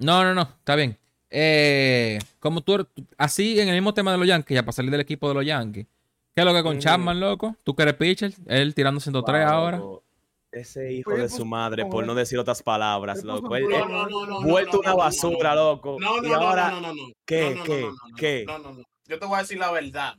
no, 0.00 0.24
no, 0.24 0.34
no, 0.34 0.42
está 0.42 0.74
bien. 0.74 0.98
Eh, 1.30 2.18
como 2.40 2.60
tú, 2.60 2.86
así 3.16 3.60
en 3.60 3.68
el 3.68 3.74
mismo 3.74 3.94
tema 3.94 4.12
de 4.12 4.18
los 4.18 4.26
Yankees, 4.26 4.54
ya 4.56 4.62
para 4.62 4.72
salir 4.72 4.90
del 4.90 5.00
equipo 5.00 5.28
de 5.28 5.34
los 5.34 5.46
Yankees. 5.46 5.86
¿Qué 6.34 6.40
es 6.40 6.44
lo 6.44 6.52
que 6.52 6.62
con 6.62 6.72
Ujú. 6.72 6.80
Chapman, 6.80 7.20
loco? 7.20 7.56
¿Tú 7.62 7.74
que 7.74 7.82
eres 7.82 7.94
pitcher? 7.94 8.32
Él 8.46 8.74
tirando 8.74 9.00
103 9.00 9.44
Wow, 9.44 9.52
ahora. 9.54 9.76
loco. 9.78 10.02
Ese 10.50 10.92
hijo 10.92 11.10
Pues, 11.10 11.22
de 11.22 11.28
pues, 11.28 11.36
su 11.36 11.44
madre, 11.44 11.84
por 11.86 12.06
no 12.06 12.14
decir 12.14 12.38
otras 12.38 12.62
palabras, 12.62 13.24
loco. 13.24 13.48
No, 13.58 13.88
no, 13.88 14.06
no, 14.08 14.26
no, 14.26 14.42
vuelto 14.42 14.74
no, 14.74 14.80
una 14.80 14.94
basura, 14.94 15.54
no, 15.54 15.62
loco. 15.64 15.96
No, 16.00 16.20
no, 16.20 16.28
y 16.28 16.30
no, 16.30 16.36
ahora, 16.36 16.70
no, 16.70 16.80
no, 16.80 16.88
no, 16.88 16.94
no. 16.94 17.12
¿qué, 17.24 17.50
No, 17.50 17.56
no, 17.56 17.64
qué, 17.64 17.80
no, 17.80 17.86
no, 17.88 17.92
no, 18.08 18.16
qué? 18.16 18.44
No, 18.46 18.58
no, 18.58 18.72
no. 18.74 18.84
Yo 19.06 19.18
te 19.18 19.26
voy 19.26 19.36
a 19.36 19.40
decir 19.40 19.58
la 19.58 19.72
verdad. 19.72 20.14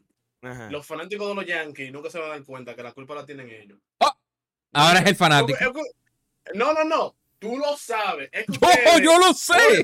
Ajá. 0.45 0.69
Los 0.69 0.85
fanáticos 0.85 1.27
de 1.27 1.35
los 1.35 1.45
Yankees 1.45 1.91
nunca 1.91 2.09
se 2.09 2.19
van 2.19 2.29
a 2.31 2.33
dar 2.33 2.43
cuenta 2.43 2.75
que 2.75 2.83
la 2.83 2.91
culpa 2.93 3.15
la 3.15 3.25
tienen 3.25 3.49
ellos. 3.49 3.79
Ahora 4.73 4.99
es 4.99 5.05
el 5.07 5.15
fanático. 5.15 5.57
No, 6.53 6.73
no, 6.73 6.83
no. 6.83 7.15
Tú 7.39 7.57
lo 7.57 7.75
sabes. 7.77 8.29
Es 8.31 8.45
que 8.45 8.53
¡Yo, 8.53 8.67
ustedes- 8.67 9.01
yo 9.01 9.19
lo 9.19 9.33
sé! 9.33 9.83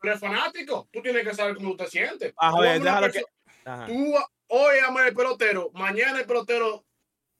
Tú 0.00 0.06
eres 0.08 0.20
fanático. 0.20 0.88
Tú 0.92 1.02
tienes 1.02 1.26
que 1.26 1.34
saber 1.34 1.56
cómo 1.56 1.70
tú 1.70 1.78
te 1.78 1.88
sientes. 1.88 2.32
A 2.36 2.50
Tú 2.50 2.58
ver, 2.58 2.70
amas 2.70 2.80
una 2.80 2.90
déjalo 3.08 3.12
que. 3.12 3.22
Ajá. 3.64 3.86
Tú 3.86 4.14
hoy 4.48 4.76
amas 4.86 5.06
el 5.08 5.14
pelotero, 5.14 5.70
mañana 5.74 6.20
el 6.20 6.26
pelotero 6.26 6.84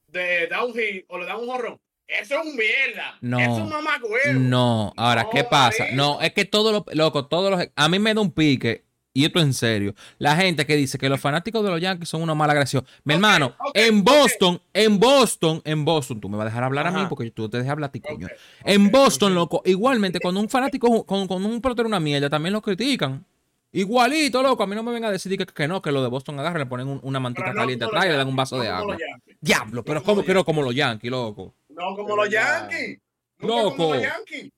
de 0.07 0.47
da 0.47 0.63
un 0.65 0.73
hit 0.73 1.05
o 1.07 1.17
le 1.17 1.25
da 1.25 1.37
un 1.37 1.47
jorrón. 1.47 1.79
Eso 2.07 2.39
es 2.41 2.45
un 2.47 2.55
mierda. 2.55 3.17
No. 3.21 3.39
Eso 3.39 3.51
es 3.51 3.57
un 3.59 3.69
mamagüevo. 3.69 4.39
No, 4.39 4.93
ahora, 4.97 5.23
No, 5.23 5.29
¿qué 5.29 5.43
pasa? 5.43 5.85
No, 5.93 6.19
es 6.21 6.33
que 6.33 6.43
todo 6.45 6.71
lo, 6.71 6.85
loco, 6.93 7.27
todos 7.27 7.51
los, 7.51 7.67
a 7.75 7.89
mí 7.89 7.99
me 7.99 8.13
da 8.13 8.21
un 8.21 8.31
pique, 8.31 8.83
y 9.13 9.25
esto 9.25 9.39
en 9.39 9.53
serio, 9.53 9.95
la 10.17 10.35
gente 10.35 10.65
que 10.65 10.75
dice 10.75 10.97
que 10.97 11.09
los 11.09 11.19
fanáticos 11.19 11.63
de 11.63 11.69
los 11.71 11.81
Yankees 11.81 12.09
son 12.09 12.21
una 12.21 12.35
mala 12.35 12.53
agresión. 12.53 12.85
Mi 13.03 13.15
hermano, 13.15 13.55
en. 13.73 14.03
Boston, 14.03 14.61
en 14.73 14.99
Boston, 14.99 15.61
en 15.65 15.83
Boston, 15.85 16.21
tú 16.21 16.29
me 16.29 16.37
vas 16.37 16.43
a 16.45 16.49
dejar 16.49 16.63
hablar 16.63 16.87
a 16.87 16.91
mí 16.91 17.01
porque 17.09 17.31
tú 17.31 17.49
te 17.49 17.57
dejas 17.57 17.71
hablar 17.71 17.89
a 17.89 17.91
ti, 17.91 17.99
coño. 18.01 18.27
En 18.63 18.91
Boston, 18.91 19.33
loco, 19.35 19.61
igualmente, 19.65 20.19
cuando 20.19 20.39
un 20.39 20.49
fanático, 20.49 21.05
con, 21.05 21.27
con 21.27 21.45
un 21.45 21.59
pelotero 21.61 21.87
una 21.87 21.99
mierda, 21.99 22.29
también 22.29 22.53
lo 22.53 22.61
critican. 22.61 23.25
Igualito, 23.71 24.41
loco, 24.41 24.63
a 24.63 24.67
mí 24.67 24.73
no 24.75 24.81
me 24.81 24.91
venga 24.91 25.09
a 25.09 25.11
decir 25.11 25.37
que, 25.37 25.45
que 25.45 25.67
no, 25.67 25.79
que 25.81 25.91
lo 25.91 26.01
de 26.01 26.09
Boston 26.09 26.39
agarra, 26.39 26.57
le 26.59 26.65
ponen 26.65 26.87
un- 26.87 26.99
una 27.03 27.19
mantita 27.19 27.45
Pero 27.45 27.53
no 27.53 27.61
caliente 27.61 27.85
atrás 27.85 28.05
y 28.05 28.09
le 28.09 28.15
dan 28.17 28.27
un 28.27 28.35
vaso 28.35 28.59
de 28.59 28.67
no 28.67 28.75
agua. 28.75 28.97
Diablo, 29.41 29.83
pero 29.83 29.99
No 29.99 30.05
¿cómo 30.05 30.23
como 30.23 30.33
los 30.33 30.43
como 30.43 30.61
los 30.63 30.73
Yankees, 30.75 31.11
loco? 31.11 31.53
No 31.69 31.95
como 31.95 32.15
los. 32.15 32.29
Yankees. 32.29 32.99
Loco. 33.39 33.75
como 33.77 33.93
los 33.93 34.03
Yankees. 34.03 34.51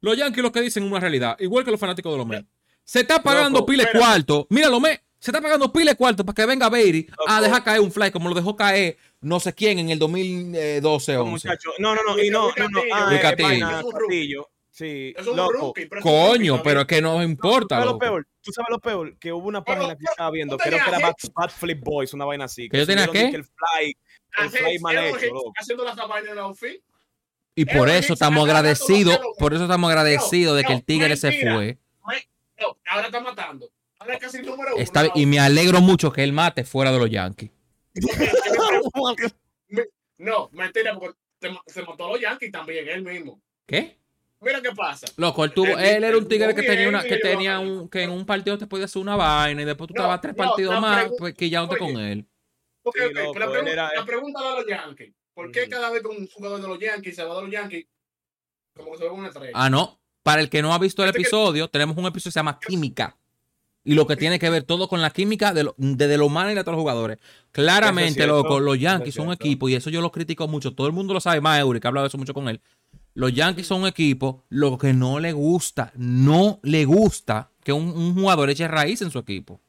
Los 0.00 0.16
Yankees 0.16 0.42
lo 0.42 0.50
que 0.52 0.60
dicen 0.62 0.84
es 0.84 0.90
una 0.90 0.98
realidad, 1.00 1.36
igual 1.40 1.62
que 1.64 1.70
los 1.70 1.78
fanáticos 1.80 2.10
de 2.12 2.18
los 2.18 2.26
Mets. 2.26 2.46
Se 2.88 3.00
está 3.00 3.22
pagando 3.22 3.58
Loco, 3.58 3.70
pile 3.70 3.86
cuarto. 3.92 4.46
Mira, 4.48 4.70
los 4.70 4.80
Mets, 4.80 5.02
se 5.18 5.30
está 5.30 5.42
pagando 5.42 5.70
pile 5.70 5.94
cuarto 5.94 6.24
para 6.24 6.34
que 6.34 6.46
venga 6.46 6.70
Beatty 6.70 7.06
a 7.26 7.38
dejar 7.42 7.62
caer 7.62 7.80
un 7.82 7.92
fly 7.92 8.10
como 8.10 8.30
lo 8.30 8.34
dejó 8.34 8.56
caer 8.56 8.96
no 9.20 9.38
sé 9.40 9.52
quién 9.52 9.78
en 9.78 9.90
el 9.90 9.98
2012 9.98 11.12
No, 11.12 11.20
11. 11.24 11.30
muchacho. 11.30 11.70
No, 11.78 11.94
no, 11.94 12.00
no. 12.02 12.18
Y 12.18 12.30
no, 12.30 12.50
no, 12.56 12.68
no. 12.70 12.80
Ah, 12.90 13.14
eh, 13.14 13.36
vaina. 13.42 13.82
Castillo. 13.82 14.48
Sí, 14.70 15.12
Es 15.14 15.26
loco. 15.26 15.52
rookie, 15.52 15.84
pero 15.84 16.00
Coño, 16.00 16.62
pero 16.62 16.80
es 16.80 16.86
que 16.86 17.02
no 17.02 17.16
¿Tú 17.16 17.20
importa. 17.22 17.74
sabes 17.76 17.90
lo 17.92 17.98
peor? 17.98 18.26
¿Tú 18.40 18.52
sabes 18.52 18.68
lo 18.70 18.78
peor? 18.78 19.18
Que 19.18 19.34
hubo 19.34 19.48
una 19.48 19.62
página 19.62 19.94
que 19.94 20.04
estaba 20.04 20.30
viendo, 20.30 20.56
tú 20.56 20.62
creo 20.64 20.82
que 20.82 20.88
era 20.88 20.98
Bad, 21.00 21.14
Bad 21.34 21.50
Flip 21.50 21.80
Boys, 21.84 22.14
una 22.14 22.24
vaina 22.24 22.46
así. 22.46 22.70
¿Que 22.70 22.78
yo 22.78 22.86
tenía 22.86 23.06
qué? 23.08 23.30
que 23.30 23.36
El 23.36 23.44
fly, 23.44 23.96
el 24.44 24.48
fly 24.50 24.78
mal 24.78 24.96
hecho, 24.96 25.26
loco. 25.34 25.52
Haciendo 25.60 25.84
las 25.84 25.94
vainas 25.96 26.30
en 26.30 26.36
la 26.36 26.42
outfit. 26.42 26.80
Y 27.54 27.66
por 27.66 27.90
eso 27.90 28.14
estamos 28.14 28.44
agradecidos, 28.46 29.18
por 29.38 29.52
eso 29.52 29.64
estamos 29.64 29.90
agradecidos 29.90 30.56
de 30.56 30.64
que 30.64 30.72
el 30.72 30.78
no, 30.78 30.84
Tigre 30.86 31.16
se 31.18 31.32
fue. 31.32 31.76
No, 32.60 32.76
ahora 32.86 33.06
está 33.06 33.20
matando. 33.20 33.70
Ahora 33.98 34.14
es 34.14 34.20
casi 34.20 34.38
el 34.38 34.46
número 34.46 34.74
uno. 34.74 34.82
Está- 34.82 35.10
y 35.14 35.26
me 35.26 35.38
alegro 35.40 35.80
mucho 35.80 36.12
que 36.12 36.22
él 36.22 36.32
mate 36.32 36.64
fuera 36.64 36.92
de 36.92 36.98
los 36.98 37.10
Yankees. 37.10 37.50
No, 40.20 40.48
mentira, 40.52 40.98
porque 40.98 41.16
se, 41.40 41.48
se 41.72 41.82
mató 41.84 42.06
a 42.06 42.08
los 42.10 42.20
Yankees 42.20 42.50
también, 42.50 42.88
él 42.88 43.02
mismo. 43.02 43.40
¿Qué? 43.64 43.96
Mira 44.40 44.60
qué 44.60 44.72
pasa. 44.72 45.06
Loco, 45.16 45.44
él, 45.44 45.52
tuvo, 45.52 45.66
El- 45.78 45.78
él 45.78 46.04
era 46.04 46.16
un 46.16 46.24
el 46.24 46.28
tigre 46.28 46.54
que 46.56 46.62
tenía 46.64 46.88
una, 46.88 47.02
que 47.04 47.18
tenía 47.18 47.60
un, 47.60 47.88
que 47.88 48.02
en 48.02 48.10
un 48.10 48.26
partido 48.26 48.58
te 48.58 48.66
podía 48.66 48.86
hacer 48.86 49.00
una 49.00 49.14
vaina 49.14 49.62
y 49.62 49.64
después 49.64 49.86
tú 49.86 49.94
No, 49.94 50.00
estabas 50.02 50.20
tres 50.20 50.34
no, 50.36 50.44
partidos 50.44 50.80
más, 50.80 51.06
pues 51.16 51.34
que 51.34 51.48
ya 51.48 51.60
no 51.60 51.68
te 51.68 51.78
con 51.78 51.90
él. 51.98 52.26
Porque, 52.82 53.00
Sí, 53.00 53.06
ok, 53.06 53.14
loco, 53.14 53.38
la, 53.38 53.46
pregunta, 53.50 53.72
era- 53.72 53.90
la 53.94 54.04
pregunta 54.04 54.40
de 54.42 54.50
los 54.56 54.66
Yankees. 54.66 55.12
¿Por 55.34 55.52
qué 55.52 55.60
Ujú. 55.62 55.70
cada 55.70 55.90
vez 55.90 56.02
que 56.02 56.08
un 56.08 56.26
jugador 56.26 56.60
de 56.62 56.66
los 56.68 56.78
Yankees 56.80 57.14
se 57.14 57.22
va 57.24 57.36
de 57.36 57.42
los 57.42 57.50
Yankees, 57.52 57.86
como 58.74 58.90
que 58.92 58.98
se 58.98 59.04
ve 59.04 59.10
una 59.10 59.28
estrella? 59.28 59.52
Ah, 59.54 59.70
no. 59.70 60.00
Para 60.22 60.40
el 60.40 60.50
que 60.50 60.62
no 60.62 60.72
ha 60.74 60.78
visto 60.78 61.02
el 61.02 61.10
episodio, 61.10 61.68
tenemos 61.68 61.96
un 61.96 62.06
episodio 62.06 62.30
que 62.30 62.32
se 62.32 62.38
llama 62.38 62.58
Química. 62.60 63.16
Y 63.84 63.94
lo 63.94 64.06
que 64.06 64.16
tiene 64.16 64.38
que 64.38 64.50
ver 64.50 64.64
todo 64.64 64.86
con 64.88 65.00
la 65.00 65.08
química 65.10 65.54
de, 65.54 65.64
lo, 65.64 65.74
de, 65.78 66.08
de 66.08 66.18
los 66.18 66.30
manes 66.30 66.52
y 66.52 66.56
de 66.56 66.62
todos 66.62 66.74
los 66.74 66.80
jugadores. 66.82 67.18
Claramente, 67.52 68.14
cierto, 68.14 68.36
loco, 68.42 68.60
los 68.60 68.78
Yankees 68.78 69.08
es 69.10 69.14
son 69.14 69.28
un 69.28 69.32
equipo, 69.32 69.68
y 69.68 69.76
eso 69.76 69.88
yo 69.88 70.02
lo 70.02 70.12
critico 70.12 70.46
mucho. 70.46 70.74
Todo 70.74 70.86
el 70.88 70.92
mundo 70.92 71.14
lo 71.14 71.20
sabe, 71.20 71.40
más 71.40 71.58
Eury, 71.58 71.80
que 71.80 71.86
ha 71.86 71.88
hablado 71.90 72.04
de 72.04 72.08
eso 72.08 72.18
mucho 72.18 72.34
con 72.34 72.48
él. 72.48 72.60
Los 73.14 73.32
Yankees 73.32 73.66
son 73.66 73.82
un 73.82 73.88
equipo, 73.88 74.44
lo 74.50 74.76
que 74.76 74.92
no 74.92 75.18
le 75.20 75.32
gusta, 75.32 75.92
no 75.96 76.60
le 76.62 76.84
gusta 76.84 77.50
que 77.64 77.72
un, 77.72 77.88
un 77.88 78.14
jugador 78.14 78.50
eche 78.50 78.68
raíz 78.68 79.00
en 79.00 79.10
su 79.10 79.18
equipo. 79.18 79.60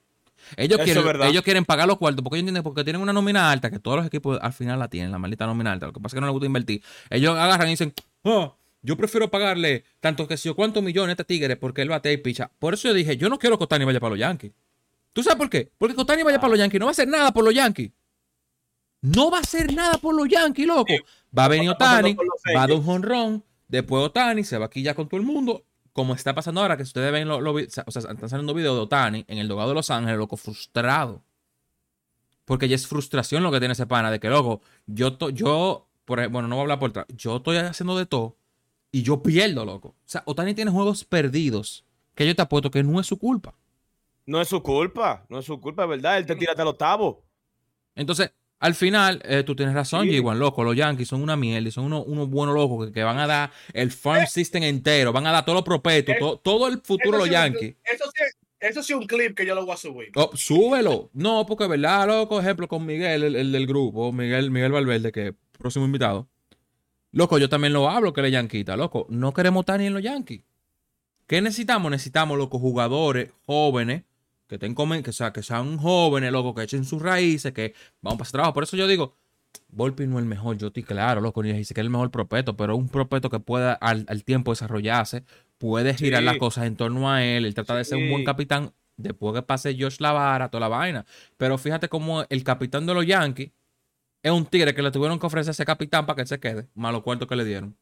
Ellos 0.58 0.80
quieren, 0.86 1.04
ellos 1.30 1.44
quieren 1.44 1.64
pagar 1.64 1.88
los 1.88 1.98
cuartos 1.98 2.22
porque 2.24 2.38
ellos 2.38 2.42
entienden 2.44 2.64
porque 2.64 2.84
tienen 2.84 3.02
una 3.02 3.14
nómina 3.14 3.52
alta, 3.52 3.70
que 3.70 3.80
todos 3.80 3.98
los 3.98 4.06
equipos 4.08 4.38
al 4.42 4.52
final 4.52 4.80
la 4.80 4.88
tienen, 4.90 5.12
la 5.12 5.18
maldita 5.20 5.46
nómina 5.46 5.72
alta. 5.72 5.86
Lo 5.88 5.94
que 5.94 6.00
pasa 6.00 6.16
es 6.16 6.18
que 6.18 6.22
no 6.22 6.28
les 6.28 6.34
gusta 6.34 6.46
invertir. 6.48 6.84
Ellos 7.10 7.38
agarran 7.38 7.68
y 7.68 7.72
dicen, 7.72 7.94
"Ah, 8.26 8.54
yo 8.82 8.96
prefiero 8.98 9.30
pagarle 9.30 9.84
tanto 10.00 10.28
que 10.28 10.38
si 10.38 10.48
yo 10.50 10.56
cuántos 10.56 10.82
millones 10.84 11.10
a 11.10 11.14
este 11.14 11.26
tigre 11.26 11.56
porque 11.58 11.82
él 11.82 11.90
bate 11.90 12.12
y 12.14 12.18
picha. 12.18 12.50
Por 12.60 12.74
eso 12.74 12.88
yo 12.88 12.94
dije, 12.94 13.18
yo 13.18 13.30
no 13.30 13.38
quiero 13.38 13.58
que 13.58 13.64
Otani 13.66 13.86
vaya 13.86 14.00
para 14.00 14.12
los 14.12 14.20
Yankees. 14.20 14.52
¿Tú 15.14 15.24
sabes 15.24 15.38
por 15.38 15.50
qué? 15.50 15.72
Porque 15.78 16.00
Otani 16.00 16.24
vaya 16.24 16.40
para 16.40 16.52
los 16.52 16.60
Yankees, 16.60 16.80
no 16.80 16.86
va 16.86 16.92
a 16.92 16.94
hacer 16.94 17.08
nada 17.08 17.32
por 17.32 17.44
los 17.44 17.54
Yankees. 17.54 17.92
No 19.02 19.32
va 19.32 19.38
a 19.38 19.42
hacer 19.42 19.74
nada 19.74 19.98
por 19.98 20.14
los 20.16 20.28
Yankees, 20.28 20.68
loco. 20.68 20.94
Va 21.38 21.46
a 21.46 21.48
venir 21.48 21.70
Otani, 21.70 22.16
va 22.56 22.64
a 22.64 22.68
dar 22.68 22.72
un 22.74 22.84
jonrón, 22.84 23.44
después 23.68 24.04
Otani 24.04 24.44
se 24.44 24.58
va 24.58 24.66
aquí 24.66 24.82
ya 24.82 24.94
con 24.94 25.08
todo 25.08 25.20
el 25.20 25.26
mundo, 25.26 25.64
como 25.94 26.14
está 26.14 26.34
pasando 26.36 26.62
ahora, 26.62 26.76
que 26.78 26.84
si 26.84 26.90
ustedes 26.90 27.12
ven, 27.12 27.28
lo, 27.28 27.40
lo 27.42 27.54
o 27.54 27.60
sea, 27.70 27.84
están 27.88 28.30
saliendo 28.30 28.54
videos 28.54 28.76
de 28.76 28.82
Otani 28.82 29.26
en 29.28 29.38
el 29.38 29.48
dogado 29.48 29.70
de 29.70 29.76
Los 29.76 29.90
Ángeles, 29.90 30.18
loco, 30.18 30.38
frustrado. 30.38 31.24
Porque 32.46 32.68
ya 32.68 32.76
es 32.76 32.88
frustración 32.88 33.44
lo 33.44 33.52
que 33.52 33.60
tiene 33.60 33.74
ese 33.74 33.86
pana, 33.88 34.10
de 34.12 34.20
que, 34.20 34.30
loco, 34.30 34.62
yo, 34.88 35.14
to- 35.18 35.30
yo 35.30 35.88
por, 36.06 36.28
bueno, 36.30 36.48
no 36.48 36.56
voy 36.56 36.62
a 36.62 36.64
hablar 36.64 36.80
por 36.80 36.90
atrás, 36.90 37.06
yo 37.10 37.38
estoy 37.38 37.58
haciendo 37.58 37.98
de 37.98 38.06
todo 38.06 38.36
y 38.92 39.04
yo 39.04 39.22
pierdo, 39.22 39.66
loco. 39.66 39.90
O 39.90 39.96
sea, 40.06 40.24
Otani 40.26 40.54
tiene 40.54 40.72
juegos 40.72 41.04
perdidos 41.06 41.86
que 42.16 42.26
yo 42.28 42.36
te 42.36 42.42
apuesto 42.42 42.72
que 42.72 42.84
no 42.84 43.00
es 43.00 43.08
su 43.08 43.18
culpa. 43.18 43.56
No 44.26 44.40
es 44.42 44.48
su 44.48 44.62
culpa, 44.62 45.26
no 45.30 45.40
es 45.40 45.46
su 45.46 45.60
culpa, 45.60 45.84
es 45.84 45.90
verdad. 45.90 46.18
Él 46.18 46.26
te 46.26 46.36
tira 46.36 46.52
hasta 46.52 46.62
el 46.64 46.68
octavo. 46.70 47.24
Entonces, 47.96 48.32
al 48.60 48.76
final, 48.76 49.22
eh, 49.26 49.44
tú 49.44 49.56
tienes 49.56 49.74
razón, 49.74 50.04
Sí. 50.08 50.16
Igual 50.16 50.38
loco. 50.40 50.64
Los 50.64 50.76
Yankees 50.76 51.08
son 51.08 51.22
una 51.22 51.36
mierda 51.36 51.68
y 51.68 51.72
son 51.72 51.86
unos, 51.86 52.06
unos 52.08 52.30
buenos 52.30 52.54
locos 52.56 52.88
que, 52.88 52.94
que 52.94 53.04
van 53.04 53.18
a 53.18 53.26
dar 53.28 53.52
el 53.74 53.92
farm 53.92 54.28
system 54.28 54.64
entero, 54.64 55.14
van 55.14 55.26
a 55.28 55.32
dar 55.32 55.46
todos 55.46 55.56
los 55.58 55.64
prospectos, 55.64 56.16
Eh, 56.16 56.20
todo, 56.20 56.38
todo 56.38 56.68
el 56.68 56.80
futuro 56.82 57.14
de 57.14 57.18
los 57.20 57.28
sí- 57.28 57.34
Yankees. 57.34 57.76
Eso 57.86 58.04
sí, 58.14 58.24
eso 58.60 58.84
sí 58.84 58.94
es 58.94 59.00
un 59.00 59.08
clip 59.08 59.36
que 59.36 59.46
yo 59.46 59.56
lo 59.56 59.66
voy 59.66 59.74
a 59.74 59.78
subir. 59.78 60.12
Oh, 60.16 60.30
súbelo. 60.36 61.10
No, 61.14 61.46
porque 61.46 61.64
es 61.64 61.70
verdad, 61.70 62.06
loco. 62.08 62.40
Ejemplo, 62.40 62.68
con 62.68 62.86
Miguel, 62.86 63.24
el, 63.24 63.36
el 63.38 63.52
del 63.52 63.66
grupo, 63.66 64.12
Miguel, 64.12 64.52
Miguel 64.52 64.74
Valverde, 64.74 65.12
que 65.12 65.28
es 65.30 65.34
próximo 65.58 65.86
invitado. 65.86 66.28
Loco, 67.12 67.38
yo 67.38 67.50
también 67.50 67.74
lo 67.74 67.90
hablo 67.90 68.14
que 68.14 68.22
le 68.22 68.32
yanquita, 68.32 68.78
loco. 68.78 69.08
No 69.10 69.34
queremos 69.34 69.62
estar 69.62 69.80
ni 69.80 69.88
en 69.88 69.94
los 69.94 70.04
Yankees. 70.04 70.44
¿Qué 71.28 71.42
necesitamos? 71.42 71.92
Necesitamos, 71.92 72.38
loco, 72.38 72.60
jugadores 72.60 73.32
jóvenes 73.46 74.04
que, 74.48 74.56
estén 74.56 74.76
comen- 74.76 75.04
que, 75.04 75.12
sea, 75.14 75.32
que 75.32 75.44
sean 75.44 75.78
jóvenes, 75.78 76.32
loco, 76.32 76.54
que 76.56 76.64
echen 76.64 76.86
sus 76.86 77.02
raíces, 77.02 77.52
que 77.54 77.74
vamos 78.02 78.18
para 78.18 78.24
ese 78.28 78.32
trabajo. 78.34 78.54
Por 78.54 78.64
eso 78.64 78.76
yo 78.78 78.88
digo, 78.88 79.16
Volpi 79.70 80.06
no 80.08 80.18
es 80.18 80.24
el 80.24 80.30
mejor, 80.30 80.58
yo 80.58 80.68
estoy 80.68 80.84
claro, 80.84 81.22
loco, 81.22 81.42
ni 81.44 81.52
dice 81.54 81.74
que 81.74 81.82
es 81.82 81.86
el 81.86 81.90
mejor 81.92 82.10
prospecto, 82.12 82.56
pero 82.58 82.76
un 82.76 82.90
prospecto 82.90 83.30
que 83.30 83.40
pueda 83.40 83.74
al, 83.74 84.06
al 84.08 84.24
tiempo 84.24 84.52
desarrollarse, 84.52 85.24
puede 85.58 85.94
girar 85.96 86.22
Sí. 86.22 86.26
las 86.26 86.38
cosas 86.38 86.66
en 86.66 86.76
torno 86.76 87.12
a 87.12 87.24
él, 87.24 87.46
él 87.46 87.54
trata 87.54 87.76
de 87.76 87.84
ser 87.86 87.98
un 87.98 88.10
buen 88.10 88.24
capitán 88.24 88.72
después 88.98 89.34
que 89.36 89.42
pase 89.44 89.76
Josh 89.80 89.98
Lavara, 90.00 90.50
toda 90.50 90.62
la 90.62 90.68
vaina. 90.68 91.06
Pero 91.38 91.58
fíjate 91.58 91.90
cómo 91.90 92.24
el 92.30 92.44
capitán 92.44 92.86
de 92.86 92.94
los 92.94 93.06
Yankees 93.06 93.52
es 94.24 94.32
un 94.32 94.46
tigre 94.46 94.74
que 94.76 94.82
le 94.82 94.92
tuvieron 94.92 95.20
que 95.20 95.26
ofrecer 95.26 95.50
a 95.50 95.52
ese 95.52 95.66
capitán 95.66 96.06
para 96.06 96.16
que 96.18 96.22
él 96.24 96.28
se 96.28 96.40
quede, 96.40 96.68
más 96.76 96.92
los 96.94 97.04
cuartos 97.04 97.28
que 97.28 97.36
le 97.36 97.46
dieron. 97.46 97.78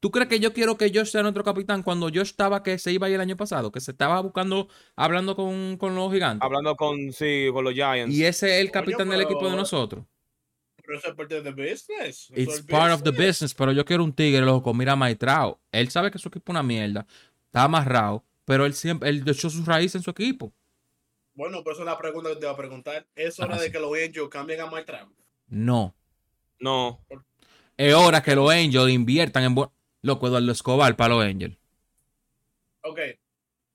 ¿Tú 0.00 0.10
crees 0.10 0.28
que 0.28 0.40
yo 0.40 0.52
quiero 0.52 0.76
que 0.76 0.90
Josh 0.92 1.10
sea 1.10 1.22
nuestro 1.22 1.44
capitán 1.44 1.82
cuando 1.84 2.06
Josh 2.08 2.22
estaba 2.30 2.62
que 2.64 2.76
se 2.78 2.90
iba 2.92 3.06
a 3.06 3.10
ir 3.10 3.14
el 3.14 3.20
año 3.20 3.36
pasado? 3.36 3.70
Que 3.70 3.80
se 3.80 3.92
estaba 3.92 4.20
buscando, 4.20 4.68
hablando 4.96 5.36
con, 5.36 5.76
con 5.76 5.94
los 5.94 6.12
gigantes. 6.12 6.44
Hablando 6.44 6.74
con, 6.74 7.12
sí, 7.12 7.46
con 7.52 7.62
los 7.64 7.72
Giants. 7.72 8.12
Y 8.14 8.24
ese 8.24 8.46
es 8.56 8.60
el 8.62 8.70
Coño, 8.72 8.80
capitán 8.84 9.08
del 9.10 9.18
pero- 9.20 9.30
equipo 9.30 9.48
de 9.48 9.56
nosotros. 9.56 10.04
Pero 10.84 10.98
eso 10.98 11.08
es 11.10 11.14
parte 11.14 11.40
de 11.40 11.50
business. 11.52 12.28
It's 12.34 12.54
es 12.58 12.62
part 12.62 12.92
of 12.92 13.04
the 13.04 13.10
business. 13.10 13.28
business, 13.28 13.54
pero 13.54 13.70
yo 13.70 13.84
quiero 13.84 14.02
un 14.02 14.12
tigre, 14.12 14.40
loco, 14.40 14.74
mira 14.74 14.96
Maitrao. 14.96 15.60
Él 15.70 15.88
sabe 15.90 16.10
que 16.10 16.18
su 16.18 16.26
equipo 16.28 16.50
es 16.50 16.54
una 16.54 16.64
mierda. 16.64 17.06
Está 17.46 17.62
amarrado, 17.62 18.24
pero 18.44 18.66
él 18.66 18.74
siempre, 18.74 19.08
él 19.08 19.22
echó 19.24 19.48
sus 19.48 19.64
raíces 19.64 19.94
en 19.94 20.02
su 20.02 20.10
equipo. 20.10 20.52
Bueno, 21.34 21.62
pero 21.64 21.72
esa 21.74 21.82
es 21.82 21.86
la 21.86 21.98
pregunta 21.98 22.30
que 22.30 22.36
te 22.36 22.46
voy 22.46 22.54
a 22.54 22.56
preguntar. 22.56 23.06
¿Es 23.14 23.38
hora 23.40 23.54
Ah, 23.56 23.58
de 23.58 23.66
sí. 23.66 23.72
que 23.72 23.80
los 23.80 23.92
Angels 23.94 24.28
cambien 24.28 24.60
a 24.60 24.66
Mike 24.66 24.84
Trout? 24.84 25.12
No. 25.48 25.94
No. 26.60 27.00
Es 27.76 27.94
hora 27.94 28.22
que 28.22 28.34
los 28.34 28.50
Angels 28.50 28.90
inviertan 28.90 29.44
en... 29.44 29.54
Loco, 30.04 30.26
Eduardo 30.26 30.50
Escobar 30.52 30.96
para 30.96 31.14
los 31.14 31.24
Angels. 31.24 31.56
Ok. 32.82 32.98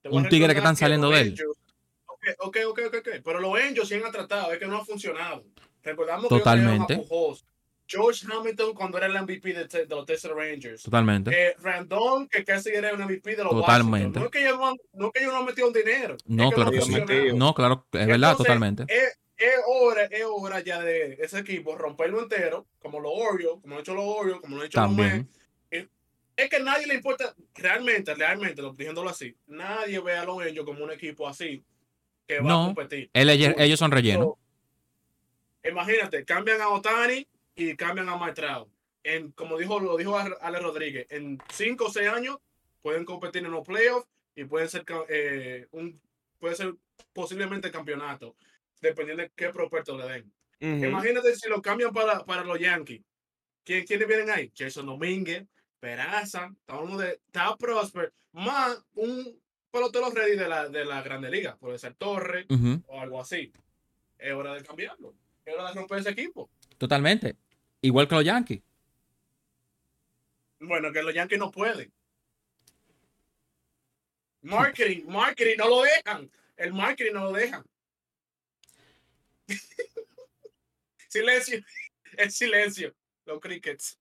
Un 0.09 0.27
tigre 0.29 0.53
que 0.53 0.59
están 0.59 0.75
saliendo 0.75 1.09
de 1.09 1.21
él. 1.21 1.27
Angels- 1.33 1.57
Ok, 2.05 2.23
ok, 2.39 2.57
ok, 2.67 2.79
ok, 2.87 2.95
ok. 2.99 3.09
Pero 3.23 3.39
los 3.39 3.55
Angels 3.59 3.87
sí 3.87 3.95
han 3.95 4.11
tratado, 4.11 4.51
es 4.51 4.59
que 4.59 4.67
no 4.67 4.77
ha 4.77 4.85
funcionado. 4.85 5.45
Recordamos 5.83 6.27
Totalmente. 6.27 6.87
que 6.87 6.93
ellos 7.01 7.07
a. 7.09 7.45
George 7.87 8.25
Hamilton 8.31 8.73
cuando 8.73 8.97
era 8.97 9.07
el 9.07 9.13
MVP 9.21 9.53
de, 9.53 9.85
los 9.87 10.05
Texas 10.05 10.31
Rangers. 10.31 10.83
Totalmente. 10.83 11.31
Eh, 11.31 11.55
Randon, 11.61 12.27
que 12.27 12.43
casi 12.43 12.69
era 12.69 12.93
un 12.93 13.01
MVP 13.01 13.35
de 13.35 13.43
los 13.43 13.51
Totalmente. 13.53 14.19
Washington. 14.19 14.21
No 14.21 14.25
es 14.25 14.31
que 14.31 14.39
ellos 14.45 14.59
no, 14.59 14.73
no 14.93 15.05
es 15.07 15.11
que 15.13 15.19
ellos 15.19 15.33
no 15.33 15.39
han 15.39 15.45
metido 15.45 15.67
un 15.67 15.73
dinero. 15.73 16.17
No, 16.25 16.43
es 16.43 16.49
que 16.49 16.55
claro 16.55 16.71
no 16.71 17.05
que 17.05 17.29
sí. 17.31 17.35
No, 17.37 17.53
claro, 17.53 17.85
es 17.93 18.07
verdad, 18.07 18.35
totalmente. 18.35 18.83
Es, 18.89 19.17
es 19.37 19.53
hora, 19.67 20.03
es 20.05 20.23
hora 20.25 20.59
ya 20.61 20.81
de 20.81 21.13
ese 21.21 21.39
equipo 21.39 21.75
romperlo 21.77 22.21
entero, 22.21 22.65
como 22.79 22.99
los 22.99 23.11
Orioles, 23.15 23.61
como 23.61 23.67
lo 23.67 23.75
han 23.75 23.81
hecho 23.81 23.93
los 23.95 24.05
Orioles, 24.05 24.41
como 24.41 24.55
lo 24.57 24.61
han 24.63 24.67
hecho 24.67 24.81
los. 24.81 24.91
Mets. 24.91 25.25
Eh, 25.71 25.87
Es 26.35 26.49
que 26.49 26.55
a 26.57 26.59
nadie 26.59 26.87
le 26.87 26.95
importa, 26.95 27.33
realmente, 27.55 28.13
realmente, 28.15 28.61
lo- 28.61 28.73
diciéndolo 28.73 29.09
así, 29.09 29.35
nadie 29.47 29.99
ve 29.99 30.17
a 30.17 30.25
los 30.25 30.39
Angels 30.41 30.65
como 30.65 30.83
un 30.83 30.91
equipo 30.91 31.27
así 31.27 31.63
que 32.27 32.39
va 32.41 32.49
No. 32.49 32.63
a 32.63 32.65
competir. 32.67 33.09
Él- 33.13 33.29
ellos, 33.29 33.53
ellos 33.57 33.79
son 33.79 33.91
rellenos. 33.91 34.25
So, 34.25 34.37
imagínate, 35.69 36.25
cambian 36.25 36.61
a 36.61 36.69
Otani 36.69 37.27
y 37.57 37.75
cambian 37.75 38.07
a 38.07 38.15
Maestrao. 38.15 38.69
En, 39.03 39.31
como 39.31 39.57
dijo, 39.57 39.79
lo 39.79 39.97
dijo 39.97 40.17
Ale 40.17 40.59
Rodríguez, 40.59 41.07
en 41.09 41.39
5 41.51 41.85
o 41.85 41.91
6 41.91 42.07
años 42.07 42.37
pueden 42.81 43.03
competir 43.03 43.43
en 43.43 43.51
los 43.51 43.65
playoffs 43.65 44.07
y 44.35 44.45
pueden 44.45 44.69
ser 44.69 44.85
eh, 45.09 45.67
un 45.71 45.99
puede 46.39 46.55
ser 46.55 46.75
posiblemente 47.13 47.71
campeonato, 47.71 48.35
dependiendo 48.79 49.23
de 49.23 49.31
qué 49.35 49.49
prospecto 49.49 49.97
le 49.97 50.07
den. 50.07 50.31
Imagínate 50.59 51.35
si 51.35 51.49
lo 51.49 51.61
cambian 51.61 51.91
para, 51.91 52.23
para 52.25 52.43
los 52.43 52.59
Yankees. 52.59 53.01
¿Quién, 53.63 53.85
¿Quiénes 53.85 54.07
vienen 54.07 54.29
ahí? 54.29 54.51
Jason 54.55 54.85
Domínguez, 54.85 55.45
Peraza, 55.79 56.51
estamos 56.59 56.97
de 56.99 57.19
Tao 57.31 57.57
Prosper, 57.57 58.13
más 58.33 58.83
un 58.95 59.39
pelotero 59.71 60.09
ready 60.11 60.35
de 60.35 60.47
la, 60.47 60.69
de 60.69 60.85
la 60.85 61.01
Grande 61.01 61.29
Liga, 61.29 61.57
puede 61.57 61.77
ser 61.77 61.95
Torre 61.95 62.45
o 62.87 63.01
algo 63.01 63.19
así. 63.19 63.51
Es 64.17 64.33
hora 64.33 64.53
de 64.53 64.63
cambiarlo. 64.63 65.13
Es 65.45 65.53
hora 65.53 65.69
de 65.69 65.75
romper 65.75 65.99
ese 65.99 66.09
equipo. 66.09 66.49
Totalmente. 66.77 67.35
Igual 67.87 68.05
que 68.05 68.15
los 68.15 68.25
Yankees. 68.25 68.61
Bueno, 70.59 70.91
que 70.91 71.01
los 71.01 71.13
Yankees 71.13 71.39
no 71.39 71.49
pueden. 71.49 71.89
Marketing, 74.41 75.05
marketing, 75.07 75.55
no 75.57 75.69
lo 75.69 75.83
dejan. 75.83 76.29
El 76.57 76.73
marketing 76.73 77.13
no 77.13 77.23
lo 77.25 77.31
dejan. 77.31 77.63
silencio. 81.07 81.63
El 82.17 82.29
silencio. 82.29 82.93
Los 83.25 83.39
crickets. 83.39 83.97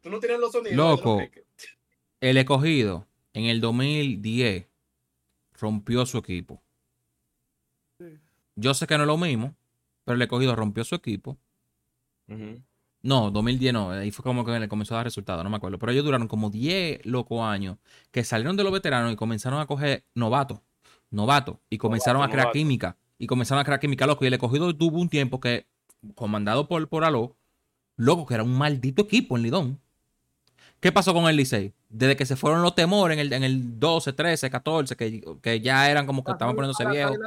Tú 0.00 0.08
no 0.08 0.20
tienes 0.20 0.38
los 0.38 0.52
sonidos. 0.52 0.76
los 0.76 0.98
Loco. 1.00 1.20
El 2.20 2.36
escogido 2.36 3.08
en 3.32 3.46
el 3.46 3.60
2010 3.60 4.66
rompió 5.54 6.06
su 6.06 6.18
equipo. 6.18 6.62
Sí. 7.98 8.20
Yo 8.54 8.72
sé 8.72 8.86
que 8.86 8.96
no 8.96 9.02
es 9.02 9.08
lo 9.08 9.18
mismo, 9.18 9.56
pero 10.04 10.14
el 10.14 10.22
escogido 10.22 10.54
rompió 10.54 10.84
su 10.84 10.94
equipo. 10.94 11.36
No, 13.04 13.30
2010 13.30 13.74
no, 13.74 13.90
ahí 13.90 14.10
fue 14.10 14.22
como 14.22 14.46
que 14.46 14.58
le 14.58 14.66
comenzó 14.66 14.94
a 14.94 14.96
dar 14.96 15.04
resultados, 15.04 15.44
no 15.44 15.50
me 15.50 15.58
acuerdo. 15.58 15.78
Pero 15.78 15.92
ellos 15.92 16.06
duraron 16.06 16.26
como 16.26 16.48
10 16.48 17.04
locos 17.04 17.42
años 17.42 17.76
que 18.10 18.24
salieron 18.24 18.56
de 18.56 18.64
los 18.64 18.72
veteranos 18.72 19.12
y 19.12 19.16
comenzaron 19.16 19.60
a 19.60 19.66
coger 19.66 20.06
novatos, 20.14 20.60
novatos, 21.10 21.58
y 21.68 21.76
comenzaron 21.76 22.22
a 22.22 22.28
crear 22.28 22.46
novato. 22.46 22.58
química. 22.58 22.96
Y 23.18 23.26
comenzaron 23.26 23.60
a 23.60 23.64
crear 23.64 23.78
química, 23.78 24.06
loco. 24.06 24.24
Y 24.24 24.28
el 24.28 24.32
escogido 24.34 24.74
tuvo 24.74 24.98
un 25.02 25.10
tiempo 25.10 25.38
que, 25.38 25.66
comandado 26.14 26.66
por, 26.66 26.88
por 26.88 27.04
Aló, 27.04 27.36
loco, 27.96 28.24
que 28.24 28.32
era 28.32 28.42
un 28.42 28.56
maldito 28.56 29.02
equipo 29.02 29.36
en 29.36 29.42
Lidón. 29.42 29.80
¿Qué 30.80 30.90
pasó 30.90 31.12
con 31.12 31.28
el 31.28 31.36
Licey? 31.36 31.74
Desde 31.90 32.16
que 32.16 32.24
se 32.24 32.36
fueron 32.36 32.62
los 32.62 32.74
temores 32.74 33.18
en 33.18 33.20
el, 33.20 33.32
en 33.34 33.44
el 33.44 33.78
12, 33.78 34.14
13, 34.14 34.48
14, 34.48 34.96
que, 34.96 35.22
que 35.42 35.60
ya 35.60 35.90
eran 35.90 36.06
como 36.06 36.24
que 36.24 36.32
estaban 36.32 36.56
poniéndose 36.56 36.86
viejos. 36.86 37.18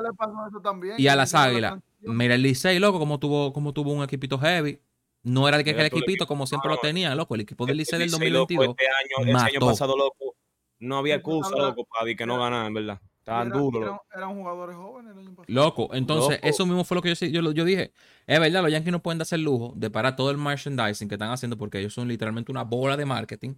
Y 0.97 1.07
a 1.07 1.15
las 1.15 1.35
águilas. 1.35 1.75
Mira 2.01 2.33
el 2.33 2.41
Licey, 2.41 2.79
loco, 2.79 2.97
como 2.97 3.19
tuvo, 3.19 3.53
como 3.53 3.73
tuvo 3.73 3.93
un 3.93 4.03
equipito 4.03 4.39
heavy. 4.39 4.79
No 5.27 5.47
era 5.47 5.57
de 5.57 5.63
que 5.63 5.71
Mira 5.71 5.81
el 5.81 5.85
el 5.87 5.93
equipito 5.93 6.11
equipo. 6.23 6.27
como 6.27 6.47
siempre 6.47 6.69
No, 6.69 6.75
lo 6.75 6.81
tenía, 6.81 7.13
loco. 7.15 7.35
El 7.35 7.41
equipo 7.41 7.65
del 7.65 7.71
El 7.73 7.77
Licey 7.79 7.99
del 7.99 8.07
Licey, 8.09 8.29
loco, 8.29 8.53
2022. 8.53 8.75
Este 8.79 8.87
año, 9.25 9.37
ese 9.37 9.45
año 9.57 9.59
pasado, 9.67 9.97
loco, 9.97 10.35
no 10.79 10.97
había 10.97 11.15
excusa, 11.15 11.49
loco, 11.55 11.85
para 11.85 12.13
que 12.15 12.25
no 12.25 12.39
ganaran, 12.39 12.73
¿verdad? 12.73 13.01
Estaban 13.19 13.47
Era- 13.47 13.57
duros, 13.57 13.99
eran- 14.15 14.35
jugadores 14.35 14.75
jóvenes 14.77 15.11
el 15.11 15.19
año 15.19 15.29
pasado. 15.35 15.45
Loco, 15.47 15.89
entonces 15.93 16.37
Loco. 16.37 16.47
eso 16.47 16.65
mismo 16.65 16.83
fue 16.85 16.95
lo 16.95 17.01
que 17.01 17.13
yo, 17.13 17.25
yo, 17.27 17.51
yo 17.51 17.65
dije. 17.65 17.91
Es 18.25 18.39
verdad, 18.39 18.61
los 18.61 18.71
Yankees 18.71 18.91
no 18.93 19.01
pueden 19.03 19.17
darse 19.17 19.35
el 19.35 19.41
lujo 19.43 19.73
de 19.75 19.89
parar 19.89 20.15
todo 20.15 20.31
el 20.31 20.37
merchandising 20.37 21.09
que 21.09 21.15
están 21.15 21.31
haciendo 21.31 21.57
porque 21.57 21.79
ellos 21.79 21.93
son 21.93 22.07
literalmente 22.07 22.51
una 22.53 22.63
bola 22.63 22.95
de 22.95 23.05
marketing. 23.05 23.55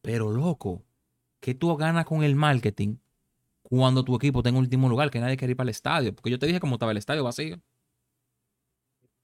Pero 0.00 0.30
loco, 0.30 0.82
¿qué 1.40 1.54
tú 1.54 1.76
ganas 1.76 2.06
con 2.06 2.22
el 2.22 2.36
marketing 2.36 2.96
cuando 3.62 4.02
tu 4.02 4.16
equipo 4.16 4.38
está 4.38 4.48
en 4.48 4.56
último 4.56 4.88
lugar 4.88 5.10
que 5.10 5.20
nadie 5.20 5.36
quiere 5.36 5.50
ir 5.52 5.56
para 5.58 5.64
el 5.66 5.70
estadio? 5.72 6.14
Porque 6.14 6.30
yo 6.30 6.38
te 6.38 6.46
dije 6.46 6.58
cómo 6.60 6.76
estaba 6.76 6.92
el 6.92 6.98
estadio 6.98 7.22
vacío. 7.22 7.60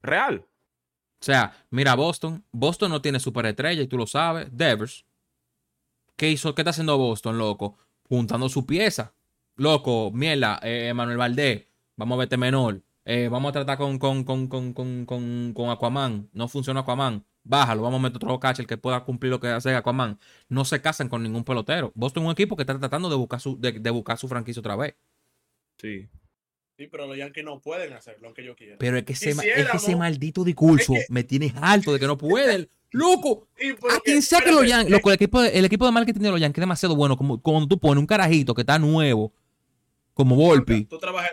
Real. 0.03 0.45
O 1.21 1.23
sea, 1.23 1.53
mira 1.69 1.93
Boston. 1.95 2.43
Boston 2.51 2.89
no 2.89 3.01
tiene 3.01 3.19
superestrella 3.19 3.83
y 3.83 3.87
tú 3.87 3.95
lo 3.95 4.07
sabes. 4.07 4.47
Devers. 4.51 5.05
¿Qué 6.15 6.31
hizo? 6.31 6.55
¿Qué 6.55 6.63
está 6.63 6.71
haciendo 6.71 6.97
Boston, 6.97 7.37
loco? 7.37 7.77
Juntando 8.09 8.49
su 8.49 8.65
pieza. 8.65 9.13
Loco, 9.55 10.11
mierda, 10.11 10.59
eh, 10.63 10.91
Manuel 10.95 11.17
Valdés. 11.17 11.67
Vamos 11.95 12.15
a 12.15 12.19
verte 12.19 12.37
menor. 12.37 12.81
Eh, 13.05 13.27
vamos 13.29 13.49
a 13.49 13.53
tratar 13.53 13.77
con, 13.77 13.99
con, 13.99 14.23
con, 14.23 14.47
con, 14.47 15.69
Aquaman. 15.69 16.27
No 16.33 16.47
funciona 16.47 16.79
Aquaman. 16.79 17.23
Bájalo, 17.43 17.83
vamos 17.83 17.99
a 17.99 18.03
meter 18.03 18.17
otro 18.17 18.39
catcher 18.39 18.65
que 18.65 18.77
pueda 18.77 19.03
cumplir 19.03 19.29
lo 19.29 19.39
que 19.39 19.47
hace 19.47 19.75
Aquaman. 19.75 20.19
No 20.49 20.65
se 20.65 20.81
casan 20.81 21.07
con 21.07 21.21
ningún 21.21 21.43
pelotero. 21.43 21.91
Boston 21.93 22.23
es 22.23 22.27
un 22.27 22.31
equipo 22.31 22.55
que 22.55 22.63
está 22.63 22.79
tratando 22.79 23.09
de 23.09 23.15
buscar 23.15 23.39
su, 23.39 23.59
de 23.59 23.89
buscar 23.91 24.17
su 24.17 24.27
franquicia 24.27 24.59
otra 24.59 24.75
vez. 24.75 24.95
Sí. 25.77 26.09
Sí, 26.81 26.87
pero 26.91 27.05
los 27.05 27.15
Yankees 27.15 27.43
no 27.43 27.59
pueden 27.59 27.93
hacer 27.93 28.17
lo 28.21 28.33
que 28.33 28.43
yo 28.43 28.55
quiero. 28.55 28.77
Pero 28.79 28.97
es 28.97 29.03
que 29.03 29.13
ese, 29.13 29.29
es 29.29 29.39
que 29.39 29.61
ese 29.77 29.95
maldito 29.95 30.43
discurso 30.43 30.95
Es 30.95 31.05
que- 31.07 31.13
me 31.13 31.23
tiene 31.23 31.53
alto 31.61 31.93
de 31.93 31.99
que 31.99 32.07
no 32.07 32.17
pueden. 32.17 32.67
Loco, 32.91 33.47
porque- 33.79 33.95
A 33.95 33.99
quien 33.99 34.21
sea 34.23 34.41
que 34.41 34.51
los 34.51 34.67
Yankees, 34.67 34.89
loco, 34.91 35.09
el 35.11 35.15
equipo, 35.15 35.41
de, 35.41 35.49
el 35.59 35.63
equipo 35.65 35.85
de 35.85 35.91
marketing 35.91 36.21
de 36.21 36.31
los 36.31 36.41
Yankees 36.41 36.57
es 36.57 36.61
demasiado 36.63 36.95
bueno. 36.95 37.15
Como 37.15 37.39
cuando 37.39 37.67
tú 37.67 37.79
pones 37.79 37.99
un 38.01 38.07
carajito 38.07 38.55
que 38.55 38.61
está 38.63 38.79
nuevo, 38.79 39.31
como 40.15 40.35
Volpi. 40.35 40.85
Tú 40.85 40.97
trabajas, 40.97 41.31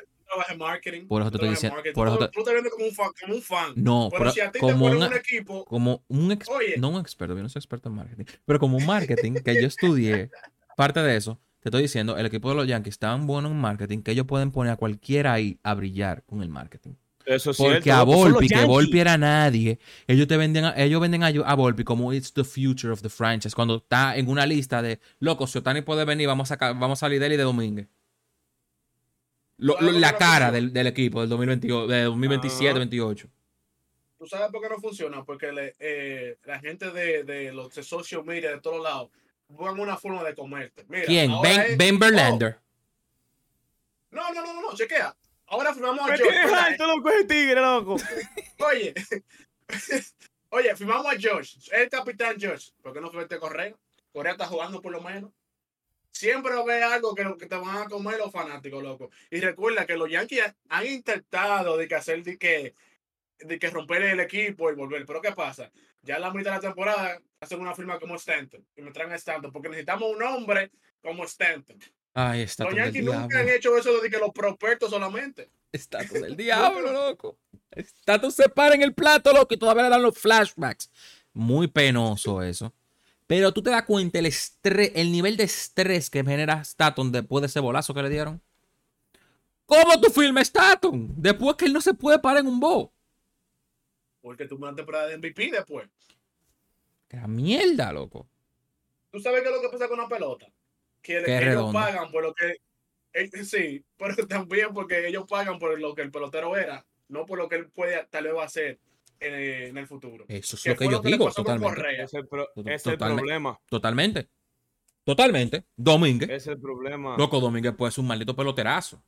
en 0.51 0.59
marketing. 0.59 1.07
Por 1.09 1.23
eso 1.23 1.31
te 1.31 1.37
estoy 1.39 1.49
diciendo- 1.49 1.77
marketing, 1.77 1.95
por 1.95 2.09
eso 2.09 2.19
te- 2.19 2.29
tú 2.29 2.41
estás 2.41 2.53
viendo 2.53 2.71
como 2.71 2.85
un 2.87 2.93
fan. 2.95 3.11
Como 3.23 3.35
un 3.37 3.43
fan. 3.43 3.73
No, 3.77 4.09
pero 4.11 4.19
pero 4.25 4.33
si 4.33 4.41
a 4.41 4.47
ti 4.47 4.53
te 4.53 4.59
como 4.59 4.79
ponen 4.79 4.99
un, 4.99 5.05
un 5.05 5.13
equipo, 5.15 5.65
como 5.65 6.05
un 6.09 6.31
ex- 6.33 6.49
Oye. 6.51 6.75
no 6.77 6.91
un 6.91 7.01
experto, 7.01 7.35
yo 7.35 7.43
no 7.43 7.49
soy 7.49 7.61
experto 7.61 7.89
en 7.89 7.95
marketing, 7.95 8.25
pero 8.45 8.59
como 8.61 8.77
un 8.77 8.85
marketing 8.85 9.33
que 9.43 9.55
yo 9.61 9.67
estudié, 9.67 10.31
parte 10.77 11.01
de 11.01 11.17
eso, 11.17 11.41
te 11.61 11.69
estoy 11.69 11.83
diciendo, 11.83 12.17
el 12.17 12.27
equipo 12.27 12.49
de 12.51 12.55
los 12.57 12.67
Yankees 12.67 12.95
es 12.95 12.99
tan 12.99 13.27
bueno 13.27 13.49
en 13.49 13.57
marketing 13.61 14.03
que 14.03 14.13
ellos 14.13 14.27
pueden 14.27 14.51
poner 14.53 14.73
a 14.73 14.77
cualquiera 14.77 15.33
ahí 15.33 15.59
a 15.63 15.75
brillar 15.75 16.23
con 16.25 16.43
el 16.43 16.49
marketing. 16.49 16.93
Eso 17.27 17.51
es 17.51 17.59
Porque 17.59 17.83
cierto, 17.83 17.93
a 18.01 18.05
loco, 18.07 18.13
Volpi, 18.31 18.49
que. 18.49 18.65
Volpi 18.65 19.01
era 19.01 19.19
nadie, 19.19 19.79
ellos 20.07 20.27
te 20.27 20.37
venden 20.39 20.65
a, 20.65 20.75
ellos 20.83 20.99
venden 21.01 21.23
a, 21.25 21.27
a 21.27 21.55
Volpi 21.55 21.85
como 21.85 22.13
it's 22.15 22.33
the 22.33 22.43
future 22.45 22.91
of 22.91 23.03
the 23.03 23.11
franchise. 23.11 23.55
Cuando 23.55 23.77
está 23.77 24.17
en 24.17 24.29
una 24.31 24.47
lista 24.47 24.81
de 24.81 24.99
locos, 25.21 25.51
si 25.51 25.59
Otani 25.59 25.83
puede 25.83 26.07
venir, 26.07 26.27
vamos 26.27 26.51
a 26.51 26.57
vamos 26.57 26.99
a 26.99 27.01
salir 27.01 27.21
de 27.21 27.27
él 27.27 27.33
y 27.35 27.37
de 27.37 27.43
Domínguez. 27.43 27.89
Lo- 29.59 29.75
¿Sabes 29.75 29.87
lo- 29.87 29.93
por 29.93 30.01
la 30.01 30.13
no 30.13 30.19
cara 30.19 30.51
del, 30.53 30.73
del 30.73 30.87
equipo 30.87 31.21
del 31.21 31.29
2028, 31.31 31.87
de 31.87 32.03
2027, 32.05 32.71
Ajá. 32.71 32.79
28. 32.79 33.29
¿tú 34.19 34.27
sabes 34.27 34.51
por 34.51 34.63
qué 34.63 34.69
no 34.69 34.79
funciona? 34.81 35.25
Porque 35.25 35.53
le- 35.53 35.75
eh, 35.81 36.39
la 36.45 36.59
gente 36.61 36.91
de, 36.93 37.25
de 37.25 37.53
los 37.53 37.75
de 37.75 37.83
social 37.83 38.25
media 38.25 38.51
de 38.53 38.61
todos 38.61 38.83
lados 38.83 39.11
buscan 39.49 39.81
una 39.81 39.97
forma 39.97 40.23
de 40.25 40.35
comerte. 40.35 40.85
Mira, 40.89 41.05
¿Quién? 41.07 41.33
Ben, 41.43 41.61
es- 41.61 41.77
ben 41.79 41.99
Verlander. 41.99 42.59
No, 44.11 44.33
no, 44.33 44.43
no, 44.45 44.55
no, 44.55 44.63
no, 44.63 44.75
chequea. 44.77 45.15
Ahora 45.47 45.73
firmamos 45.75 46.01
a 46.09 46.13
Me 46.13 46.19
George. 46.19 46.39
ese 46.39 47.25
tigre, 47.25 47.61
loco. 47.61 47.97
Oye, 48.59 48.95
oye, 50.51 50.77
firmamos 50.77 51.07
a 51.07 51.19
George, 51.19 51.59
el 51.73 51.89
capitán 51.89 52.37
George. 52.39 52.71
¿Por 52.83 52.93
qué 52.93 53.01
no 53.01 53.11
firmaste 53.11 53.39
Correa? 53.39 53.75
Correa 54.13 54.33
está 54.33 54.47
jugando 54.47 54.81
por 54.83 54.93
lo 54.93 55.01
menos. 55.01 55.31
Siempre 56.11 56.53
ve 56.67 56.83
algo 56.83 57.15
que, 57.15 57.23
que 57.39 57.47
te 57.47 57.55
van 57.57 57.77
a 57.83 57.85
comer 57.85 58.19
los 58.19 58.33
fanáticos, 58.33 58.83
loco. 58.83 59.11
Y 59.31 59.41
recuerda 59.41 59.87
que 59.87 59.97
los 59.97 60.11
Yankees 60.11 60.43
han 60.69 60.87
intentado 60.87 61.77
de 61.77 61.87
que 61.87 61.95
hacer 61.95 62.23
de 62.25 62.37
que, 62.39 62.75
de 63.39 63.59
que 63.59 63.71
romper 63.71 64.03
el 64.03 64.21
equipo 64.21 64.71
y 64.71 64.75
volver. 64.75 65.07
Pero 65.07 65.21
¿qué 65.23 65.33
pasa? 65.33 65.71
Ya 66.03 66.17
en 66.17 66.23
la 66.23 66.33
mitad 66.33 66.53
de 66.53 66.57
la 66.57 66.61
temporada 66.61 67.21
hacen 67.41 67.61
una 67.61 67.75
firma 67.75 67.99
como 67.99 68.17
Stanton 68.17 68.65
y 68.77 68.83
me 68.83 68.91
traen 68.91 69.13
a 69.13 69.17
Stanton 69.17 69.53
porque 69.53 69.69
necesitamos 69.69 70.11
un 70.15 70.23
hombre 70.23 70.71
como 71.03 71.25
Stanton. 71.25 71.79
Ay, 72.15 72.43
está 72.43 72.65
Los 72.65 72.75
Yankees 72.75 73.05
nunca 73.05 73.41
han 73.41 73.49
hecho 73.49 73.77
eso 73.77 74.01
de 74.01 74.11
que 74.11 74.19
los 74.19 74.31
prospectos 74.31 74.91
solamente. 74.91 75.51
Está 75.71 76.07
todo 76.07 76.25
el 76.25 76.37
diablo, 76.37 76.93
loco. 77.11 77.39
Está 77.71 78.21
todo 78.21 78.31
se 78.31 78.49
para 78.49 78.75
en 78.75 78.83
el 78.83 78.95
plato, 78.95 79.33
loco, 79.33 79.55
y 79.55 79.57
todavía 79.59 79.85
le 79.85 79.91
dan 79.91 80.03
los 80.03 80.19
flashbacks. 80.19 80.91
Muy 81.33 81.69
penoso 81.69 82.43
eso. 82.43 82.73
Pero 83.27 83.53
tú 83.53 83.63
te 83.63 83.71
das 83.71 83.85
cuenta 83.85 84.19
el 84.19 84.27
estrés, 84.27 84.91
el 84.95 85.13
nivel 85.13 85.37
de 85.37 85.45
estrés 85.45 86.09
que 86.09 86.25
genera 86.25 86.63
Staton 86.63 87.13
después 87.13 87.43
de 87.43 87.47
ese 87.47 87.61
bolazo 87.61 87.93
que 87.93 88.03
le 88.03 88.09
dieron. 88.09 88.41
¿Cómo 89.67 90.01
tú 90.01 90.11
firmes 90.11 90.49
Staton? 90.49 91.13
Después 91.15 91.57
que 91.57 91.67
él 91.67 91.75
no 91.75 91.83
se 91.83 91.93
puede 91.93 92.19
parar 92.19 92.41
en 92.41 92.47
un 92.47 92.59
bo. 92.59 92.91
Porque 94.29 94.47
tuvo 94.47 94.67
una 94.67 94.77
temporada 94.77 95.07
de 95.07 95.17
MVP 95.17 95.51
después. 95.51 95.89
¡Qué 97.09 97.17
mierda, 97.27 97.91
loco! 97.95 98.29
¿Tú 99.11 99.21
sabes 99.21 99.41
qué 99.41 99.49
es 99.49 99.55
lo 99.55 99.63
que 99.63 99.71
pasa 99.71 99.89
con 99.89 99.97
la 99.97 100.07
pelota? 100.07 100.45
Que, 101.01 101.15
Que 101.25 101.37
es 101.37 101.43
ellos 101.43 101.45
redonda. 101.45 101.81
pagan 101.81 102.11
por 102.13 102.23
lo 102.25 102.35
que. 102.35 102.57
eh, 103.15 103.31
sí, 103.45 103.83
pero 103.97 104.15
también 104.29 104.75
porque 104.75 105.09
ellos 105.09 105.25
pagan 105.27 105.59
por 105.59 105.81
lo 105.81 105.95
que 105.95 106.03
el 106.03 106.11
pelotero 106.11 106.59
era, 106.59 106.85
no 107.09 107.25
por 107.25 107.39
lo 107.39 107.49
que 107.49 107.57
él 107.57 107.71
puede 107.71 108.05
tal 108.11 108.25
vez 108.25 108.35
va 108.35 108.43
a 108.43 108.45
hacer 108.45 108.79
en, 109.19 109.33
en 109.35 109.79
el 109.79 109.87
futuro. 109.87 110.27
Eso 110.29 110.57
es 110.57 110.63
Que 110.63 110.69
lo 110.73 110.77
que 110.77 110.85
yo 110.91 111.01
le 111.03 111.11
digo, 111.13 111.25
pasó 111.25 111.43
con 111.43 111.59
totalmente. 111.59 112.03
Es 112.03 112.13
el, 112.13 112.29
pro- 112.29 112.49
Total- 112.55 112.75
ese 112.75 112.75
es 112.75 112.87
el 112.87 112.93
totalmente. 112.99 113.21
problema. 113.23 113.61
Totalmente. 113.71 114.29
Totalmente. 115.05 115.65
Domínguez. 115.75 116.29
Es 116.29 116.47
el 116.49 116.61
problema. 116.61 117.17
Loco, 117.17 117.41
Domínguez 117.41 117.75
puede 117.75 117.93
ser 117.93 118.03
un 118.03 118.09
maldito 118.09 118.37
peloterazo. 118.37 119.03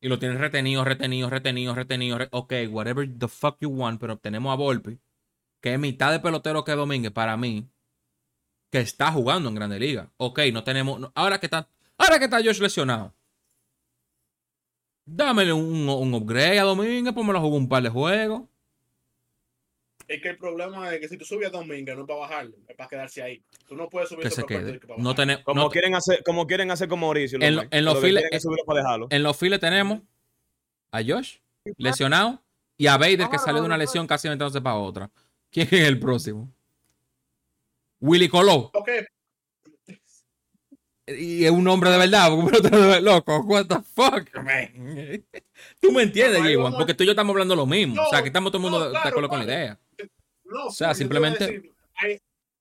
Y 0.00 0.08
lo 0.08 0.18
tienes 0.18 0.38
retenido, 0.38 0.84
retenido, 0.84 1.28
retenido, 1.28 1.74
retenido. 1.74 2.18
re- 2.18 2.28
ok, 2.30 2.52
whatever 2.70 3.08
the 3.18 3.28
fuck 3.28 3.56
you 3.60 3.68
want, 3.70 4.00
pero 4.00 4.16
tenemos 4.18 4.52
a 4.52 4.56
Volpi, 4.56 4.98
que 5.60 5.74
es 5.74 5.78
mitad 5.80 6.12
de 6.12 6.20
pelotero 6.20 6.64
que 6.64 6.72
Domínguez 6.72 7.12
para 7.12 7.36
mí, 7.36 7.68
que 8.70 8.80
está 8.80 9.10
jugando 9.12 9.48
en 9.48 9.54
Grande 9.56 9.80
Liga. 9.80 10.12
Ok, 10.16 10.40
no 10.52 10.62
tenemos. 10.64 11.10
ahora 11.14 11.40
que 11.40 11.46
está. 11.46 11.68
Ahora 11.96 12.18
que 12.18 12.26
está 12.26 12.38
Josh 12.38 12.60
lesionado. 12.60 13.14
Dámele 15.06 15.52
un, 15.52 15.88
un 15.88 16.14
upgrade 16.14 16.58
a 16.60 16.64
Domínguez, 16.64 17.14
pues 17.14 17.26
me 17.26 17.32
lo 17.32 17.40
jugó 17.40 17.56
un 17.56 17.68
par 17.68 17.82
de 17.82 17.88
juegos. 17.88 18.42
Es 20.08 20.22
que 20.22 20.30
el 20.30 20.38
problema 20.38 20.92
es 20.94 21.00
que 21.00 21.08
si 21.08 21.18
tú 21.18 21.24
subes 21.26 21.48
a 21.48 21.50
Domingo 21.50 21.94
no 21.94 22.00
es 22.00 22.06
para 22.08 22.20
bajarlo, 22.20 22.56
es 22.66 22.74
para 22.74 22.88
quedarse 22.88 23.22
ahí. 23.22 23.42
Tú 23.68 23.76
no 23.76 23.90
puedes 23.90 24.08
subir 24.08 24.22
Que 24.24 24.30
se 24.30 24.42
quede. 24.44 24.80
que 24.80 24.86
para 24.86 25.00
No 25.02 25.14
tenemos. 25.14 25.44
Como, 25.44 25.60
no- 25.62 25.68
quieren 25.70 25.94
hacer, 25.94 26.22
como 26.24 26.46
quieren 26.46 26.70
hacer 26.70 26.88
con 26.88 26.98
Mauricio. 27.00 27.38
En 27.42 27.56
lo- 27.56 27.62
en 27.70 27.84
los 27.84 27.94
Lo 27.94 28.00
que 28.00 28.06
files-. 28.08 28.24
En 29.10 29.22
los 29.22 29.36
files 29.36 29.60
tenemos 29.60 30.00
a 30.92 31.02
Josh, 31.06 31.36
lesionado, 31.76 32.42
y 32.78 32.86
a 32.86 32.96
Vader, 32.96 33.28
que 33.28 33.38
salió 33.38 33.60
de 33.60 33.66
una 33.66 33.76
lesión 33.76 34.06
casi 34.06 34.28
entonces 34.28 34.62
para 34.62 34.76
otra. 34.76 35.10
¿Quién 35.50 35.68
es 35.70 35.86
el 35.86 36.00
próximo? 36.00 36.50
Willy 38.00 38.28
Coló. 38.28 38.70
Ok, 38.72 38.88
Y 41.06 41.44
es 41.44 41.50
un 41.50 41.66
hombre 41.68 41.90
de 41.90 41.98
verdad, 41.98 42.30
loco. 43.02 43.40
What 43.40 43.66
the 43.66 43.76
fuck, 43.94 44.34
man? 44.42 45.24
Tú 45.80 45.90
me 45.90 46.02
entiendes, 46.02 46.38
No, 46.40 46.44
ahí 46.46 46.54
J1, 46.54 46.62
vamos 46.62 46.74
a- 46.74 46.78
porque 46.78 46.94
tú 46.94 47.02
y 47.02 47.06
yo 47.06 47.12
estamos 47.12 47.32
hablando 47.34 47.56
lo 47.56 47.66
mismo. 47.66 47.94
No, 47.94 48.02
o 48.06 48.10
sea, 48.10 48.18
aquí 48.20 48.28
estamos 48.28 48.52
todo 48.52 48.58
el 48.58 48.62
mundo 48.62 48.78
no, 48.78 48.84
de- 48.84 48.90
de 48.90 48.92
claro, 48.92 49.08
acuerdo 49.08 49.28
con 49.28 49.38
la 49.40 49.44
claro. 49.46 49.60
idea. 49.60 49.78
No. 50.48 50.66
O 50.66 50.70
sea, 50.70 50.94
simplemente- 50.94 51.46
decir, 51.46 51.72
hay- 51.94 52.20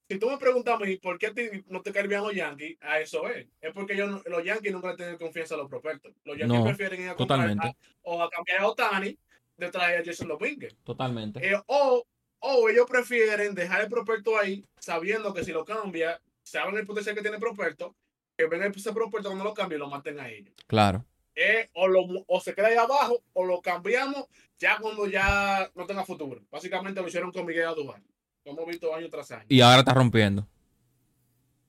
si 0.09 0.17
tú 0.19 0.29
me 0.29 0.37
preguntas 0.37 0.75
a 0.75 0.85
mí 0.85 0.95
por 0.97 1.17
qué 1.19 1.63
no 1.67 1.81
te 1.81 1.91
caen 1.91 2.07
bien 2.07 2.21
los 2.21 2.33
Yankees, 2.33 2.77
a 2.81 2.99
eso 2.99 3.27
es. 3.29 3.45
Es 3.59 3.73
porque 3.73 3.95
yo, 3.97 4.07
los 4.25 4.43
Yankees 4.43 4.71
nunca 4.71 4.91
le 4.91 4.95
tienen 4.95 5.17
confianza 5.17 5.55
a 5.55 5.57
los 5.57 5.67
prospectos. 5.69 6.13
Los 6.23 6.37
Yankees 6.37 6.59
No, 6.59 6.63
prefieren 6.65 7.01
ir 7.01 7.09
a 7.09 7.15
totalmente. 7.15 7.67
a- 7.67 7.75
o 8.03 8.23
a 8.23 8.29
cambiar 8.29 8.61
a 8.61 8.67
Otani 8.67 9.17
de 9.57 9.69
traer 9.71 10.01
a 10.01 10.05
Jason 10.05 10.29
Dominguez. 10.29 10.75
Totalmente. 10.85 11.45
Eh, 11.45 11.59
o, 11.65 12.05
o 12.39 12.69
ellos 12.69 12.85
prefieren 12.89 13.53
dejar 13.53 13.81
el 13.81 13.89
prospecto 13.89 14.37
ahí, 14.37 14.63
sabiendo 14.79 15.33
que 15.33 15.43
si 15.43 15.51
lo 15.51 15.65
cambia, 15.65 16.21
saben 16.43 16.77
el 16.77 16.85
potencial 16.85 17.13
que 17.15 17.21
tiene 17.21 17.35
el 17.35 17.41
prospecto, 17.41 17.93
que 18.37 18.45
ven 18.45 18.61
ese 18.63 18.93
prospecto 18.93 19.27
cuando 19.29 19.43
lo 19.43 19.53
cambia 19.53 19.75
y 19.75 19.79
lo 19.79 19.89
maten 19.89 20.19
a 20.21 20.29
ellos. 20.29 20.53
Claro. 20.67 21.03
Es 21.37 21.69
o, 21.75 21.87
lo, 21.87 22.05
mu- 22.07 22.23
o 22.27 22.39
se 22.41 22.53
queda 22.55 22.67
ahí 22.67 22.75
abajo 22.75 23.21
o 23.33 23.45
lo 23.45 23.61
cambiamos 23.61 24.25
ya 24.57 24.77
cuando 24.79 25.05
ya 25.05 25.69
no 25.75 25.85
tenga 25.85 26.03
futuro. 26.03 26.41
Básicamente 26.49 26.99
lo 26.99 27.07
hicieron 27.07 27.31
con 27.31 27.45
Miguel 27.45 27.67
Adubal. 27.67 28.01
Lo 28.43 28.51
hemos 28.53 28.65
visto 28.65 28.93
año 28.93 29.07
tras 29.09 29.29
año. 29.31 29.45
Y 29.47 29.61
ahora 29.61 29.79
está 29.79 29.93
rompiendo. 29.93 30.47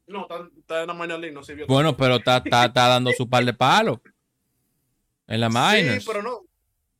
No, 0.06 0.22
está, 0.22 0.48
está 0.58 0.80
en 0.80 0.86
la 0.86 0.94
minor 0.94 1.18
league, 1.20 1.34
no 1.34 1.42
sirvió. 1.44 1.66
Bueno, 1.66 1.94
pero 1.96 2.16
está, 2.16 2.38
está, 2.38 2.64
está 2.64 2.88
dando 2.88 3.12
su 3.12 3.28
par 3.28 3.44
de 3.44 3.52
palos. 3.52 3.98
En 5.26 5.40
la 5.40 5.50
minors. 5.50 6.02
Sí, 6.02 6.04
pero 6.06 6.22
no. 6.22 6.40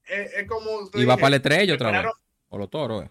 Es, 0.05 0.35
es 0.35 0.47
como. 0.47 0.91
y 0.93 1.05
va 1.07 1.17
para 1.17 1.29
el 1.29 1.35
estrella 1.35 1.75
otra 1.75 1.91
vez. 1.91 2.13
O 2.51 2.59
los 2.59 2.69
toros, 2.69 3.05
eh. 3.05 3.11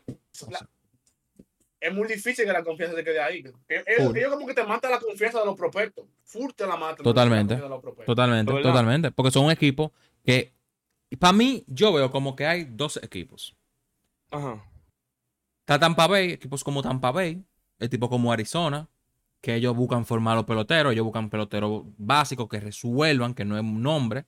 Es 1.80 1.93
muy 1.93 2.07
difícil 2.07 2.45
que 2.45 2.51
la 2.51 2.63
confianza 2.63 2.95
se 2.95 3.03
quede 3.03 3.19
ahí. 3.19 3.43
Ellos 3.67 4.34
como 4.34 4.47
que 4.47 4.53
te 4.53 4.63
matan 4.63 4.91
la 4.91 4.99
confianza 4.99 5.39
de 5.39 5.45
los 5.45 5.55
prospectos. 5.55 6.05
Full 6.23 6.51
te 6.55 6.65
la 6.65 6.75
matan. 6.75 7.03
Totalmente. 7.03 7.55
la 7.55 7.63
de 7.63 7.69
los. 7.69 7.82
Totalmente, 8.05 8.53
¿Verdad? 8.53 8.69
totalmente. 8.69 9.11
Porque 9.11 9.32
son 9.32 9.45
un 9.45 9.51
equipo 9.51 9.93
que. 10.23 10.53
Para 11.19 11.34
mí, 11.34 11.63
yo 11.67 11.93
veo 11.93 12.11
como 12.11 12.36
que 12.36 12.45
hay 12.45 12.65
dos 12.65 12.97
equipos. 13.01 13.55
Ajá. 14.30 14.61
Está 15.61 15.80
Tampa 15.80 16.07
Bay, 16.07 16.32
equipos 16.32 16.63
como 16.63 16.82
Tampa 16.82 17.11
Bay, 17.11 17.43
equipos 17.80 18.09
como 18.09 18.32
Arizona, 18.32 18.89
que 19.39 19.55
ellos 19.55 19.75
buscan 19.75 20.05
formar 20.05 20.36
los 20.36 20.45
peloteros, 20.45 20.91
ellos 20.91 21.05
buscan 21.05 21.30
peloteros 21.30 21.84
básicos 21.97 22.49
que 22.49 22.59
resuelvan, 22.59 23.34
que 23.34 23.45
no 23.45 23.55
es 23.55 23.63
un 23.63 23.82
nombre. 23.82 24.25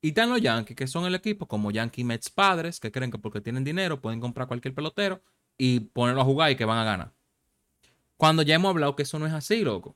Y 0.00 0.08
están 0.08 0.30
los 0.30 0.40
Yankees, 0.40 0.76
que 0.76 0.86
son 0.86 1.04
el 1.04 1.14
equipo 1.14 1.46
como 1.46 1.70
Yankee 1.70 2.02
Mets 2.02 2.30
padres, 2.30 2.80
que 2.80 2.90
creen 2.90 3.12
que 3.12 3.18
porque 3.18 3.40
tienen 3.40 3.62
dinero 3.62 4.00
pueden 4.00 4.18
comprar 4.18 4.48
cualquier 4.48 4.74
pelotero 4.74 5.22
y 5.62 5.80
ponerlo 5.80 6.22
a 6.22 6.24
jugar 6.24 6.50
y 6.50 6.56
que 6.56 6.64
van 6.64 6.78
a 6.78 6.84
ganar. 6.84 7.12
Cuando 8.16 8.42
ya 8.42 8.54
hemos 8.54 8.70
hablado 8.70 8.96
que 8.96 9.02
eso 9.02 9.18
no 9.18 9.26
es 9.26 9.32
así, 9.34 9.62
loco. 9.62 9.94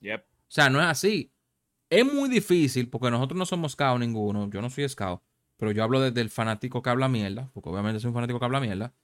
Yep. 0.00 0.20
O 0.20 0.24
sea, 0.46 0.70
no 0.70 0.80
es 0.80 0.86
así. 0.86 1.32
Es 1.90 2.04
muy 2.04 2.28
difícil 2.28 2.88
porque 2.88 3.10
nosotros 3.10 3.36
no 3.36 3.46
somos 3.46 3.72
scout 3.72 3.98
ninguno. 3.98 4.48
Yo 4.48 4.62
no 4.62 4.70
soy 4.70 4.88
scout. 4.88 5.20
Pero 5.56 5.72
yo 5.72 5.82
hablo 5.82 6.00
desde 6.00 6.20
el 6.20 6.30
fanático 6.30 6.82
que 6.82 6.90
habla 6.90 7.08
mierda. 7.08 7.50
Porque 7.52 7.68
obviamente 7.68 7.98
soy 7.98 8.08
un 8.08 8.14
fanático 8.14 8.38
que 8.38 8.44
habla 8.44 8.60
mierda. 8.60 8.94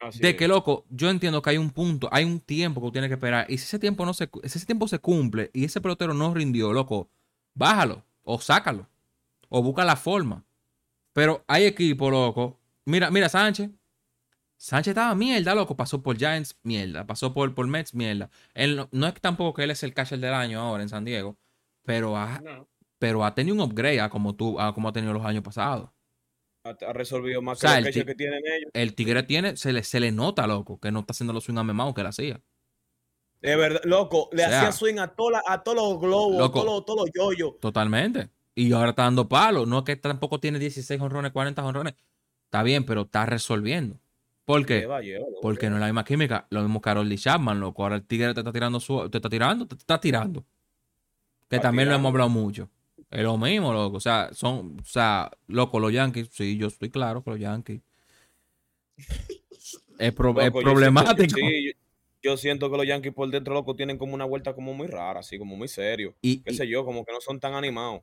Así 0.00 0.22
De 0.22 0.30
es. 0.30 0.36
que, 0.36 0.48
loco, 0.48 0.86
yo 0.90 1.10
entiendo 1.10 1.42
que 1.42 1.50
hay 1.50 1.58
un 1.58 1.70
punto, 1.70 2.08
hay 2.12 2.24
un 2.24 2.40
tiempo 2.40 2.80
que 2.80 2.86
tú 2.86 2.92
tienes 2.92 3.08
que 3.08 3.14
esperar. 3.14 3.46
Y 3.50 3.58
si 3.58 3.64
ese 3.64 3.78
tiempo 3.78 4.06
no 4.06 4.14
se, 4.14 4.30
si 4.44 4.58
ese 4.58 4.66
tiempo 4.66 4.88
se 4.88 4.98
cumple 4.98 5.50
y 5.52 5.64
ese 5.64 5.80
pelotero 5.80 6.14
no 6.14 6.32
rindió, 6.32 6.72
loco, 6.72 7.10
bájalo 7.54 8.04
o 8.22 8.40
sácalo. 8.40 8.88
O 9.50 9.62
busca 9.62 9.84
la 9.84 9.96
forma. 9.96 10.44
Pero 11.12 11.44
hay 11.48 11.64
equipo, 11.64 12.10
loco. 12.10 12.58
Mira, 12.84 13.10
mira, 13.10 13.28
Sánchez. 13.28 13.70
Sánchez 14.60 14.88
estaba 14.90 15.14
mierda, 15.14 15.54
loco. 15.54 15.76
Pasó 15.76 16.02
por 16.02 16.16
Giants, 16.18 16.58
mierda. 16.64 17.06
Pasó 17.06 17.32
por, 17.32 17.54
por 17.54 17.66
Mets, 17.68 17.94
mierda. 17.94 18.28
Él 18.54 18.86
no, 18.90 19.06
es 19.06 19.14
tampoco 19.20 19.54
que 19.54 19.62
él 19.64 19.70
es 19.70 19.82
el 19.84 19.94
catcher 19.94 20.18
del 20.18 20.34
año 20.34 20.60
ahora 20.60 20.82
en 20.82 20.88
San 20.88 21.04
Diego. 21.04 21.38
Pero 21.84 22.16
ha, 22.16 22.40
No. 22.40 22.68
pero 22.98 23.24
ha 23.24 23.34
tenido 23.34 23.54
un 23.54 23.60
upgrade 23.62 24.00
a 24.00 24.10
como 24.10 24.34
tú, 24.34 24.60
a 24.60 24.74
como 24.74 24.88
ha 24.88 24.92
tenido 24.92 25.12
los 25.12 25.24
años 25.24 25.42
pasados. 25.44 25.90
Ha, 26.64 26.70
ha 26.70 26.92
resolvido 26.92 27.40
más 27.40 27.58
O 27.58 27.60
sea, 27.60 27.80
que 27.80 27.88
el 27.88 28.04
que 28.04 28.14
tienen 28.16 28.40
ellos. 28.44 28.70
El 28.74 28.94
Tigre 28.94 29.22
tiene, 29.22 29.56
se 29.56 29.72
le, 29.72 29.84
se 29.84 30.00
le 30.00 30.10
nota, 30.10 30.46
loco, 30.46 30.78
que 30.80 30.90
no 30.90 31.00
está 31.00 31.12
haciendo 31.12 31.32
los 31.32 31.44
swing 31.44 31.56
amemados 31.58 31.94
que 31.94 32.00
él 32.00 32.06
hacía. 32.08 32.40
De 33.40 33.54
verdad, 33.54 33.80
loco, 33.84 34.28
le 34.32 34.44
O 34.44 34.48
sea, 34.48 34.58
hacía 34.58 34.72
swing 34.72 34.98
a, 34.98 35.14
toda 35.14 35.40
a 35.46 35.62
todos 35.62 35.76
los 35.76 36.00
globos, 36.00 36.36
Loco. 36.36 36.58
a 36.58 36.62
todos 36.62 36.74
los, 36.78 36.84
todos 36.84 37.00
los 37.02 37.10
yoyos. 37.14 37.60
Totalmente. 37.60 38.30
Y 38.56 38.72
ahora 38.72 38.90
está 38.90 39.04
dando 39.04 39.28
palos. 39.28 39.68
No 39.68 39.78
es 39.78 39.84
que 39.84 39.94
tampoco 39.94 40.40
tiene 40.40 40.58
16 40.58 41.00
honrones, 41.00 41.30
40 41.30 41.64
honrones. 41.64 41.94
Está 42.46 42.64
bien, 42.64 42.84
pero 42.84 43.02
está 43.02 43.24
resolviendo. 43.24 44.00
¿Por 44.48 44.66
qué? 44.66 44.80
Lleva, 44.80 45.00
lleva, 45.02 45.26
loco. 45.28 45.40
Porque 45.42 45.68
no 45.68 45.76
es 45.76 45.80
la 45.80 45.86
misma 45.86 46.04
química. 46.04 46.46
Lo 46.50 46.62
mismo 46.62 46.80
Carol 46.80 47.06
Lee 47.08 47.18
Chapman, 47.18 47.60
loco. 47.60 47.82
Ahora 47.82 47.96
el 47.96 48.02
tigre 48.04 48.32
te 48.34 48.40
está 48.40 48.50
tirando 48.52 48.80
su, 48.80 49.08
te 49.10 49.18
está 49.18 49.28
tirando, 49.28 49.66
te 49.66 49.74
está 49.76 50.00
tirando. 50.00 50.42
Que 51.48 51.56
Está 51.56 51.68
también 51.68 51.88
lo 51.90 51.94
hemos 51.94 52.10
hablado 52.10 52.30
mucho. 52.30 52.68
Es 53.10 53.22
lo 53.22 53.36
mismo, 53.38 53.72
loco. 53.72 53.98
O 53.98 54.00
sea, 54.00 54.30
son, 54.32 54.78
o 54.80 54.84
sea, 54.84 55.30
loco, 55.46 55.78
los 55.80 55.92
Yankees, 55.92 56.28
sí, 56.32 56.56
yo 56.56 56.66
estoy 56.66 56.90
claro 56.90 57.22
que 57.22 57.30
los 57.30 57.38
Yankees. 57.40 57.80
Es, 59.98 60.12
pro- 60.12 60.28
Loco, 60.28 60.40
es 60.40 60.46
yo 60.46 60.52
siento- 60.52 60.60
problemático. 60.70 61.36
sí, 61.36 61.66
yo, 61.66 61.72
yo 62.22 62.36
siento 62.36 62.70
que 62.70 62.76
los 62.76 62.86
Yankees 62.86 63.12
por 63.14 63.28
dentro, 63.30 63.54
loco, 63.54 63.74
tienen 63.76 63.98
como 63.98 64.14
una 64.14 64.24
vuelta 64.24 64.54
como 64.54 64.74
muy 64.74 64.86
rara, 64.86 65.20
así 65.20 65.38
como 65.38 65.56
muy 65.56 65.68
serio. 65.68 66.14
Y, 66.22 66.38
Qué 66.40 66.52
y- 66.52 66.56
sé 66.56 66.66
yo, 66.68 66.84
como 66.84 67.04
que 67.04 67.12
no 67.12 67.20
son 67.20 67.38
tan 67.40 67.54
animados. 67.54 68.02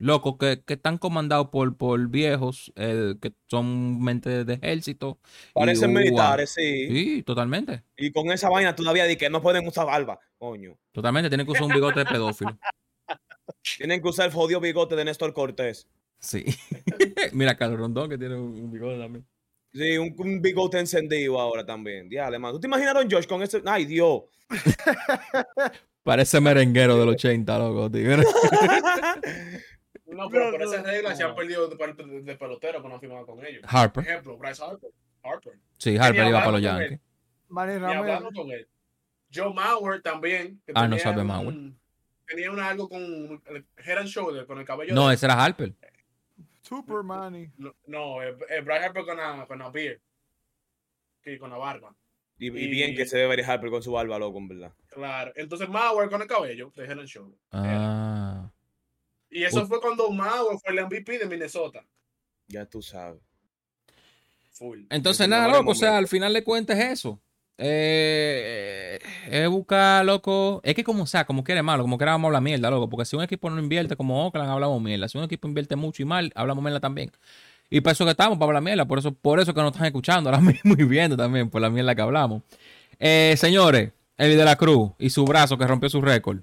Loco, 0.00 0.38
que, 0.38 0.62
que 0.66 0.74
están 0.74 0.98
comandados 0.98 1.48
por, 1.50 1.76
por 1.76 2.08
viejos 2.08 2.72
eh, 2.74 3.14
que 3.20 3.32
son 3.46 4.02
mente 4.02 4.44
de 4.44 4.54
ejército. 4.54 5.20
y, 5.50 5.52
Parecen 5.54 5.90
uh, 5.90 6.00
militares, 6.00 6.50
sí. 6.50 6.88
Sí, 6.88 7.22
totalmente. 7.22 7.84
Y 7.96 8.10
con 8.10 8.32
esa 8.32 8.48
vaina 8.48 8.74
todavía 8.74 9.04
di 9.04 9.16
que 9.16 9.30
no 9.30 9.42
pueden 9.42 9.66
usar 9.68 9.86
barba, 9.86 10.18
coño. 10.38 10.76
Totalmente. 10.90 11.28
Tienen 11.28 11.46
que 11.46 11.52
usar 11.52 11.64
un 11.64 11.72
bigote 11.72 12.00
de 12.00 12.06
pedófilo. 12.06 12.58
Tienen 13.76 14.02
que 14.02 14.08
usar 14.08 14.26
el 14.26 14.32
jodido 14.32 14.60
bigote 14.60 14.96
de 14.96 15.04
Néstor 15.04 15.32
Cortés. 15.34 15.86
Sí. 16.18 16.44
Mira, 17.32 17.56
Carlos 17.56 17.78
Rondón 17.78 18.08
que 18.08 18.18
tiene 18.18 18.36
un 18.36 18.70
bigote 18.70 18.98
también. 18.98 19.26
Sí, 19.72 19.98
un, 19.98 20.14
un 20.18 20.42
bigote 20.42 20.78
encendido 20.78 21.38
ahora 21.38 21.64
también. 21.64 22.08
Diale, 22.08 22.38
man. 22.38 22.52
¿Tú 22.52 22.60
te 22.60 22.68
Don 22.68 23.10
Josh 23.10 23.26
con 23.26 23.42
ese? 23.42 23.62
Ay, 23.66 23.84
Dios. 23.84 24.22
Parece 26.02 26.40
merenguero 26.40 26.98
del 26.98 27.10
80, 27.10 27.58
loco, 27.58 27.90
tío. 27.90 28.16
No, 30.10 30.28
pero 30.28 30.46
No, 30.46 30.50
por 30.52 30.62
esas 30.62 30.82
reglas 30.84 31.16
se 31.16 31.24
han 31.24 31.34
perdido 31.34 31.68
de 31.68 31.76
parte 31.76 32.04
de, 32.04 32.22
de 32.22 32.36
pelotero 32.36 32.82
que 32.82 32.88
no 32.88 32.94
han 32.94 33.00
firmado 33.00 33.26
con 33.26 33.44
ellos. 33.44 33.62
Por 33.62 33.70
Harper. 33.76 34.04
ejemplo, 34.04 34.36
Bryce 34.36 34.62
Harper. 34.62 34.90
Harper. 35.22 35.52
Sí, 35.78 35.96
Harper 35.96 36.26
iba 36.28 36.38
para 36.40 36.52
los 36.52 36.62
Yankees. 36.62 37.00
Manny 37.48 37.78
Ramírez. 37.78 38.20
con 38.34 38.50
él. 38.50 38.68
Joe 39.34 39.52
Mauer 39.54 40.02
también. 40.02 40.60
que 40.66 40.72
Ah, 40.74 40.88
no 40.88 40.96
tenía 40.96 41.02
sabe 41.12 41.24
Mauer. 41.24 41.54
Tenía 42.26 42.50
una, 42.52 42.68
algo 42.68 42.88
con 42.88 43.00
el 43.02 43.66
head 43.84 43.98
and 43.98 44.06
shoulder, 44.08 44.46
con 44.46 44.58
el 44.58 44.64
cabello. 44.64 44.94
No, 44.94 45.08
de- 45.08 45.14
ese 45.14 45.26
era 45.26 45.42
Harper. 45.42 45.74
Super 46.62 47.02
Manny. 47.02 47.50
No, 47.56 47.74
no 47.86 48.22
eh, 48.22 48.36
eh, 48.48 48.60
Bryce 48.60 48.84
Harper 48.84 49.04
con 49.04 49.16
la, 49.16 49.46
con 49.46 49.58
la 49.58 49.70
beard. 49.70 50.00
Sí, 51.24 51.38
con 51.38 51.50
la 51.50 51.56
barba. 51.58 51.94
Y, 52.38 52.46
y 52.46 52.64
Y- 52.64 52.70
bien 52.70 52.94
que 52.96 53.04
se 53.06 53.18
debe 53.18 53.36
ver 53.36 53.44
Harper 53.44 53.70
con 53.70 53.82
su 53.82 53.92
barba, 53.92 54.18
loco, 54.18 54.38
en 54.38 54.48
verdad. 54.48 54.72
Claro. 54.88 55.32
Entonces 55.36 55.68
Mauer 55.68 56.08
con 56.08 56.22
el 56.22 56.28
cabello 56.28 56.72
de 56.74 56.84
head 56.84 56.92
and 56.98 57.04
shoulder. 57.06 57.38
Ah. 57.50 58.19
Y 59.30 59.44
eso 59.44 59.66
fue 59.66 59.80
cuando 59.80 60.10
Mauer 60.10 60.58
fue 60.58 60.72
el 60.72 60.84
MVP 60.84 61.18
de 61.18 61.26
Minnesota. 61.26 61.84
Ya 62.48 62.66
tú 62.66 62.82
sabes. 62.82 63.20
Full. 64.52 64.80
Entonces, 64.90 65.28
nada, 65.28 65.48
loco, 65.48 65.70
o 65.70 65.74
sea, 65.74 65.96
al 65.96 66.08
final 66.08 66.32
de 66.34 66.42
cuentas 66.42 66.78
es 66.78 66.92
eso. 66.92 67.20
Eh, 67.62 68.98
es 69.30 69.48
buscar, 69.48 70.04
loco. 70.04 70.60
Es 70.64 70.74
que 70.74 70.82
como 70.82 71.06
sea, 71.06 71.26
como 71.26 71.44
quiere 71.44 71.62
malo, 71.62 71.82
como 71.82 71.98
quiera 71.98 72.12
vamos 72.12 72.26
a 72.26 72.28
hablar 72.28 72.42
mierda, 72.42 72.70
loco. 72.70 72.88
Porque 72.88 73.04
si 73.04 73.16
un 73.16 73.22
equipo 73.22 73.48
no 73.50 73.60
invierte 73.60 73.96
como 73.96 74.26
Oakland, 74.26 74.50
hablamos 74.50 74.82
mierda. 74.82 75.08
Si 75.08 75.16
un 75.16 75.24
equipo 75.24 75.46
invierte 75.46 75.76
mucho 75.76 76.02
y 76.02 76.06
mal, 76.06 76.32
hablamos 76.34 76.64
mierda 76.64 76.80
también. 76.80 77.12
Y 77.68 77.82
para 77.82 77.92
eso 77.92 78.04
que 78.04 78.10
estamos, 78.10 78.36
para 78.38 78.48
hablar 78.48 78.62
mierda. 78.62 78.86
Por 78.86 78.98
eso, 78.98 79.12
por 79.12 79.38
eso 79.38 79.54
que 79.54 79.60
nos 79.60 79.72
están 79.72 79.86
escuchando 79.86 80.30
ahora 80.30 80.40
mismo 80.42 80.74
y 80.76 80.84
viendo 80.84 81.16
también, 81.16 81.48
por 81.50 81.60
la 81.60 81.70
mierda 81.70 81.94
que 81.94 82.02
hablamos. 82.02 82.42
Eh, 82.98 83.34
señores, 83.36 83.92
Eddie 84.16 84.36
de 84.36 84.44
la 84.44 84.56
Cruz 84.56 84.90
y 84.98 85.10
su 85.10 85.24
brazo 85.24 85.56
que 85.56 85.66
rompió 85.66 85.88
su 85.88 86.00
récord. 86.00 86.40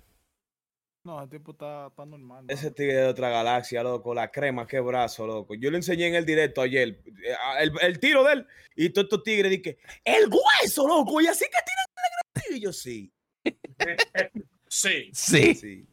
No, 1.08 1.24
el 1.24 1.30
tipo 1.30 1.54
está, 1.54 1.88
está 1.88 2.06
normal. 2.06 2.44
Ese 2.50 2.70
tigre 2.70 2.96
de 2.96 3.08
otra 3.08 3.30
galaxia, 3.30 3.82
loco. 3.82 4.14
La 4.14 4.30
crema, 4.30 4.68
qué 4.68 4.82
brazo, 4.82 5.26
loco. 5.26 5.56
Yo 5.56 5.72
le 5.72 5.78
enseñé 5.78 6.08
en 6.08 6.16
el 6.16 6.26
directo 6.26 6.62
ayer. 6.62 7.00
eh, 7.06 7.34
El, 7.60 7.72
el 7.82 7.98
tiro 7.98 8.26
de 8.26 8.34
él. 8.34 8.48
Y 8.76 8.90
todos 8.90 9.06
estos 9.06 9.24
tigres 9.24 9.50
dije, 9.50 9.78
el 10.04 10.26
hueso, 10.30 10.86
loco. 10.86 11.22
Y 11.22 11.28
así 11.28 11.46
que 11.46 11.52
tiran 11.66 12.50
el 12.50 12.58
Y 12.58 12.60
yo, 12.60 12.74
sí. 12.74 13.14
Sí. 14.68 15.10
Sí. 15.14 15.88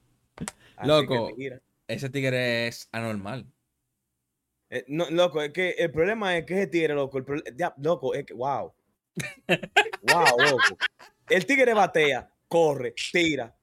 Loco. 0.83 1.29
Ese 1.87 2.11
tigre 2.11 2.67
es 2.67 2.89
anormal. 2.91 3.47
Eh, 4.69 4.85
no, 4.89 5.09
loco, 5.11 5.41
es 5.41 5.53
que 5.53 5.71
el 5.79 5.93
problema 5.93 6.37
es 6.37 6.45
que 6.45 6.55
ese 6.55 6.67
tigre, 6.67 6.93
loco, 6.95 7.19
el 7.19 7.45
ya, 7.57 7.73
loco, 7.79 8.15
es 8.15 8.25
que, 8.27 8.35
wow. 8.35 8.75
wow, 10.13 10.41
loco. 10.51 10.77
El 11.29 11.47
tigre 11.47 11.73
batea, 11.73 12.29
corre, 12.49 12.95
tira. 13.13 13.57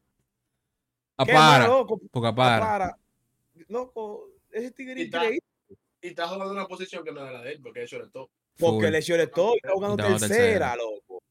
¿Qué 1.26 1.34
más, 1.34 1.55
Apara. 1.55 1.67
loco? 1.67 2.01
Porque 2.11 2.28
apara. 2.28 2.57
Apara. 2.57 2.97
Loco, 3.67 4.30
ese 4.51 4.72
tigre 4.72 5.01
Y 5.01 5.03
está- 5.05 5.17
increíble. 5.24 5.45
Y 6.03 6.07
está 6.07 6.28
jugando 6.28 6.51
una 6.53 6.65
posición 6.67 7.03
que 7.03 7.11
no 7.11 7.22
era 7.22 7.32
la 7.32 7.41
de 7.41 7.51
él, 7.53 7.59
porque 7.61 7.84
eso 7.84 7.95
era 7.97 8.09
todo. 8.09 8.30
Porque 8.57 8.88
Full. 8.88 8.91
le 8.91 9.01
dio 9.01 9.30
todo, 9.32 9.53
está 9.55 9.69
jugando 9.72 9.97
tercera, 9.97 10.28
tercera. 10.28 10.76
loco. 10.76 11.22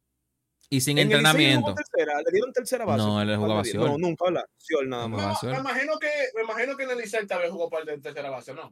Y 0.72 0.80
sin 0.80 0.98
En 0.98 1.06
entrenamiento. 1.08 1.62
jugó 1.70 1.74
tercera, 1.74 2.18
le 2.22 2.30
dieron 2.32 2.52
tercera 2.52 2.84
base. 2.84 2.98
No, 2.98 3.20
él 3.20 3.26
¿Cuál 3.28 3.38
jugaba? 3.40 3.64
Siol. 3.64 3.88
No, 3.90 3.98
nunca, 3.98 4.24
¿verdad? 4.26 4.44
Siol 4.56 4.88
nada 4.88 5.08
más. 5.08 5.42
No, 5.42 5.50
me 5.50 5.58
imagino 5.58 5.98
que 5.98 6.08
me 6.36 6.42
imagino 6.42 6.76
que 6.76 6.84
en 6.84 6.90
el 6.90 6.98
Licey 6.98 7.26
vez 7.26 7.50
jugó 7.50 7.68
parte 7.68 7.90
de 7.90 7.98
tercera 7.98 8.30
base, 8.30 8.54
¿no? 8.54 8.70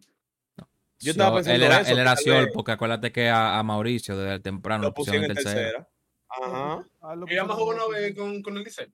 Yo 1.01 1.11
estaba 1.13 1.37
pensando 1.37 1.57
él 1.57 1.63
era, 1.63 1.81
eso, 1.81 1.93
él 1.93 1.99
era 1.99 2.17
Siol, 2.17 2.51
porque 2.55 2.73
acuérdate 2.73 3.13
que 3.13 3.29
a, 3.29 3.59
a 3.59 3.63
Mauricio 3.65 4.17
desde 4.17 4.41
temprano 4.41 4.85
Lo 4.85 4.95
pusieron 4.95 5.25
en 5.25 5.35
tercera. 5.35 5.55
tercera. 5.55 5.89
Ajá. 6.29 6.89
Ah, 7.01 7.15
Y 7.27 7.37
además 7.37 7.57
jugó 7.57 7.71
pusieron 7.73 7.75
una 7.75 7.87
vez 7.89 8.15
con, 8.17 8.43
con 8.43 8.57
el 8.57 8.65
Licey, 8.65 8.87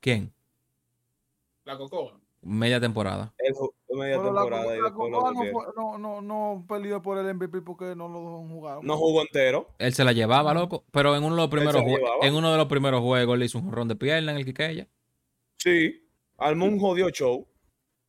¿Quién? 0.00 0.32
La 1.72 1.78
Cocoa. 1.78 2.20
Media 2.42 2.80
temporada. 2.80 3.34
Media 3.90 4.16
Pero 4.18 4.32
la, 4.32 4.76
y 4.76 4.92
Cocoa 4.92 5.32
no, 5.32 5.40
fue- 5.52 5.64
no, 5.76 5.98
no, 5.98 6.22
no 6.22 6.64
peleó 6.66 7.02
por 7.02 7.18
el 7.18 7.34
MVP 7.34 7.60
porque 7.62 7.94
no 7.94 8.08
lo 8.08 8.20
dejaron 8.20 8.48
jugar. 8.48 8.78
No 8.82 8.96
jugó 8.96 9.20
entero. 9.20 9.68
Él 9.78 9.92
se 9.92 10.04
la 10.04 10.12
llevaba, 10.12 10.54
loco. 10.54 10.84
Pero 10.90 11.16
en 11.16 11.24
uno 11.24 11.34
de 11.36 11.42
los 11.42 11.50
primeros, 11.50 11.82
en 12.22 12.34
uno 12.34 12.50
de 12.50 12.56
los 12.56 12.66
primeros 12.66 13.02
juegos 13.02 13.38
le 13.38 13.44
hizo 13.44 13.58
un 13.58 13.70
ron 13.72 13.88
de 13.88 13.96
pierna 13.96 14.32
en 14.32 14.38
el 14.38 14.44
Quiqueya. 14.44 14.88
Sí. 15.58 16.06
Armó 16.38 16.64
un 16.64 16.78
jodido 16.80 17.10
show. 17.10 17.46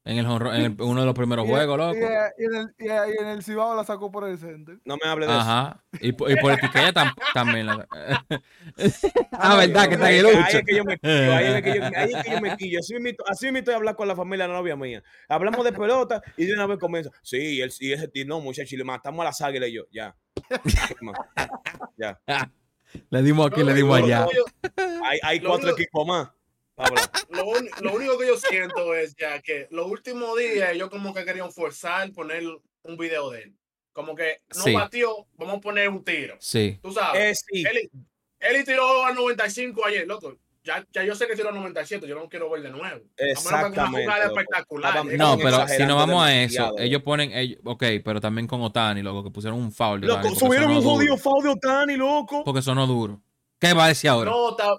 En, 0.03 0.17
el, 0.17 0.25
en 0.25 0.61
el- 0.65 0.75
uno 0.81 1.01
de 1.01 1.05
los 1.05 1.13
primeros 1.13 1.45
juegos, 1.47 1.77
loco. 1.77 1.95
Y, 1.95 2.41
y 2.41 2.45
en 2.45 2.55
el, 2.55 2.75
y, 2.79 3.21
en 3.21 3.27
el 3.27 3.43
Cibao 3.43 3.75
la 3.75 3.83
sacó 3.83 4.11
por 4.11 4.27
el 4.27 4.37
center. 4.39 4.79
No 4.83 4.97
me 5.01 5.07
hable 5.09 5.27
de 5.27 5.31
eso. 5.31 5.41
Ajá. 5.41 5.83
Y, 5.99 6.11
po- 6.13 6.27
y 6.29 6.35
por 6.37 6.53
etiqueta 6.53 6.91
tam- 6.93 7.13
también. 7.33 7.67
la- 7.67 7.87
ah, 9.33 9.55
verdad 9.57 9.87
que 9.87 9.93
está 9.95 10.05
Ahí, 10.07 10.19
en 10.19 10.25
es 10.25 10.33
el 10.33 10.33
que- 10.33 10.37
ahí 10.43 10.55
es 10.57 10.63
que 10.65 10.75
yo 10.75 10.83
me 10.83 10.97
quillo, 10.97 11.33
ahí 11.33 11.45
es 11.45 11.61
que 11.61 11.75
yo, 11.75 11.83
ahí 11.95 12.11
es 12.13 12.23
que 12.23 12.31
yo 12.31 12.41
me 12.41 12.55
quillo. 12.57 12.79
Así 12.79 12.93
mismo, 12.95 13.17
así 13.27 13.45
mismo 13.45 13.57
estoy 13.59 13.73
a 13.73 13.77
hablar 13.77 13.95
con 13.95 14.07
la 14.07 14.15
familia 14.15 14.45
de 14.45 14.53
la 14.53 14.57
novia 14.59 14.75
mía. 14.75 15.03
Hablamos 15.29 15.63
de 15.63 15.71
pelota 15.73 16.21
y 16.35 16.45
de 16.45 16.53
una 16.53 16.65
vez 16.65 16.79
comienza. 16.79 17.11
Sí, 17.21 17.61
él, 17.61 17.71
y 17.79 17.93
ese 17.93 18.07
tío, 18.07 18.25
no, 18.25 18.39
muchacho, 18.41 18.73
y 18.73 18.77
le 18.79 18.83
matamos 18.83 19.21
a 19.21 19.25
las 19.25 19.41
águilas 19.41 19.69
y 19.69 19.73
yo, 19.73 19.83
ya. 19.91 20.15
ya. 21.97 22.19
Le 23.09 23.21
dimos 23.21 23.47
aquí, 23.51 23.61
No, 23.61 23.67
le 23.67 23.73
dimos 23.73 23.97
allá. 24.01 24.25
Hay, 25.23 25.39
cuatro 25.39 25.69
equipos 25.71 26.05
más. 26.07 26.29
Lo, 27.81 27.93
único 27.93 28.17
que 28.17 28.27
yo 28.27 28.37
siento 28.37 28.93
es 28.93 29.15
ya 29.15 29.41
que 29.41 29.67
los 29.71 29.87
últimos 29.87 30.37
días 30.37 30.75
yo 30.75 30.89
como 30.89 31.13
que 31.13 31.25
querían 31.25 31.51
forzar 31.51 32.11
poner 32.11 32.43
un 32.83 32.97
video 32.97 33.29
de 33.31 33.43
él. 33.43 33.53
Como 33.93 34.15
que 34.15 34.41
no 34.55 34.63
Sí. 34.63 34.73
batió, 34.73 35.27
vamos 35.35 35.57
a 35.57 35.61
poner 35.61 35.89
un 35.89 36.03
tiro. 36.03 36.35
Sí. 36.39 36.79
Tú 36.81 36.91
sabes. 36.91 37.21
Eh, 37.21 37.43
sí. 37.51 37.63
Él, 37.65 37.89
él 38.39 38.65
tiró 38.65 39.05
a 39.05 39.13
95 39.13 39.85
ayer, 39.85 40.07
loco. 40.07 40.37
Ya, 40.63 40.85
ya 40.93 41.03
yo 41.03 41.15
sé 41.15 41.25
que 41.25 41.35
tiró 41.35 41.49
a 41.49 41.53
97, 41.53 42.07
yo 42.07 42.15
no 42.15 42.29
quiero 42.29 42.47
ver 42.49 42.61
de 42.61 42.69
nuevo. 42.69 43.01
Una 43.01 43.31
Exactamente, 43.31 44.03
jugada 44.03 44.27
loco. 44.27 44.39
espectacular. 44.39 45.05
No, 45.17 45.37
pero 45.37 45.67
si 45.67 45.83
nos 45.85 45.95
vamos 45.97 46.23
a 46.23 46.43
eso, 46.43 46.75
ellos 46.77 47.01
ponen, 47.01 47.31
ellos, 47.33 47.59
ok, 47.63 47.83
pero 48.05 48.21
también 48.21 48.45
con 48.45 48.61
Otani, 48.61 49.01
loco, 49.01 49.23
que 49.23 49.31
pusieron 49.31 49.59
un 49.59 49.71
foul. 49.71 50.01
de 50.01 50.07
Loco, 50.07 50.19
Otani, 50.19 50.35
porque 50.35 50.45
subieron 50.45 50.71
un 50.77 50.83
jodido 50.83 51.17
foul 51.17 51.43
de 51.43 51.49
Otani, 51.49 51.95
loco. 51.95 52.43
Porque 52.43 52.61
sonó 52.61 52.85
duro. 52.85 53.19
¿Qué 53.59 53.73
va 53.73 53.85
a 53.85 53.87
decir 53.89 54.09
ahora? 54.11 54.29
No, 54.29 54.51
está. 54.51 54.75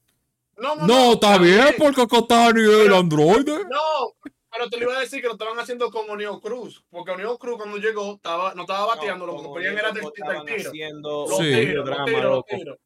No, 0.62 0.76
no, 0.76 0.86
No, 0.86 1.12
está 1.14 1.38
bien, 1.38 1.74
porque 1.78 2.02
Otani 2.02 2.60
es 2.60 2.86
el 2.86 2.94
androide. 2.94 3.64
No, 3.64 4.14
pero 4.50 4.68
te 4.70 4.76
lo 4.76 4.84
iba 4.84 4.96
a 4.96 5.00
decir 5.00 5.20
que 5.20 5.26
lo 5.26 5.32
estaban 5.32 5.58
haciendo 5.58 5.90
con 5.90 6.08
O'Neill 6.08 6.40
Cruz. 6.40 6.84
Porque 6.90 7.10
O'Neill 7.10 7.36
Cruz 7.38 7.56
cuando 7.56 7.78
llegó 7.78 8.14
estaba, 8.14 8.54
no 8.54 8.62
estaba 8.62 8.86
bateando, 8.94 9.26
lo 9.26 9.36
que 9.38 9.42
ponían 9.48 9.76
era 9.78 9.90
del, 9.92 10.04
tiro. 10.14 10.68
haciendo 10.70 11.26
Los 11.28 11.38
Sí. 11.38 11.44
tiros, 11.52 11.74
los 11.74 11.84
drama, 11.86 12.04
tiros, 12.04 12.22
los 12.22 12.30
loco. 12.32 12.46
tiros. 12.56 12.78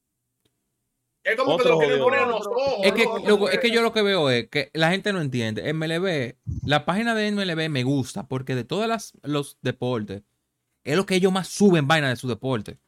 Es 1.23 1.35
como 1.37 1.59
que 1.59 1.69
lo 1.69 1.75
jodido. 1.77 2.05
poner 2.05 2.21
en 2.23 2.29
los 2.31 2.47
ojos. 2.47 2.75
Es 2.85 2.93
que, 2.93 3.05
loco, 3.05 3.19
loco, 3.27 3.49
es 3.51 3.59
que 3.59 3.71
yo 3.73 3.83
lo 3.83 3.93
que 3.93 4.03
veo 4.03 4.31
es 4.31 4.49
que 4.49 4.71
la 4.75 4.91
gente 4.91 5.13
no 5.13 5.21
entiende. 5.21 5.69
MLB, 5.73 6.37
la 6.65 6.85
página 6.85 7.15
de 7.17 7.27
MLB 7.33 7.69
me 7.69 7.83
gusta 7.83 8.29
porque 8.29 8.55
de 8.55 8.63
todos 8.65 8.87
las- 8.87 9.13
los 9.23 9.59
deportes, 9.61 10.23
es 10.85 10.97
lo 10.97 11.05
que 11.05 11.17
ellos 11.17 11.33
más 11.33 11.49
suben 11.49 11.89
vaina 11.89 12.09
de 12.11 12.17
su 12.17 12.29
deporte. 12.29 12.79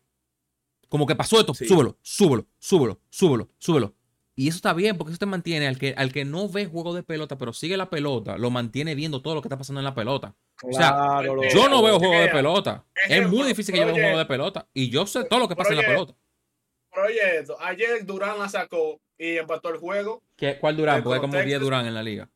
Como 0.88 1.04
que 1.04 1.16
pasó 1.16 1.40
esto, 1.40 1.52
Sí. 1.52 1.66
súbelo, 1.66 1.98
súbelo, 2.00 2.46
súbelo, 2.58 3.00
súbelo, 3.10 3.48
súbelo. 3.58 3.94
Y 4.40 4.46
eso 4.46 4.56
está 4.56 4.72
bien 4.72 4.96
porque 4.96 5.10
eso 5.10 5.18
te 5.18 5.26
mantiene 5.26 5.66
al 5.66 5.78
que, 5.78 5.94
al 5.96 6.12
que 6.12 6.24
no 6.24 6.48
ve 6.48 6.66
juego 6.66 6.94
de 6.94 7.02
pelota, 7.02 7.36
pero 7.36 7.52
sigue 7.52 7.76
la 7.76 7.90
pelota, 7.90 8.38
lo 8.38 8.50
mantiene 8.50 8.94
viendo 8.94 9.20
todo 9.20 9.34
lo 9.34 9.42
que 9.42 9.48
está 9.48 9.58
pasando 9.58 9.80
en 9.80 9.84
la 9.84 9.96
pelota. 9.96 10.32
O 10.62 10.72
sea, 10.72 10.90
Claro, 10.92 11.34
loco. 11.34 11.48
Yo 11.52 11.68
no 11.68 11.82
veo 11.82 11.98
juego 11.98 12.14
de 12.20 12.28
pelota. 12.28 12.84
Es 13.08 13.28
muy 13.28 13.48
difícil 13.48 13.74
que 13.74 13.80
yo 13.80 13.86
vea 13.86 13.94
un 13.96 14.00
juego 14.00 14.18
de 14.18 14.26
pelota. 14.26 14.68
Y 14.72 14.90
yo 14.90 15.06
sé 15.08 15.24
todo 15.24 15.40
lo 15.40 15.48
que 15.48 15.56
pasa 15.56 15.70
en 15.70 15.78
la 15.78 15.86
pelota. 15.86 16.14
Pero 16.92 17.06
oye, 17.06 17.38
esto, 17.40 17.56
ayer 17.60 18.06
Durán 18.06 18.38
la 18.38 18.48
sacó 18.48 19.00
y 19.18 19.38
empató 19.38 19.70
el 19.70 19.78
juego. 19.78 20.22
¿Qué- 20.36 20.56
¿Cuál 20.60 20.76
Durán? 20.76 21.02
Porque 21.02 21.16
hay 21.16 21.20
como 21.20 21.32
10 21.32 21.44
Texas. 21.44 21.60
Durán 21.60 21.86
en 21.86 21.94
la 21.94 22.02
liga. 22.04 22.30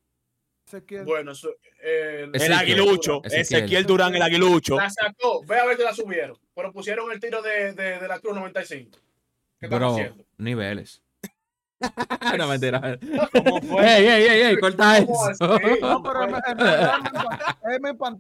Ezequiel. 0.67 1.05
Bueno, 1.05 1.33
eso, 1.33 1.51
eh, 1.85 2.29
Ese- 2.33 2.47
El 2.47 2.53
Ezequiel. 2.53 2.53
aguilucho. 2.81 3.23
Ezequiel. 3.25 3.87
Durán, 3.87 4.13
el 4.17 4.23
aguilucho. 4.23 4.75
la 4.77 4.91
sacó. 4.91 5.45
Ve 5.47 5.57
a 5.57 5.67
ver 5.67 5.77
que 5.77 5.85
la 5.85 5.95
subieron. 5.95 6.37
Pero 6.53 6.73
pusieron 6.73 7.13
el 7.13 7.21
tiro 7.21 7.43
de, 7.43 7.75
de, 7.75 8.01
de 8.01 8.09
la 8.09 8.19
Cruz 8.19 8.35
95. 8.35 8.99
¿Qué 9.61 9.69
Bro, 9.69 9.93
haciendo? 9.93 10.25
niveles. 10.39 11.01
no, 12.39 12.47
mentira. 12.49 12.99
¿Cómo 13.33 13.61
fue? 13.63 13.83
ey, 13.99 14.07
ey, 14.07 14.23
ey, 14.25 14.41
ey, 14.43 14.59
corta 14.59 14.99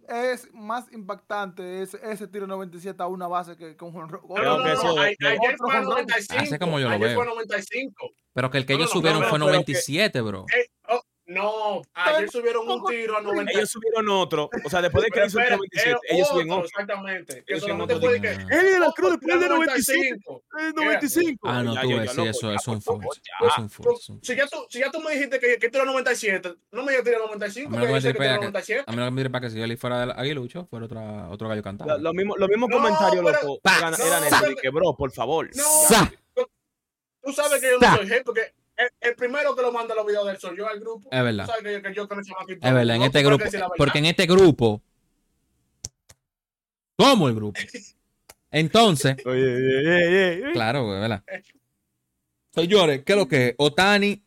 es, 0.08 0.48
más 0.52 0.92
impactante 0.92 1.82
ese, 1.82 1.98
ese 2.02 2.26
tiro 2.28 2.46
97 2.46 3.02
a 3.02 3.06
una 3.06 3.26
base 3.28 3.56
que 3.56 3.76
con 3.76 3.92
Juan 3.92 4.08
Creo 4.08 4.20
no, 4.58 4.62
que 4.64 4.68
no, 4.68 4.72
eso- 4.72 4.98
Ayer 4.98 5.16
fue 5.58 5.74
a 5.74 5.80
Otro 5.80 5.90
95. 5.90 6.42
Así 6.42 6.58
como 6.58 6.78
yo 6.78 6.88
lo 6.88 6.94
ayer 6.94 7.08
veo. 7.08 7.16
fue 7.16 7.24
a 7.24 7.28
95. 7.28 8.10
Pero 8.34 8.50
que 8.50 8.58
el 8.58 8.66
que 8.66 8.72
No, 8.74 8.78
ellos 8.80 8.90
no, 8.90 8.94
no, 8.94 9.00
subieron 9.00 9.20
no, 9.22 9.28
fue 9.28 9.38
pero 9.38 9.46
que- 9.46 9.52
97, 9.52 10.20
bro. 10.20 10.46
Eh, 10.56 10.68
oh, 10.88 11.02
no, 11.32 11.82
ayer 11.94 12.30
subieron 12.30 12.68
un 12.68 12.84
tiro 12.84 13.16
a 13.16 13.20
95. 13.22 13.58
Ellos 13.58 13.70
subieron 13.70 14.08
otro. 14.10 14.50
O 14.64 14.70
sea, 14.70 14.82
después 14.82 15.04
de 15.04 15.10
que 15.10 15.26
hizo 15.26 15.38
el 15.38 15.44
espera, 15.44 15.56
97, 15.56 15.98
es 16.04 16.14
ellos 16.14 16.28
suben 16.28 16.50
otro. 16.50 16.64
Exactamente. 16.66 17.44
Que 17.46 17.60
solamente 17.60 17.94
otro 17.94 18.08
fue 18.08 18.18
de 18.20 18.28
día. 18.28 18.46
que. 18.46 18.54
Él 18.54 18.66
y 18.66 18.70
de 18.70 18.80
la 18.80 18.92
Cruz 18.92 19.10
después 19.12 19.28
del 19.32 19.40
tiro 19.40 19.54
95. 19.56 20.42
El 20.60 20.72
95. 20.74 21.40
Ah, 21.48 21.62
no, 21.62 21.74
Ya, 21.74 21.80
tú 21.82 21.88
ves, 21.88 22.12
sí, 22.12 22.22
eso, 22.28 22.52
es 22.52 22.68
un 22.68 22.80
force. 22.82 23.20
ya. 23.24 23.46
Es 23.48 23.58
un 23.58 23.70
un 24.08 24.22
Si 24.22 24.36
ya, 24.36 24.46
tú, 24.46 24.58
si 24.68 24.78
ya 24.78 24.90
tú 24.90 25.00
me 25.00 25.12
dijiste 25.12 25.40
que, 25.40 25.58
que 25.58 25.68
tiro 25.68 25.84
97, 25.84 26.54
no 26.72 26.82
me 26.84 26.92
digas 26.92 27.04
tiro 27.04 27.18
95, 27.26 27.68
A 27.68 27.70
mí 27.70 27.76
yo 27.86 27.92
me 27.92 28.00
que- 28.00 28.12
97. 28.36 28.84
A 28.86 28.90
mí 28.92 28.98
lo 28.98 29.04
que 29.04 29.10
me 29.10 29.16
diría 29.22 29.32
para 29.32 29.46
que 29.46 29.50
si 29.50 29.60
él 29.60 29.76
fuera 29.78 30.00
del 30.00 30.10
aguilucho, 30.12 30.66
fuera 30.66 30.86
otra, 30.86 31.28
otro 31.30 31.48
gallo 31.48 31.62
cantando. 31.62 31.94
Lo, 31.96 32.02
lo 32.02 32.12
mismo, 32.14 32.36
lo 32.36 32.48
mismo 32.48 32.68
No, 32.68 32.76
comentario, 32.76 33.22
pero- 33.24 33.38
loco. 33.42 33.60
Eran, 33.64 33.90
no, 33.92 33.96
eso, 33.96 34.46
de 34.46 34.54
que, 34.56 34.68
bro, 34.70 34.94
por 34.96 35.10
favor. 35.12 35.48
No. 35.56 35.64
Tú 37.24 37.32
sabes 37.32 37.60
que 37.60 37.70
yo 37.70 37.78
no 37.78 37.96
soy 37.96 38.08
gente, 38.08 38.24
porque 38.24 38.52
el, 38.76 38.88
el 39.00 39.14
primero 39.16 39.54
que 39.54 39.62
lo 39.62 39.72
manda 39.72 39.94
los 39.94 40.06
videos 40.06 40.26
del 40.26 40.38
soy 40.38 40.56
yo 40.56 40.66
al 40.68 40.80
grupo. 40.80 41.08
Es 41.10 41.22
verdad. 41.22 41.46
Sabes 41.46 41.62
que 41.62 41.72
yo, 41.72 41.82
que 41.82 41.94
yo 41.94 42.08
con 42.08 42.20
Es 42.20 42.26
verdad, 42.60 42.96
en 42.96 43.00
no 43.00 43.04
este 43.06 43.18
te 43.18 43.24
puedo 43.24 43.38
grupo. 43.38 43.74
Porque 43.76 43.98
en 43.98 44.06
este 44.06 44.26
grupo. 44.26 44.82
Somos 46.98 47.28
el 47.30 47.34
grupo. 47.36 47.60
Entonces, 48.50 49.16
Oye, 49.26 49.42
oye, 49.42 49.78
oye, 49.78 50.06
oye, 50.08 50.42
oye. 50.44 50.52
claro, 50.52 50.84
güey, 50.86 51.00
¿verdad? 51.00 51.24
Señores, 52.54 53.02
¿qué 53.04 53.12
es 53.12 53.18
lo 53.18 53.26
que 53.28 53.48
es? 53.48 53.54
Otani. 53.58 54.22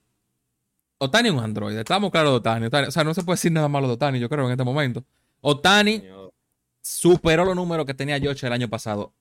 Otani 0.98 1.30
es 1.30 1.36
un 1.36 1.44
androide. 1.44 1.80
Estamos 1.82 2.10
claros 2.12 2.32
de 2.32 2.38
Otani. 2.38 2.66
Otani- 2.68 2.88
O 2.88 2.92
sea, 2.92 3.04
no 3.04 3.14
se 3.14 3.24
puede 3.24 3.36
decir 3.36 3.52
nada 3.52 3.68
malo 3.68 3.88
de 3.88 3.94
Otani, 3.94 4.20
yo 4.20 4.30
creo, 4.30 4.46
en 4.46 4.52
este 4.52 4.64
momento. 4.64 5.04
Otani 5.42 6.00
Señor. 6.00 6.34
superó 6.82 7.46
los 7.46 7.56
números 7.56 7.86
que 7.86 7.94
tenía 7.94 8.20
George 8.20 8.48
el 8.48 8.54
año 8.54 8.68
pasado 8.70 9.14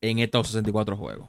en 0.00 0.18
estos 0.18 0.48
64 0.48 0.96
juegos. 0.96 1.28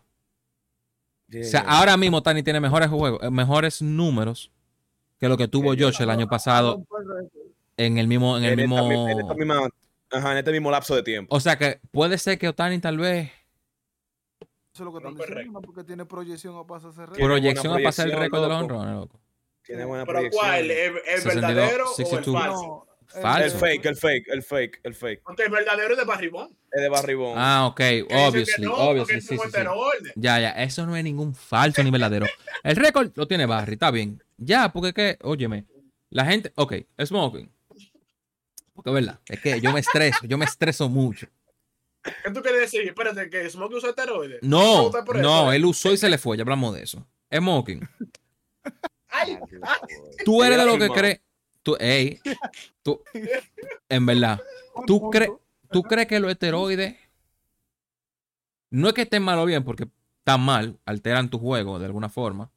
O 1.32 1.44
sea, 1.44 1.62
ahora 1.62 1.96
mismo 1.98 2.18
Otani 2.18 2.42
tiene 2.44 2.60
mejores 2.60 2.90
juegos, 2.90 3.22
eh, 3.24 3.30
mejores 3.30 3.82
números 3.82 4.52
que 5.20 5.28
lo 5.30 5.38
que 5.38 5.48
tuvo 5.48 5.74
George 5.76 6.02
el 6.04 6.10
año 6.10 6.28
pasado 6.28 6.84
en 7.78 7.98
el 7.98 8.08
mismo, 8.08 8.38
en 8.38 8.46
el 8.46 8.54
En 8.54 8.60
esta 8.62 8.82
mi- 8.82 8.90
mismo. 8.90 9.10
en 9.10 9.20
esta 9.20 9.34
misma- 9.36 9.70
ajá, 10.12 10.32
en 10.32 10.38
este 10.40 10.52
mismo 10.52 10.72
lapso 10.72 10.96
de 10.96 11.04
tiempo. 11.04 11.36
O 11.36 11.40
sea 11.40 11.58
que 11.58 11.80
puede 11.92 12.18
ser 12.18 12.40
que 12.40 12.48
Otani 12.48 12.80
tal 12.80 12.98
vez 12.98 13.30
Eso 14.74 14.84
es 14.84 14.86
lo 14.86 14.92
que 14.92 14.98
están 15.00 15.16
diciendo, 15.16 15.62
porque 15.62 15.84
tiene 15.84 16.06
proyección 16.06 16.56
a 16.58 16.64
pasar 16.66 16.92
ese 16.92 17.02
récord. 17.06 17.18
Proyección 17.26 17.74
a 17.80 17.84
pasar 17.84 18.08
el 18.10 18.18
récord 18.18 18.42
de 18.44 18.48
los 18.50 18.62
honrones, 18.62 18.96
loco. 18.96 19.20
Tiene 19.64 19.84
buena 19.86 20.06
Pero 20.06 20.16
proyección. 20.20 20.42
¿cuál? 20.46 20.72
¿El, 20.72 20.72
el 20.72 21.22
62, 21.22 21.36
verdadero 21.56 21.86
o 21.86 21.90
el 21.90 21.96
62. 21.96 22.42
falso? 22.42 22.62
No, 22.66 22.88
Falso. 23.10 23.56
El 23.56 23.60
fake, 23.60 23.86
el 23.86 23.96
fake, 23.96 24.28
el 24.28 24.44
fake, 24.44 24.80
el 24.84 24.96
fake. 24.96 25.22
Porque 25.24 25.44
el 25.44 25.50
verdadero 25.50 25.94
es 25.94 25.98
de 25.98 26.06
Barribón. 26.06 26.56
Es 26.72 26.82
de 26.82 26.90
Barribón. 26.90 27.34
Ah, 27.36 27.66
ok, 27.66 27.82
obviously, 28.12 28.66
no, 28.66 28.72
porque 28.72 28.84
obviously, 28.84 29.18
es 29.18 29.26
sí, 29.26 29.38
sí, 29.38 29.50
sí. 29.52 30.12
Ya, 30.16 30.40
ya, 30.40 30.52
eso 30.52 30.86
no 30.86 30.96
es 30.96 31.04
ningún 31.04 31.34
falso 31.34 31.82
ni 31.82 31.90
verdadero. 31.90 32.28
El 32.64 32.76
récord 32.76 33.12
lo 33.16 33.28
tiene 33.28 33.48
Barry, 33.48 33.74
está 33.74 33.90
bien. 33.90 34.24
Ya, 34.38 34.72
porque 34.72 34.94
que, 34.94 35.18
óyeme, 35.24 35.66
la 36.12 36.26
gente, 36.26 36.54
ok, 36.56 36.74
smoking. 37.04 37.52
Porque 38.74 38.90
es 38.92 38.94
verdad, 38.94 39.20
es 39.28 39.42
que 39.42 39.60
yo 39.60 39.74
me 39.74 39.80
estreso, 39.80 40.20
yo 40.24 40.38
me 40.38 40.46
estreso 40.46 40.88
mucho. 40.88 41.28
¿Qué 42.04 42.32
tú 42.32 42.42
quieres 42.42 42.62
decir? 42.62 42.88
Espérate, 42.88 43.30
que 43.30 43.50
Smokey 43.50 43.78
usa 43.78 43.90
esteroides. 43.90 44.40
No, 44.42 44.92
no, 45.16 45.52
¿eh? 45.52 45.58
él 45.58 45.66
usó 45.66 45.92
y 45.92 45.98
se 45.98 46.10
le 46.10 46.18
fue, 46.18 46.38
ya 46.38 46.44
hablamos 46.44 46.76
de 46.76 46.84
eso. 46.84 47.06
Smoking, 47.34 47.88
Ay, 49.10 49.38
ay, 49.64 49.80
tú 50.24 50.44
eres 50.44 50.58
de 50.58 50.66
lo 50.66 50.78
que 50.78 50.90
crees, 50.90 51.22
tú, 51.70 51.78
ey, 51.80 52.20
tú, 52.84 53.02
en 53.90 54.06
verdad, 54.06 54.40
¿Tú 54.86 55.12
tú 55.72 55.84
crees 55.84 56.08
que 56.08 56.20
los 56.20 56.32
esteroides 56.32 56.96
no 58.72 58.88
es 58.88 58.94
que 58.94 59.02
estén 59.02 59.24
mal 59.24 59.40
o 59.40 59.46
bien, 59.46 59.64
porque 59.64 59.88
están 60.20 60.42
mal, 60.42 60.80
alteran 60.86 61.30
tu 61.30 61.40
juego 61.40 61.80
de 61.80 61.86
alguna 61.86 62.10
forma. 62.10 62.52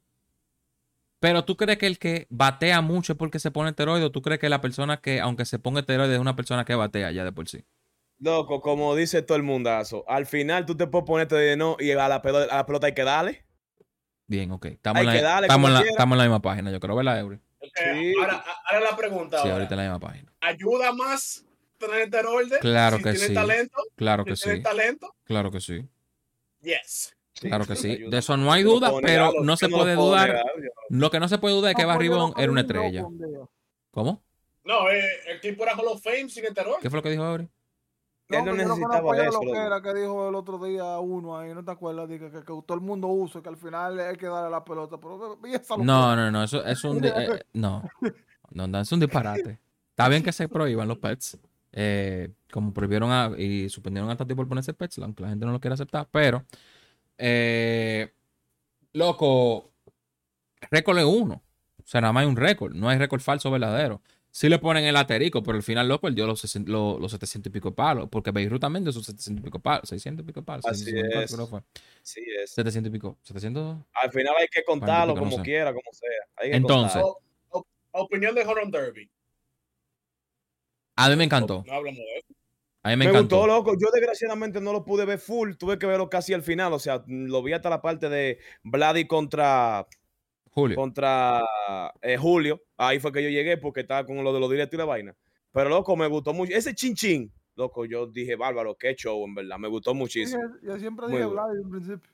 Pero 1.19 1.45
tú 1.45 1.55
crees 1.55 1.77
que 1.77 1.87
el 1.87 1.97
que 1.97 2.27
batea 2.29 2.81
mucho 2.81 3.13
es 3.13 3.17
porque 3.17 3.39
se 3.39 3.49
pone 3.49 3.69
esteroide, 3.69 4.05
o 4.05 4.11
tú 4.11 4.21
crees 4.21 4.39
que 4.39 4.49
la 4.49 4.61
persona 4.61 4.97
que, 4.97 5.21
aunque 5.21 5.45
se 5.45 5.57
ponga 5.57 5.79
esteroide, 5.79 6.13
es 6.13 6.19
una 6.19 6.35
persona 6.35 6.65
que 6.65 6.75
batea 6.75 7.11
ya 7.11 7.23
de 7.23 7.31
por 7.31 7.47
sí. 7.47 7.63
Loco, 8.19 8.61
como 8.61 8.95
dice 8.95 9.21
todo 9.21 9.37
el 9.37 9.43
mundazo, 9.43 10.03
al 10.07 10.25
final 10.25 10.65
tú 10.65 10.75
te 10.75 10.87
puedes 10.87 11.05
ponerte 11.05 11.35
de 11.35 11.57
no 11.57 11.77
y 11.79 11.91
a 11.91 12.07
la 12.07 12.21
pelota, 12.21 12.53
a 12.53 12.57
la 12.57 12.65
pelota 12.65 12.87
hay 12.87 12.93
que 12.93 13.03
darle. 13.03 13.45
Bien, 14.27 14.51
ok. 14.51 14.65
Estamos, 14.65 15.01
en 15.01 15.07
la, 15.07 15.37
en 15.39 15.45
estamos 15.45 16.15
en 16.15 16.17
la 16.17 16.23
misma 16.23 16.41
página, 16.41 16.71
yo 16.71 16.79
creo, 16.79 16.95
¿verdad, 16.95 17.19
Eury? 17.19 17.39
Sí. 17.75 18.13
ahora, 18.19 18.43
ahora 18.69 18.91
la 18.91 18.95
pregunta. 18.97 19.37
Sí, 19.37 19.43
ahora. 19.43 19.53
ahorita 19.55 19.75
la 19.75 19.81
misma 19.83 19.99
página. 19.99 20.33
¿Ayuda 20.41 20.91
más 20.93 21.45
tener 21.77 22.01
esteroides? 22.01 22.59
Claro 22.59 22.97
si 22.97 23.03
que 23.03 23.09
tienes 23.11 23.27
sí. 23.27 23.33
talento? 23.33 23.77
Claro 23.95 24.23
si 24.23 24.29
que 24.29 24.35
tienes 24.35 24.57
sí, 24.59 24.63
talento? 24.63 25.15
claro 25.23 25.51
que 25.51 25.59
sí, 25.61 25.87
Yes. 26.61 27.15
claro 27.39 27.65
que 27.65 27.75
sí. 27.75 27.97
De 28.09 28.17
eso 28.17 28.37
no 28.37 28.51
hay 28.53 28.63
no 28.63 28.71
duda, 28.71 28.91
pero 29.01 29.01
negarlo, 29.25 29.43
no 29.43 29.57
se 29.57 29.67
puede 29.69 29.95
dudar. 29.95 30.29
negar, 30.29 30.45
Lo 30.89 31.11
que 31.11 31.19
no 31.19 31.27
se 31.27 31.37
puede 31.39 31.55
dudar 31.55 31.71
es 31.71 31.77
que 31.77 31.85
Barribón 31.85 32.33
no 32.35 32.41
era 32.41 32.51
una 32.51 32.61
estrella. 32.61 33.05
¿Cómo? 33.91 34.23
No, 34.63 34.89
eh, 34.89 35.01
el 35.27 35.41
tipo 35.41 35.63
era 35.63 35.75
Hall 35.75 35.87
of 35.87 36.01
Fame 36.01 36.29
sin 36.29 36.45
esteroides. 36.45 36.81
¿Qué 36.81 36.89
fue 36.89 36.97
lo 36.99 37.03
que 37.03 37.09
dijo 37.09 37.23
Eury? 37.25 37.49
Él 38.29 38.45
no 38.45 38.53
yo 38.55 38.55
necesitaba 38.55 39.15
ya 39.15 39.27
eso, 39.27 39.31
lo 39.31 39.45
que 39.51 39.59
loco. 39.59 39.59
era 39.59 39.81
que 39.81 39.93
dijo 39.93 40.29
el 40.29 40.35
otro 40.35 40.57
día 40.63 40.99
uno 40.99 41.37
ahí, 41.37 41.53
¿no 41.53 41.63
te 41.63 41.71
acuerdas? 41.71 42.09
Dije 42.09 42.31
que, 42.31 42.39
que 42.39 42.45
todo 42.45 42.73
el 42.75 42.81
mundo 42.81 43.07
usa, 43.07 43.41
que 43.41 43.49
al 43.49 43.57
final 43.57 43.99
hay 43.99 44.17
que 44.17 44.27
darle 44.27 44.49
la 44.49 44.63
pelota. 44.63 44.97
Pero, 44.99 45.39
esa 45.45 45.77
No, 45.77 46.15
no, 46.15 46.31
no, 46.31 46.43
eso 46.43 46.63
es 46.65 46.83
un. 46.83 47.03
eh, 47.05 47.41
no. 47.53 47.83
no, 48.51 48.67
no, 48.67 48.79
es 48.79 48.91
un 48.91 48.99
disparate. 48.99 49.59
Está 49.89 50.09
bien 50.09 50.23
que 50.23 50.31
se 50.31 50.49
prohíban 50.49 50.87
los 50.87 50.97
pets. 50.99 51.37
eh, 51.71 52.31
como 52.51 52.73
prohibieron 52.73 53.11
a, 53.11 53.31
y 53.37 53.69
suspendieron 53.69 54.09
a 54.09 54.15
Tati 54.17 54.35
por 54.35 54.47
ponerse 54.47 54.73
pets, 54.73 54.99
aunque 54.99 55.23
la 55.23 55.29
gente 55.29 55.45
no 55.45 55.51
lo 55.51 55.59
quiere 55.59 55.73
aceptar. 55.75 56.07
Pero, 56.11 56.45
eh, 57.17 58.13
loco, 58.93 59.71
récord 60.71 60.97
es 60.99 61.05
uno. 61.05 61.43
O 61.79 61.83
sea, 61.85 62.01
nada 62.01 62.13
más 62.13 62.21
hay 62.23 62.27
un 62.29 62.37
récord. 62.37 62.73
No 62.75 62.89
hay 62.89 62.97
récord 62.97 63.21
falso 63.21 63.51
verdadero. 63.51 64.01
Sí 64.35 64.49
le 64.49 64.57
ponen 64.57 64.83
el 64.83 64.95
aterico, 64.95 65.43
pero 65.43 65.57
al 65.57 65.61
final, 65.61 65.87
loco, 65.87 66.07
él 66.07 66.15
dio 66.15 66.25
los, 66.25 66.39
60 66.39 66.71
los, 66.71 66.99
los 66.99 67.11
700 67.11 67.51
y 67.51 67.53
pico 67.53 67.75
palos. 67.75 68.09
Porque 68.09 68.31
Beirut 68.31 68.59
también 68.59 68.83
dio 68.83 68.91
sus 68.91 69.05
700 69.05 69.41
y 69.41 69.45
pico 69.45 69.59
palos. 69.59 69.87
600 69.87 70.23
y 70.23 70.25
pico 70.25 70.41
palos. 70.41 70.65
Así 70.65 70.85
654 70.85 71.23
es. 71.23 71.31
creo 71.35 71.45
que 71.45 71.51
fue. 71.51 71.81
Sí, 72.01 72.21
es. 72.41 72.49
700 72.49 72.89
y 72.89 72.91
pico. 72.91 73.19
700. 73.21 73.77
Al 73.93 74.11
final 74.11 74.33
hay 74.39 74.47
que 74.47 74.63
contarlo 74.63 75.13
pico, 75.13 75.23
no 75.23 75.29
como 75.29 75.43
sé. 75.43 75.49
quiera, 75.51 75.71
como 75.71 75.93
sea. 75.93 76.09
Hay 76.37 76.49
que 76.49 76.55
Entonces, 76.55 76.99
contarlo. 76.99 77.67
Opinión 77.91 78.33
de 78.33 78.41
Horror 78.41 78.71
Derby. 78.71 79.07
A 80.95 81.09
mí 81.09 81.15
me 81.15 81.25
encantó. 81.25 81.63
No 81.67 81.73
hablamos 81.73 81.99
de 81.99 82.17
eso. 82.17 82.33
A 82.81 82.89
mí 82.89 82.95
me, 82.97 83.05
me, 83.05 83.11
encantó. 83.11 83.37
gustó, 83.37 83.47
loco. 83.47 83.73
Yo 83.79 83.91
desgraciadamente 83.93 84.59
no 84.59 84.73
lo 84.73 84.83
pude 84.83 85.05
ver 85.05 85.19
full. 85.19 85.53
Tuve 85.59 85.77
que 85.77 85.85
verlo 85.85 86.09
casi 86.09 86.33
al 86.33 86.41
final. 86.41 86.73
O 86.73 86.79
sea, 86.79 87.03
lo 87.05 87.43
vi 87.43 87.53
hasta 87.53 87.69
la 87.69 87.83
parte 87.83 88.09
de 88.09 88.39
Vladi 88.63 89.05
contra, 89.05 89.87
Julio. 90.53 90.75
contra 90.75 91.43
eh, 92.01 92.17
Julio. 92.17 92.61
Ahí 92.77 92.99
fue 92.99 93.11
que 93.11 93.23
yo 93.23 93.29
llegué 93.29 93.57
porque 93.57 93.81
estaba 93.81 94.05
con 94.05 94.23
lo 94.23 94.33
de 94.33 94.39
los 94.39 94.49
directos 94.49 94.75
y 94.75 94.77
la 94.77 94.85
vaina. 94.85 95.15
Pero, 95.51 95.69
loco, 95.69 95.95
me 95.95 96.07
gustó 96.07 96.33
mucho. 96.33 96.53
Ese 96.53 96.73
chin 96.73 96.95
chin, 96.95 97.31
loco, 97.55 97.85
yo 97.85 98.07
dije, 98.07 98.35
bárbaro, 98.35 98.75
qué 98.75 98.95
show, 98.95 99.23
en 99.25 99.35
verdad. 99.35 99.57
Me 99.57 99.67
gustó 99.67 99.93
muchísimo. 99.93 100.41
Yo 100.61 100.77
siempre 100.79 101.07
Muy 101.07 101.17
dije. 101.17 101.29
Vlad 101.29 101.55
en 101.55 101.69
principio. 101.69 102.11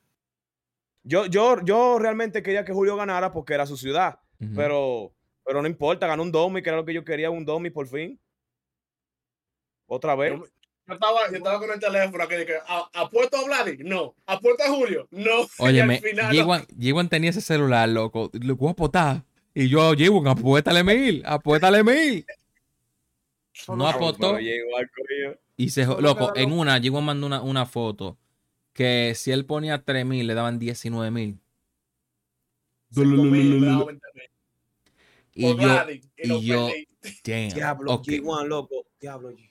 Yo, 1.03 1.25
yo, 1.25 1.63
yo 1.63 1.97
realmente 1.99 2.43
quería 2.43 2.65
que 2.65 2.73
Julio 2.73 2.95
ganara 2.95 3.31
porque 3.31 3.53
era 3.53 3.65
su 3.65 3.77
ciudad. 3.77 4.19
Pero, 4.55 5.13
pero 5.43 5.61
no 5.61 5.67
importa, 5.67 6.07
ganó 6.07 6.23
un 6.23 6.31
domi, 6.31 6.61
que 6.61 6.69
era 6.69 6.77
lo 6.77 6.85
que 6.85 6.93
yo 6.93 7.03
quería, 7.03 7.29
un 7.29 7.43
domi 7.43 7.69
por 7.69 7.87
fin. 7.87 8.19
Otra 9.85 10.15
vez. 10.15 10.33
Yo, 10.33 10.45
yo 10.89 10.93
estaba, 10.95 11.29
yo 11.29 11.37
estaba 11.37 11.59
con 11.59 11.71
el 11.71 11.79
teléfono 11.79 12.23
aquí 12.23 12.35
de 12.35 12.45
que 12.45 12.55
"¿A- 12.67 12.89
apuesto 12.93 13.37
a 13.37 13.43
Vladi, 13.45 13.77
no, 13.83 14.15
apuesto 14.25 14.63
a 14.63 14.69
Julio, 14.69 15.07
no. 15.11 15.47
Oye, 15.59 15.81
al 15.81 15.87
me, 15.87 16.01
final, 16.01 16.65
Yewan, 16.77 17.09
tenía 17.09 17.29
ese 17.29 17.41
celular, 17.41 17.87
loco. 17.87 18.31
Lo 18.33 18.55
voy 18.55 18.69
a 18.69 18.71
apostar. 18.71 19.23
Y 19.53 19.69
yo, 19.69 19.93
Yewan, 19.93 20.27
apuéstale 20.27 20.83
mil, 20.83 21.23
apuéstale 21.25 21.83
mil. 21.83 22.25
No 23.67 23.87
apostó. 23.87 24.37
Y 25.57 25.69
se, 25.69 25.85
loco, 25.85 26.33
en 26.35 26.51
una, 26.53 26.77
Yewan 26.77 27.03
mandó 27.03 27.27
una, 27.27 27.41
una 27.41 27.65
foto 27.65 28.17
que 28.73 29.13
si 29.15 29.31
él 29.31 29.45
ponía 29.45 29.83
3 29.83 30.05
mil, 30.05 30.25
le 30.25 30.33
daban 30.33 30.57
19 30.57 31.11
mil. 31.11 31.37
cinco 32.91 33.23
mil, 33.23 33.59
me 33.59 33.67
daba 33.67 33.85
20 33.85 34.07
mil. 34.15 34.23
Y 35.33 35.43
yo, 35.57 35.85
y 36.17 36.45
yo- 36.45 36.69
damn, 37.23 37.49
Diablo, 37.49 37.93
ok. 37.93 38.05
G1, 38.07 38.47
loco. 38.47 38.85
Diablo, 38.99 39.31
G1. 39.31 39.48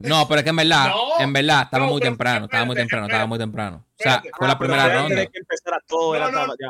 No, 0.00 0.28
pero 0.28 0.38
es 0.38 0.44
que 0.44 0.50
en 0.50 0.56
verdad, 0.56 0.88
No, 0.90 1.20
en 1.20 1.32
verdad, 1.32 1.62
estaba 1.64 1.84
no, 1.86 1.90
muy 1.92 2.00
temprano, 2.00 2.44
estaba 2.44 2.64
muy 2.64 2.72
espérate, 2.74 2.82
temprano, 2.88 3.06
estaba 3.06 3.26
muy 3.26 3.38
temprano. 3.38 3.76
O 3.76 4.02
sea, 4.02 4.14
Espérate. 4.16 4.30
fue 4.38 4.46
la 4.46 4.52
Ah, 4.52 4.58
primera 4.58 4.94
ronda. 4.94 5.26
que 5.26 5.40
todo, 5.88 6.10
No, 6.10 6.14
era, 6.14 6.30
no. 6.30 6.54
ya. 6.58 6.68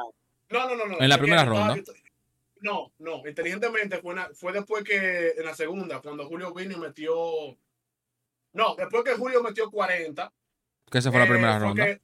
No, 0.51 0.69
no, 0.69 0.77
no, 0.77 0.87
no. 0.87 1.01
En 1.01 1.09
la 1.09 1.19
primera 1.19 1.45
ronda. 1.45 1.77
No, 2.61 2.91
no, 2.99 3.23
inteligentemente 3.29 3.99
fue, 3.99 4.15
una- 4.15 4.31
fue 4.35 4.53
después 4.53 4.83
que 4.83 5.35
en 5.37 5.45
la 5.45 5.55
segunda, 5.55 6.01
cuando 6.01 6.27
Julio 6.27 6.53
vino 6.55 6.73
y 6.73 6.77
metió. 6.81 7.15
No, 8.55 8.75
después 8.77 9.05
que 9.05 9.13
Julio 9.15 9.43
metió 9.43 9.71
40. 9.71 10.33
Que 10.91 10.99
esa 10.99 11.11
fue 11.11 11.21
la 11.21 11.27
eh, 11.27 11.29
primera 11.29 11.59
ronda. 11.59 11.85
que- 11.85 12.01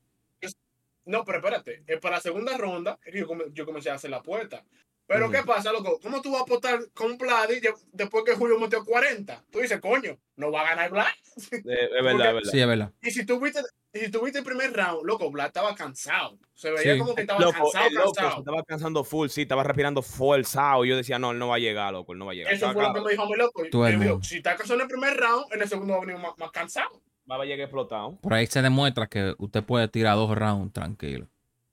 no, 1.06 1.24
pero 1.24 1.38
espérate, 1.38 1.82
eh, 1.86 1.96
para 1.98 2.16
la 2.16 2.20
segunda 2.20 2.56
ronda 2.56 2.98
yo, 3.12 3.26
come- 3.26 3.44
yo 3.52 3.64
comencé 3.66 3.90
a 3.90 3.94
hacer 3.94 4.10
la 4.10 4.18
apuesta. 4.18 4.62
Pero. 5.06 5.30
¿qué 5.30 5.42
pasa, 5.42 5.70
loco? 5.72 5.98
¿Cómo 6.02 6.22
tú 6.22 6.30
vas 6.32 6.40
a 6.40 6.44
apostar 6.44 6.78
con 6.94 7.18
Vladi 7.18 7.60
de- 7.60 7.74
después 7.92 8.24
que 8.24 8.34
Julio 8.34 8.58
metió 8.58 8.84
40? 8.84 9.44
Tú 9.50 9.58
dices, 9.60 9.80
coño, 9.80 10.16
no 10.36 10.50
va 10.50 10.62
a 10.62 10.70
ganar 10.70 10.90
Vlad. 10.90 11.06
Eh, 11.52 11.60
es 11.98 12.04
verdad, 12.04 12.28
es 12.28 12.34
verdad. 12.34 12.50
Sí, 12.50 12.60
es 12.60 12.66
verdad. 12.66 12.92
Y 13.02 13.10
si 13.10 13.26
tuviste, 13.26 13.60
y 13.92 13.98
si 13.98 14.10
tuviste 14.10 14.38
el 14.38 14.44
primer 14.44 14.72
round, 14.72 15.04
loco, 15.04 15.30
Vlad 15.30 15.48
estaba 15.48 15.74
cansado. 15.74 16.38
Se 16.54 16.70
veía 16.70 16.94
Sí. 16.94 16.98
como 17.00 17.14
que 17.14 17.22
estaba 17.22 17.40
Loco, 17.40 17.52
cansado, 17.72 17.90
loco 17.90 18.08
se 18.14 18.20
cansado. 18.20 18.38
estaba 18.40 18.62
cansando 18.62 19.04
full, 19.04 19.28
sí, 19.28 19.42
estaba 19.42 19.62
respirando 19.64 20.00
forzado. 20.00 20.84
Yo 20.84 20.96
decía, 20.96 21.18
no, 21.18 21.32
él 21.32 21.38
no 21.38 21.48
va 21.48 21.56
a 21.56 21.58
llegar, 21.58 21.92
loco, 21.92 22.12
él 22.12 22.18
no 22.18 22.26
va 22.26 22.32
a 22.32 22.34
llegar. 22.34 22.52
Eso 22.52 22.66
Estaba 22.68 22.72
fue 22.74 22.82
lo 22.84 22.94
que 22.94 23.00
me 23.06 23.10
dijo 23.10 23.26
mi 23.28 23.36
loco. 23.36 23.62
Todo 23.70 23.86
el 23.86 23.94
Yo 23.94 23.98
digo, 24.00 24.12
mundo. 24.14 24.24
si 24.26 24.36
está 24.36 24.56
cansado 24.56 24.76
en 24.76 24.82
el 24.82 24.88
primer 24.88 25.16
round, 25.16 25.52
en 25.52 25.60
el 25.62 25.68
segundo 25.68 25.92
va 25.94 25.98
a 25.98 26.06
venir 26.06 26.22
más, 26.22 26.32
más 26.38 26.50
cansado. 26.50 27.02
Va 27.30 27.36
a 27.36 27.44
llegar 27.44 27.60
explotado. 27.60 28.16
Por 28.20 28.32
ahí 28.34 28.46
se 28.46 28.62
demuestra 28.62 29.06
que 29.06 29.34
usted 29.38 29.62
puede 29.64 29.88
tirar 29.88 30.16
dos 30.16 30.36
rounds 30.36 30.72
tranquilo. 30.72 31.26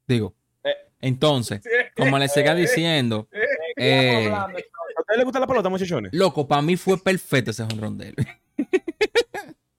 Digo, 0.08 0.34
Eh. 0.36 0.41
Entonces, 1.02 1.62
como 1.98 2.18
le 2.18 2.28
siga 2.30 2.54
diciendo, 2.56 3.28
eh, 3.76 4.30
¿A 4.32 4.48
ustedes 4.48 5.18
les 5.18 5.24
gusta 5.26 5.40
la 5.40 5.48
pelota, 5.48 5.70
muchachones? 5.70 6.14
loco, 6.14 6.48
para 6.48 6.62
mí 6.62 6.76
fue 6.78 6.98
perfecto 6.98 7.52
ese 7.52 7.64
jonrón 7.66 7.98
de 7.98 8.10
él. 8.10 8.16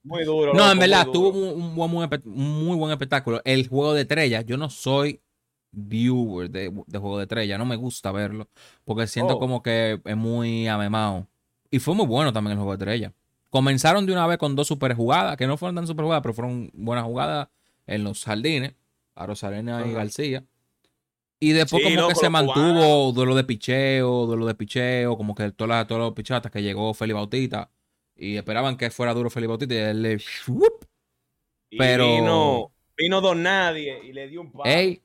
Muy 0.03 0.25
duro. 0.25 0.53
No, 0.53 0.59
loco, 0.59 0.71
en 0.73 0.79
verdad, 0.79 1.07
tuvo 1.11 1.29
un, 1.29 1.61
un 1.61 1.75
buen, 1.75 2.21
muy, 2.25 2.75
buen 2.77 2.91
espectáculo. 2.91 3.41
El 3.45 3.67
juego 3.69 3.93
de 3.93 4.01
estrellas, 4.01 4.45
yo 4.45 4.57
no 4.57 4.69
soy 4.69 5.21
viewer 5.71 6.49
de, 6.49 6.71
de 6.87 6.99
juego 6.99 7.17
de 7.17 7.23
estrellas, 7.23 7.57
no 7.57 7.65
me 7.65 7.77
gusta 7.77 8.11
verlo, 8.11 8.47
porque 8.83 9.07
siento 9.07 9.35
Oh. 9.35 9.39
como 9.39 9.63
que 9.63 9.99
es 10.03 10.17
muy 10.17 10.67
amemado. 10.67 11.27
Y 11.71 11.79
fue 11.79 11.95
muy 11.95 12.05
bueno 12.05 12.33
también 12.33 12.51
el 12.51 12.57
juego 12.57 12.75
de 12.77 12.83
estrellas. 12.83 13.13
Comenzaron 13.49 14.05
de 14.05 14.11
una 14.11 14.27
vez 14.27 14.37
con 14.37 14.55
dos 14.55 14.67
super 14.67 14.93
jugadas, 14.93 15.37
que 15.37 15.47
no 15.47 15.57
fueron 15.57 15.75
tan 15.75 15.87
super 15.87 16.03
jugadas, 16.03 16.21
pero 16.21 16.33
fueron 16.33 16.69
buenas 16.73 17.05
jugadas 17.05 17.47
en 17.87 18.03
los 18.03 18.23
jardines, 18.25 18.73
a 19.15 19.25
Rosarena 19.25 19.79
y 19.85 19.89
Ajá. 19.91 19.99
García. 19.99 20.43
Y 21.43 21.51
después 21.51 21.83
Sí, 21.83 21.93
como 21.95 22.07
que 22.07 22.15
se 22.15 22.29
mantuvo 22.29 23.11
duelo 23.11 23.35
de 23.35 23.43
picheo, 23.43 24.25
duelo 24.27 24.45
de 24.45 24.55
picheo, 24.55 25.17
como 25.17 25.35
que 25.35 25.51
todos 25.51 25.67
los, 25.67 25.87
todos 25.87 25.99
los 25.99 26.13
picheos 26.13 26.37
hasta 26.37 26.49
que 26.49 26.63
llegó 26.63 26.93
Feli 26.93 27.11
Bautista. 27.11 27.69
Y 28.15 28.37
esperaban 28.37 28.77
que 28.77 28.89
fuera 28.89 29.13
duro 29.13 29.29
Feli 29.29 29.47
Bautista 29.47 29.73
y 29.73 29.77
él 29.77 30.01
le... 30.01 30.17
¡Wup! 30.47 30.85
Y 31.69 31.77
pero- 31.77 32.05
Vino, 32.15 32.71
vino 32.95 33.19
Don 33.19 33.43
Nadie 33.43 33.99
y 34.05 34.13
le 34.13 34.29
dio 34.29 34.39
un 34.39 34.53
palo. 34.53 34.63
¡Ey! 34.65 35.01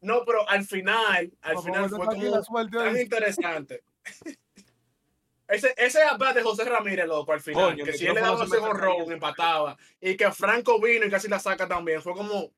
No, 0.00 0.24
pero 0.24 0.48
al 0.48 0.64
final, 0.64 1.30
al 1.42 1.54
Por 1.56 1.64
final 1.64 1.90
favor, 1.90 2.06
fue 2.46 2.70
como 2.70 2.70
tan 2.70 2.98
interesante. 2.98 3.82
Ese, 5.46 5.74
ese 5.76 5.98
de 6.34 6.42
José 6.42 6.64
Ramírez, 6.64 7.06
loco, 7.06 7.30
al 7.34 7.40
final, 7.42 7.76
que 7.76 7.92
si 7.92 8.06
él 8.06 8.14
le 8.14 8.22
daba 8.22 8.38
se 8.46 8.56
ese 8.56 8.64
caía. 8.64 9.12
empataba, 9.12 9.76
y 10.00 10.16
que 10.16 10.32
Franco 10.32 10.80
vino 10.80 11.04
y 11.04 11.10
casi 11.10 11.28
la 11.28 11.38
saca 11.38 11.68
también, 11.68 12.00
fue 12.00 12.14
como, 12.14 12.50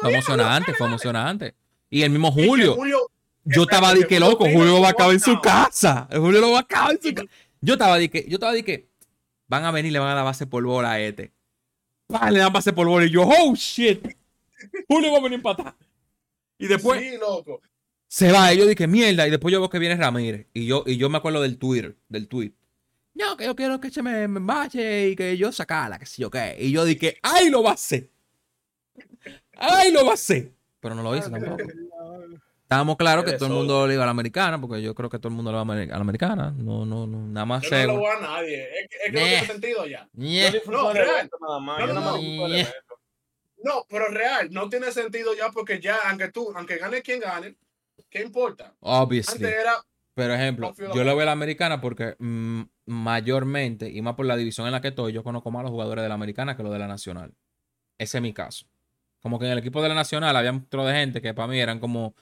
Fue 0.00 0.10
emocionante, 0.10 0.72
fue 0.72 0.86
dale". 0.86 0.90
emocionante. 0.94 1.54
Y 1.92 2.02
el 2.02 2.10
mismo 2.10 2.32
Julio. 2.32 2.74
Julio 2.74 3.06
Yo 3.44 3.64
estaba 3.64 3.92
de 3.92 4.06
que 4.06 4.18
loco, 4.18 4.44
Julio 4.46 4.64
lo 4.72 4.80
va 4.80 4.88
a 4.88 4.90
acabar 4.92 5.12
en 5.12 5.20
su 5.20 5.38
casa. 5.42 6.08
Julio 6.10 6.40
lo 6.40 6.52
va 6.52 6.58
a 6.58 6.62
acabar 6.62 6.92
en 6.92 7.02
su 7.02 7.14
casa. 7.14 7.28
Yo 7.60 7.74
estaba 7.74 7.98
de 7.98 8.08
que, 8.08 8.24
yo 8.28 8.36
estaba 8.36 8.54
de 8.54 8.64
que 8.64 8.88
van 9.46 9.66
a 9.66 9.70
venir 9.70 9.90
y 9.90 9.92
le 9.92 9.98
van 9.98 10.08
a 10.08 10.14
dar 10.14 10.24
base 10.24 10.46
por 10.46 10.64
bola 10.64 10.92
a 10.92 11.00
este. 11.00 11.32
Le 12.30 12.38
dan 12.38 12.50
base 12.50 12.72
por 12.72 12.88
bola 12.88 13.04
y 13.04 13.10
yo, 13.10 13.24
oh 13.24 13.54
shit. 13.54 14.00
Julio 14.88 15.12
va 15.12 15.18
a 15.18 15.20
venir 15.20 15.32
a 15.34 15.36
empatar. 15.36 15.76
Y 16.58 16.66
después 16.66 16.98
Sí, 17.02 17.18
loco. 17.20 17.60
se 18.08 18.32
va, 18.32 18.54
y 18.54 18.58
yo 18.58 18.66
dije, 18.66 18.86
mierda, 18.86 19.28
y 19.28 19.30
después 19.30 19.52
yo 19.52 19.60
veo 19.60 19.68
que 19.68 19.78
viene 19.78 19.96
Ramírez. 19.96 20.46
Y 20.54 20.64
yo, 20.64 20.84
y 20.86 20.96
yo 20.96 21.10
me 21.10 21.18
acuerdo 21.18 21.42
del 21.42 21.58
Twitter, 21.58 21.94
del 22.08 22.26
tweet. 22.26 22.52
No, 23.12 23.36
que 23.36 23.44
yo 23.44 23.54
quiero 23.54 23.78
que 23.78 23.90
se 23.90 24.02
me, 24.02 24.26
me 24.28 24.38
embache 24.38 25.10
y 25.10 25.16
que 25.16 25.36
yo 25.36 25.52
sacara, 25.52 25.98
que 25.98 26.06
qué. 26.06 26.56
Y 26.58 26.70
yo 26.72 26.86
dije, 26.86 27.18
¡ay, 27.20 27.50
lo 27.50 27.62
va 27.62 27.72
a 27.72 27.74
hacer! 27.74 28.08
¡Ay, 29.58 29.92
lo 29.92 30.06
va 30.06 30.12
a 30.12 30.14
hacer! 30.14 30.52
Pero 30.82 30.96
no 30.96 31.02
lo 31.02 31.16
hice 31.16 31.30
tampoco. 31.30 31.56
Estábamos 32.62 32.96
claros 32.96 33.24
que 33.24 33.32
todo 33.32 33.48
el 33.48 33.52
mundo 33.52 33.86
le 33.86 33.94
iba 33.94 34.02
a 34.02 34.06
la 34.06 34.12
americana, 34.12 34.58
porque 34.58 34.80
yo 34.80 34.94
creo 34.94 35.10
que 35.10 35.18
todo 35.18 35.28
el 35.28 35.34
mundo 35.34 35.52
le 35.52 35.56
va 35.56 35.62
a 35.62 35.76
la 35.86 35.96
americana. 35.96 36.54
No, 36.56 36.86
no, 36.86 37.06
no, 37.06 37.28
nada 37.28 37.44
más 37.44 37.62
Yo 37.62 37.70
no 37.70 37.86
lo 37.86 37.98
voy 37.98 38.10
a 38.16 38.20
nadie. 38.20 38.62
Es 38.62 38.88
que, 38.88 38.96
es 38.96 39.04
que 39.04 39.12
no 39.12 39.18
tiene 39.18 39.46
sentido 39.46 39.86
ya. 39.86 40.08
No, 40.66 40.92
real. 40.92 41.30
No, 43.62 43.86
pero 43.88 44.08
real, 44.08 44.48
no 44.50 44.68
tiene 44.70 44.90
sentido 44.90 45.34
ya 45.36 45.50
porque 45.50 45.80
ya, 45.80 45.98
aunque 46.08 46.32
tú, 46.32 46.50
aunque 46.56 46.78
gane 46.78 47.02
quien 47.02 47.20
gane, 47.20 47.56
¿qué 48.08 48.22
importa? 48.22 48.74
Obviously. 48.80 49.34
Antes 49.34 49.60
era, 49.60 49.74
Por 50.14 50.30
ejemplo, 50.30 50.74
yo 50.94 51.04
le 51.04 51.12
voy 51.12 51.22
a 51.22 51.26
la 51.26 51.32
americana 51.32 51.78
porque 51.80 52.16
mm, 52.18 52.62
mayormente, 52.86 53.90
y 53.90 54.00
más 54.00 54.14
por 54.14 54.24
la 54.24 54.36
división 54.36 54.66
en 54.66 54.72
la 54.72 54.80
que 54.80 54.88
estoy, 54.88 55.12
yo 55.12 55.22
conozco 55.22 55.50
más 55.50 55.60
a 55.60 55.64
los 55.64 55.72
jugadores 55.72 56.02
de 56.02 56.08
la 56.08 56.14
americana 56.14 56.56
que 56.56 56.62
los 56.62 56.72
de 56.72 56.78
la 56.78 56.88
nacional. 56.88 57.34
Ese 57.98 58.16
es 58.16 58.22
mi 58.22 58.32
caso. 58.32 58.71
Como 59.22 59.38
que 59.38 59.46
en 59.46 59.52
el 59.52 59.58
equipo 59.58 59.80
de 59.82 59.88
la 59.88 59.94
nacional 59.94 60.34
había 60.36 60.50
un 60.50 60.66
de 60.68 60.92
gente 60.92 61.22
que 61.22 61.32
para 61.32 61.46
mí 61.48 61.58
eran 61.60 61.78
como, 61.78 62.14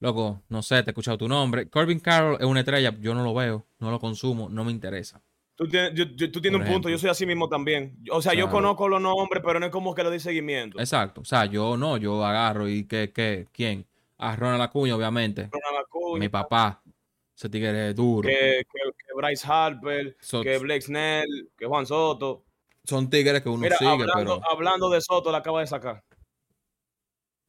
loco, 0.00 0.42
no 0.48 0.62
sé, 0.62 0.82
te 0.82 0.90
he 0.90 0.92
escuchado 0.92 1.18
tu 1.18 1.28
nombre. 1.28 1.68
Corbin 1.68 1.98
Carroll 2.00 2.36
es 2.40 2.46
una 2.46 2.60
estrella, 2.60 2.94
yo 3.00 3.12
no 3.14 3.24
lo 3.24 3.34
veo, 3.34 3.66
no 3.80 3.90
lo 3.90 3.98
consumo, 3.98 4.48
no 4.48 4.64
me 4.64 4.70
interesa. 4.70 5.20
Tú 5.56 5.68
tienes, 5.68 5.92
yo- 5.94 6.04
yo- 6.16 6.30
tú 6.32 6.40
tienes 6.40 6.60
un 6.60 6.66
punto, 6.66 6.88
yo 6.88 6.98
soy 6.98 7.10
así 7.10 7.26
mismo 7.26 7.48
también. 7.48 7.96
O 8.10 8.20
sea, 8.22 8.34
yo 8.34 8.48
conozco 8.50 8.88
los 8.88 9.00
nombres, 9.00 9.42
pero 9.44 9.60
no 9.60 9.66
es 9.66 9.72
como 9.72 9.94
que 9.94 10.02
le 10.02 10.08
doy 10.10 10.20
seguimiento. 10.20 10.78
Exacto. 10.80 11.20
O 11.20 11.24
sea, 11.24 11.46
yo 11.46 11.76
no, 11.76 11.96
yo 11.96 12.24
agarro 12.24 12.68
y 12.68 12.84
que, 12.86 13.12
que, 13.12 13.46
¿quién? 13.52 13.86
A 14.18 14.34
Ronald 14.36 14.62
Acuña, 14.62 14.96
obviamente. 14.96 15.48
Ronald 15.52 15.84
Acuña, 15.86 16.18
Mi 16.20 16.28
papá. 16.28 16.82
Ese 17.36 17.48
tigre 17.48 17.90
es 17.90 17.96
duro. 17.96 18.28
que, 18.28 18.64
que, 18.72 18.78
que 18.96 19.14
Bryce 19.16 19.44
Harper, 19.48 20.16
So- 20.20 20.42
que 20.42 20.56
Blake 20.58 20.82
Snell, 20.82 21.50
que 21.58 21.66
Juan 21.66 21.84
Soto. 21.84 22.44
Son 22.84 23.08
tigres 23.10 23.42
que 23.42 23.48
uno 23.48 23.58
Mira, 23.62 23.76
sigue, 23.76 23.90
hablando, 23.90 24.14
pero 24.40 24.40
hablando 24.52 24.88
de 24.90 25.00
Soto, 25.00 25.32
la 25.32 25.38
acaba 25.38 25.60
de 25.60 25.66
sacar. 25.66 26.04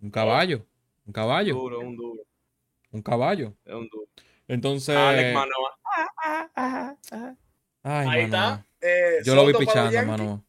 Un 0.05 0.11
caballo. 0.11 0.65
Un 1.05 1.13
caballo. 1.13 1.53
Duro, 1.55 1.79
un 1.79 1.95
duro, 1.95 2.21
Un 2.91 3.01
caballo. 3.01 3.53
es 3.65 3.73
un 3.73 3.87
duro. 3.89 4.07
Entonces. 4.47 4.95
Alex 4.95 5.33
Manoa. 5.33 5.79
Ay, 7.83 8.07
Ahí 8.09 8.21
está. 8.23 8.65
Eh, 8.81 9.19
Yo 9.23 9.35
lo 9.35 9.45
vi 9.45 9.53
pichando, 9.53 9.91
Yankees. 9.91 10.07
mano. 10.07 10.45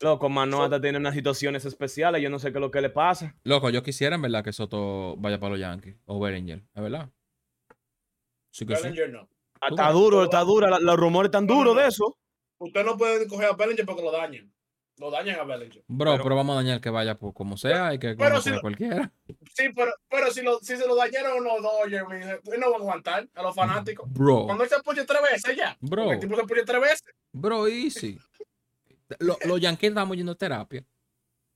Loco, 0.00 0.28
Manoa 0.28 0.64
está 0.66 0.76
teniendo 0.80 1.00
unas 1.00 1.14
situaciones 1.14 1.64
especiales. 1.64 2.22
Yo 2.22 2.30
no 2.30 2.38
sé 2.38 2.52
qué 2.52 2.58
es 2.58 2.60
lo 2.60 2.70
que 2.70 2.80
le 2.80 2.90
pasa. 2.90 3.34
Loco, 3.42 3.68
yo 3.70 3.82
quisiera 3.82 4.14
en 4.14 4.22
verdad 4.22 4.44
que 4.44 4.52
Soto 4.52 5.16
vaya 5.16 5.40
para 5.40 5.50
los 5.50 5.60
Yankees 5.60 5.96
o 6.06 6.20
Bellinger, 6.20 6.62
¿es 6.74 6.82
verdad? 6.82 7.10
Sí 8.50 8.64
que 8.64 8.76
sí. 8.76 8.88
No. 9.10 9.28
Ah, 9.60 9.68
Está 9.70 9.90
duro, 9.90 10.24
está 10.24 10.40
dura. 10.42 10.78
Los 10.78 10.96
rumores 10.96 11.28
están 11.28 11.46
duros 11.48 11.74
de 11.76 11.88
eso. 11.88 12.16
Usted 12.58 12.84
no 12.84 12.96
puede 12.96 13.26
coger 13.26 13.48
a 13.50 13.52
Bellinger 13.54 13.84
porque 13.86 14.02
lo 14.02 14.12
dañan. 14.12 14.52
Lo 14.98 15.10
dañan 15.10 15.38
a 15.38 15.44
Bellinger. 15.44 15.84
Bro, 15.86 16.12
Pero- 16.12 16.22
pero, 16.24 16.36
vamos 16.36 16.54
a 16.54 16.56
dañar 16.62 16.80
que 16.80 16.90
vaya 16.90 17.16
por 17.16 17.32
como 17.32 17.56
sea 17.56 17.94
y 17.94 17.98
que 17.98 18.14
pero 18.16 18.40
si 18.40 18.50
lo- 18.50 18.60
cualquiera. 18.60 19.12
Sí, 19.54 19.68
pero, 19.74 19.92
pero 20.08 20.30
si, 20.32 20.42
lo, 20.42 20.58
si 20.60 20.76
se 20.76 20.86
lo 20.86 20.96
dañaron 20.96 21.44
los 21.44 21.62
Dodgers, 21.62 22.04
no 22.58 22.70
va 22.70 22.76
a 22.76 22.80
aguantar 22.80 23.28
a 23.34 23.42
los 23.42 23.54
fanáticos. 23.54 24.10
Bro, 24.12 24.44
Cuando 24.46 24.64
él 24.64 24.70
se 24.70 24.80
ponche 24.82 25.04
tres 25.04 25.20
veces 25.32 25.56
ya. 25.56 25.76
Bro. 25.80 26.12
El 26.12 26.18
tipo 26.18 26.34
se 26.36 26.42
ponche 26.44 26.64
tres 26.64 26.80
veces. 26.80 27.04
bro, 27.32 27.68
easy. 27.68 28.18
Lo- 29.20 29.38
los 29.44 29.60
Yankees 29.60 29.88
estamos 29.90 30.16
yendo 30.16 30.32
a 30.32 30.34
terapia. 30.34 30.84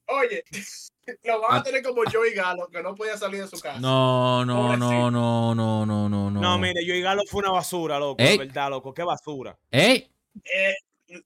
Oye, 0.07 0.45
lo 1.25 1.41
van 1.41 1.55
a 1.55 1.57
Ah. 1.59 1.63
tener 1.63 1.83
como 1.83 2.03
Joey 2.11 2.33
Galo, 2.35 2.69
que 2.69 2.83
no 2.83 2.95
podía 2.95 3.17
salir 3.17 3.41
de 3.43 3.49
su 3.49 3.59
casa. 3.61 3.81
No, 3.81 4.45
no, 4.45 4.77
no, 4.77 5.11
no, 5.11 5.55
no, 5.55 5.85
no, 5.87 6.09
no, 6.09 6.31
no. 6.31 6.41
No, 6.41 6.59
mire, 6.59 6.85
yo 6.85 6.95
y 6.95 7.03
Galo 7.03 7.23
fue 7.29 7.41
una 7.41 7.51
basura, 7.51 7.99
loco. 7.99 8.23
Ey. 8.23 8.39
De 8.39 8.45
verdad, 8.47 8.71
loco. 8.71 8.95
Qué 8.95 9.03
basura. 9.03 9.59
¡Ey! 9.71 10.11
Eh, 10.45 10.75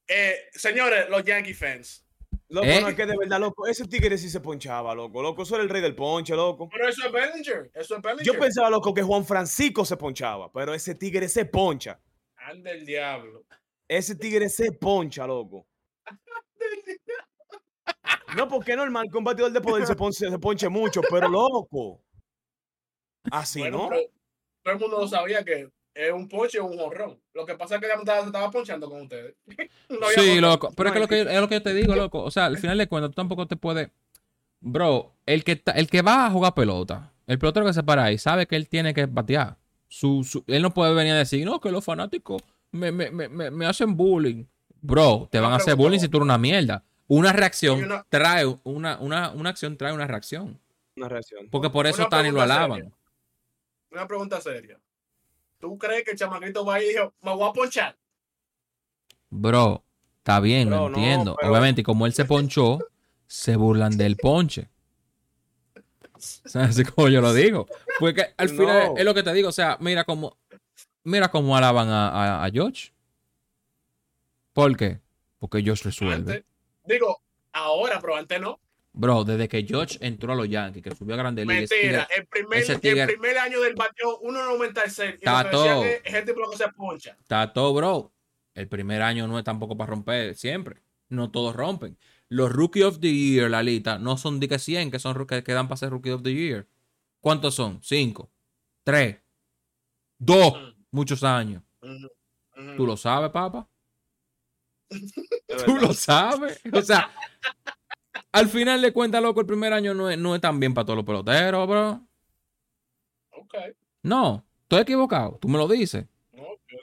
eh, 0.08 0.36
señores, 0.52 1.08
los 1.10 1.22
Yankee 1.24 1.54
fans. 1.54 2.04
Loco, 2.48 2.66
Ey. 2.66 2.80
no 2.80 2.88
es 2.88 2.94
que 2.94 3.06
de 3.06 3.16
verdad, 3.18 3.40
loco. 3.40 3.66
Ese 3.66 3.86
tigre 3.86 4.16
sí 4.18 4.30
se 4.30 4.40
ponchaba, 4.40 4.94
loco. 4.94 5.20
Loco, 5.20 5.42
eso 5.42 5.56
era 5.56 5.64
el 5.64 5.68
rey 5.70 5.82
del 5.82 5.96
ponche, 5.96 6.34
loco. 6.36 6.68
Pero 6.68 6.88
eso 6.88 7.04
es 7.06 7.12
Bellinger. 7.12 7.70
Eso 7.74 7.96
es 7.96 8.02
Bellinger. 8.02 8.24
Yo 8.26 8.38
pensaba, 8.38 8.70
loco, 8.70 8.94
que 8.94 9.02
Juan 9.02 9.24
Francisco 9.24 9.84
se 9.84 9.96
ponchaba, 9.96 10.50
pero 10.52 10.72
ese 10.72 10.94
tigre 10.94 11.28
se 11.28 11.44
poncha. 11.44 12.00
Anda 12.36 12.70
el 12.70 12.86
diablo. 12.86 13.44
Ese 13.88 14.14
tigre 14.14 14.48
se 14.48 14.70
poncha, 14.72 15.26
loco. 15.26 15.66
No, 18.36 18.46
porque 18.48 18.72
es 18.72 18.76
normal 18.76 19.06
que 19.10 19.16
un 19.18 19.24
batidor 19.24 19.50
de 19.50 19.60
poder 19.60 19.86
se 19.86 19.96
ponche, 19.96 20.28
se 20.30 20.38
ponche 20.38 20.68
mucho, 20.68 21.00
pero 21.10 21.28
loco. 21.28 22.02
Así, 23.30 23.60
Bueno, 23.60 23.78
¿no? 23.78 23.88
pero 23.88 24.02
todo 24.62 24.74
el 24.74 24.80
mundo 24.80 24.98
lo 25.00 25.08
sabía 25.08 25.44
que 25.44 25.68
es 25.96 26.12
un 26.12 26.28
ponche 26.28 26.58
o 26.60 26.66
un 26.66 26.78
jorrón. 26.78 27.18
Lo 27.34 27.46
que 27.46 27.54
pasa 27.54 27.76
es 27.76 27.80
que 27.80 27.86
ya 27.88 27.94
estaba, 27.94 28.20
se 28.20 28.26
estaba 28.26 28.50
ponchando 28.50 28.88
con 28.90 29.02
ustedes. 29.02 29.34
No 29.88 30.06
Sí, 30.14 30.40
loco. 30.40 30.72
Pero 30.76 30.88
es 30.90 30.94
que, 30.94 31.00
lo 31.00 31.08
que 31.08 31.20
es 31.22 31.40
lo 31.40 31.48
que 31.48 31.54
yo 31.56 31.62
te 31.62 31.72
digo, 31.74 31.94
loco. 31.96 32.22
O 32.22 32.30
sea, 32.30 32.46
al 32.46 32.58
final 32.58 32.76
de 32.78 32.86
cuentas, 32.88 33.10
tú 33.10 33.14
tampoco 33.14 33.46
te 33.46 33.56
puedes. 33.56 33.88
Bro, 34.60 35.12
el 35.26 35.44
que, 35.44 35.56
ta- 35.56 35.72
el 35.72 35.88
que 35.88 36.02
va 36.02 36.26
a 36.26 36.30
jugar 36.30 36.54
pelota, 36.54 37.12
el 37.26 37.38
pelotero 37.38 37.66
que 37.66 37.72
se 37.72 37.82
para 37.82 38.04
ahí, 38.04 38.18
sabe 38.18 38.46
que 38.46 38.56
él 38.56 38.68
tiene 38.68 38.94
que 38.94 39.06
batear. 39.06 39.56
Su, 39.88 40.24
su- 40.24 40.44
él 40.48 40.62
no 40.62 40.72
puede 40.74 40.92
venir 40.94 41.12
a 41.12 41.18
decir, 41.18 41.44
no, 41.46 41.60
que 41.60 41.70
los 41.70 41.84
fanáticos 41.84 42.42
me, 42.72 42.90
me, 42.90 43.10
me, 43.10 43.28
me, 43.28 43.50
me 43.50 43.66
hacen 43.66 43.96
bullying. 43.96 44.44
Bro, 44.80 45.28
te 45.30 45.38
van 45.40 45.52
a 45.52 45.56
hacer 45.56 45.76
bullying 45.76 45.98
si 46.00 46.08
tú 46.08 46.16
eres 46.18 46.24
una 46.24 46.38
mierda. 46.38 46.82
Una 47.08 47.32
reacción 47.32 47.84
una- 47.84 48.04
trae 48.08 48.44
una, 48.64 48.98
una, 48.98 49.30
una 49.30 49.50
acción 49.50 49.76
trae 49.76 49.92
una 49.92 50.06
reacción. 50.06 50.58
Una 50.96 51.08
reacción. 51.08 51.48
Porque 51.50 51.70
por 51.70 51.86
eso 51.86 52.02
están 52.02 52.26
y 52.26 52.30
lo 52.32 52.40
alaban. 52.42 52.78
seria. 52.78 52.92
Una 53.92 54.08
pregunta 54.08 54.40
seria. 54.40 54.80
¿Tú 55.58 55.78
crees 55.78 56.04
que 56.04 56.12
el 56.12 56.18
chamaquito 56.18 56.64
va 56.64 56.74
ahí 56.76 56.86
y 56.86 56.88
dijo, 56.90 57.14
me 57.22 57.34
voy 57.34 57.48
a 57.48 57.52
ponchar? 57.52 57.96
Bro, 59.30 59.82
está 60.18 60.40
bien, 60.40 60.70
lo 60.70 60.88
no, 60.88 60.96
entiendo. 60.96 61.36
pero- 61.38 61.50
Obviamente, 61.52 61.80
y 61.80 61.84
como 61.84 62.06
él 62.06 62.12
se 62.12 62.24
ponchó, 62.26 62.78
se 63.26 63.56
burlan 63.56 63.96
del 63.96 64.16
ponche. 64.16 64.68
O 66.14 66.48
sea, 66.48 66.64
Así 66.64 66.84
como 66.84 67.08
yo 67.08 67.20
lo 67.20 67.32
digo. 67.34 67.66
Porque 67.98 68.34
al 68.36 68.48
No. 68.54 68.60
final 68.62 68.92
es 68.96 69.04
lo 69.04 69.14
que 69.14 69.22
te 69.22 69.32
digo. 69.32 69.48
O 69.48 69.52
sea, 69.52 69.76
mira 69.80 70.04
cómo, 70.04 70.36
mira 71.04 71.28
cómo 71.30 71.56
alaban 71.56 71.88
a, 71.88 72.08
a, 72.08 72.44
a 72.44 72.50
George. 72.50 72.92
¿Por 74.52 74.76
qué? 74.76 75.00
Porque 75.38 75.62
George 75.62 75.84
resuelve. 75.84 76.14
Antes, 76.14 76.44
digo, 76.84 77.20
ahora, 77.52 77.98
pero 78.00 78.16
antes 78.16 78.40
no. 78.40 78.58
Bro, 78.98 79.24
desde 79.24 79.46
que 79.46 79.62
George 79.62 79.98
entró 80.00 80.32
a 80.32 80.36
los 80.36 80.48
Yankees, 80.48 80.82
que 80.82 80.94
subió 80.94 81.14
a 81.14 81.18
Grandes 81.18 81.46
Ligas. 81.46 81.70
Mentira. 81.70 82.08
El 82.16 82.26
primer, 82.26 82.62
el 82.62 83.38
año 83.38 83.60
del 83.60 83.74
bateo 83.74 84.22
1.96. 84.22 85.10
Y 85.10 85.14
Está 85.16 85.44
lo 85.44 85.82
que 85.82 86.00
es 86.02 86.14
el 86.14 86.24
tipo 86.24 86.50
que 86.50 86.56
se 86.56 86.68
poncha. 86.72 87.16
Bro. 87.54 88.10
El 88.54 88.68
primer 88.68 89.02
año 89.02 89.28
no 89.28 89.38
es 89.38 89.44
tampoco 89.44 89.76
para 89.76 89.90
romper 89.90 90.34
siempre. 90.34 90.80
No 91.10 91.30
todos 91.30 91.54
rompen. 91.54 91.98
Los 92.30 92.50
Rookie 92.50 92.84
of 92.84 92.98
the 92.98 93.12
Year, 93.12 93.50
Lalita, 93.50 93.98
no 93.98 94.16
son 94.16 94.40
de 94.40 94.48
que 94.48 94.58
100 94.58 94.90
que 94.90 94.98
son 94.98 95.26
que 95.26 95.44
quedan 95.44 95.68
para 95.68 95.76
ser 95.76 95.90
Rookie 95.90 96.12
of 96.12 96.22
the 96.22 96.32
Year. 96.32 96.66
¿Cuántos 97.20 97.54
son? 97.54 97.82
¿Cinco? 97.82 98.30
¿Tres? 98.82 99.18
¿Dos? 100.18 100.54
Mm. 100.54 100.84
Muchos 100.90 101.22
años. 101.22 101.62
Ujú, 101.82 102.08
ujú. 102.56 102.76
¿Tú 102.76 102.86
lo 102.86 102.96
sabes, 102.96 103.30
papá? 103.30 103.68
¿Tú 105.66 105.76
lo 105.76 105.92
sabes? 105.92 106.62
O 106.72 106.80
sea, 106.80 107.10
al 108.38 108.48
final 108.48 108.80
de 108.82 108.92
cuentas, 108.92 109.22
loco, 109.22 109.40
el 109.40 109.46
primer 109.46 109.72
año 109.72 109.94
no 109.94 110.10
es, 110.10 110.18
no 110.18 110.34
es 110.34 110.40
tan 110.40 110.58
bien 110.60 110.74
para 110.74 110.84
todos 110.86 110.96
los 110.96 111.04
peloteros, 111.06 111.66
bro. 111.68 112.00
Ok. 113.32 113.54
No, 114.02 114.44
estoy 114.62 114.80
equivocado. 114.80 115.38
Tú 115.40 115.48
me 115.48 115.58
lo 115.58 115.66
dices. 115.68 116.06
No, 116.32 116.42
yo 116.68 116.78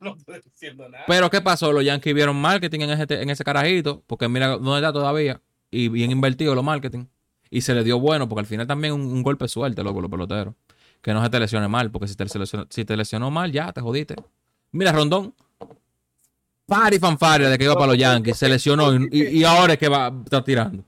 no 0.00 0.14
estoy 0.16 0.40
diciendo 0.44 0.88
nada. 0.88 1.04
Pero 1.06 1.30
¿qué 1.30 1.40
pasó? 1.40 1.72
Los 1.72 1.84
Yankees 1.84 2.14
vieron 2.14 2.36
marketing 2.36 2.80
en 2.80 2.90
ese, 2.90 3.22
en 3.22 3.30
ese 3.30 3.44
carajito, 3.44 4.02
porque 4.06 4.28
mira 4.28 4.48
dónde 4.58 4.76
está 4.76 4.92
todavía, 4.92 5.40
y 5.70 5.88
bien 5.88 6.10
invertido 6.10 6.54
los 6.54 6.64
marketing. 6.64 7.06
Y 7.50 7.62
se 7.62 7.74
le 7.74 7.82
dio 7.84 7.98
bueno, 7.98 8.28
porque 8.28 8.40
al 8.40 8.46
final 8.46 8.66
también 8.66 8.92
un, 8.92 9.00
un 9.02 9.22
golpe 9.22 9.48
suerte, 9.48 9.82
loco, 9.82 10.00
los 10.00 10.10
peloteros. 10.10 10.54
Que 11.00 11.14
no 11.14 11.22
se 11.22 11.30
te 11.30 11.38
lesione 11.40 11.68
mal, 11.68 11.90
porque 11.90 12.08
si 12.08 12.16
te, 12.16 12.24
lesionó, 12.24 12.66
si 12.68 12.84
te 12.84 12.96
lesionó 12.96 13.30
mal, 13.30 13.52
ya 13.52 13.72
te 13.72 13.80
jodiste. 13.80 14.16
Mira, 14.72 14.92
Rondón. 14.92 15.34
Pari 16.66 16.98
fanfaria 16.98 17.48
de 17.48 17.56
que 17.56 17.64
iba 17.64 17.74
para 17.74 17.86
los 17.86 17.96
Yankees, 17.98 18.36
se 18.36 18.46
lesionó 18.48 18.92
y, 18.94 19.08
y- 19.10 19.38
y 19.38 19.44
ahora 19.44 19.72
es 19.72 19.78
que 19.78 19.88
va 19.88 20.12
está 20.22 20.44
tirando. 20.44 20.84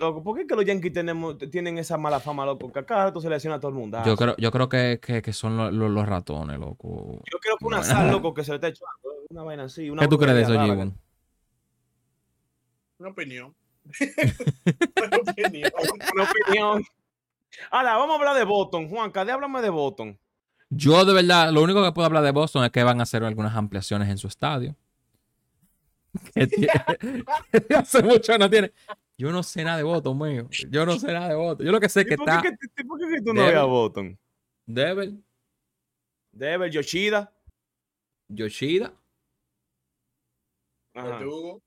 Loco, 0.00 0.22
¿por 0.22 0.38
qué 0.38 0.46
que 0.46 0.56
los 0.56 0.64
Yankees 0.64 0.94
tenemos, 0.94 1.36
tienen 1.50 1.76
esa 1.76 1.98
mala 1.98 2.20
fama, 2.20 2.46
loco? 2.46 2.72
Que 2.72 2.78
a 2.78 2.86
cada 2.86 3.04
rato 3.04 3.20
se 3.20 3.28
lesiona 3.28 3.56
a 3.56 3.60
todo 3.60 3.68
el 3.68 3.74
mundo. 3.76 4.02
Yo 4.06 4.16
creo, 4.16 4.34
yo 4.38 4.50
creo 4.50 4.66
que, 4.66 4.98
que, 5.00 5.20
que 5.20 5.32
son 5.34 5.58
los, 5.78 6.06
ratones, 6.08 6.58
loco. 6.58 7.20
Yo 7.30 7.38
creo 7.38 7.58
que 7.58 7.66
una 7.66 7.78
Bueno. 7.80 7.92
sal, 7.92 8.10
loco, 8.10 8.32
que 8.34 8.42
se 8.42 8.52
le 8.52 8.54
está 8.56 8.68
echando. 8.68 8.88
Una 9.28 9.42
vaina 9.42 9.64
así. 9.64 9.90
Una 9.90 10.00
¿Qué 10.00 10.08
tú 10.08 10.16
crees 10.18 10.36
de 10.36 10.42
eso. 10.42 10.52
Gibbon? 10.52 10.98
Una 12.98 13.10
opinión. 13.10 13.54
Una 14.96 15.16
opinión. 15.18 15.70
Una 16.14 16.24
opinión. 16.24 16.84
Ahora, 17.70 17.96
vamos 17.98 18.16
a 18.16 18.18
hablar 18.18 18.36
de 18.36 18.44
Boston. 18.44 18.88
Juanca, 18.88 19.24
de 19.26 19.32
háblame 19.32 19.60
de 19.60 19.68
Boston. 19.70 20.18
Yo 20.70 21.04
de 21.04 21.12
verdad, 21.12 21.52
lo 21.52 21.62
único 21.62 21.84
que 21.84 21.92
puedo 21.92 22.06
hablar 22.06 22.22
de 22.22 22.30
Boston 22.30 22.64
es 22.64 22.70
que 22.70 22.82
van 22.82 23.00
a 23.00 23.02
hacer 23.02 23.22
algunas 23.22 23.54
ampliaciones 23.54 24.08
en 24.08 24.16
su 24.16 24.28
estadio. 24.28 24.74
Que 26.34 26.46
tiene- 26.46 26.72
hace 27.76 28.02
mucho 28.02 28.38
no 28.38 28.48
tiene. 28.48 28.72
Yo 29.20 29.30
no 29.32 29.42
sé 29.42 29.62
nada 29.64 29.76
de 29.76 29.82
Boston, 29.82 30.18
mío. 30.18 30.48
Yo 30.70 30.86
no 30.86 30.98
sé 30.98 31.12
nada 31.12 31.28
de 31.28 31.34
Boston. 31.34 31.66
Yo 31.66 31.72
lo 31.72 31.78
que 31.78 31.90
sé 31.90 32.00
es 32.00 32.06
que 32.06 32.14
¿Y 32.14 32.16
por 32.16 32.26
qué 32.26 32.32
está 32.32 32.42
que- 32.74 32.84
por 32.86 32.98
qué 32.98 33.06
que 33.16 33.20
tú 33.20 33.34
no 33.34 33.42
a 33.42 33.64
Boston? 33.64 34.18
Devil, 34.64 35.22
Dever, 36.32 36.70
Yoshida. 36.70 37.30
Yoshida, 38.28 38.94
Ajá. 40.94 41.18
Verdugo, 41.18 41.62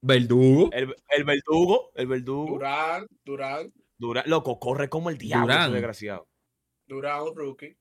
Verdugo, 0.00 0.70
El, 0.72 0.96
el 1.10 1.24
verdugo. 1.24 1.92
El 1.94 2.06
verdugo. 2.08 2.46
Durán, 2.54 3.06
Durán, 3.24 3.72
Durán. 3.98 4.24
Loco, 4.26 4.58
corre 4.58 4.88
como 4.88 5.08
el 5.10 5.18
diablo, 5.18 5.46
Durán. 5.46 5.62
ese 5.66 5.72
desgraciado. 5.74 6.26
Durán, 6.88 7.22
un 7.22 7.36
rookie. 7.36 7.76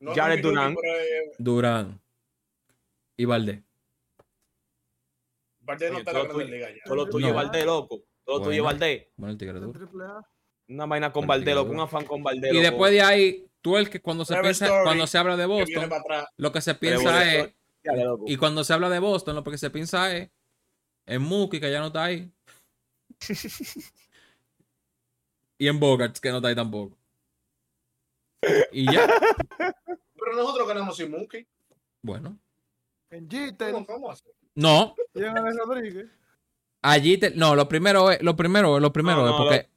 No 0.00 0.14
Jared 0.14 0.36
rookie, 0.36 0.48
Durán. 0.48 0.74
rookie, 0.74 0.88
eh, 0.88 1.32
Durán 1.38 2.00
y 3.18 3.24
Valdés. 3.26 3.62
Valdés 5.60 5.90
no 5.90 5.96
Oye, 5.98 6.00
está 6.00 6.10
en 6.12 6.16
la 6.16 6.24
Grande 6.32 6.44
Liga 6.46 6.70
ya. 6.70 6.82
Todo 6.86 6.94
lo 6.96 7.10
tuyo 7.10 7.28
No. 7.28 7.34
Valdés, 7.34 7.66
loco. 7.66 8.04
Todo 8.28 8.42
tuyo. 8.42 8.62
Valdés. 8.62 9.06
Bueno, 9.16 9.38
el. 9.40 9.72
Una 10.68 10.84
vaina 10.84 11.10
con 11.10 11.26
Valdés, 11.26 11.54
loco. 11.54 11.72
Un 11.72 11.80
afán 11.80 12.04
con 12.04 12.22
Valdés. 12.22 12.52
Y 12.52 12.60
después 12.60 12.92
de 12.92 13.00
ahí, 13.00 13.48
tú 13.62 13.78
el 13.78 13.88
que 13.88 14.02
cuando 14.02 14.26
se 14.26 14.36
piensa, 14.36 14.66
Story, 14.66 14.84
cuando 14.84 15.06
se 15.06 15.16
habla 15.16 15.34
de 15.38 15.46
Boston, 15.46 15.90
lo 16.36 16.52
que 16.52 16.60
se 16.60 16.74
piensa 16.74 17.32
es, 17.32 17.54
Dale, 17.82 18.18
y 18.26 18.36
cuando 18.36 18.64
se 18.64 18.74
habla 18.74 18.90
de 18.90 18.98
Boston, 18.98 19.34
lo 19.34 19.42
que 19.42 19.56
se 19.56 19.70
piensa 19.70 20.14
es 20.14 20.28
en 21.06 21.22
Mookie, 21.22 21.58
que 21.58 21.72
ya 21.72 21.80
no 21.80 21.86
está 21.86 22.04
ahí. 22.04 22.30
y 25.56 25.66
en 25.66 25.80
Bogarts, 25.80 26.20
que 26.20 26.28
no 26.28 26.36
está 26.36 26.48
ahí 26.48 26.54
tampoco. 26.54 26.98
Y 28.72 28.92
ya, 28.92 29.08
Pero 30.18 30.36
nosotros 30.36 30.68
ganamos 30.68 30.94
sin 30.98 31.10
Mookie. 31.10 31.46
bueno. 32.02 32.38
En 33.08 33.26
Jeter 33.30 33.72
¿Cómo, 33.72 33.86
cómo 33.86 34.10
hacer? 34.10 34.34
No, 34.54 34.94
y 35.14 35.22
en 35.22 35.34
Rodríguez. 35.34 36.08
Allí 36.82 37.18
te, 37.18 37.30
no, 37.32 37.54
lo 37.54 37.68
primero 37.68 38.10
es, 38.10 38.22
lo 38.22 38.34
primero 38.36 38.76
es, 38.76 38.82
lo 38.82 38.92
primero 38.92 39.22
No, 39.24 39.30
es 39.30 39.36
porque 39.36 39.68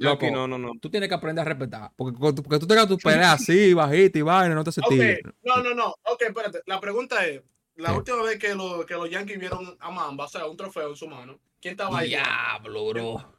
loco. 0.00 0.30
No, 0.30 0.46
no, 0.48 0.58
no. 0.58 0.72
tú 0.80 0.90
tienes 0.90 1.08
que 1.08 1.14
aprender 1.14 1.42
a 1.42 1.48
respetar. 1.48 1.90
Porque, 1.96 2.18
porque 2.18 2.58
tú 2.58 2.66
tengas 2.66 2.88
tus 2.88 3.02
peleas 3.02 3.34
así, 3.40 3.72
bajita 3.74 4.18
y 4.18 4.22
vaina, 4.22 4.54
no 4.54 4.64
te 4.64 4.70
hace 4.70 4.80
Ok, 4.80 4.88
tigre. 4.90 5.20
no, 5.42 5.62
no, 5.62 5.74
no. 5.74 5.94
Ok, 6.04 6.22
espérate. 6.22 6.60
La 6.66 6.80
pregunta 6.80 7.24
es: 7.26 7.42
la 7.76 7.90
¿Qué? 7.90 7.96
última 7.98 8.22
vez 8.22 8.38
que, 8.38 8.54
lo- 8.54 8.84
que 8.84 8.94
los 8.94 9.08
Yankees 9.10 9.38
vieron 9.38 9.76
a 9.80 9.90
Mamba, 9.90 10.24
o 10.26 10.28
sea, 10.28 10.46
un 10.46 10.56
trofeo 10.56 10.90
en 10.90 10.96
su 10.96 11.06
mano, 11.08 11.38
¿quién 11.60 11.72
estaba 11.72 11.98
ahí? 12.00 12.08
Diablo, 12.08 12.88
bro. 12.88 13.38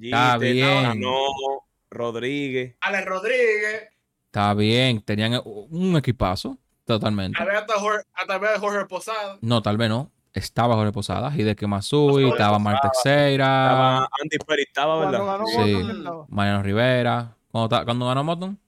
Jeter, 0.00 0.38
bien. 0.38 1.00
No, 1.00 1.26
Rodríguez. 1.90 2.76
Alex 2.80 3.04
Rodríguez. 3.06 3.88
Está 4.26 4.54
bien, 4.54 5.02
tenían 5.02 5.40
un 5.44 5.96
equipazo. 5.96 6.56
Totalmente. 6.84 7.36
Tal 7.36 7.48
vez 7.48 7.56
hasta 7.56 7.74
Jorge, 7.74 8.04
hasta 8.14 8.38
ver 8.38 8.54
a 8.54 8.58
Jorge 8.60 8.86
Posada. 8.86 9.38
No, 9.40 9.60
tal 9.62 9.76
vez 9.76 9.88
no. 9.88 10.10
Estaba 10.32 10.74
Jorge 10.76 10.92
Posada, 10.92 11.32
Hideki 11.34 11.66
Matsui, 11.66 12.22
Jorge 12.22 12.28
estaba 12.28 12.58
Mark 12.60 12.78
Teixeira, 12.82 13.44
Estaba 13.66 13.98
Andy 14.22 14.38
Perry, 14.46 14.62
estaba, 14.62 15.00
¿verdad? 15.00 15.26
ganó 15.26 15.46
Sí. 15.46 15.74
Boston. 15.74 16.26
Mariano 16.28 16.62
Rivera. 16.62 17.36
Cuando, 17.50 17.68
ta- 17.68 17.84
cuando 17.84 18.06
ganó 18.06 18.22
Boston, 18.24 18.58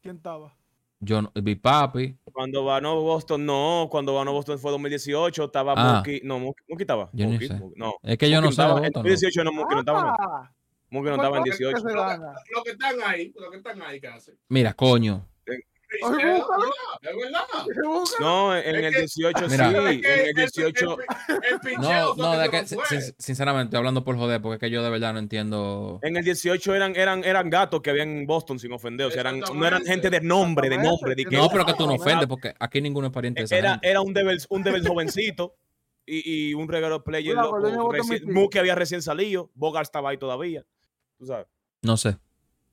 ¿Quién 0.00 0.16
estaba? 0.16 0.54
yo 1.00 1.20
no- 1.22 1.30
Big 1.34 1.60
Papi. 1.60 2.16
Cuando 2.32 2.64
ganó 2.64 3.00
Boston, 3.02 3.44
no. 3.44 3.88
Cuando 3.90 4.14
ganó 4.16 4.32
Boston 4.32 4.58
fue 4.58 4.70
2018. 4.70 5.44
Estaba 5.44 5.74
Ah. 5.76 5.94
Mookie. 5.96 6.22
No, 6.24 6.38
Mookie, 6.38 6.64
Mookie 6.68 6.82
estaba. 6.84 7.10
Yo 7.12 7.28
Mookie, 7.28 7.48
sé. 7.48 7.54
Mookie, 7.54 7.78
no. 7.78 7.94
Es 8.02 8.16
que 8.16 8.30
yo 8.30 8.40
no 8.40 8.48
estaba- 8.48 8.70
En 8.70 8.76
Boston. 8.84 8.92
¿no? 9.02 9.08
2018 9.10 9.44
no, 9.44 9.52
Mookie 9.52 9.74
no 9.74 9.80
estaba. 9.80 10.02
no. 10.02 10.08
Ah, 10.18 10.50
Mookie 10.90 11.08
no 11.10 11.16
estaba 11.16 11.36
en 11.36 11.42
¿cuál- 11.42 11.58
18. 11.58 11.82
cuál- 11.82 11.92
se 11.92 11.98
gana? 11.98 12.32
Los 12.54 12.64
que 12.64 12.70
están 12.70 12.96
ahí, 13.04 13.32
los 13.36 13.50
que 13.50 13.56
están 13.58 13.82
ahí 13.82 14.00
casi. 14.00 14.32
Mira, 14.48 14.72
coño. 14.72 15.26
Es 15.90 16.04
Ay, 16.04 16.16
verdad, 16.16 16.36
búscalo. 16.38 16.64
es 17.00 17.16
verdad. 17.16 17.40
No, 18.20 18.54
en 18.56 18.60
Es 18.76 18.84
el 18.84 18.92
que- 18.92 18.98
18 19.00 19.48
Mira. 19.48 19.68
sí. 19.68 20.00
Que 20.00 20.12
En 20.14 20.20
el 20.20 20.28
el- 20.28 20.34
18. 20.34 20.98
el- 20.98 21.34
el 21.54 21.60
picheo 21.60 22.14
No, 22.16 22.34
no, 22.36 22.50
que 22.50 22.60
de 22.60 22.66
se 22.66 22.76
que, 22.76 22.84
sin- 23.00 23.14
sinceramente, 23.18 23.64
estoy 23.68 23.78
hablando 23.78 24.04
por 24.04 24.16
joder, 24.16 24.42
porque 24.42 24.54
es 24.56 24.60
que 24.60 24.70
yo 24.70 24.82
de 24.82 24.90
verdad 24.90 25.14
no 25.14 25.18
entiendo. 25.18 25.98
En 26.02 26.16
el 26.16 26.24
18 26.24 26.74
eran, 26.74 26.94
eran, 26.94 27.24
eran 27.24 27.48
gatos 27.48 27.80
que 27.80 27.90
habían 27.90 28.08
en 28.10 28.26
Boston 28.26 28.58
sin 28.58 28.72
ofender. 28.72 29.06
O 29.06 29.10
sea, 29.10 29.20
eran, 29.22 29.40
no 29.40 29.66
eran 29.66 29.82
gente 29.84 30.10
de 30.10 30.20
nombre, 30.20 30.68
de 30.68 30.76
nombre. 30.78 31.14
De 31.14 31.24
que, 31.24 31.36
No, 31.36 31.48
pero 31.48 31.64
que 31.64 31.74
tú 31.74 31.86
no 31.86 31.94
ofendes, 31.94 32.26
porque 32.26 32.54
aquí 32.58 32.80
ninguno 32.82 33.06
es 33.06 33.12
pariente 33.12 33.40
de 33.40 33.44
esa 33.46 33.56
era, 33.56 33.70
gente. 33.72 33.88
era 33.88 34.00
un 34.02 34.12
Devils, 34.12 34.46
un 34.50 34.62
Devils 34.62 34.86
jovencito 34.86 35.54
y, 36.04 36.50
y 36.50 36.54
un 36.54 36.68
regalo 36.68 37.02
player 37.02 37.34
Mira, 37.34 37.42
loco. 37.44 37.92
Reci- 37.92 38.24
Mookie 38.24 38.58
había 38.58 38.74
recién 38.74 39.00
salido. 39.02 39.50
Bogart 39.54 39.84
estaba 39.86 40.10
ahí 40.10 40.18
todavía. 40.18 40.64
Tú 41.18 41.26
sabes. 41.26 41.46
No 41.82 41.96
sé. 41.96 42.16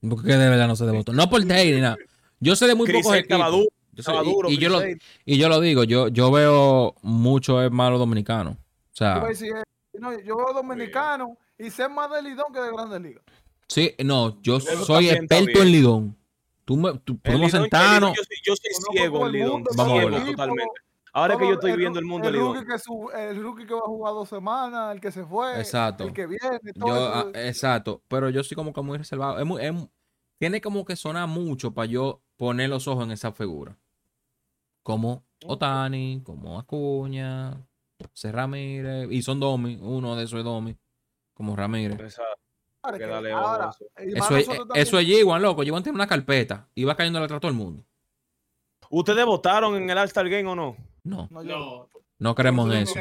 Porque 0.07 0.33
de 0.33 0.49
verdad 0.49 0.67
no 0.67 0.75
sé 0.75 0.85
de 0.85 0.91
Boston. 0.91 1.15
No 1.15 1.29
por 1.29 1.43
Tay 1.45 1.71
ni 1.71 1.81
nada. 1.81 1.97
Yo 2.45 2.55
sé 2.55 2.67
de 2.67 2.75
muy 2.75 2.87
Chris 2.87 3.03
pocos 3.03 3.17
equipos. 3.17 3.51
duro. 3.51 3.63
Yo 3.93 4.03
sé- 4.03 4.11
Estaba 4.11 4.23
y- 4.23 4.31
duro. 4.33 4.49
y, 4.49 4.57
yo 4.57 4.69
lo, 4.69 4.81
y 5.25 5.37
yo 5.37 5.49
lo 5.49 5.59
digo, 5.61 5.83
yo, 5.83 6.09
yo 6.09 6.29
veo 6.31 6.95
mucho 7.01 7.61
es 7.63 7.71
malo 7.71 7.97
dominicano. 7.97 8.51
O 8.51 8.95
sea, 8.95 9.25
no, 9.93 10.11
yo 10.21 10.37
veo 10.37 10.53
dominicano 10.53 11.37
y 11.57 11.69
sé 11.69 11.87
más 11.87 12.11
de 12.11 12.21
Lidón 12.21 12.53
que 12.53 12.59
de 12.59 12.71
Grandes 12.71 13.01
Ligas. 13.01 13.23
sí, 13.67 13.93
no, 14.03 14.41
yo 14.41 14.57
Eso 14.57 14.85
soy 14.85 15.09
experto 15.09 15.61
en. 15.61 15.71
Lidón. 15.71 16.17
Tú 16.65 16.75
me, 16.77 16.97
tú, 16.99 17.17
podemos 17.19 17.51
Lidón- 17.53 17.61
sentarnos. 17.63 18.11
Lidón, 18.11 18.15
Yo, 18.15 18.23
soy- 18.23 18.37
yo 18.45 18.55
soy 18.55 18.71
Conozco 18.73 18.91
ciego 18.93 19.25
en 19.27 19.31
Lidón. 19.31 19.51
mundo, 19.51 19.71
Vamos 19.75 19.93
a 19.93 19.95
verlo. 20.05 20.25
totalmente. 20.25 20.71
Ahora 21.13 21.37
que 21.37 21.47
yo 21.47 21.53
estoy 21.53 21.71
el- 21.71 21.77
viendo 21.77 21.99
el 21.99 22.05
mundo 22.05 22.27
el 22.27 22.35
rookie 22.35 22.53
Lidón. 22.59 22.67
que 22.67 22.79
su- 22.79 23.09
el 23.15 23.41
rookie 23.41 23.65
que 23.65 23.73
va 23.73 23.79
a 23.79 23.83
jugar 23.87 24.13
dos 24.13 24.27
semanas, 24.27 24.93
el 24.93 24.99
que 24.99 25.11
se 25.11 25.23
fue, 25.23 25.57
Exacto. 25.59 26.03
el 26.03 26.11
que 26.13 26.27
viene, 26.27 26.59
todo 26.77 26.87
Yo, 26.89 26.95
eso. 26.95 27.13
ah, 27.13 27.31
exacto, 27.35 28.01
pero 28.09 28.29
yo 28.29 28.43
soy 28.43 28.55
como 28.55 28.73
que 28.73 28.81
muy 28.81 28.97
reservado. 28.97 29.39
Es 29.39 29.45
muy- 29.45 29.63
es 29.63 29.73
tiene 30.37 30.59
como 30.59 30.83
que 30.83 30.97
sonar 30.97 31.29
mucho 31.29 31.71
para 31.73 31.85
yo 31.85 32.21
poner 32.37 32.69
los 32.69 32.87
ojos 32.87 33.05
en 33.05 33.11
esa 33.11 33.31
figura. 33.31 33.77
Como 34.83 35.23
Otani, 35.45 36.21
como 36.23 36.59
Acuña, 36.59 37.65
C. 38.13 38.31
Ramírez, 38.31 39.07
y 39.11 39.21
son 39.21 39.39
Domi, 39.39 39.77
uno 39.81 40.15
de 40.15 40.23
esos 40.23 40.39
es 40.39 40.45
Domi, 40.45 40.75
como 41.33 41.55
Ramírez. 41.55 42.17
Ahora, 42.81 43.07
dale 43.07 43.31
ahora, 43.31 43.71
Eso 43.95 44.37
es, 44.37 44.47
eso 44.75 44.99
es 44.99 45.07
loco. 45.41 45.63
Jiwan 45.63 45.81
tiene 45.81 45.95
una 45.95 46.07
carpeta 46.07 46.67
y 46.75 46.83
va 46.83 46.95
cayendo 46.95 47.19
atrás 47.19 47.37
a 47.37 47.39
todo 47.39 47.51
el 47.51 47.57
mundo. 47.57 47.83
¿Ustedes 48.91 49.25
votaron 49.25 49.75
en 49.75 49.89
el 49.89 49.97
All-Star 49.97 50.29
Game 50.29 50.47
o 50.47 50.55
no? 50.55 50.77
No, 51.03 51.27
No, 51.31 51.43
yo, 51.43 51.89
No, 52.19 52.35
no 52.35 52.73
en 52.73 52.83
eso. 52.83 52.99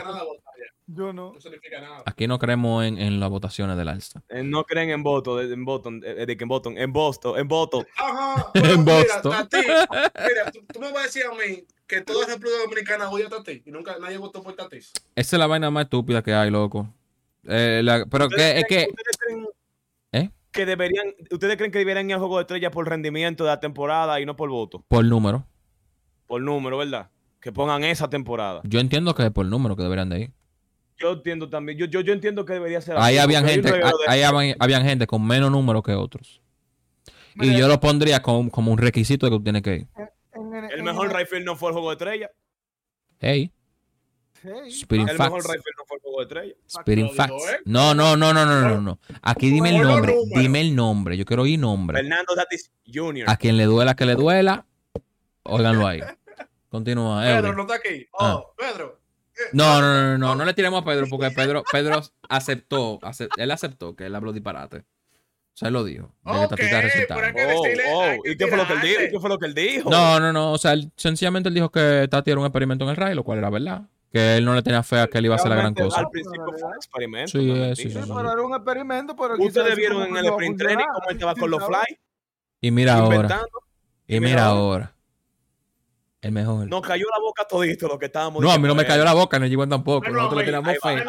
Yo 0.87 1.13
no. 1.13 1.33
No 1.33 1.41
significa 1.41 1.81
nada. 1.81 2.03
Aquí 2.07 2.27
no 2.27 2.39
creemos 2.39 2.85
en, 2.85 2.99
en 2.99 3.19
las 3.21 3.31
votaciones 3.31 3.77
del 3.77 3.89
Alsta. 3.89 4.23
Eh, 4.29 4.43
no 4.43 4.65
creen 4.65 4.91
en 4.91 5.03
voto, 5.03 5.37
de, 5.37 5.53
en 5.53 5.65
Boston, 5.65 6.03
eh, 6.05 6.27
de 6.27 6.37
que 6.37 6.45
en 6.45 6.49
Boston, 6.49 6.77
en 6.79 6.93
Boston, 6.93 7.39
en 7.39 7.49
voto. 7.49 7.87
Ajá. 7.97 8.51
En 8.55 8.85
bueno, 8.85 9.01
mira, 9.01 9.21
Boston. 9.23 9.33
Tati, 9.33 9.57
mira, 9.67 10.51
tú, 10.53 10.61
tú 10.73 10.81
me 10.81 10.93
vas 10.93 11.03
a 11.03 11.07
decir 11.07 11.23
a 11.25 11.35
mí 11.35 11.65
que 11.87 12.01
toda 12.03 12.27
República 12.27 12.59
Dominicana 12.65 13.11
odia 13.11 13.27
a 13.27 13.31
Tati 13.31 13.63
y 13.65 13.71
nunca 13.71 13.97
nadie 14.01 14.19
votó 14.19 14.43
por 14.43 14.55
Tatis. 14.55 14.93
Esa 15.15 15.37
es 15.37 15.39
la 15.39 15.47
vaina 15.47 15.71
más 15.71 15.85
estúpida 15.85 16.23
que 16.23 16.35
hay, 16.35 16.51
loco. 16.51 16.93
Eh, 17.47 17.81
la- 17.85 18.07
pero 18.07 18.29
que, 18.29 18.59
es 18.59 18.65
que... 18.67 18.89
¿Ustedes 18.91 19.17
creen 19.19 19.47
¿Eh? 20.13 20.31
que 20.51 20.67
deberían, 20.67 21.07
¿Ustedes 21.31 21.57
creen 21.57 21.73
que 21.73 21.79
deberían 21.79 22.09
ir 22.09 22.15
al 22.15 22.21
juego 22.21 22.37
de 22.39 22.43
estrella 22.43 22.71
por 22.71 22.89
rendimiento 22.89 23.45
de 23.45 23.51
la 23.51 23.61
temporada 23.61 24.21
y 24.21 24.27
no 24.27 24.37
por 24.37 24.49
voto? 24.51 24.85
Por 24.89 25.05
número. 25.05 25.47
Por 26.27 26.41
número, 26.41 26.79
¿verdad? 26.79 27.11
Que 27.41 27.53
pongan 27.53 27.85
esa 27.85 28.09
temporada. 28.09 28.61
Yo 28.65 28.81
entiendo 28.81 29.15
que 29.15 29.25
es 29.25 29.31
por 29.31 29.45
número 29.47 29.77
que 29.77 29.83
deberían 29.83 30.09
de 30.09 30.21
ir. 30.21 30.33
Yo 30.99 31.13
entiendo 31.13 31.49
también, 31.49 31.77
yo, 31.79 31.87
yo, 31.87 32.01
yo 32.01 32.13
entiendo 32.13 32.45
que 32.45 32.53
debería 32.55 32.81
ser 32.81 32.97
Ahí 32.97 33.17
así, 33.17 33.25
habían 33.25 33.45
hay 33.45 33.55
gente, 33.55 33.73
de- 33.73 33.83
ahí 34.07 34.23
habían, 34.23 34.57
habían 34.61 34.85
gente 34.85 35.07
con 35.07 35.27
menos 35.27 35.51
número 35.51 35.83
que 35.83 35.93
otros. 35.93 36.41
Y 37.37 37.57
yo 37.57 37.67
lo 37.67 37.81
pondría 37.81 38.23
como, 38.23 38.49
como 38.51 38.71
un 38.73 38.79
requisito 38.79 39.27
de 39.27 39.31
que 39.33 39.39
tú 39.39 39.43
tienes 39.43 39.63
que 39.63 39.75
ir. 39.75 39.87
en- 39.97 40.55
en- 40.55 40.65
El 40.71 40.83
mejor 40.85 41.13
rifle 41.15 41.41
no 41.41 41.57
fue 41.57 41.71
el 41.71 41.73
juego 41.75 41.91
de 41.91 41.95
estrella. 41.95 42.31
Hey, 43.21 43.51
Spirit 44.69 45.09
El 45.09 45.19
mejor 45.19 45.43
rifle 45.43 45.73
no 45.79 45.85
fue 45.87 45.97
el 45.97 46.03
juego 46.03 46.19
de 46.19 46.23
estrella. 46.25 46.55
Spirit 46.67 47.13
Facts. 47.15 47.33
No, 47.65 47.95
no, 47.95 48.17
no, 48.17 48.33
no, 48.35 48.45
no, 48.45 48.61
no, 48.69 48.81
no. 48.81 48.99
Aquí 49.23 49.49
dime 49.51 49.71
el 49.77 49.83
nombre. 49.83 50.15
Dime 50.35 50.61
el 50.61 50.77
nombre. 50.77 51.17
Yo 51.17 51.25
quiero 51.25 51.43
oír 51.45 51.59
nombre. 51.59 51.99
Fernando 51.99 52.35
Tatis 52.35 52.71
Jr. 52.93 53.25
A 53.29 53.37
quien 53.37 53.57
le 53.57 53.65
duela 53.65 53.95
que 53.97 54.05
le 54.05 54.15
duela, 54.15 54.67
óiganlo 55.45 55.87
ahí. 55.87 56.01
Continúa, 56.69 57.23
Pedro 57.23 57.55
no 57.55 57.63
está 57.63 57.75
aquí. 57.77 58.07
Oh, 58.13 58.25
Ah. 58.25 58.43
Pedro. 58.57 59.01
No, 59.53 59.81
no, 59.81 59.93
no, 59.93 60.03
no, 60.03 60.19
no, 60.19 60.35
no 60.37 60.45
le 60.45 60.55
tiremos 60.55 60.83
a 60.83 60.85
Pedro 60.85 61.07
porque 61.11 61.31
Pedro, 61.31 61.65
Pedro 61.71 62.01
aceptó, 62.29 63.01
acep- 63.01 63.31
él 63.37 63.51
aceptó 63.51 63.97
que 63.97 64.07
él 64.07 64.15
habló 64.15 64.33
disparate. 64.33 64.79
O 64.79 65.57
sea, 65.57 65.69
él 65.69 65.75
lo 65.75 65.85
dijo. 65.85 66.13
Oh, 66.25 66.49
decirle, 67.47 67.85
oh, 67.93 68.13
¿Y 68.25 68.37
qué 68.37 68.47
fue 68.49 68.57
lo 68.57 68.67
que 68.67 68.73
él 68.73 68.81
dijo? 68.81 68.95
tirarse. 68.97 69.05
¿Y 69.07 69.11
qué 69.13 69.21
fue 69.21 69.29
lo 69.29 69.39
que 69.39 69.47
él 69.47 69.55
dijo? 69.55 69.91
No, 69.91 70.19
no, 70.21 70.33
no. 70.33 70.53
O 70.53 70.59
sea, 70.59 70.73
él- 70.73 70.91
sencillamente 70.97 71.49
él 71.49 71.55
dijo 71.55 71.71
que 71.71 72.09
Tati 72.11 72.31
era 72.31 72.41
un 72.41 72.47
experimento 72.47 72.85
en 72.85 72.91
el 72.91 72.97
Ray, 72.97 73.15
lo 73.15 73.23
cual 73.25 73.39
era 73.39 73.51
verdad. 73.51 73.83
Que 74.13 74.37
él 74.37 74.45
no 74.45 74.55
le 74.55 74.63
tenía 74.63 74.83
fe 74.85 75.01
a 75.01 75.07
que 75.09 75.19
él 75.19 75.25
iba 75.27 75.35
a 75.35 75.39
hacer 75.39 75.51
la 75.51 75.57
gran 75.57 75.75
cosa. 75.75 76.01
Al 76.01 76.09
principio 76.11 76.45
fue 76.59 76.69
un 76.69 76.75
experimento. 76.75 77.31
Sí, 77.33 77.53
sí, 77.77 77.83
Sí, 77.83 77.91
sí, 77.91 77.99
pero 78.15 78.33
era 78.33 78.43
un 78.43 78.55
experimento, 78.55 79.17
pero 79.17 79.35
Ustedes 79.39 79.77
vieron 79.77 80.03
en 80.05 80.17
el 80.17 80.27
sprint 80.27 80.59
training 80.59 80.85
cómo 80.93 81.09
él 81.09 81.17
estaba 81.17 81.35
con 81.35 81.51
los 81.51 81.65
fly, 81.67 81.99
Y 82.61 82.71
mira 82.71 82.95
ahora. 82.95 83.43
Y 84.07 84.21
mira 84.21 84.47
ahora. 84.47 84.94
El 86.25 86.33
mejor. 86.33 86.67
Nos 86.67 86.81
cayó 86.83 87.07
la 87.15 87.21
boca 87.21 87.45
todito 87.47 87.87
lo 87.87 87.99
que 87.99 88.07
estábamos 88.07 88.43
No, 88.43 88.51
a 88.51 88.59
mí 88.59 88.67
no 88.67 88.75
me 88.75 88.87
cayó 88.87 89.05
la 89.05 89.13
boca, 89.13 89.39
ni 89.39 89.49
Jiwan 89.49 89.69
tampoco. 89.69 90.09
Nosotros 90.09 90.41
le 90.41 90.45
tiramos 90.47 90.77
fe. 90.83 91.05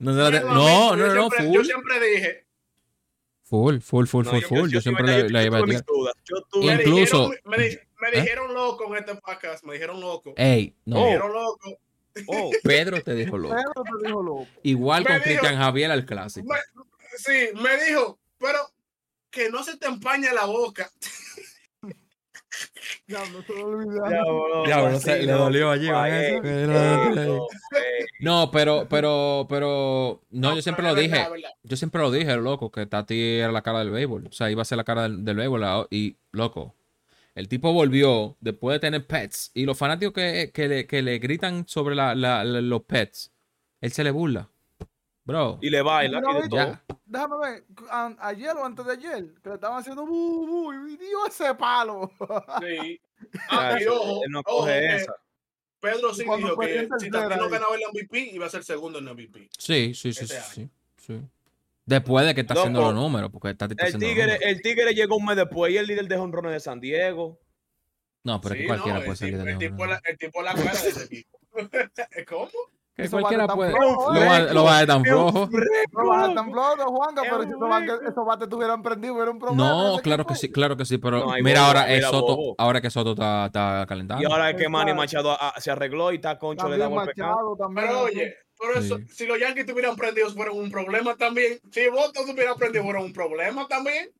No, 0.00 0.12
la 0.12 0.40
no, 0.40 0.96
no, 0.96 1.06
no, 1.14 1.14
siempre- 1.30 1.44
full. 1.46 1.54
Yo 1.54 1.64
siempre 1.64 2.00
dije. 2.00 2.46
Full, 3.44 3.78
full, 3.78 4.06
full, 4.06 4.24
No, 4.24 4.30
full, 4.32 4.42
full. 4.42 4.68
Yo 4.70 4.80
siempre 4.80 5.06
yo 5.30 5.40
iba 5.40 5.58
a 5.58 5.64
tirar. 5.64 5.84
Me 6.54 6.72
Incluso- 6.74 7.30
dijeron, 7.30 7.34
me, 7.44 7.56
di- 7.58 7.78
me 8.00 8.08
¿Eh? 8.08 8.20
dijeron 8.20 8.52
loco 8.52 8.86
en 8.88 8.96
este 8.96 9.14
podcast. 9.14 9.64
Me 9.64 9.74
dijeron 9.74 10.00
loco. 10.00 10.34
Ey, 10.36 10.74
Me 10.84 10.94
no. 10.94 11.04
dijeron 11.06 11.32
loco. 11.32 11.78
Oh, 12.26 12.50
Pedro 12.64 13.00
te 13.00 13.14
dijo 13.14 13.38
loco. 13.38 13.54
Pedro 13.54 13.84
te 14.00 14.06
dijo 14.08 14.22
loco. 14.22 14.46
Igual 14.64 15.04
Me 15.04 15.10
con 15.10 15.20
Cristian 15.20 15.56
Javier 15.56 15.90
al 15.92 16.04
clásico. 16.04 16.48
Me- 16.52 16.58
sí, 17.16 17.50
me 17.62 17.84
dijo, 17.84 18.18
pero 18.38 18.58
que 19.30 19.50
no 19.50 19.62
se 19.62 19.76
te 19.76 19.86
empañe 19.86 20.32
la 20.32 20.44
boca. 20.46 20.90
Se 24.94 25.00
se- 25.00 25.22
le 25.26 25.32
dolió 25.32 25.70
allí, 25.70 25.88
no, 28.20 28.50
pero, 28.50 28.86
pero, 28.88 29.46
pero, 29.48 30.22
no, 30.30 30.54
yo 30.56 30.62
siempre 30.62 30.84
lo 30.84 30.94
dije, 30.94 31.16
yo 31.62 31.76
siempre 31.76 32.00
lo 32.00 32.10
dije, 32.10 32.36
loco, 32.36 32.70
que 32.70 32.86
Tati 32.86 33.20
era 33.38 33.52
la 33.52 33.62
cara 33.62 33.80
del 33.80 33.90
béisbol, 33.90 34.26
o 34.28 34.32
sea, 34.32 34.50
iba 34.50 34.62
a 34.62 34.64
ser 34.64 34.76
la 34.78 34.84
cara 34.84 35.02
del, 35.02 35.24
del 35.24 35.36
béisbol, 35.36 35.64
ah, 35.64 35.86
y, 35.90 36.16
loco, 36.32 36.74
el 37.34 37.48
tipo 37.48 37.72
volvió 37.72 38.36
después 38.40 38.74
de 38.74 38.80
tener 38.80 39.06
pets, 39.06 39.50
y 39.54 39.64
los 39.64 39.78
fanáticos 39.78 40.12
que, 40.14 40.50
que, 40.52 40.68
le, 40.68 40.86
que 40.86 41.02
le 41.02 41.18
gritan 41.18 41.66
sobre 41.68 41.94
la, 41.94 42.14
la- 42.14 42.42
la- 42.44 42.60
los 42.60 42.82
pets, 42.82 43.32
él 43.80 43.92
se 43.92 44.02
le 44.04 44.10
burla, 44.10 44.48
bro, 45.28 45.58
Y 45.62 45.70
le 45.70 45.82
baila 45.82 46.18
y 46.18 46.42
de 46.42 46.48
todo. 46.48 46.80
Déjame 47.06 47.36
ver, 47.38 47.64
a- 47.90 48.16
ayer 48.20 48.56
o 48.56 48.64
antes 48.64 48.84
de 48.84 48.92
ayer, 48.92 49.34
que 49.42 49.48
le 49.50 49.54
estaban 49.54 49.78
haciendo 49.78 50.04
bu, 50.06 50.46
bu, 50.46 50.72
y 50.88 50.96
dio 50.96 51.26
ese 51.26 51.54
palo. 51.54 52.10
Sí. 52.60 53.00
Ah, 53.50 53.76
y 53.80 53.84
ojo, 53.86 54.22
él 54.24 54.30
no 54.30 54.40
ojo, 54.40 54.58
coge 54.60 54.78
que 54.80 54.96
esa. 54.96 55.12
Pedro 55.80 56.14
sí 56.14 56.22
dijo 56.22 56.56
que 56.58 56.88
si 56.98 57.10
tercera 57.10 57.28
Tati 57.28 57.38
no 57.40 57.44
ahí. 57.46 57.50
ganaba 57.50 57.74
el 57.74 57.82
MVP, 57.92 58.18
iba 58.32 58.46
a 58.46 58.48
ser 58.48 58.62
segundo 58.64 58.98
en 59.00 59.08
el 59.08 59.14
MVP. 59.14 59.48
sí, 59.58 59.92
sí, 59.94 60.12
sí, 60.12 60.26
sí, 60.26 60.34
sí, 60.54 60.70
sí. 60.98 61.20
después 61.84 62.24
de 62.26 62.34
que 62.34 62.42
está 62.42 62.54
haciendo 62.54 62.80
los 62.80 62.94
números, 62.94 63.30
porque 63.32 63.50
está 63.50 63.64
El 63.64 63.72
haciendo 63.72 63.98
los 63.98 64.08
tigre, 64.14 64.22
números. 64.26 64.42
el 64.44 64.62
tigre 64.62 64.94
llegó 64.94 65.16
un 65.16 65.24
mes 65.24 65.36
después 65.36 65.72
y 65.72 65.76
el 65.78 65.86
líder 65.88 66.06
de 66.06 66.16
jonrones 66.16 66.52
de 66.52 66.60
San 66.60 66.78
Diego. 66.80 67.40
no, 68.22 68.40
pero 68.40 68.54
es 68.54 68.60
que 68.60 68.66
cualquiera 68.68 68.98
no, 69.00 69.04
puede 69.04 69.16
tipo, 69.18 69.42
de 69.44 69.50
el, 69.52 69.58
tipo, 69.58 69.84
el 69.84 70.18
tipo 70.18 70.42
la 70.42 70.54
cara 70.54 70.72
de 70.80 70.88
ese 70.90 71.04
equipo. 71.04 71.38
¿Cómo? 72.28 72.50
Que 72.98 73.04
Eso 73.04 73.12
cualquiera 73.12 73.46
puede, 73.46 73.70
lo 73.70 74.12
eh. 74.16 74.26
va, 74.26 74.40
lo 74.52 74.64
va 74.64 74.72
a 74.72 74.76
dar 74.78 74.86
tan 74.88 75.04
flojo. 75.04 75.48
No 75.92 76.08
vas 76.08 76.28
a 76.30 76.34
tan 76.34 76.50
flojo, 76.50 76.90
Juanca, 76.90 77.22
pero 77.22 77.42
si 77.44 77.48
esos 77.50 77.60
bates, 77.60 77.90
hueco. 77.90 78.08
esos 78.08 78.26
bates 78.26 78.48
tuvieran 78.48 78.82
prendido, 78.82 79.14
hubiera 79.14 79.30
un 79.30 79.38
problema. 79.38 79.64
No, 79.70 79.98
claro 80.02 80.26
que 80.26 80.34
sí, 80.34 80.50
claro 80.50 80.76
que 80.76 80.84
sí, 80.84 80.98
pero 80.98 81.20
No, 81.20 81.32
mira 81.40 81.64
ahora 81.64 81.88
es 81.92 81.98
mira, 81.98 82.10
Soto, 82.10 82.36
bobo. 82.36 82.54
ahora 82.58 82.80
que 82.80 82.90
Soto 82.90 83.12
está, 83.12 83.46
está 83.46 83.86
calentando. 83.88 84.20
Y 84.20 84.26
ahora 84.26 84.50
es 84.50 84.56
que 84.56 84.68
Manny. 84.68 84.94
Machado 84.94 85.30
ah, 85.40 85.54
se 85.58 85.70
arregló 85.70 86.10
y 86.10 86.16
está 86.16 86.36
concho 86.40 86.68
le 86.68 86.76
da 86.76 86.86
También 86.90 87.04
golpe. 87.06 87.56
También. 87.56 87.86
Pero 87.86 88.00
oye, 88.00 88.34
pero 88.58 88.80
eso, 88.80 88.98
Sí. 88.98 89.04
si 89.14 89.26
los 89.26 89.38
Yankees 89.38 89.64
tuvieran 89.66 89.94
prendido, 89.94 90.28
fueran 90.30 90.56
un 90.56 90.68
problema 90.68 91.14
también. 91.14 91.60
Si 91.70 91.86
Boston 91.88 92.28
hubiera 92.30 92.56
prendido, 92.56 92.82
fuera 92.82 92.98
un 93.00 93.12
problema 93.12 93.68
también. 93.68 94.10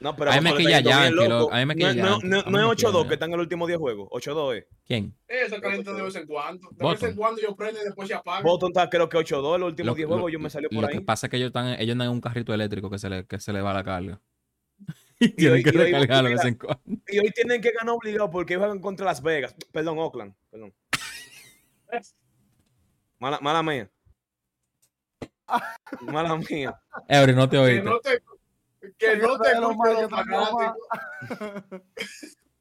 No, 0.00 0.16
pero 0.16 0.30
A 0.32 0.34
mí 0.36 0.40
me 0.40 0.56
quilla 0.56 0.78
está 0.78 0.90
Yankee. 0.90 1.24
A 1.52 1.56
mí 1.58 1.66
me 1.66 1.74
No- 1.74 1.74
quilla 1.74 1.94
no-. 1.94 2.18
No, 2.22 2.28
no 2.28 2.38
es 2.38 2.46
me 2.46 2.60
8-2 2.60 2.92
quilla 2.92 3.08
que 3.08 3.14
están 3.14 3.30
en 3.30 3.34
el 3.34 3.40
último 3.40 3.66
10 3.66 3.78
juegos. 3.78 4.08
8-2 4.10 4.56
es. 4.56 4.66
¿Quién? 4.86 5.14
Eso 5.28 5.60
calienta 5.60 5.92
de 5.92 6.02
vez 6.02 6.16
en 6.16 6.26
cuando. 6.26 6.68
De 6.72 6.88
vez 6.88 7.02
en 7.02 7.14
cuando 7.16 7.40
yo 7.40 7.54
prendo 7.54 7.80
y 7.80 7.84
después 7.84 8.08
se 8.08 8.14
apaga. 8.14 8.42
Boston 8.42 8.70
está 8.70 8.90
creo 8.90 9.08
que 9.08 9.16
8-2 9.18 9.54
en 9.54 9.60
los 9.60 9.68
últimos 9.70 9.86
Lo, 9.88 9.94
10 9.94 10.08
lo- 10.08 10.14
juegos. 10.14 10.32
Yo 10.32 10.38
me 10.40 10.50
salió 10.50 10.68
por 10.70 10.80
lo 10.82 10.88
ahí. 10.88 10.94
que 10.94 11.00
pasa 11.02 11.26
es 11.26 11.30
que 11.30 11.36
ellos, 11.36 11.48
están, 11.48 11.68
ellos 11.80 11.92
andan 11.92 12.08
en 12.08 12.12
un 12.14 12.20
carrito 12.20 12.52
eléctrico 12.52 12.90
que 12.90 12.98
se 12.98 13.08
le, 13.08 13.26
que 13.26 13.38
se 13.38 13.52
le 13.52 13.60
va 13.60 13.72
la 13.72 13.84
carga. 13.84 14.20
Y 15.20 15.46
hoy- 15.46 15.62
tienen 15.62 15.62
que 15.62 15.70
y 15.70 15.72
recargarlo 15.72 16.28
de 16.30 16.34
vez 16.34 16.44
en 16.44 16.54
cuando. 16.56 16.82
Y 17.06 17.18
hoy 17.18 17.30
tienen 17.30 17.60
que 17.60 17.70
ganar 17.70 17.94
obligado 17.94 18.28
porque 18.30 18.56
juegan 18.56 18.80
contra 18.80 19.06
Las 19.06 19.22
Vegas. 19.22 19.54
Perdón, 19.70 19.98
Oakland. 19.98 20.34
Perdón. 20.50 20.72
Mala, 23.20 23.38
mala 23.40 23.62
mía. 23.62 23.88
Mala 26.00 26.36
mía. 26.36 26.74
Eury, 27.08 27.34
no 27.34 27.48
te 27.48 27.56
Que 27.56 27.62
oíste. 27.62 27.82
no 27.84 28.00
te, 28.00 28.22
que 29.02 29.16
no 29.16 29.38
te 29.38 29.50
escuchen 29.52 29.94
los 30.02 30.10
fanáticos. 30.10 30.74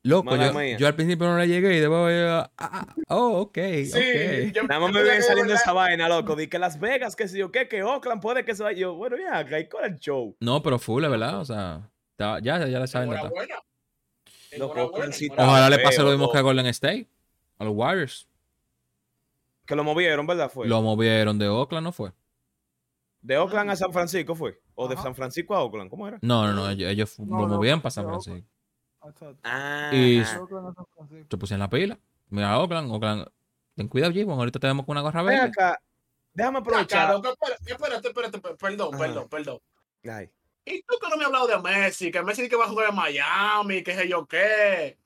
Loco, 0.03 0.35
yo, 0.35 0.51
yo 0.80 0.88
al 0.88 0.95
principio 0.95 1.27
no 1.27 1.38
le 1.38 1.47
llegué 1.47 1.76
y 1.76 1.80
después 1.80 2.19
yo, 2.19 2.30
ah, 2.39 2.49
ah, 2.57 2.95
oh, 3.09 3.41
ok, 3.41 3.55
Sí, 3.85 3.91
ok. 3.93 4.51
yo- 4.51 4.63
Nada 4.63 4.80
más 4.80 4.91
me 4.91 5.03
viene 5.03 5.18
que 5.18 5.22
saliendo 5.23 5.53
esa 5.53 5.73
vaina, 5.73 6.09
loco. 6.09 6.35
Di 6.35 6.47
que 6.47 6.57
Las 6.57 6.80
Vegas, 6.80 7.15
que 7.15 7.27
si 7.27 7.38
yo 7.38 7.51
qué, 7.51 7.68
que 7.68 7.84
Oakland 7.84 8.19
puede 8.19 8.43
que 8.43 8.55
se 8.55 8.63
vaya. 8.63 8.80
Yo, 8.80 8.95
bueno, 8.95 9.15
ya, 9.18 9.38
acá, 9.38 9.59
¿y 9.59 9.69
cuál 9.69 9.85
es 9.85 9.91
el 9.91 9.99
show? 9.99 10.35
No, 10.39 10.63
pero 10.63 10.80
full, 10.80 11.03
¿verdad? 11.05 11.39
O 11.39 11.45
sea, 11.45 11.88
está- 12.13 12.39
ya, 12.39 12.65
ya 12.65 12.80
le 12.80 12.88
saben. 12.88 13.11
Loco, 13.11 13.27
enhorabuena. 14.51 15.15
Ojalá 15.38 15.69
le 15.69 15.80
pase 15.80 16.01
lo 16.01 16.09
mismo 16.09 16.31
que 16.31 16.38
a 16.39 16.41
Golden 16.41 16.65
State, 16.65 17.07
a 17.59 17.63
los 17.63 17.73
Warriors. 17.76 18.27
Que 19.68 19.76
lo 19.76 19.84
movieron, 19.84 20.26
¿verdad? 20.26 20.49
Fue. 20.51 20.68
Lo 20.68 20.81
movieron 20.81 21.38
de 21.38 21.47
Oakland, 21.47 21.84
¿no 21.85 21.91
fue? 21.91 22.11
De 23.22 23.38
Oakland 23.38 23.69
a 23.69 23.76
San 23.76 23.93
Francisco 23.93 24.34
fue. 24.34 24.59
O 24.82 24.88
de. 24.88 24.98
San 24.98 25.16
Francisco 25.16 25.56
a 25.56 25.64
Oakland, 25.64 25.90
¿cómo 25.90 26.08
era? 26.08 26.18
No, 26.22 26.45
no, 26.48 26.53
no, 26.53 26.70
ellos, 26.70 27.20
No, 27.20 27.40
lo 27.41 27.48
no, 27.48 27.56
movían 27.56 27.82
para 27.82 27.91
San 27.91 28.06
Francisco. 28.06 28.48
Ah. 29.44 29.90
Y- 29.94 30.20
no 30.20 30.26
San 30.26 30.86
Francisco. 30.95 31.28
Se 31.30 31.38
pusieron 31.38 31.60
la 31.62 31.70
pila. 31.70 31.99
Mira, 32.30 32.60
Oakland, 32.60 32.91
Oakland. 32.91 33.26
Ten 33.76 33.88
cuidado, 33.88 34.12
Jimon. 34.14 34.38
Ahorita 34.38 34.60
te 34.60 34.68
vemos 34.68 34.86
con 34.86 34.94
una 34.94 35.02
gorra 35.02 35.24
Ven 35.24 35.38
verde. 35.38 35.48
acá. 35.49 35.82
Déjame 36.34 36.60
aprovechar. 36.60 37.16
espérate, 37.66 38.08
espérate, 38.08 38.40
perdón, 38.58 38.94
Ajá. 38.94 39.03
perdón, 39.03 39.28
perdón. 39.30 39.60
Ay. 40.10 40.30
¿Y 40.64 40.82
tú 40.84 40.95
que 41.02 41.10
no 41.10 41.16
me 41.18 41.24
has 41.24 41.28
hablado 41.28 41.48
de 41.48 41.58
Messi? 41.60 42.12
Que 42.12 42.22
Messi 42.22 42.44
dice 42.44 42.49
que 42.52 42.56
va 42.56 42.66
a 42.66 42.70
jugar 42.70 42.90
en 42.90 42.95
Miami, 42.95 43.84
que 43.84 43.95
sé 43.95 44.08
yo 44.08 44.26
qué. 44.26 44.98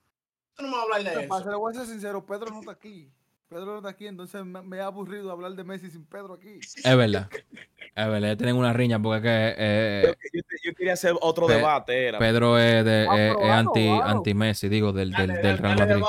Tú 0.53 0.64
no 0.64 0.69
me 0.69 0.76
vas 0.76 0.81
a 0.81 0.84
hablar 0.97 1.03
de 1.22 1.27
Para 1.27 1.41
eso. 1.41 1.49
ser, 1.49 1.57
voy 1.57 1.72
a 1.72 1.76
ser 1.80 1.85
sincero, 1.88 2.26
Pedro 2.26 2.49
no 2.52 2.60
está 2.60 2.72
aquí. 2.73 3.10
Pedro 3.47 3.65
no 3.67 3.77
está 3.77 3.89
aquí, 3.89 4.07
entonces 4.07 4.43
me, 4.43 4.61
me 4.63 4.80
ha 4.80 4.88
aburrido 4.88 5.31
hablar 5.31 5.53
de 5.53 5.63
Messi 5.63 5.89
sin 5.91 6.03
Pedro 6.05 6.34
aquí. 6.34 6.59
Es 6.61 6.97
verdad. 6.97 7.30
Es 7.31 8.07
verdad, 8.07 8.23
ellos 8.23 8.38
tienen 8.38 8.55
una 8.55 8.73
riña 8.73 8.99
porque 8.99 9.17
es 9.19 9.23
que 9.23 9.55
eh, 9.57 10.15
Yo, 10.34 10.41
yo- 10.41 10.57
yo 10.63 10.73
quería 10.76 10.93
hacer 10.93 11.13
otro 11.22 11.45
Pe- 11.45 11.53
debate. 11.55 12.07
Era. 12.07 12.17
Pedro 12.19 12.57
es, 12.57 12.84
de, 12.84 13.05
Ah, 13.07 13.13
es- 13.13 13.31
pero 13.31 13.31
es 13.34 13.38
claro, 13.45 13.53
anti, 13.69 13.85
claro. 13.85 14.03
anti 14.05 14.34
Messi, 14.34 14.67
digo, 14.67 14.91
del, 14.91 15.11
del, 15.11 15.27
Dale, 15.27 15.34
del 15.41 15.43
dale, 15.43 15.57
Real 15.57 15.77
dale, 15.77 15.99
Madrid. 16.01 16.05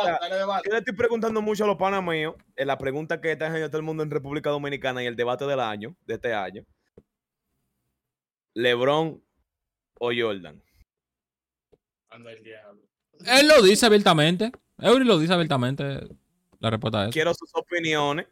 dale. 0.47 0.63
Yo 0.65 0.73
le 0.73 0.79
estoy 0.79 0.95
preguntando 0.97 1.43
mucho 1.43 1.65
a 1.65 1.67
los 1.67 1.77
panas 1.77 2.03
míos, 2.03 2.35
en 2.57 2.67
la 2.67 2.79
pregunta 2.79 3.21
que 3.21 3.33
está 3.33 3.47
haciendo 3.49 3.69
todo 3.69 3.79
el 3.79 3.85
mundo 3.85 4.03
en 4.03 4.11
República 4.11 4.49
Dominicana 4.51 5.03
y 5.03 5.07
el 5.07 5.15
debate 5.15 5.45
del 5.47 5.61
año, 5.61 5.95
de 6.07 6.15
este 6.15 6.33
año. 6.35 6.65
¿Lebron 8.55 9.23
o 10.01 10.11
Jordan? 10.17 10.63
Anda 12.09 12.33
el 12.33 12.43
diablo. 12.43 12.81
Él 13.27 13.47
lo 13.47 13.63
dice 13.63 13.85
abiertamente. 13.87 14.53
Eury 14.79 15.05
lo 15.05 15.19
dice 15.19 15.35
abiertamente. 15.35 16.01
La 16.61 16.71
respuesta 16.71 17.07
es. 17.07 17.13
Quiero 17.13 17.33
sus 17.35 17.51
opiniones 17.55 18.27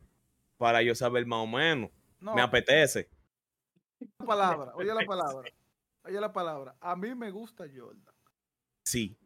para 0.56 0.82
yo 0.82 0.94
saber 0.94 1.26
más 1.26 1.40
o 1.40 1.46
menos. 1.46 1.90
No, 2.20 2.34
Me 2.34 2.42
apetece. 2.42 3.08
la 4.18 4.26
palabra, 4.26 4.72
oye 4.74 4.92
la 4.94 5.04
palabra. 5.06 5.50
Oye 6.04 6.20
la 6.20 6.32
palabra. 6.32 6.74
A 6.80 6.96
mí 6.96 7.14
me 7.14 7.30
gusta 7.30 7.64
Jordan. 7.74 8.14
Sí. 8.84 9.16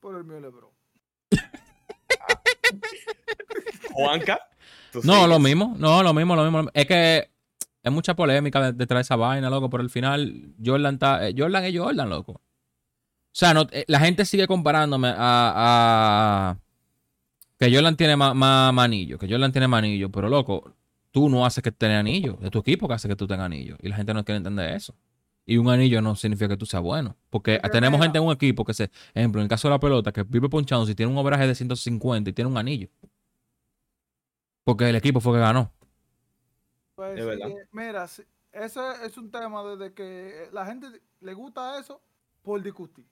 Por 0.00 0.16
el 0.16 0.24
mío 0.24 0.40
Lebron. 0.40 0.70
Juanca. 3.92 4.38
tú 4.92 5.00
No, 5.04 5.14
sigues. 5.14 5.28
lo 5.28 5.38
mismo. 5.38 5.74
No, 5.78 6.02
lo 6.02 6.14
mismo, 6.14 6.36
lo 6.36 6.42
mismo. 6.42 6.58
lo 6.58 6.64
mismo. 6.64 6.70
Es 6.74 6.86
que 6.86 7.30
es 7.82 7.92
mucha 7.92 8.14
polémica 8.14 8.60
de- 8.60 8.72
detrás 8.72 8.98
de 8.98 9.02
esa 9.02 9.16
vaina, 9.16 9.50
loco. 9.50 9.68
Pero 9.70 9.82
al 9.82 9.90
final, 9.90 10.54
Jordan 10.64 10.94
está. 10.94 11.28
eh, 11.28 11.34
Jordan 11.36 11.64
es 11.64 11.78
Jordan, 11.78 12.08
loco. 12.08 12.40
O 13.32 13.36
sea, 13.40 13.54
no, 13.54 13.66
eh, 13.70 13.84
la 13.86 14.00
gente 14.00 14.24
sigue 14.24 14.46
comparándome 14.46 15.08
a. 15.08 15.14
a- 15.16 16.58
que 17.58 17.72
Jordan 17.72 17.96
tiene 17.96 18.16
más, 18.16 18.34
más, 18.34 18.72
más 18.72 18.84
anillo. 18.86 19.18
Que 19.18 19.28
Jordan 19.28 19.52
tiene 19.52 19.68
más 19.68 19.78
anillo. 19.78 20.10
Pero, 20.10 20.28
loco, 20.28 20.74
tú 21.10 21.28
no 21.28 21.44
haces 21.44 21.62
que 21.62 21.70
tengas 21.70 22.00
anillo. 22.00 22.38
Es 22.42 22.50
tu 22.50 22.58
equipo 22.58 22.88
que 22.88 22.94
hace 22.94 23.06
que 23.06 23.16
tú 23.16 23.26
tengas 23.26 23.46
anillo. 23.46 23.76
Y 23.82 23.88
la 23.88 23.96
gente 23.96 24.14
no 24.14 24.24
quiere 24.24 24.38
entender 24.38 24.74
eso. 24.74 24.94
Y 25.44 25.58
un 25.58 25.68
anillo 25.68 26.00
no 26.00 26.16
significa 26.16 26.48
que 26.48 26.56
tú 26.56 26.64
seas 26.66 26.82
bueno. 26.82 27.16
Porque 27.28 27.60
tenemos 27.70 28.00
gente 28.00 28.18
en 28.18 28.24
un 28.24 28.32
equipo 28.32 28.64
que 28.64 28.72
se. 28.74 28.90
Ejemplo, 29.14 29.40
en 29.40 29.44
el 29.44 29.48
caso 29.48 29.68
de 29.68 29.74
la 29.74 29.80
pelota, 29.80 30.10
que 30.12 30.22
vive 30.22 30.48
ponchando 30.48 30.86
si 30.86 30.94
tiene 30.94 31.12
un 31.12 31.18
obraje 31.18 31.46
de 31.46 31.54
150 31.54 32.30
y 32.30 32.32
tiene 32.32 32.50
un 32.50 32.56
anillo. 32.56 32.88
Porque 34.64 34.88
el 34.88 34.96
equipo 34.96 35.20
fue 35.20 35.34
que 35.34 35.40
ganó. 35.40 35.70
Pues, 36.94 37.18
Es 37.18 37.26
verdad. 37.26 37.48
eh, 37.48 37.66
mira, 37.72 38.04
ese 38.04 38.24
es 39.04 39.16
un 39.18 39.30
tema 39.30 39.62
desde 39.64 39.92
que 39.94 40.48
la 40.52 40.66
gente 40.66 40.86
le 41.20 41.34
gusta 41.34 41.78
eso 41.78 42.00
por 42.42 42.62
discutir. 42.62 43.06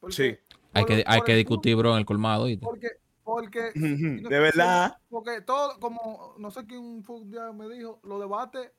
Porque 0.00 0.14
Sí. 0.14 0.54
Hay 0.74 0.82
por- 0.84 0.86
que, 0.96 1.04
hay 1.06 1.20
que 1.22 1.34
discutir, 1.34 1.76
bro, 1.76 1.92
en 1.92 1.98
el 1.98 2.06
colmado. 2.06 2.44
punto- 2.46 2.66
Porque, 2.66 2.88
porque, 3.24 3.72
De 3.74 4.38
verdad. 4.38 4.98
porque 5.08 5.40
todo, 5.42 5.78
como 5.80 6.34
no 6.38 6.50
sé 6.50 6.66
quién 6.66 7.02
fue 7.04 7.16
un 7.16 7.30
día 7.30 7.52
me 7.52 7.68
dijo, 7.68 8.00
los 8.04 8.20
debates, 8.20 8.70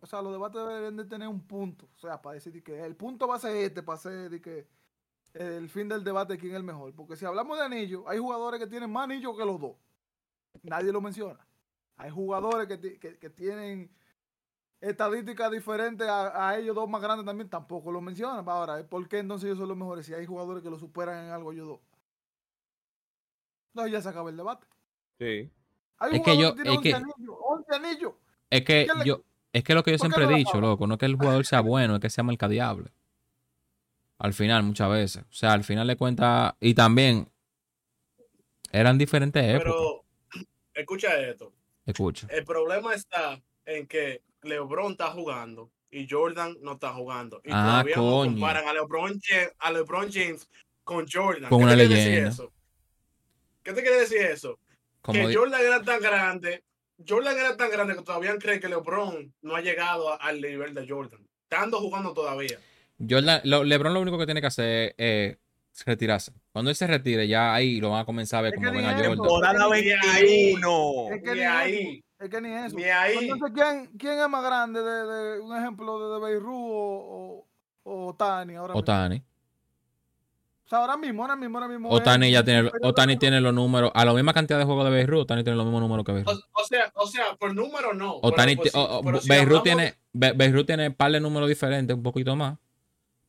o 0.00 0.06
sea, 0.06 0.22
los 0.22 0.32
debates 0.32 0.60
deben 0.66 0.96
de 0.96 1.04
tener 1.04 1.28
un 1.28 1.40
punto. 1.46 1.88
O 1.96 1.98
sea, 1.98 2.20
para 2.20 2.34
decir 2.34 2.62
que 2.62 2.80
el 2.84 2.96
punto 2.96 3.26
va 3.26 3.36
a 3.36 3.40
ser 3.40 3.56
este, 3.56 3.82
para 3.82 3.98
ser 3.98 4.30
de 4.30 4.40
que 4.40 4.66
el 5.34 5.68
fin 5.68 5.88
del 5.88 6.04
debate 6.04 6.38
quién 6.38 6.52
es 6.52 6.56
el 6.58 6.64
mejor. 6.64 6.94
Porque 6.94 7.16
si 7.16 7.24
hablamos 7.24 7.58
de 7.58 7.64
anillos, 7.64 8.02
hay 8.06 8.18
jugadores 8.18 8.60
que 8.60 8.66
tienen 8.66 8.90
más 8.90 9.04
anillos 9.04 9.36
que 9.36 9.44
los 9.44 9.60
dos. 9.60 9.76
Nadie 10.62 10.92
lo 10.92 11.00
menciona. 11.00 11.38
Hay 11.96 12.10
jugadores 12.10 12.66
que, 12.68 12.98
que- 12.98 13.18
que 13.18 13.30
tienen 13.30 13.90
estadísticas 14.80 15.50
diferentes 15.50 16.06
a, 16.08 16.48
a 16.50 16.58
ellos 16.58 16.74
dos 16.74 16.88
más 16.88 17.00
grandes 17.02 17.26
también, 17.26 17.48
tampoco 17.48 17.90
lo 17.90 18.00
mencionan. 18.00 18.48
Ahora, 18.48 18.82
¿por 18.86 19.08
qué 19.08 19.18
entonces 19.18 19.46
ellos 19.46 19.58
son 19.58 19.68
los 19.68 19.76
mejores 19.76 20.06
si 20.06 20.14
hay 20.14 20.26
jugadores 20.26 20.62
que 20.62 20.70
lo 20.70 20.78
superan 20.78 21.26
en 21.26 21.30
algo 21.32 21.52
ellos 21.52 21.66
dos? 21.68 21.80
No, 23.74 23.86
ya 23.86 24.00
se 24.00 24.08
acaba 24.08 24.30
el 24.30 24.36
debate. 24.36 24.66
Sí. 25.18 25.50
Hay 25.98 26.16
Es 26.16 26.22
que 26.22 26.36
yo- 26.38 26.48
es 26.50 26.54
que- 26.80 26.94
11 26.94 26.94
anillos, 26.94 27.36
11 27.40 27.74
anillos. 27.74 28.12
Es 28.50 28.60
que 28.64 28.86
¿Qué 28.86 28.98
le- 28.98 29.04
yo, 29.04 29.22
es 29.52 29.64
que 29.64 29.74
lo 29.74 29.82
que 29.82 29.90
yo 29.92 29.98
¿Por 29.98 30.08
qué 30.08 30.14
siempre 30.14 30.26
no 30.26 30.30
he 30.32 30.38
dicho, 30.38 30.60
loco, 30.60 30.86
no 30.86 30.94
es 30.94 31.00
que 31.00 31.06
el 31.06 31.16
jugador 31.16 31.44
sea 31.44 31.60
bueno, 31.60 31.94
es 31.96 32.00
que 32.00 32.10
sea 32.10 32.24
mercadeable. 32.24 32.90
Al 34.18 34.32
final, 34.32 34.62
muchas 34.64 34.90
veces. 34.90 35.22
O 35.28 35.32
sea, 35.32 35.52
al 35.52 35.64
final 35.64 35.86
de 35.86 35.96
cuentas, 35.96 36.54
y 36.60 36.74
también 36.74 37.30
eran 38.72 38.98
diferentes 38.98 39.42
épocas. 39.44 39.72
Pero, 39.74 40.04
escucha 40.74 41.16
esto. 41.20 41.52
Escucha. 41.86 42.26
El 42.30 42.44
problema 42.44 42.94
está 42.94 43.40
en 43.64 43.86
que 43.86 44.22
LeBron 44.42 44.92
está 44.92 45.08
jugando 45.10 45.70
y 45.90 46.06
Jordan 46.08 46.56
no 46.60 46.72
está 46.72 46.92
jugando. 46.92 47.40
Y 47.44 47.50
Ah, 47.52 47.64
todavía 47.82 47.96
no 47.96 48.02
coño. 48.02 48.30
comparan 48.32 48.68
a 48.68 48.72
LeBron, 48.72 49.20
James, 49.22 49.52
a 49.58 49.72
LeBron 49.72 50.12
James 50.12 50.48
con 50.84 51.06
Jordan. 51.10 51.48
Con 51.50 51.58
¿Qué 51.58 51.64
una 51.64 51.72
te 51.72 51.78
quiere 51.78 51.94
decir 51.94 52.08
leyenda. 52.10 52.30
eso? 52.30 52.52
¿Qué 53.62 53.72
te 53.72 53.82
quiere 53.82 54.00
decir 54.00 54.18
eso? 54.18 54.58
Como 55.00 55.26
que 55.28 55.34
Jordan 55.34 55.60
era 55.60 55.82
tan 55.82 56.00
grande, 56.00 56.62
Jordan 57.06 57.38
era 57.38 57.56
tan 57.56 57.70
grande 57.70 57.94
que 57.96 58.02
todavía 58.02 58.36
creen 58.38 58.60
que 58.60 58.68
LeBron 58.68 59.32
no 59.42 59.56
ha 59.56 59.60
llegado 59.60 60.12
a- 60.12 60.16
al 60.16 60.40
nivel 60.40 60.74
de 60.74 60.86
Jordan. 60.88 61.20
Estando 61.44 61.78
jugando 61.80 62.12
todavía. 62.12 62.58
Jordan- 62.98 63.40
lo- 63.44 63.64
LeBron 63.64 63.94
lo 63.94 64.00
único 64.00 64.18
que 64.18 64.24
tiene 64.26 64.40
que 64.40 64.46
hacer 64.48 64.94
es 64.98 65.36
retirarse. 65.86 66.32
Cuando 66.52 66.70
él 66.70 66.76
se 66.76 66.86
retire, 66.88 67.28
ya 67.28 67.54
ahí 67.54 67.80
lo 67.80 67.90
van 67.90 68.00
a 68.00 68.04
comenzar 68.04 68.40
a 68.40 68.42
ver 68.42 68.54
Es 68.54 68.56
como 68.58 68.72
que 68.72 68.76
ven 68.78 68.86
a. 68.86 68.92
Jordan. 68.96 69.10
Temporada 69.18 69.68
Ni 69.68 69.90
ahí. 69.92 70.22
21. 70.22 71.08
Es 71.14 71.22
que 71.22 71.30
Ni 71.30 71.38
ni 71.38 71.44
ahí. 71.44 72.04
Es 72.20 72.28
que 72.28 72.40
ni 72.40 72.52
eso. 72.52 72.76
Ni 72.76 72.84
ahí. 72.84 73.28
Entonces, 73.28 73.50
¿quién, 73.54 73.86
quién 73.98 74.18
es 74.18 74.28
más 74.28 74.42
grande 74.44 74.82
de, 74.82 75.06
de 75.06 75.40
un 75.40 75.56
ejemplo 75.56 75.98
de, 76.08 76.14
de 76.14 76.20
Beirut 76.20 76.48
o, 76.52 77.46
o, 77.84 78.06
o 78.08 78.14
Tani 78.14 78.54
ahora 78.56 78.74
mismo? 78.74 78.80
Otani. 78.80 79.22
O 80.66 80.68
sea, 80.68 80.80
ahora 80.80 80.96
mismo, 80.98 81.22
ahora 81.22 81.36
mismo, 81.36 81.58
ahora 81.58 81.68
mismo. 81.68 81.88
Otani 81.90 82.26
es- 82.26 82.32
ya 82.32 82.44
tiene, 82.44 82.70
Otani 82.82 83.16
tiene 83.16 83.40
los 83.40 83.54
números, 83.54 83.90
a 83.94 84.04
la 84.04 84.12
misma 84.12 84.34
cantidad 84.34 84.58
de 84.58 84.64
juegos 84.66 84.84
de 84.84 84.90
Beirut, 84.90 85.20
Otani 85.22 85.42
tiene 85.44 85.56
los 85.56 85.64
mismos 85.64 85.80
números 85.80 86.04
que 86.04 86.12
Beirut. 86.12 86.28
o 86.52 86.64
sea, 86.64 86.92
o 86.94 87.06
sea, 87.06 87.36
por 87.36 87.54
número 87.54 87.94
no. 87.94 88.16
Otani, 88.22 88.56
pero, 88.56 88.70
o- 88.78 88.98
o- 88.98 89.02
pero 89.02 89.20
si 89.20 89.28
Beirut 89.28 89.58
hablamos- 89.58 89.62
tiene, 89.62 89.94
Be- 90.12 90.32
Beirut 90.32 90.66
tiene 90.66 90.90
par 90.90 91.12
de 91.12 91.20
números 91.20 91.48
diferentes, 91.48 91.96
un 91.96 92.02
poquito 92.02 92.34
más. 92.36 92.58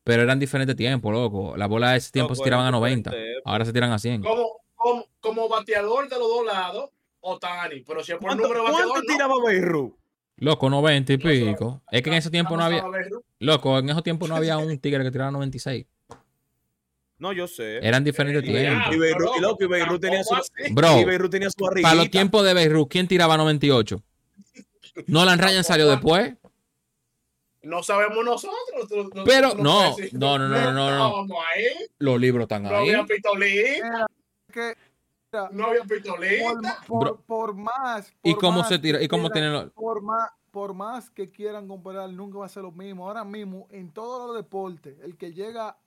Pero 0.03 0.23
eran 0.23 0.39
diferentes 0.39 0.75
tiempos, 0.75 1.13
loco. 1.13 1.55
La 1.55 1.67
bola 1.67 1.91
de 1.91 1.97
ese 1.97 2.11
tiempo 2.11 2.33
se 2.33 2.43
tiraban 2.43 2.65
a 2.65 2.69
eran 2.69 2.79
90. 2.81 3.11
diferentes 3.11 3.43
Ahora 3.45 3.65
se 3.65 3.71
tiran 3.73 3.91
a 3.91 3.99
100. 3.99 4.23
como, 4.23 4.47
como, 4.75 5.05
como 5.19 5.47
bateador 5.47 6.09
de 6.09 6.17
los 6.17 6.27
dos 6.27 6.45
lados, 6.45 6.89
Otani. 7.21 7.81
Pero 7.81 8.03
si 8.03 8.11
es 8.11 8.17
por 8.17 8.27
¿Cuánto, 8.27 8.43
número 8.43 8.61
de 8.61 8.71
cuánto 8.71 8.87
bateador, 8.89 9.05
no. 9.05 9.13
tiraba 9.13 9.33
Beirut? 9.45 9.95
Loco, 10.37 10.69
90 10.69 11.13
y 11.13 11.17
No 11.17 11.23
pico. 11.23 11.81
Es 11.91 12.01
que 12.01 12.09
en 12.09 12.15
ese 12.15 12.29
tiempo 12.29 12.55
no 12.55 12.63
había. 12.63 12.83
Loco, 13.39 13.77
en 13.79 13.89
esos 13.89 14.03
tiempos 14.03 14.29
no 14.29 14.35
había 14.35 14.57
un 14.57 14.77
tigre 14.79 15.03
que 15.03 15.11
tirara 15.11 15.31
96. 15.31 15.85
No, 17.17 17.33
yo 17.33 17.47
sé. 17.47 17.85
Eran 17.85 18.03
diferentes 18.05 18.43
tiempos. 18.43 18.95
Y 18.95 18.97
Beirut, 18.97 19.21
y 19.27 19.33
pero 19.33 19.41
loco, 19.41 19.63
y 19.65 19.67
Beirut 19.67 20.01
tenía 20.01 20.23
su. 20.23 20.35
Bro, 20.71 20.99
y 21.01 21.05
Beirut 21.05 21.29
tenía 21.31 21.49
su 21.49 21.67
arribita. 21.67 21.89
para 21.89 22.01
los 22.01 22.09
tiempos 22.09 22.45
de 22.45 22.53
Beirut, 22.53 22.89
¿quién 22.89 23.07
tiraba 23.09 23.35
98? 23.35 24.01
Nolan 25.07 25.39
Ryan 25.39 25.63
salió 25.65 25.89
después. 25.89 26.35
No 27.61 27.83
sabemos 27.83 28.23
nosotros. 28.23 29.09
Pero 29.25 29.53
no, 29.55 29.95
no, 30.13 30.37
no, 30.37 30.47
no, 30.47 30.47
no, 30.47 30.71
no, 30.71 31.25
no. 31.25 31.27
Los 31.97 32.19
libros 32.21 32.43
están 32.43 32.63
no 32.63 32.69
ahí. 32.69 32.93
No 35.51 35.67
había 35.67 35.83
pistolita. 35.83 36.79
por- 37.27 37.53
más. 37.55 38.11
¿Y 38.23 38.33
cómo 38.35 38.59
más 38.59 38.67
se 38.67 38.79
tira? 38.79 38.99
que 38.99 39.05
¿Y 39.05 39.07
cómo 39.07 39.29
quieran- 39.29 39.33
tienen 39.33 39.53
los.? 39.53 39.71
por 39.73 40.01
más, 40.01 40.29
por 40.51 40.73
más 40.73 41.09
que 41.09 41.29
quieran 41.29 41.67
comparar, 41.67 42.09
nunca 42.09 42.39
va 42.39 42.45
a 42.45 42.49
ser 42.49 42.63
lo 42.63 42.71
mismo. 42.71 43.07
Ahora 43.07 43.23
mismo, 43.23 43.67
en 43.69 43.91
todos 43.91 44.27
los 44.27 44.35
deportes, 44.35 44.97
el 45.03 45.17
que 45.17 45.33
llega 45.33 45.77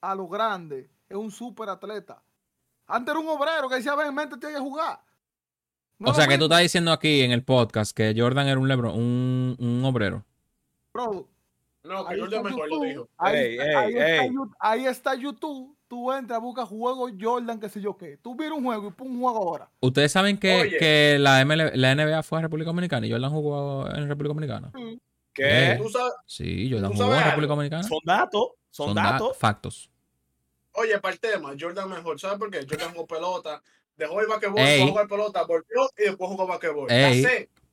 a 0.00 0.14
lo 0.14 0.28
grande 0.28 0.88
es 1.08 1.16
un 1.16 1.30
super 1.30 1.68
atleta. 1.68 2.22
Antes 2.86 3.12
era 3.12 3.20
un 3.20 3.28
obrero 3.28 3.68
que 3.68 3.76
decía, 3.76 3.94
ven, 3.94 4.14
mente, 4.14 4.36
tienes 4.36 4.58
que 4.58 4.62
jugar. 4.62 5.00
No 5.98 6.10
O 6.10 6.14
sea, 6.14 6.26
que 6.26 6.36
tú 6.38 6.44
estás 6.44 6.60
diciendo 6.60 6.92
aquí 6.92 7.22
en 7.22 7.30
el 7.32 7.42
podcast 7.44 7.96
que 7.96 8.14
Jordan 8.16 8.46
era 8.48 8.58
un 8.60 8.68
lebron, 8.68 8.94
un, 8.94 9.56
un 9.58 9.84
obrero. 9.84 10.24
bro. 10.92 11.28
No, 11.82 12.06
que 12.06 12.18
Jordan 12.18 12.42
mejor 12.44 12.68
lo 12.68 12.80
dijo. 12.80 13.08
Está 13.26 13.80
ahí 14.60 14.86
está 14.86 15.14
YouTube. 15.14 15.73
Tú 15.94 16.10
entras, 16.10 16.40
buscas 16.40 16.68
juego 16.68 17.08
Jordan, 17.20 17.60
qué 17.60 17.68
sé 17.68 17.80
yo 17.80 17.96
qué. 17.96 18.16
Tú 18.16 18.34
miras 18.34 18.58
un 18.58 18.64
juego 18.64 18.88
y 18.88 18.90
pon 18.90 19.12
un 19.12 19.20
juego 19.20 19.38
ahora. 19.38 19.70
Ustedes 19.78 20.10
saben 20.10 20.36
que, 20.38 20.74
que 20.80 21.18
la, 21.20 21.40
ML 21.44 21.70
la 21.76 21.94
NBA 21.94 22.20
fue 22.24 22.40
a 22.40 22.42
República 22.42 22.70
Dominicana 22.70 23.06
y 23.06 23.12
Jordan 23.12 23.30
jugó 23.30 23.88
en 23.94 24.08
República 24.08 24.34
Dominicana. 24.34 24.72
¿Qué? 25.32 25.72
Eh. 25.74 25.78
Tú 25.80 25.88
sabes, 25.88 26.12
Sí, 26.26 26.68
Jordan 26.68 26.90
¿Tú 26.90 26.96
jugó 26.96 27.04
sabes 27.04 27.12
en 27.12 27.22
algo? 27.22 27.30
República 27.30 27.52
Dominicana. 27.54 27.82
Son 27.84 27.98
datos, 28.04 28.48
son, 28.70 28.92
da- 28.92 29.02
datos. 29.04 29.36
factos. 29.36 29.88
oye, 30.72 30.98
para 30.98 31.14
el 31.14 31.20
tema, 31.20 31.52
Jordan 31.60 31.88
mejor. 31.88 32.18
¿Sabes 32.18 32.38
por 32.40 32.50
qué? 32.50 32.66
Jordan 32.68 32.90
jugó 32.92 33.06
pelota, 33.06 33.62
dejó 33.96 34.20
el 34.20 34.26
basquetbol, 34.26 34.58
jugó 34.80 34.88
jugar 34.90 35.06
pelota, 35.06 35.44
volvió 35.44 35.90
y 35.96 36.02
después 36.06 36.28
jugó 36.28 36.44
basquetbol. 36.48 36.88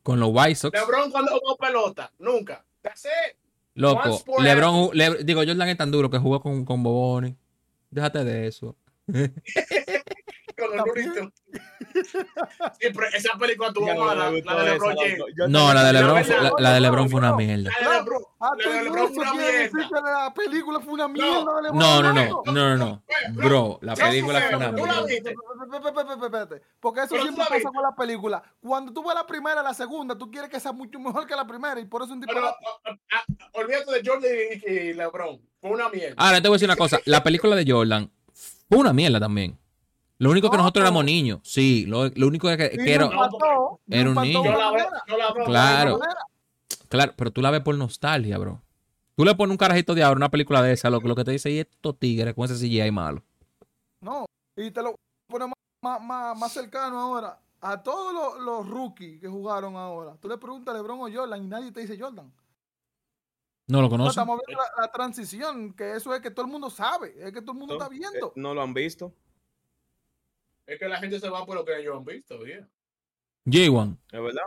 Con 0.04 0.20
los 0.20 0.30
White 0.32 0.56
Sox. 0.56 0.80
LeBron 0.80 1.10
cuando 1.10 1.32
jugó 1.40 1.58
pelota, 1.58 2.12
nunca. 2.20 2.64
Ya 2.84 2.96
sé. 2.96 3.10
Loco, 3.74 4.22
LeBron, 4.38 4.90
Le- 4.94 5.24
digo, 5.24 5.42
Jordan 5.44 5.70
es 5.70 5.78
tan 5.78 5.90
duro 5.90 6.12
que 6.12 6.20
jugó 6.20 6.40
con, 6.40 6.66
con 6.66 6.84
Boboni. 6.84 7.36
Déjate 7.92 8.24
de 8.24 8.48
eso. 8.48 8.78
Con 10.68 10.78
También. 10.78 11.08
Looney 11.10 11.20
Tunes. 11.20 11.34
Sí, 12.80 12.88
pero 12.94 13.08
esa 13.14 13.38
película 13.38 13.74
tuvo 13.74 13.86
mala, 13.88 14.32
la 14.32 14.64
de 14.64 14.72
LeBron. 14.72 14.96
James. 14.96 15.20
No, 15.50 15.74
la 15.74 15.84
de 15.84 15.94
LeBron, 15.94 16.16
la, 16.16 16.50
no, 16.50 16.56
la 16.58 16.74
de 16.74 16.80
no, 16.80 16.86
LeBron 16.88 17.10
fue 17.10 17.20
una 17.20 17.30
no. 17.32 17.38
mierda. 17.38 17.70
La 17.82 17.90
de 17.90 18.00
LeBron- 18.00 18.06
Loco, 18.12 18.36
hasta 18.40 18.70
la 18.70 18.76
de 18.76 18.84
LeBron 18.84 19.14
fue 19.14 19.24
una 19.24 19.34
mierda. 19.34 20.02
la 20.02 20.34
película 20.34 20.80
fue 20.80 20.94
una 20.94 21.08
mierda. 21.08 21.44
No, 21.74 22.02
no, 22.02 22.14
no, 22.14 22.44
no, 22.46 22.54
no, 22.54 22.78
no. 22.78 23.04
Bro, 23.34 23.80
la 23.82 23.96
película 23.96 24.42
fue 24.42 24.56
una 24.56 24.72
mierda. 24.72 25.06
Espérate, 26.24 26.62
Porque 26.80 27.02
eso 27.02 27.22
siempre 27.22 27.46
pasa 27.48 27.70
con 27.74 27.84
la 27.84 27.96
película. 27.96 28.42
Cuando 28.62 28.94
tú 28.94 29.04
ves 29.04 29.16
la 29.16 29.26
primera, 29.26 29.62
la 29.62 29.74
segunda, 29.74 30.18
tú 30.18 30.32
quieres 30.32 30.50
que 30.50 30.60
sea 30.60 30.72
mucho 30.72 31.00
mejor 31.00 31.28
que 31.28 31.36
la 31.36 31.46
primera 31.46 31.80
y 31.80 31.86
por 31.86 32.04
eso 32.04 32.14
un 32.14 32.22
tipo. 32.22 32.34
Pero, 32.34 32.48
ah, 32.48 32.56
ah, 33.12 33.24
olvídate 33.54 33.92
de 33.92 34.02
Jordan 34.06 34.32
y 34.68 34.94
LeBron. 34.94 35.42
Fue 35.60 35.72
una 35.72 35.90
mierda. 35.90 36.16
Ahora 36.18 36.42
te 36.42 36.48
voy 36.48 36.56
a 36.56 36.58
decir 36.58 36.68
una 36.68 36.76
cosa. 36.76 37.00
La 37.06 37.24
película 37.24 37.56
de 37.56 37.70
Jordan 37.70 38.10
fue 38.70 38.80
una 38.80 38.94
mierda 38.94 39.20
también. 39.20 39.58
Lo 40.22 40.30
único 40.30 40.52
que 40.52 40.58
No, 40.58 40.62
nosotros 40.64 40.84
éramos 40.84 41.04
niños. 41.04 41.40
Sí, 41.44 41.86
lo, 41.88 42.08
lo 42.10 42.28
único 42.28 42.48
que, 42.56 42.70
Sí, 42.76 42.90
era. 42.92 43.10
era 43.88 44.10
un 44.10 44.16
niño. 44.22 44.42
de 44.44 44.50
yo 44.50 44.56
una 44.56 44.58
la 44.60 44.72
veo, 44.72 44.84
manera, 44.86 45.04
yo 45.08 45.18
la 45.18 45.34
veo. 45.34 45.46
Claro. 45.46 46.00
Claro, 46.90 47.14
pero 47.18 47.32
tú 47.32 47.42
la 47.42 47.50
ves 47.50 47.62
por 47.62 47.74
nostalgia, 47.76 48.38
bro. 48.38 48.62
Tú 49.16 49.26
le 49.26 49.34
pones 49.34 49.52
un 49.52 49.58
carajito 49.58 49.96
de 49.96 50.04
ahora 50.04 50.18
una 50.18 50.30
película 50.30 50.62
de 50.62 50.74
esa, 50.74 50.92
lo, 50.92 51.00
lo 51.00 51.16
que 51.16 51.24
te 51.24 51.32
dice 51.32 51.50
y 51.50 51.58
estos 51.60 51.98
tigres 51.98 52.36
con 52.36 52.46
ese 52.46 52.54
CGI 52.56 52.92
malo. 52.92 53.24
No, 54.02 54.26
y 54.56 54.70
te 54.70 54.84
lo 54.84 54.94
pone 55.28 55.48
más, 55.48 55.56
más, 55.82 56.02
más, 56.04 56.38
más 56.38 56.52
cercano 56.54 57.00
ahora. 57.00 57.40
A 57.60 57.82
todos 57.82 58.14
los, 58.14 58.44
los 58.46 58.68
rookies 58.70 59.20
que 59.20 59.28
jugaron 59.28 59.76
ahora, 59.76 60.16
tú 60.20 60.28
le 60.28 60.38
preguntas 60.38 60.74
a 60.76 60.78
LeBron 60.78 61.00
o 61.00 61.12
Jordan 61.12 61.44
y 61.44 61.48
nadie 61.48 61.72
te 61.72 61.80
dice 61.82 61.98
Jordan. 62.00 62.32
No 63.68 63.78
lo 63.78 63.84
No, 63.84 63.90
conoces. 63.90 64.12
estamos 64.12 64.40
viendo 64.46 64.62
la, 64.62 64.82
la 64.86 64.92
transición, 64.92 65.74
que 65.74 65.96
eso 65.96 66.14
es 66.14 66.22
que 66.22 66.30
todo 66.30 66.46
el 66.46 66.52
mundo 66.52 66.70
sabe, 66.70 67.16
es 67.18 67.32
que 67.32 67.42
todo 67.42 67.54
el 67.54 67.58
mundo 67.60 67.74
está 67.76 67.88
Eh, 67.88 67.90
viendo. 67.98 68.34
No 68.36 68.54
lo 68.54 68.62
han 68.62 68.74
visto. 68.74 69.14
Es 70.72 70.80
que 70.80 70.88
la 70.88 71.00
gente 71.00 71.20
se 71.20 71.30
va 71.30 71.46
por 71.46 71.56
lo 71.56 71.66
que 71.66 71.78
ellos 71.78 71.98
han 71.98 72.06
visto, 72.06 72.46
yeah. 72.46 72.66
J1. 73.46 73.98
Es 74.10 74.22
verdad. 74.22 74.44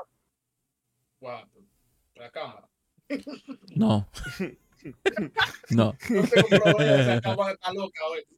Wow. 1.21 1.41
La 2.15 2.31
cámara. 2.31 2.67
No. 3.77 4.09
no. 5.69 5.95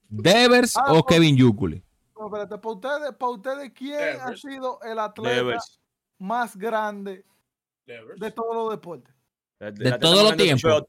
Devers 0.08 0.76
Ah, 0.76 0.94
o 0.94 1.06
Kevin 1.06 1.36
Yukuli. 1.36 1.80
No, 2.18 2.26
espérate, 2.26 2.58
para 2.58 2.74
ustedes, 2.74 3.14
para 3.16 3.30
ustedes, 3.30 3.72
¿quién 3.72 4.20
ha 4.20 4.36
sido 4.36 4.80
el 4.82 4.98
atleta 4.98 5.36
Devers. 5.36 5.80
más 6.18 6.56
grande 6.56 7.24
Devers. 7.86 8.18
de 8.18 8.30
todos 8.32 8.56
los 8.56 8.70
deportes? 8.70 9.14
De, 9.60 9.70
De 9.70 9.90
de 9.92 9.98
todos 9.98 10.24
los 10.24 10.36
tiempos. 10.36 10.84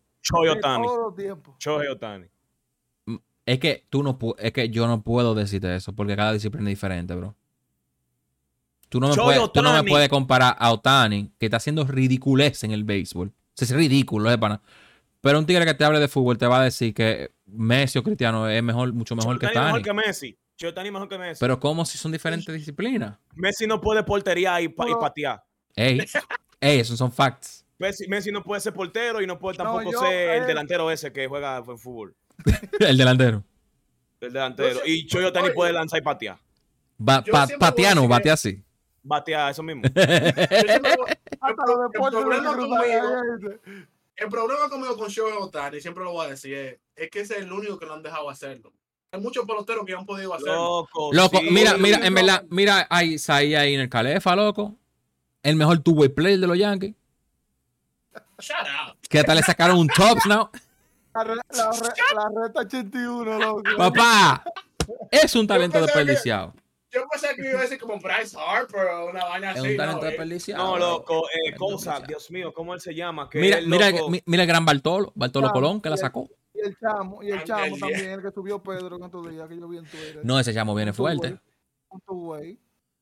Shohei 1.60 1.88
Ohtani. 1.90 2.28
Es 3.48 3.60
que 3.60 3.86
tú 3.90 4.04
no 4.04 4.20
es 4.40 4.52
que 4.52 4.68
yo 4.68 4.88
no 4.88 5.02
puedo 5.02 5.34
decirte 5.34 5.74
eso 5.74 5.94
porque 5.94 6.18
cada 6.18 6.34
disciplina 6.34 6.70
es 6.70 6.74
diferente, 6.74 7.16
bro. 7.16 7.34
Tú 8.90 9.00
no 9.00 9.08
me, 9.10 9.16
puedes, 9.16 9.52
tú 9.54 9.62
no 9.62 9.72
me 9.74 9.84
puedes 9.84 10.10
comparar 10.10 10.56
a 10.60 10.72
Otani, 10.72 11.32
que 11.40 11.46
está 11.48 11.56
haciendo 11.58 11.86
ridiculez 11.86 12.64
en 12.66 12.72
el 12.72 12.84
béisbol. 12.84 13.30
O 13.30 13.34
sea, 13.54 13.66
es 13.66 13.72
ridículo, 13.72 14.30
es 14.30 14.38
pana. 14.38 14.62
Pero 15.22 15.40
un 15.40 15.46
tigre 15.46 15.66
que 15.66 15.74
te 15.74 15.86
hable 15.86 16.00
de 16.00 16.10
fútbol 16.10 16.38
te 16.38 16.46
va 16.46 16.60
a 16.60 16.64
decir 16.66 16.94
que 16.94 17.32
Messi 17.46 17.98
o 18.00 18.04
Cristiano 18.04 18.50
es 18.50 18.62
mejor, 18.62 18.92
mucho 18.92 19.16
mejor 19.16 19.40
que 19.40 19.46
Otani. 19.48 19.66
mejor 19.66 19.82
que 19.82 19.94
Messi. 19.94 20.38
Shohei 20.58 20.72
Ohtani 20.72 20.92
mejor 20.92 21.08
que 21.08 21.18
Messi. 21.18 21.40
Pero 21.40 21.58
¿cómo 21.60 21.86
si 21.86 21.98
son 21.98 22.12
diferentes 22.12 22.54
disciplinas? 22.54 23.18
Messi 23.34 23.66
no 23.66 23.80
puede 23.80 24.04
portería 24.04 24.60
y, 24.60 24.68
pa- 24.68 24.90
y 24.90 24.94
patear. 24.96 25.42
Ey, 25.76 26.00
ey, 26.60 26.80
esos 26.80 26.98
son 26.98 27.12
facts. 27.14 27.66
Messi, 27.78 28.08
Messi 28.08 28.30
no 28.32 28.44
puede 28.44 28.60
ser 28.60 28.74
portero 28.74 29.22
y 29.22 29.28
no 29.28 29.38
puede 29.40 29.58
No, 29.58 29.64
tampoco 29.64 29.92
yo, 29.92 30.00
ser 30.02 30.32
el 30.32 30.44
eh, 30.44 30.46
delantero 30.48 30.92
ese 30.92 31.14
que 31.14 31.28
juega 31.28 31.58
en 31.58 31.78
fútbol. 31.78 32.16
El 32.80 32.98
delantero. 32.98 33.44
El 34.20 34.34
delantero. 34.34 34.80
Y 34.86 35.08
Ohtani 35.16 35.48
oye. 35.48 35.54
puede 35.54 35.74
lanzar 35.74 36.00
y 36.00 36.04
patear. 36.04 36.38
Yo 36.38 37.06
pa- 37.06 37.24
siempre 37.24 37.44
voy 37.46 37.56
a 37.56 37.60
Patiano, 37.60 38.02
decir 38.02 38.10
bate 38.10 38.32
así. 38.32 38.64
Batear, 39.04 39.52
eso 39.52 39.64
mismo. 39.64 39.84
Hasta 39.96 40.04
el, 44.18 44.30
problema 44.30 44.70
conmigo, 44.70 44.98
con 44.98 45.10
Shohei 45.10 45.38
Ohtani, 45.38 45.80
siempre 45.80 46.04
lo 46.04 46.12
voy 46.12 46.26
a 46.26 46.30
decir, 46.30 46.54
es, 46.56 46.78
es 46.96 47.10
que 47.12 47.20
ese 47.20 47.36
es 47.36 47.44
el 47.44 47.52
único 47.54 47.78
que 47.78 47.86
lo 47.86 47.94
han 47.94 48.02
dejado 48.02 48.30
hacerlo. 48.30 48.74
Hay 49.12 49.22
muchos 49.22 49.46
peloteros 49.46 49.86
que 49.86 49.94
han 49.94 50.06
podido 50.06 50.34
hacerlo. 50.34 50.82
Loco. 50.82 51.14
Loco, 51.14 51.38
sí. 51.40 51.48
mira, 51.52 51.78
mira, 51.78 52.06
en 52.06 52.14
verdad, 52.14 52.44
mira 52.50 52.88
ahí, 52.90 53.16
ahí, 53.28 53.56
ahí 53.56 53.74
en 53.76 53.82
el 53.82 53.90
Calefa, 53.90 54.36
loco. 54.36 54.76
El 55.44 55.56
mejor 55.56 55.80
two-way 55.80 56.10
player 56.10 56.40
de 56.40 56.48
los 56.48 56.58
Yankees. 56.58 56.94
Shut 58.40 58.58
up. 58.62 58.98
Que 59.08 59.20
hasta 59.20 59.34
le 59.34 59.42
sacaron 59.44 59.78
un 59.78 59.88
tops 59.88 60.26
now. 60.26 60.50
La, 61.18 61.24
re- 61.24 61.36
la 61.36 61.72
re- 61.72 62.16
la 62.16 62.42
reta 62.48 62.60
81, 62.62 63.40
loco. 63.40 63.64
Papá, 63.78 64.44
es 65.12 65.34
un 65.36 65.48
talento 65.48 65.82
desperdiciado. 65.82 66.54
Yo 66.92 67.06
pensé 67.10 67.36
que 67.36 67.50
iba 67.50 67.60
a 67.60 67.64
decir 67.64 67.80
como 67.80 68.00
Bryce 68.00 68.38
Harper 68.40 68.88
o 68.88 69.08
una 69.10 69.26
vaina 69.26 69.52
Es 69.52 69.60
así. 69.60 69.70
un 69.72 69.78
talento 69.78 70.02
¿no? 70.02 70.06
Eh, 70.08 70.10
desperdiciado. 70.10 70.64
No, 70.64 70.78
loco, 70.78 71.28
eh, 71.28 71.50
Es 71.50 71.56
cosa. 71.58 72.00
Dios 72.08 72.32
mío, 72.32 72.54
¿cómo 72.54 72.74
él 72.74 72.80
se 72.80 72.94
llama? 72.96 73.30
Que 73.30 73.40
Mira, 73.40 73.58
el 73.58 73.68
mira, 73.68 73.92
mira 74.26 74.44
el 74.44 74.48
gran 74.48 74.64
Bartolo, 74.66 75.12
Bartolo 75.16 75.48
Chamo, 75.48 75.54
Colón, 75.54 75.82
que 75.82 75.90
la 75.90 75.98
sacó. 75.98 76.30
Y 76.54 76.60
el 76.62 76.78
chamo, 76.80 77.22
y 77.22 77.30
el 77.32 77.44
chamo 77.44 77.78
también, 77.78 78.12
el 78.12 78.22
que 78.22 78.32
subió 78.32 78.64
Pedro 78.64 78.96
en 78.96 79.04
estos 79.04 79.30
días, 79.30 79.48
que 79.50 79.58
yo 79.60 79.68
vi 79.68 79.78
en 79.78 79.86
Twitter. 79.86 80.22
No, 80.24 80.40
ese 80.40 80.54
chamo 80.54 80.74
viene 80.74 80.94
fuerte. 80.94 81.38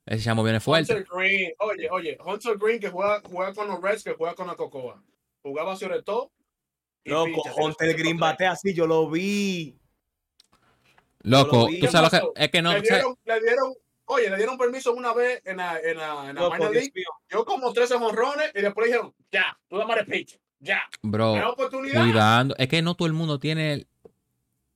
Ese 0.05 0.23
chamo 0.23 0.43
viene 0.43 0.59
fuerte. 0.59 0.93
Hunter 0.93 1.07
Green, 1.15 1.53
oye, 1.59 1.89
oye, 1.89 2.17
Hunter 2.25 2.57
Green 2.57 2.79
que 2.79 2.89
juega, 2.89 3.21
juega 3.29 3.53
con 3.53 3.67
los 3.67 3.81
Reds, 3.81 4.03
que 4.03 4.13
juega 4.13 4.35
con 4.35 4.47
la 4.47 4.55
Cocoa. 4.55 5.01
Jugaba 5.41 5.75
sobre 5.75 6.01
todo. 6.03 6.31
Loco, 7.05 7.43
Hunter 7.55 7.95
Green 7.95 8.17
batea 8.17 8.51
así, 8.51 8.73
yo 8.73 8.85
lo 8.87 9.09
vi. 9.09 9.77
Loco, 11.21 11.57
lo 11.57 11.67
vi. 11.67 11.79
tú 11.79 11.87
sabes 11.87 12.11
lo 12.13 12.33
¿Qué 12.33 12.33
que 12.33 12.43
es 12.45 12.51
que 12.51 12.61
no. 12.61 12.73
le, 12.73 12.81
dieron, 12.81 13.15
le 13.25 13.39
dieron, 13.41 13.73
oye, 14.05 14.29
le 14.29 14.37
dieron 14.37 14.57
permiso 14.57 14.93
una 14.93 15.13
vez 15.13 15.41
en 15.45 15.57
la, 15.57 15.79
en 15.79 15.97
la, 15.97 16.29
en 16.29 16.35
la 16.35 16.41
Loco, 16.41 16.55
minor 16.55 16.71
Dios 16.71 16.83
league. 16.83 16.91
mío. 16.95 17.07
Yo 17.29 17.45
como 17.45 17.73
13 17.73 17.95
honrones 17.95 18.51
y 18.53 18.61
después 18.61 18.87
dijeron, 18.87 19.13
ya, 19.31 19.57
tú 19.67 19.77
dame 19.77 19.93
el 19.95 20.05
pitch, 20.05 20.39
ya. 20.59 20.81
Bro, 21.01 21.33
oportunidad. 21.51 22.01
cuidando. 22.03 22.55
Es 22.57 22.67
que 22.67 22.81
no 22.81 22.95
todo 22.95 23.07
el 23.07 23.13
mundo 23.13 23.39
tiene 23.39 23.73
el, 23.73 23.87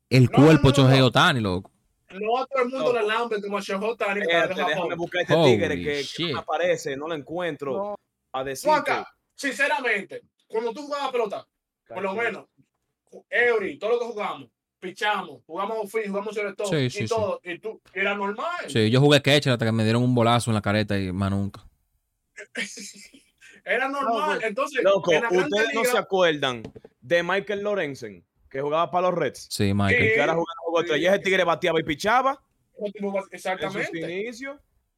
el 0.10 0.24
No, 0.26 0.32
no, 0.38 0.46
cuerpo 0.46 0.72
no, 0.76 0.88
no. 0.90 1.06
Otani, 1.06 1.40
loco. 1.42 1.72
No 2.12 2.40
a 2.40 2.46
todo 2.48 2.64
el 2.64 2.70
mundo 2.70 2.94
le 2.94 3.04
lambe 3.04 3.40
como 3.40 3.60
Shohei 3.60 3.96
dejar 4.16 4.56
déjame 4.56 4.96
buscar 4.96 5.22
este 5.22 5.34
Holy 5.36 5.52
tigre 5.52 5.76
que, 5.76 6.04
que 6.18 6.24
no 6.30 6.34
me 6.34 6.40
aparece, 6.40 6.98
no 6.98 7.08
lo 7.08 7.14
encuentro. 7.14 7.72
No, 7.74 7.96
A 8.34 8.44
decir 8.44 8.68
Juanca, 8.68 9.08
sinceramente, 9.36 10.24
cuando 10.48 10.74
tú 10.74 10.82
jugabas 10.84 11.12
pelota, 11.12 11.48
por 11.94 12.04
lo 12.04 12.14
menos, 12.14 12.46
Eury, 13.30 13.78
todo 13.80 13.92
lo 13.92 14.00
que 14.00 14.06
jugamos, 14.06 14.50
pichamos, 14.80 15.42
jugamos 15.46 15.92
free, 15.92 16.08
jugamos 16.08 16.36
sobre 16.36 16.54
todo, 16.54 16.68
Sí, 16.68 16.76
y 16.76 16.90
sí, 16.90 17.00
sí. 17.00 17.08
todo, 17.08 17.42
y 17.44 17.60
tú, 17.60 17.82
y 17.94 18.00
era 18.00 18.16
normal. 18.16 18.66
Sí, 18.68 18.90
yo 18.90 19.00
jugué 19.02 19.22
catcher 19.22 19.54
hasta 19.54 19.66
que 19.66 19.72
me 19.72 19.84
dieron 19.84 20.04
un 20.04 20.14
bolazo 20.16 20.52
en 20.52 20.56
la 20.56 20.62
careta 20.62 20.98
y 20.98 21.12
más 21.12 21.32
nunca. 21.32 21.66
Era 23.66 23.88
normal. 23.88 24.36
Loco. 24.36 24.46
Entonces, 24.48 24.84
Loco, 24.84 25.12
en 25.12 25.26
ustedes 25.26 25.74
no 25.74 25.84
se 25.84 25.98
acuerdan 25.98 26.64
de 27.02 27.24
Michael 27.24 27.62
Lorenzen, 27.62 28.26
que 28.50 28.62
jugaba 28.62 28.90
para 28.90 29.10
los 29.10 29.20
Reds. 29.20 29.48
Sí, 29.50 29.74
Michael. 29.74 30.14
Que 30.14 30.22
ahora 30.22 30.34
jugaba 30.34 30.80
de 30.80 30.82
estrellas, 30.86 31.14
ese 31.14 31.24
tigre 31.24 31.44
bateaba 31.44 31.80
y 31.80 31.84
pichaba 31.84 32.42
en 32.78 32.94
Exactamente. 33.32 34.00
inicios. 34.22 34.58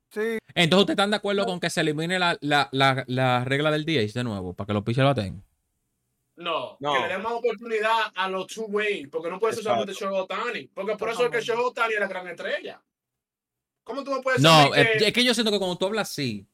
sí, 0.10 0.38
Entonces, 0.54 0.82
¿ustedes 0.82 0.90
están 0.96 1.10
de 1.10 1.18
acuerdo 1.18 1.46
con 1.46 1.60
que 1.60 1.70
se 1.70 1.82
elimine 1.82 2.20
la, 2.20 2.38
la, 2.42 2.70
la, 2.72 3.04
la 3.08 3.44
regla 3.44 3.72
del 3.72 3.84
DH 3.86 4.14
de 4.14 4.24
nuevo 4.24 4.54
para 4.54 4.68
que 4.68 4.74
los 4.74 4.84
pitchers 4.84 5.06
baten? 5.08 5.44
No, 6.42 6.78
No. 6.80 6.94
que 6.94 7.00
le 7.02 7.08
den 7.08 7.22
más 7.22 7.34
oportunidad 7.34 8.12
a 8.16 8.30
los 8.30 8.48
two 8.48 8.66
way, 8.66 9.08
porque 9.08 9.30
no 9.30 9.40
puede 9.40 9.54
ser 9.54 9.64
solamente 9.64 9.94
Shohei 9.94 10.18
Otani, 10.20 10.68
porque 10.68 10.96
por 10.96 11.10
eso 11.10 11.26
es 11.26 11.32
que 11.32 11.42
Shohei 11.42 11.64
Otani 11.64 11.94
es 11.94 12.00
la 12.00 12.08
gran 12.08 12.28
estrella. 12.28 12.82
¿Cómo 13.84 14.04
tú 14.04 14.12
me 14.12 14.22
puedes 14.22 14.42
No, 14.42 14.70
decir 14.72 14.78
es, 14.88 14.98
que- 15.02 15.08
es 15.08 15.14
que 15.14 15.24
yo 15.24 15.34
siento 15.34 15.52
que 15.52 15.58
cuando 15.58 15.78
tú 15.78 15.86
hablas 15.88 16.10
así, 16.10 16.48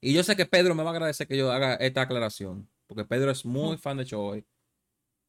y 0.00 0.12
yo 0.12 0.22
sé 0.22 0.36
que 0.36 0.46
Pedro 0.46 0.74
me 0.74 0.82
va 0.82 0.90
a 0.90 0.92
agradecer 0.92 1.26
que 1.26 1.36
yo 1.36 1.50
haga 1.50 1.74
esta 1.76 2.02
aclaración, 2.02 2.68
porque 2.86 3.04
Pedro 3.04 3.30
es 3.30 3.44
muy 3.44 3.76
fan 3.78 3.96
de 3.96 4.04
Choi, 4.04 4.44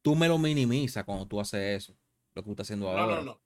tú 0.02 0.14
me 0.14 0.28
lo 0.28 0.38
minimizas 0.38 1.04
cuando 1.04 1.26
tú 1.26 1.40
haces 1.40 1.82
eso, 1.84 1.96
lo 2.34 2.42
que 2.42 2.46
tú 2.46 2.50
estás 2.52 2.66
haciendo 2.66 2.88
ahora. 2.90 3.16
no, 3.16 3.22
no. 3.22 3.40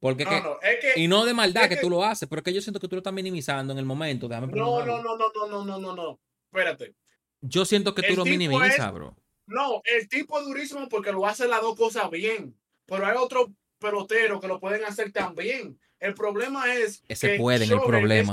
Porque 0.00 0.24
No, 0.24 0.30
que- 0.30 0.40
no, 0.40 0.60
es 0.62 0.80
que 0.80 1.00
y 1.00 1.06
no 1.06 1.24
de 1.24 1.32
maldad 1.32 1.62
es 1.64 1.68
que, 1.68 1.74
que- 1.76 1.80
tú 1.80 1.88
lo 1.88 2.02
haces, 2.02 2.28
pero 2.28 2.40
es 2.40 2.44
que 2.44 2.52
yo 2.52 2.60
siento 2.60 2.80
que 2.80 2.88
tú 2.88 2.96
lo 2.96 3.00
estás 3.00 3.12
minimizando 3.12 3.72
en 3.72 3.78
el 3.78 3.84
momento. 3.84 4.26
Déjame 4.26 4.48
no, 4.48 4.84
no, 4.84 5.00
no, 5.00 5.16
no, 5.16 5.16
no, 5.16 5.46
no, 5.46 5.64
no, 5.64 5.78
no, 5.78 5.94
no. 5.94 6.20
Espérate. 6.52 6.96
Yo 7.40 7.64
siento 7.64 7.94
que 7.94 8.02
tú 8.02 8.08
El 8.10 8.16
lo 8.16 8.24
tipo 8.24 8.36
minimizas, 8.36 8.78
es- 8.88 8.92
bro. 8.92 9.16
No, 9.46 9.82
el 9.84 10.08
tipo 10.08 10.38
es 10.38 10.46
durísimo 10.46 10.88
porque 10.88 11.12
lo 11.12 11.26
hace 11.26 11.48
las 11.48 11.60
dos 11.60 11.76
cosas 11.76 12.10
bien. 12.10 12.56
Pero 12.86 13.06
hay 13.06 13.16
otros 13.16 13.50
peloteros 13.78 14.40
que 14.40 14.48
lo 14.48 14.60
pueden 14.60 14.84
hacer 14.84 15.12
también. 15.12 15.78
El 15.98 16.14
problema 16.14 16.74
es. 16.74 17.02
Ese 17.08 17.32
que 17.32 17.38
pueden, 17.38 17.70
el 17.70 17.80
problema. 17.80 18.32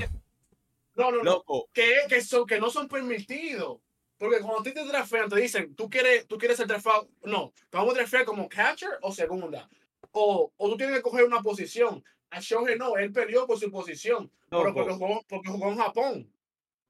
No, 0.96 1.12
no, 1.12 1.18
no. 1.18 1.24
Loco, 1.24 1.70
que, 1.74 1.88
que, 2.08 2.22
son, 2.22 2.46
que 2.46 2.60
no 2.60 2.70
son 2.70 2.88
permitidos. 2.88 3.80
Porque 4.18 4.40
cuando 4.40 4.60
a 4.60 4.64
ti 4.64 4.74
te 4.74 4.84
draftean, 4.84 5.30
te 5.30 5.40
dicen, 5.40 5.76
tú 5.76 5.90
quieres, 5.90 6.28
tú 6.28 6.38
quieres 6.38 6.58
ser 6.58 6.68
drafteado. 6.68 7.08
No, 7.24 7.54
te 7.70 7.78
vamos 7.78 7.94
a 7.94 7.98
draftear 8.00 8.26
como 8.26 8.50
catcher 8.50 8.90
o 9.02 9.14
segunda. 9.14 9.70
O, 10.12 10.52
o 10.58 10.70
tú 10.70 10.78
tienes 10.78 10.98
que 10.98 11.02
coger 11.02 11.24
una 11.24 11.42
posición. 11.42 12.04
A 12.32 12.40
Shohei 12.42 12.78
no, 12.78 12.98
él 12.98 13.12
perdió 13.12 13.48
por 13.48 13.58
su 13.58 13.72
posición. 13.72 14.30
Pero 14.50 14.66
Loco. 14.66 14.76
porque 14.76 14.94
jugó, 14.94 15.26
porque 15.28 15.50
jugó 15.50 15.72
en 15.72 15.78
Japón. 15.78 16.34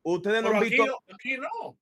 ustedes 0.01 0.41
no 0.41 0.49
Pero 0.49 0.57
han 0.59 0.63
aquí 0.65 0.69
visto, 0.69 0.85
no, 0.85 1.15
aquí 1.15 1.37
no. 1.37 1.77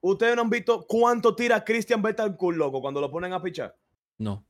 Ustedes 0.00 0.36
no 0.36 0.42
han 0.42 0.50
visto 0.50 0.84
cuánto 0.86 1.34
tira 1.34 1.64
Christian 1.64 2.02
Betancourt, 2.02 2.56
loco, 2.56 2.80
cuando 2.80 3.00
lo 3.00 3.10
ponen 3.10 3.32
a 3.32 3.42
pichar. 3.42 3.76
No. 4.18 4.44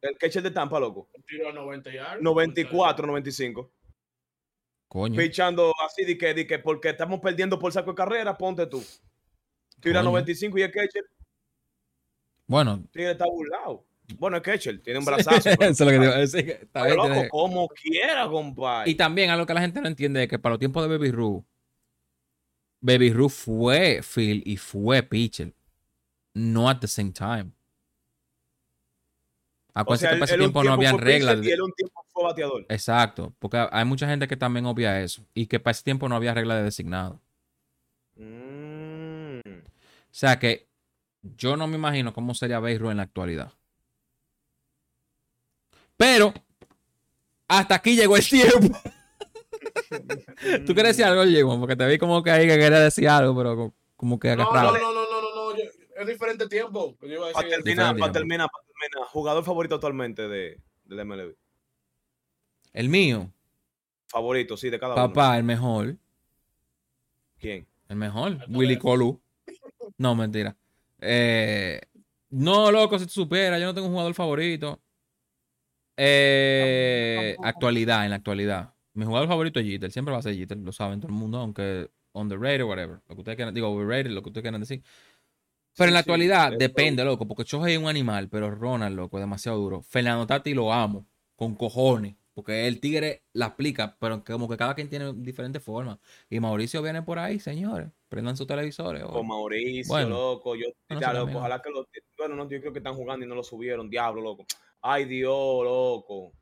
El 0.00 0.16
catcher 0.16 0.42
de 0.42 0.50
Tampa, 0.50 0.80
loco. 0.80 1.08
Tiró 1.26 1.50
a 1.50 1.52
90 1.52 1.92
y 1.94 1.98
algo. 1.98 2.22
94, 2.22 3.06
95. 3.06 3.70
Coño. 4.88 5.16
Pichando 5.16 5.72
así 5.86 6.04
de 6.04 6.16
que, 6.18 6.34
de 6.34 6.46
que 6.46 6.58
porque 6.58 6.88
estamos 6.90 7.20
perdiendo 7.20 7.58
por 7.58 7.72
saco 7.72 7.90
de 7.90 7.96
carrera, 7.96 8.36
ponte 8.36 8.66
tú. 8.66 8.82
Tira 9.80 10.00
Coño. 10.00 10.10
95 10.10 10.58
y 10.58 10.62
el 10.62 10.70
catcher, 10.72 11.04
Bueno, 12.46 12.82
tigre 12.90 13.12
está 13.12 13.26
burlado. 13.26 13.84
Bueno, 14.18 14.36
el 14.38 14.42
catcher 14.42 14.82
tiene 14.82 14.98
un 14.98 15.04
brazazo. 15.04 15.38
pero- 15.44 15.62
eso 15.70 15.70
es 15.70 15.80
lo 15.80 15.86
que 15.86 15.98
digo. 15.98 16.12
es 16.14 16.32
que 16.32 16.50
está 16.62 16.82
pero, 16.82 16.84
bien, 16.84 16.96
loco, 16.96 17.12
tiene- 17.12 17.28
como 17.28 17.68
quiera, 17.68 18.28
compadre. 18.28 18.90
Y 18.90 18.94
también 18.96 19.30
algo 19.30 19.46
que 19.46 19.54
la 19.54 19.60
gente 19.60 19.80
no 19.80 19.86
entiende 19.88 20.22
es 20.24 20.28
que 20.28 20.38
para 20.38 20.54
los 20.54 20.58
tiempos 20.58 20.82
de 20.82 20.88
Baby 20.96 21.12
Ruth, 21.12 21.44
Baby 22.80 23.12
Ruth 23.12 23.30
fue 23.30 24.00
Phil 24.02 24.42
y 24.46 24.56
fue 24.56 25.02
pitcher. 25.02 25.54
No 26.34 26.68
at 26.68 26.78
the 26.78 26.88
same 26.88 27.12
time. 27.12 27.52
o 29.74 29.80
Acuérdense 29.80 30.06
sea, 30.06 30.10
que 30.10 30.20
para 30.20 30.24
ese 30.30 30.38
tiempo 30.38 30.64
no 30.64 30.72
habían 30.72 30.98
reglas. 30.98 31.38
Y 31.42 31.50
él 31.50 31.62
un 31.62 31.72
tiempo 31.72 32.04
fue 32.08 32.24
bateador. 32.24 32.66
Exacto, 32.68 33.34
porque 33.38 33.68
hay 33.70 33.84
mucha 33.84 34.06
gente 34.06 34.26
que 34.26 34.36
también 34.36 34.66
obvia 34.66 35.00
eso. 35.00 35.26
Y 35.34 35.46
que 35.46 35.60
para 35.60 35.72
ese 35.72 35.82
tiempo 35.82 36.08
no 36.08 36.16
había 36.16 36.34
regla 36.34 36.56
de 36.56 36.62
designado. 36.62 37.20
Mm. 38.16 39.40
O 39.40 40.12
sea 40.12 40.38
que 40.38 40.68
yo 41.22 41.56
no 41.56 41.66
me 41.66 41.76
imagino 41.76 42.12
cómo 42.12 42.34
sería 42.34 42.60
Baby 42.60 42.78
Ruth 42.78 42.90
en 42.92 42.96
la 42.98 43.02
actualidad. 43.04 43.52
Pero 45.96 46.32
hasta 47.46 47.74
aquí 47.74 47.94
llegó 47.94 48.16
el 48.16 48.26
tiempo. 48.26 48.78
¿Tú 50.66 50.74
quieres 50.74 50.96
decir 50.96 51.04
algo, 51.04 51.24
Diego? 51.24 51.58
Porque 51.58 51.76
te 51.76 51.86
vi 51.86 51.98
como 51.98 52.22
que 52.22 52.30
ahí 52.30 52.46
que 52.46 52.58
quería 52.58 52.80
decir 52.80 53.08
algo, 53.08 53.36
pero 53.36 53.56
co- 53.56 53.74
como 53.96 54.18
que 54.18 54.34
No, 54.36 54.42
agarrado. 54.44 54.72
no, 54.72 54.78
no, 54.78 54.92
no, 54.92 55.10
no, 55.10 55.20
no, 55.22 55.52
no, 55.54 55.56
es 56.00 56.06
diferente 56.06 56.48
tiempo. 56.48 56.96
Para 57.32 57.48
terminar, 57.48 57.96
para 57.98 58.12
terminar, 58.12 58.48
para 58.50 58.64
terminar. 58.66 59.08
Jugador 59.08 59.44
favorito 59.44 59.74
actualmente 59.74 60.28
de, 60.28 60.58
del 60.84 61.00
MLB. 61.00 61.34
El 62.72 62.88
mío, 62.88 63.30
Favorito, 64.06 64.56
sí, 64.56 64.70
de 64.70 64.78
cada 64.80 64.94
uno. 64.94 65.08
papá, 65.12 65.36
el 65.36 65.44
mejor. 65.44 65.96
¿Quién? 67.38 67.66
El 67.88 67.96
mejor. 67.96 68.32
Alto 68.32 68.44
Willy 68.48 68.74
F. 68.74 68.82
Colú. 68.82 69.20
No, 69.98 70.14
mentira. 70.14 70.56
Eh, 71.00 71.80
no, 72.30 72.70
loco, 72.72 72.98
si 72.98 73.06
tú 73.06 73.12
supieras, 73.12 73.60
yo 73.60 73.66
no 73.66 73.74
tengo 73.74 73.86
un 73.86 73.92
jugador 73.92 74.14
favorito. 74.14 74.80
Eh, 75.96 77.36
actualidad, 77.42 78.04
en 78.04 78.10
la 78.10 78.16
actualidad. 78.16 78.72
Mi 78.94 79.04
jugador 79.04 79.28
favorito 79.28 79.60
es 79.60 79.66
Jeter. 79.66 79.90
Siempre 79.92 80.12
va 80.12 80.18
a 80.18 80.22
ser 80.22 80.34
Jeter, 80.34 80.56
lo 80.58 80.72
saben 80.72 81.00
todo 81.00 81.08
el 81.08 81.14
mundo, 81.18 81.38
aunque 81.38 81.88
underrated, 82.12 82.64
whatever. 82.64 83.00
Lo 83.08 83.14
que 83.14 83.20
ustedes 83.20 83.36
quieran, 83.36 83.54
digo, 83.54 83.68
overrated, 83.68 84.10
lo 84.10 84.22
que 84.22 84.28
ustedes 84.30 84.42
quieran 84.42 84.60
decir. 84.60 84.82
Pero 85.76 85.88
en 85.88 85.94
la 85.94 86.00
Sí, 86.00 86.04
sí, 86.04 86.10
actualidad 86.10 86.52
depende, 86.58 87.04
loco, 87.04 87.26
porque 87.28 87.44
Shohei 87.44 87.74
es 87.74 87.78
un 87.80 87.88
animal, 87.88 88.28
pero 88.28 88.50
Ronald, 88.50 88.96
loco, 88.96 89.18
es 89.18 89.22
demasiado 89.22 89.58
duro. 89.58 89.82
Fernando 89.82 90.26
Tati 90.26 90.52
lo 90.52 90.72
amo, 90.72 91.06
con 91.36 91.54
cojones, 91.54 92.16
porque 92.34 92.66
el 92.66 92.80
tigre 92.80 93.22
la 93.32 93.46
aplica, 93.46 93.96
pero 94.00 94.24
como 94.24 94.48
que 94.48 94.56
cada 94.56 94.74
quien 94.74 94.88
tiene 94.88 95.12
diferentes 95.14 95.62
formas. 95.62 95.98
Y 96.28 96.40
Mauricio 96.40 96.82
viene 96.82 97.02
por 97.02 97.20
ahí, 97.20 97.38
señores. 97.38 97.88
Prendan 98.08 98.36
sus 98.36 98.48
televisores. 98.48 99.04
Con 99.04 99.16
o- 99.20 99.22
Mauricio, 99.22 99.92
Bueno. 99.94 100.08
loco. 100.08 100.56
Yo, 100.56 100.66
Bueno, 100.88 101.00
ya, 101.00 101.06
sí, 101.10 101.12
loco, 101.14 101.18
también. 101.26 101.36
ojalá 101.38 101.62
que 101.62 101.70
lo. 101.70 101.86
Bueno, 102.18 102.34
no, 102.34 102.48
yo 102.50 102.60
creo 102.60 102.72
que 102.72 102.80
están 102.80 102.94
jugando 102.96 103.24
y 103.24 103.28
no 103.28 103.36
lo 103.36 103.44
subieron. 103.44 103.88
Diablo, 103.88 104.20
loco. 104.20 104.44
Ay, 104.82 105.04
Dios, 105.04 105.30
loco. 105.64 106.32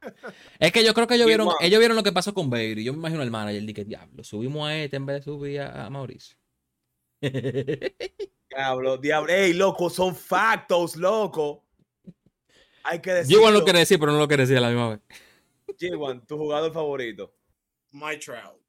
Es 0.61 0.71
que 0.73 0.85
yo 0.85 0.95
creo 0.95 1.07
que 1.09 1.15
ellos 1.17 1.27
vieron, 1.27 1.49
ellos 1.61 1.79
vieron 1.81 1.97
lo 1.97 2.03
que 2.05 2.13
pasó 2.13 2.33
con 2.33 2.49
Bailey. 2.49 2.85
Yo 2.85 2.93
me 2.93 2.99
imagino 3.01 3.23
al 3.23 3.31
manager, 3.31 3.63
dije, 3.63 3.85
diablo, 3.85 4.23
subimos 4.23 4.69
a 4.69 4.77
este 4.77 4.97
en 4.97 5.07
vez 5.07 5.17
de 5.17 5.23
subir 5.23 5.61
a, 5.61 5.87
a 5.87 5.91
Mauricio. 5.91 6.37
Diablo, 8.51 8.97
diablo. 8.97 9.31
Ey, 9.33 9.53
loco, 9.53 9.91
son 9.91 10.17
factos, 10.17 10.97
loco. 10.97 11.67
Hay 12.85 13.01
que 13.01 13.13
decir. 13.13 13.37
igual 13.37 13.53
lo 13.55 13.65
quería 13.65 13.81
decir, 13.81 13.99
pero 14.01 14.13
no 14.13 14.19
lo 14.19 14.27
quería 14.27 14.45
decir 14.45 14.57
a 14.57 14.61
la 14.63 14.69
misma 14.69 14.89
vez. 14.91 15.01
Jiwan, 15.79 16.27
tu 16.27 16.39
jugador 16.39 16.73
favorito. 16.73 17.35
My 17.93 18.19
Trout. 18.19 18.63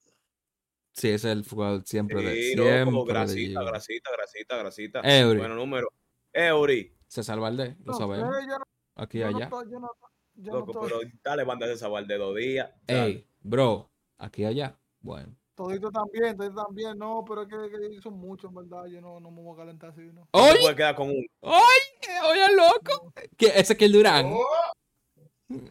Sí, 0.94 1.08
ese 1.10 1.32
es 1.32 1.38
el 1.38 1.48
jugador 1.48 1.84
siempre 1.86 2.22
de 2.22 2.34
Sí, 2.36 2.44
siempre 2.54 2.74
de 2.76 3.04
grasita, 3.06 3.62
G1. 3.62 3.66
grasita, 3.68 4.12
grasita, 4.12 4.58
grasita. 4.58 5.00
Eury. 5.20 5.40
Bueno, 5.40 5.56
número. 5.56 5.94
Eury. 6.34 6.94
César 7.08 7.40
Valdés, 7.40 7.78
lo 7.86 7.94
No 7.94 7.98
sabemos. 7.98 8.36
yo 8.48 8.58
no- 8.60 8.66
Aquí 9.02 9.18
y 9.18 9.22
yo 9.22 9.32
no 9.32 9.38
allá. 9.38 9.46
estoy- 9.46 9.72
yo 9.72 9.80
no- 9.80 9.92
yo 10.36 10.52
no 10.54 10.60
Loco, 10.60 10.72
estoy- 10.86 11.00
pero 11.00 11.12
dale 11.24 11.44
banda 11.44 11.68
de 11.68 11.74
esa 11.74 11.88
de 11.90 12.18
dos 12.18 12.36
días. 12.36 12.70
dale. 12.88 13.06
Ey, 13.06 13.28
bro, 13.42 13.90
aquí 14.18 14.46
allá. 14.46 14.78
Bueno. 15.02 15.36
Todito 15.56 15.92
también, 15.92 16.38
todito 16.38 16.64
también, 16.64 16.98
no, 16.98 17.24
pero 17.28 17.42
es 17.42 17.50
que, 17.50 17.70
que 17.96 18.02
son 18.02 18.14
muchos, 18.14 18.50
en 18.50 18.56
verdad, 18.56 18.86
yo 18.86 19.02
no, 19.02 19.20
no 19.20 19.30
me 19.30 19.42
voy 19.42 19.54
a 19.56 19.58
calentar 19.58 19.90
así, 19.90 20.02
¿no? 20.04 20.22
No 20.22 20.28
¡Oye! 20.32 20.60
puedes 20.62 20.76
quedar 20.78 20.96
con 20.96 21.10
uno. 21.10 21.22
¡Oye! 21.42 22.20
¡Oye, 22.32 22.56
loco! 22.56 23.14
¿Qué? 23.38 23.48
Ese 23.56 23.76
que 23.76 23.86
el 23.86 23.92
Durán. 23.92 24.28
Oh, 24.34 24.46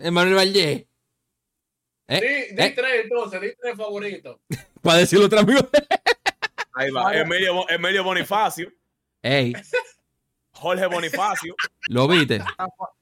Emanuel 0.01 0.37
Valle. 0.37 0.87
di, 2.07 2.17
Eh, 2.17 2.49
di 2.55 2.63
eh. 2.63 2.73
tres 2.77 3.05
entonces, 3.05 3.41
di 3.41 3.49
tres 3.59 3.77
favoritos. 3.77 4.39
Para 4.83 4.99
decirlo 4.99 5.25
otro 5.27 5.41
amigo. 5.41 5.61
Ahí 6.75 6.91
va. 6.91 7.15
Emilio, 7.17 7.67
Emilio 7.71 8.05
Bonifacio. 8.05 8.71
Ey, 9.23 9.53
Jorge 10.53 10.87
Bonifacio. 10.87 11.55
¿lo 11.89 12.07
viste? 12.09 12.41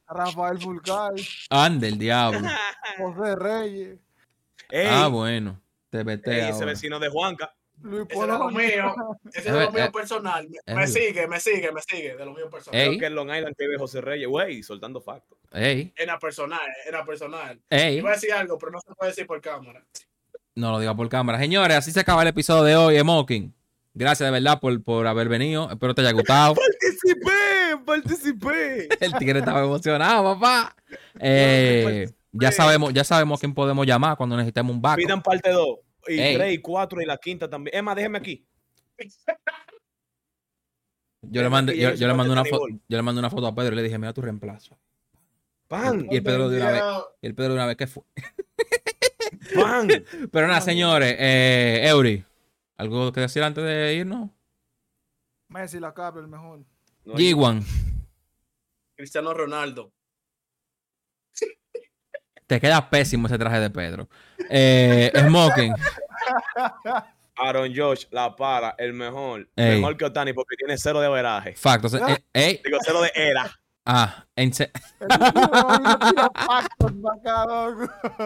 Rafa- 0.08 0.24
Rafael 0.24 0.58
Fulcar, 0.60 1.12
Ande 1.50 1.88
el 1.88 1.98
diablo. 1.98 2.40
José 2.98 3.36
Reyes, 3.36 3.98
Ey, 4.70 4.86
Ah, 4.90 5.08
bueno. 5.08 5.60
Te 5.90 6.02
vete 6.02 6.32
ey, 6.44 6.50
ese 6.50 6.64
vecino 6.64 6.98
de 6.98 7.08
Juanca. 7.08 7.52
Luis 7.82 8.06
Ese 8.08 8.14
es 8.20 8.26
de 8.26 8.26
lo 8.38 8.50
mío. 8.50 8.94
Ese 9.32 9.38
es 9.38 9.44
de 9.44 9.64
lo 9.64 9.70
mío 9.72 9.84
eh, 9.84 9.90
personal. 9.92 10.48
Me, 10.48 10.56
es 10.56 10.62
me 10.66 10.74
verdad. 10.74 10.92
sigue, 10.92 11.28
me 11.28 11.40
sigue, 11.40 11.72
me 11.72 11.80
sigue. 11.82 12.16
De 12.16 12.24
lo 12.24 12.32
mío 12.32 12.48
personal. 12.50 12.80
Ey. 12.80 12.88
Creo 12.88 13.00
que 13.00 13.06
es 13.06 13.12
Long 13.12 13.28
Island 13.34 13.54
que 13.56 13.68
ve 13.68 13.76
José 13.78 14.00
Reyes. 14.00 14.28
Güey, 14.28 14.62
soltando 14.62 15.00
factos. 15.00 15.38
Ey, 15.52 15.92
En 15.96 16.06
la 16.06 16.18
personal, 16.18 16.66
en 16.86 16.92
la 16.92 17.04
personal. 17.04 17.60
ey. 17.70 17.98
Iba 17.98 18.10
a 18.10 18.14
decir 18.14 18.32
algo, 18.32 18.58
pero 18.58 18.72
no 18.72 18.80
se 18.80 18.94
puede 18.94 19.10
decir 19.12 19.26
por 19.26 19.40
cámara. 19.40 19.84
No 20.54 20.72
lo 20.72 20.78
diga 20.80 20.94
por 20.96 21.08
cámara. 21.08 21.38
Señores, 21.38 21.76
así 21.76 21.92
se 21.92 22.00
acaba 22.00 22.22
el 22.22 22.28
episodio 22.28 22.64
de 22.64 22.76
hoy, 22.76 22.96
Emoking. 22.96 23.54
Gracias 23.98 24.27
de 24.27 24.31
verdad 24.31 24.60
por, 24.60 24.82
por 24.82 25.06
haber 25.06 25.27
venido. 25.27 25.70
Espero 25.70 25.94
te 25.94 26.02
haya 26.02 26.12
gustado. 26.12 26.55
Participé, 26.81 27.82
participé. 27.86 28.89
El 29.01 29.14
tigre 29.14 29.39
estaba 29.39 29.64
emocionado, 29.64 30.39
papá. 30.39 30.77
Eh, 31.18 32.10
ya 32.31 32.52
sabemos, 32.52 32.93
ya 32.93 33.02
sabemos 33.02 33.40
quién 33.40 33.55
podemos 33.55 33.86
llamar 33.86 34.18
cuando 34.18 34.36
necesitemos 34.36 34.77
un 34.77 34.82
backup. 34.82 35.02
Pidan 35.02 35.23
parte 35.23 35.51
2. 35.51 35.78
Y 36.09 36.20
Ey. 36.20 36.35
3 36.36 36.55
y 36.55 36.59
4 36.59 37.01
y 37.01 37.06
la 37.06 37.16
quinta 37.16 37.48
también. 37.48 37.74
Emma, 37.74 37.94
déjeme 37.94 38.18
aquí. 38.18 38.47
Yo 41.23 41.43
le 41.43 41.48
mandé, 41.48 41.77
yo, 41.77 41.93
que 41.93 41.97
yo 41.97 42.06
le 42.06 42.14
mandé 42.14 42.32
una 42.32 42.44
foto, 42.44 42.66
yo 42.68 42.97
le 42.97 43.02
mandé 43.02 43.18
una 43.18 43.31
foto 43.31 43.47
a 43.47 43.55
Pedro 43.55 43.73
y 43.73 43.77
le 43.77 43.82
dije, 43.82 43.98
mira 43.98 44.12
tu 44.12 44.20
reemplazo. 44.20 44.78
Pan, 45.66 46.06
Y 46.10 46.16
el 46.16 46.23
Pedro 46.23 46.51
de 46.51 46.60
una 46.60 46.70
vez, 46.70 46.82
y 47.23 47.27
el 47.27 47.35
Pedro 47.35 47.48
de 47.48 47.55
una 47.55 47.66
vez, 47.66 47.77
¿qué 47.77 47.86
fue? 47.86 48.05
pan. 49.55 49.89
Pero 50.31 50.47
nada, 50.47 50.60
señores, 50.60 51.16
eh, 51.18 51.81
Eury, 51.89 52.24
¿algo 52.77 53.12
que 53.12 53.20
decir 53.20 53.43
antes 53.43 53.65
de 53.65 53.94
irnos? 53.94 54.31
Messi, 55.48 55.81
la 55.81 55.94
cabra, 55.94 56.20
el 56.20 56.28
mejor. 56.28 56.65
No, 57.05 57.15
G1, 57.15 57.65
Cristiano 58.97 59.32
Ronaldo. 59.32 59.93
te 62.47 62.61
queda 62.61 62.90
pésimo 62.90 63.27
ese 63.28 63.39
traje 63.39 63.61
de 63.61 63.70
Pedro. 63.70 64.09
Eh, 64.51 65.12
Smoking, 65.15 65.74
Aaron 67.36 67.73
Josh 67.74 68.07
la 68.11 68.35
para 68.35 68.74
el 68.78 68.93
mejor. 68.93 69.48
Ey. 69.57 69.77
Mejor 69.77 69.97
que 69.97 70.05
Otani 70.07 70.32
porque 70.32 70.57
tiene 70.57 70.77
cero 70.78 71.01
de 71.01 71.09
veraje. 71.09 71.55
Facto. 71.55 71.89
eh, 71.97 72.24
ey, 72.32 72.61
Digo, 72.65 72.78
cero 72.82 73.03
de 73.03 73.12
era. 73.15 73.51
Ah, 73.86 74.24
en 74.36 74.52
se-. 74.52 74.70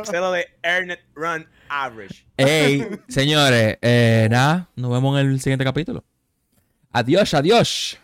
Cero 0.04 0.32
de 0.32 0.46
earned 0.62 0.98
run 1.14 1.46
average. 1.68 2.26
ey, 2.36 2.86
señores, 3.08 3.78
eh, 3.82 4.28
nada, 4.30 4.68
nos 4.76 4.90
vemos 4.90 5.18
en 5.20 5.28
el 5.28 5.40
siguiente 5.40 5.64
capítulo. 5.64 6.04
Adiós, 6.92 7.34
adiós. 7.34 7.98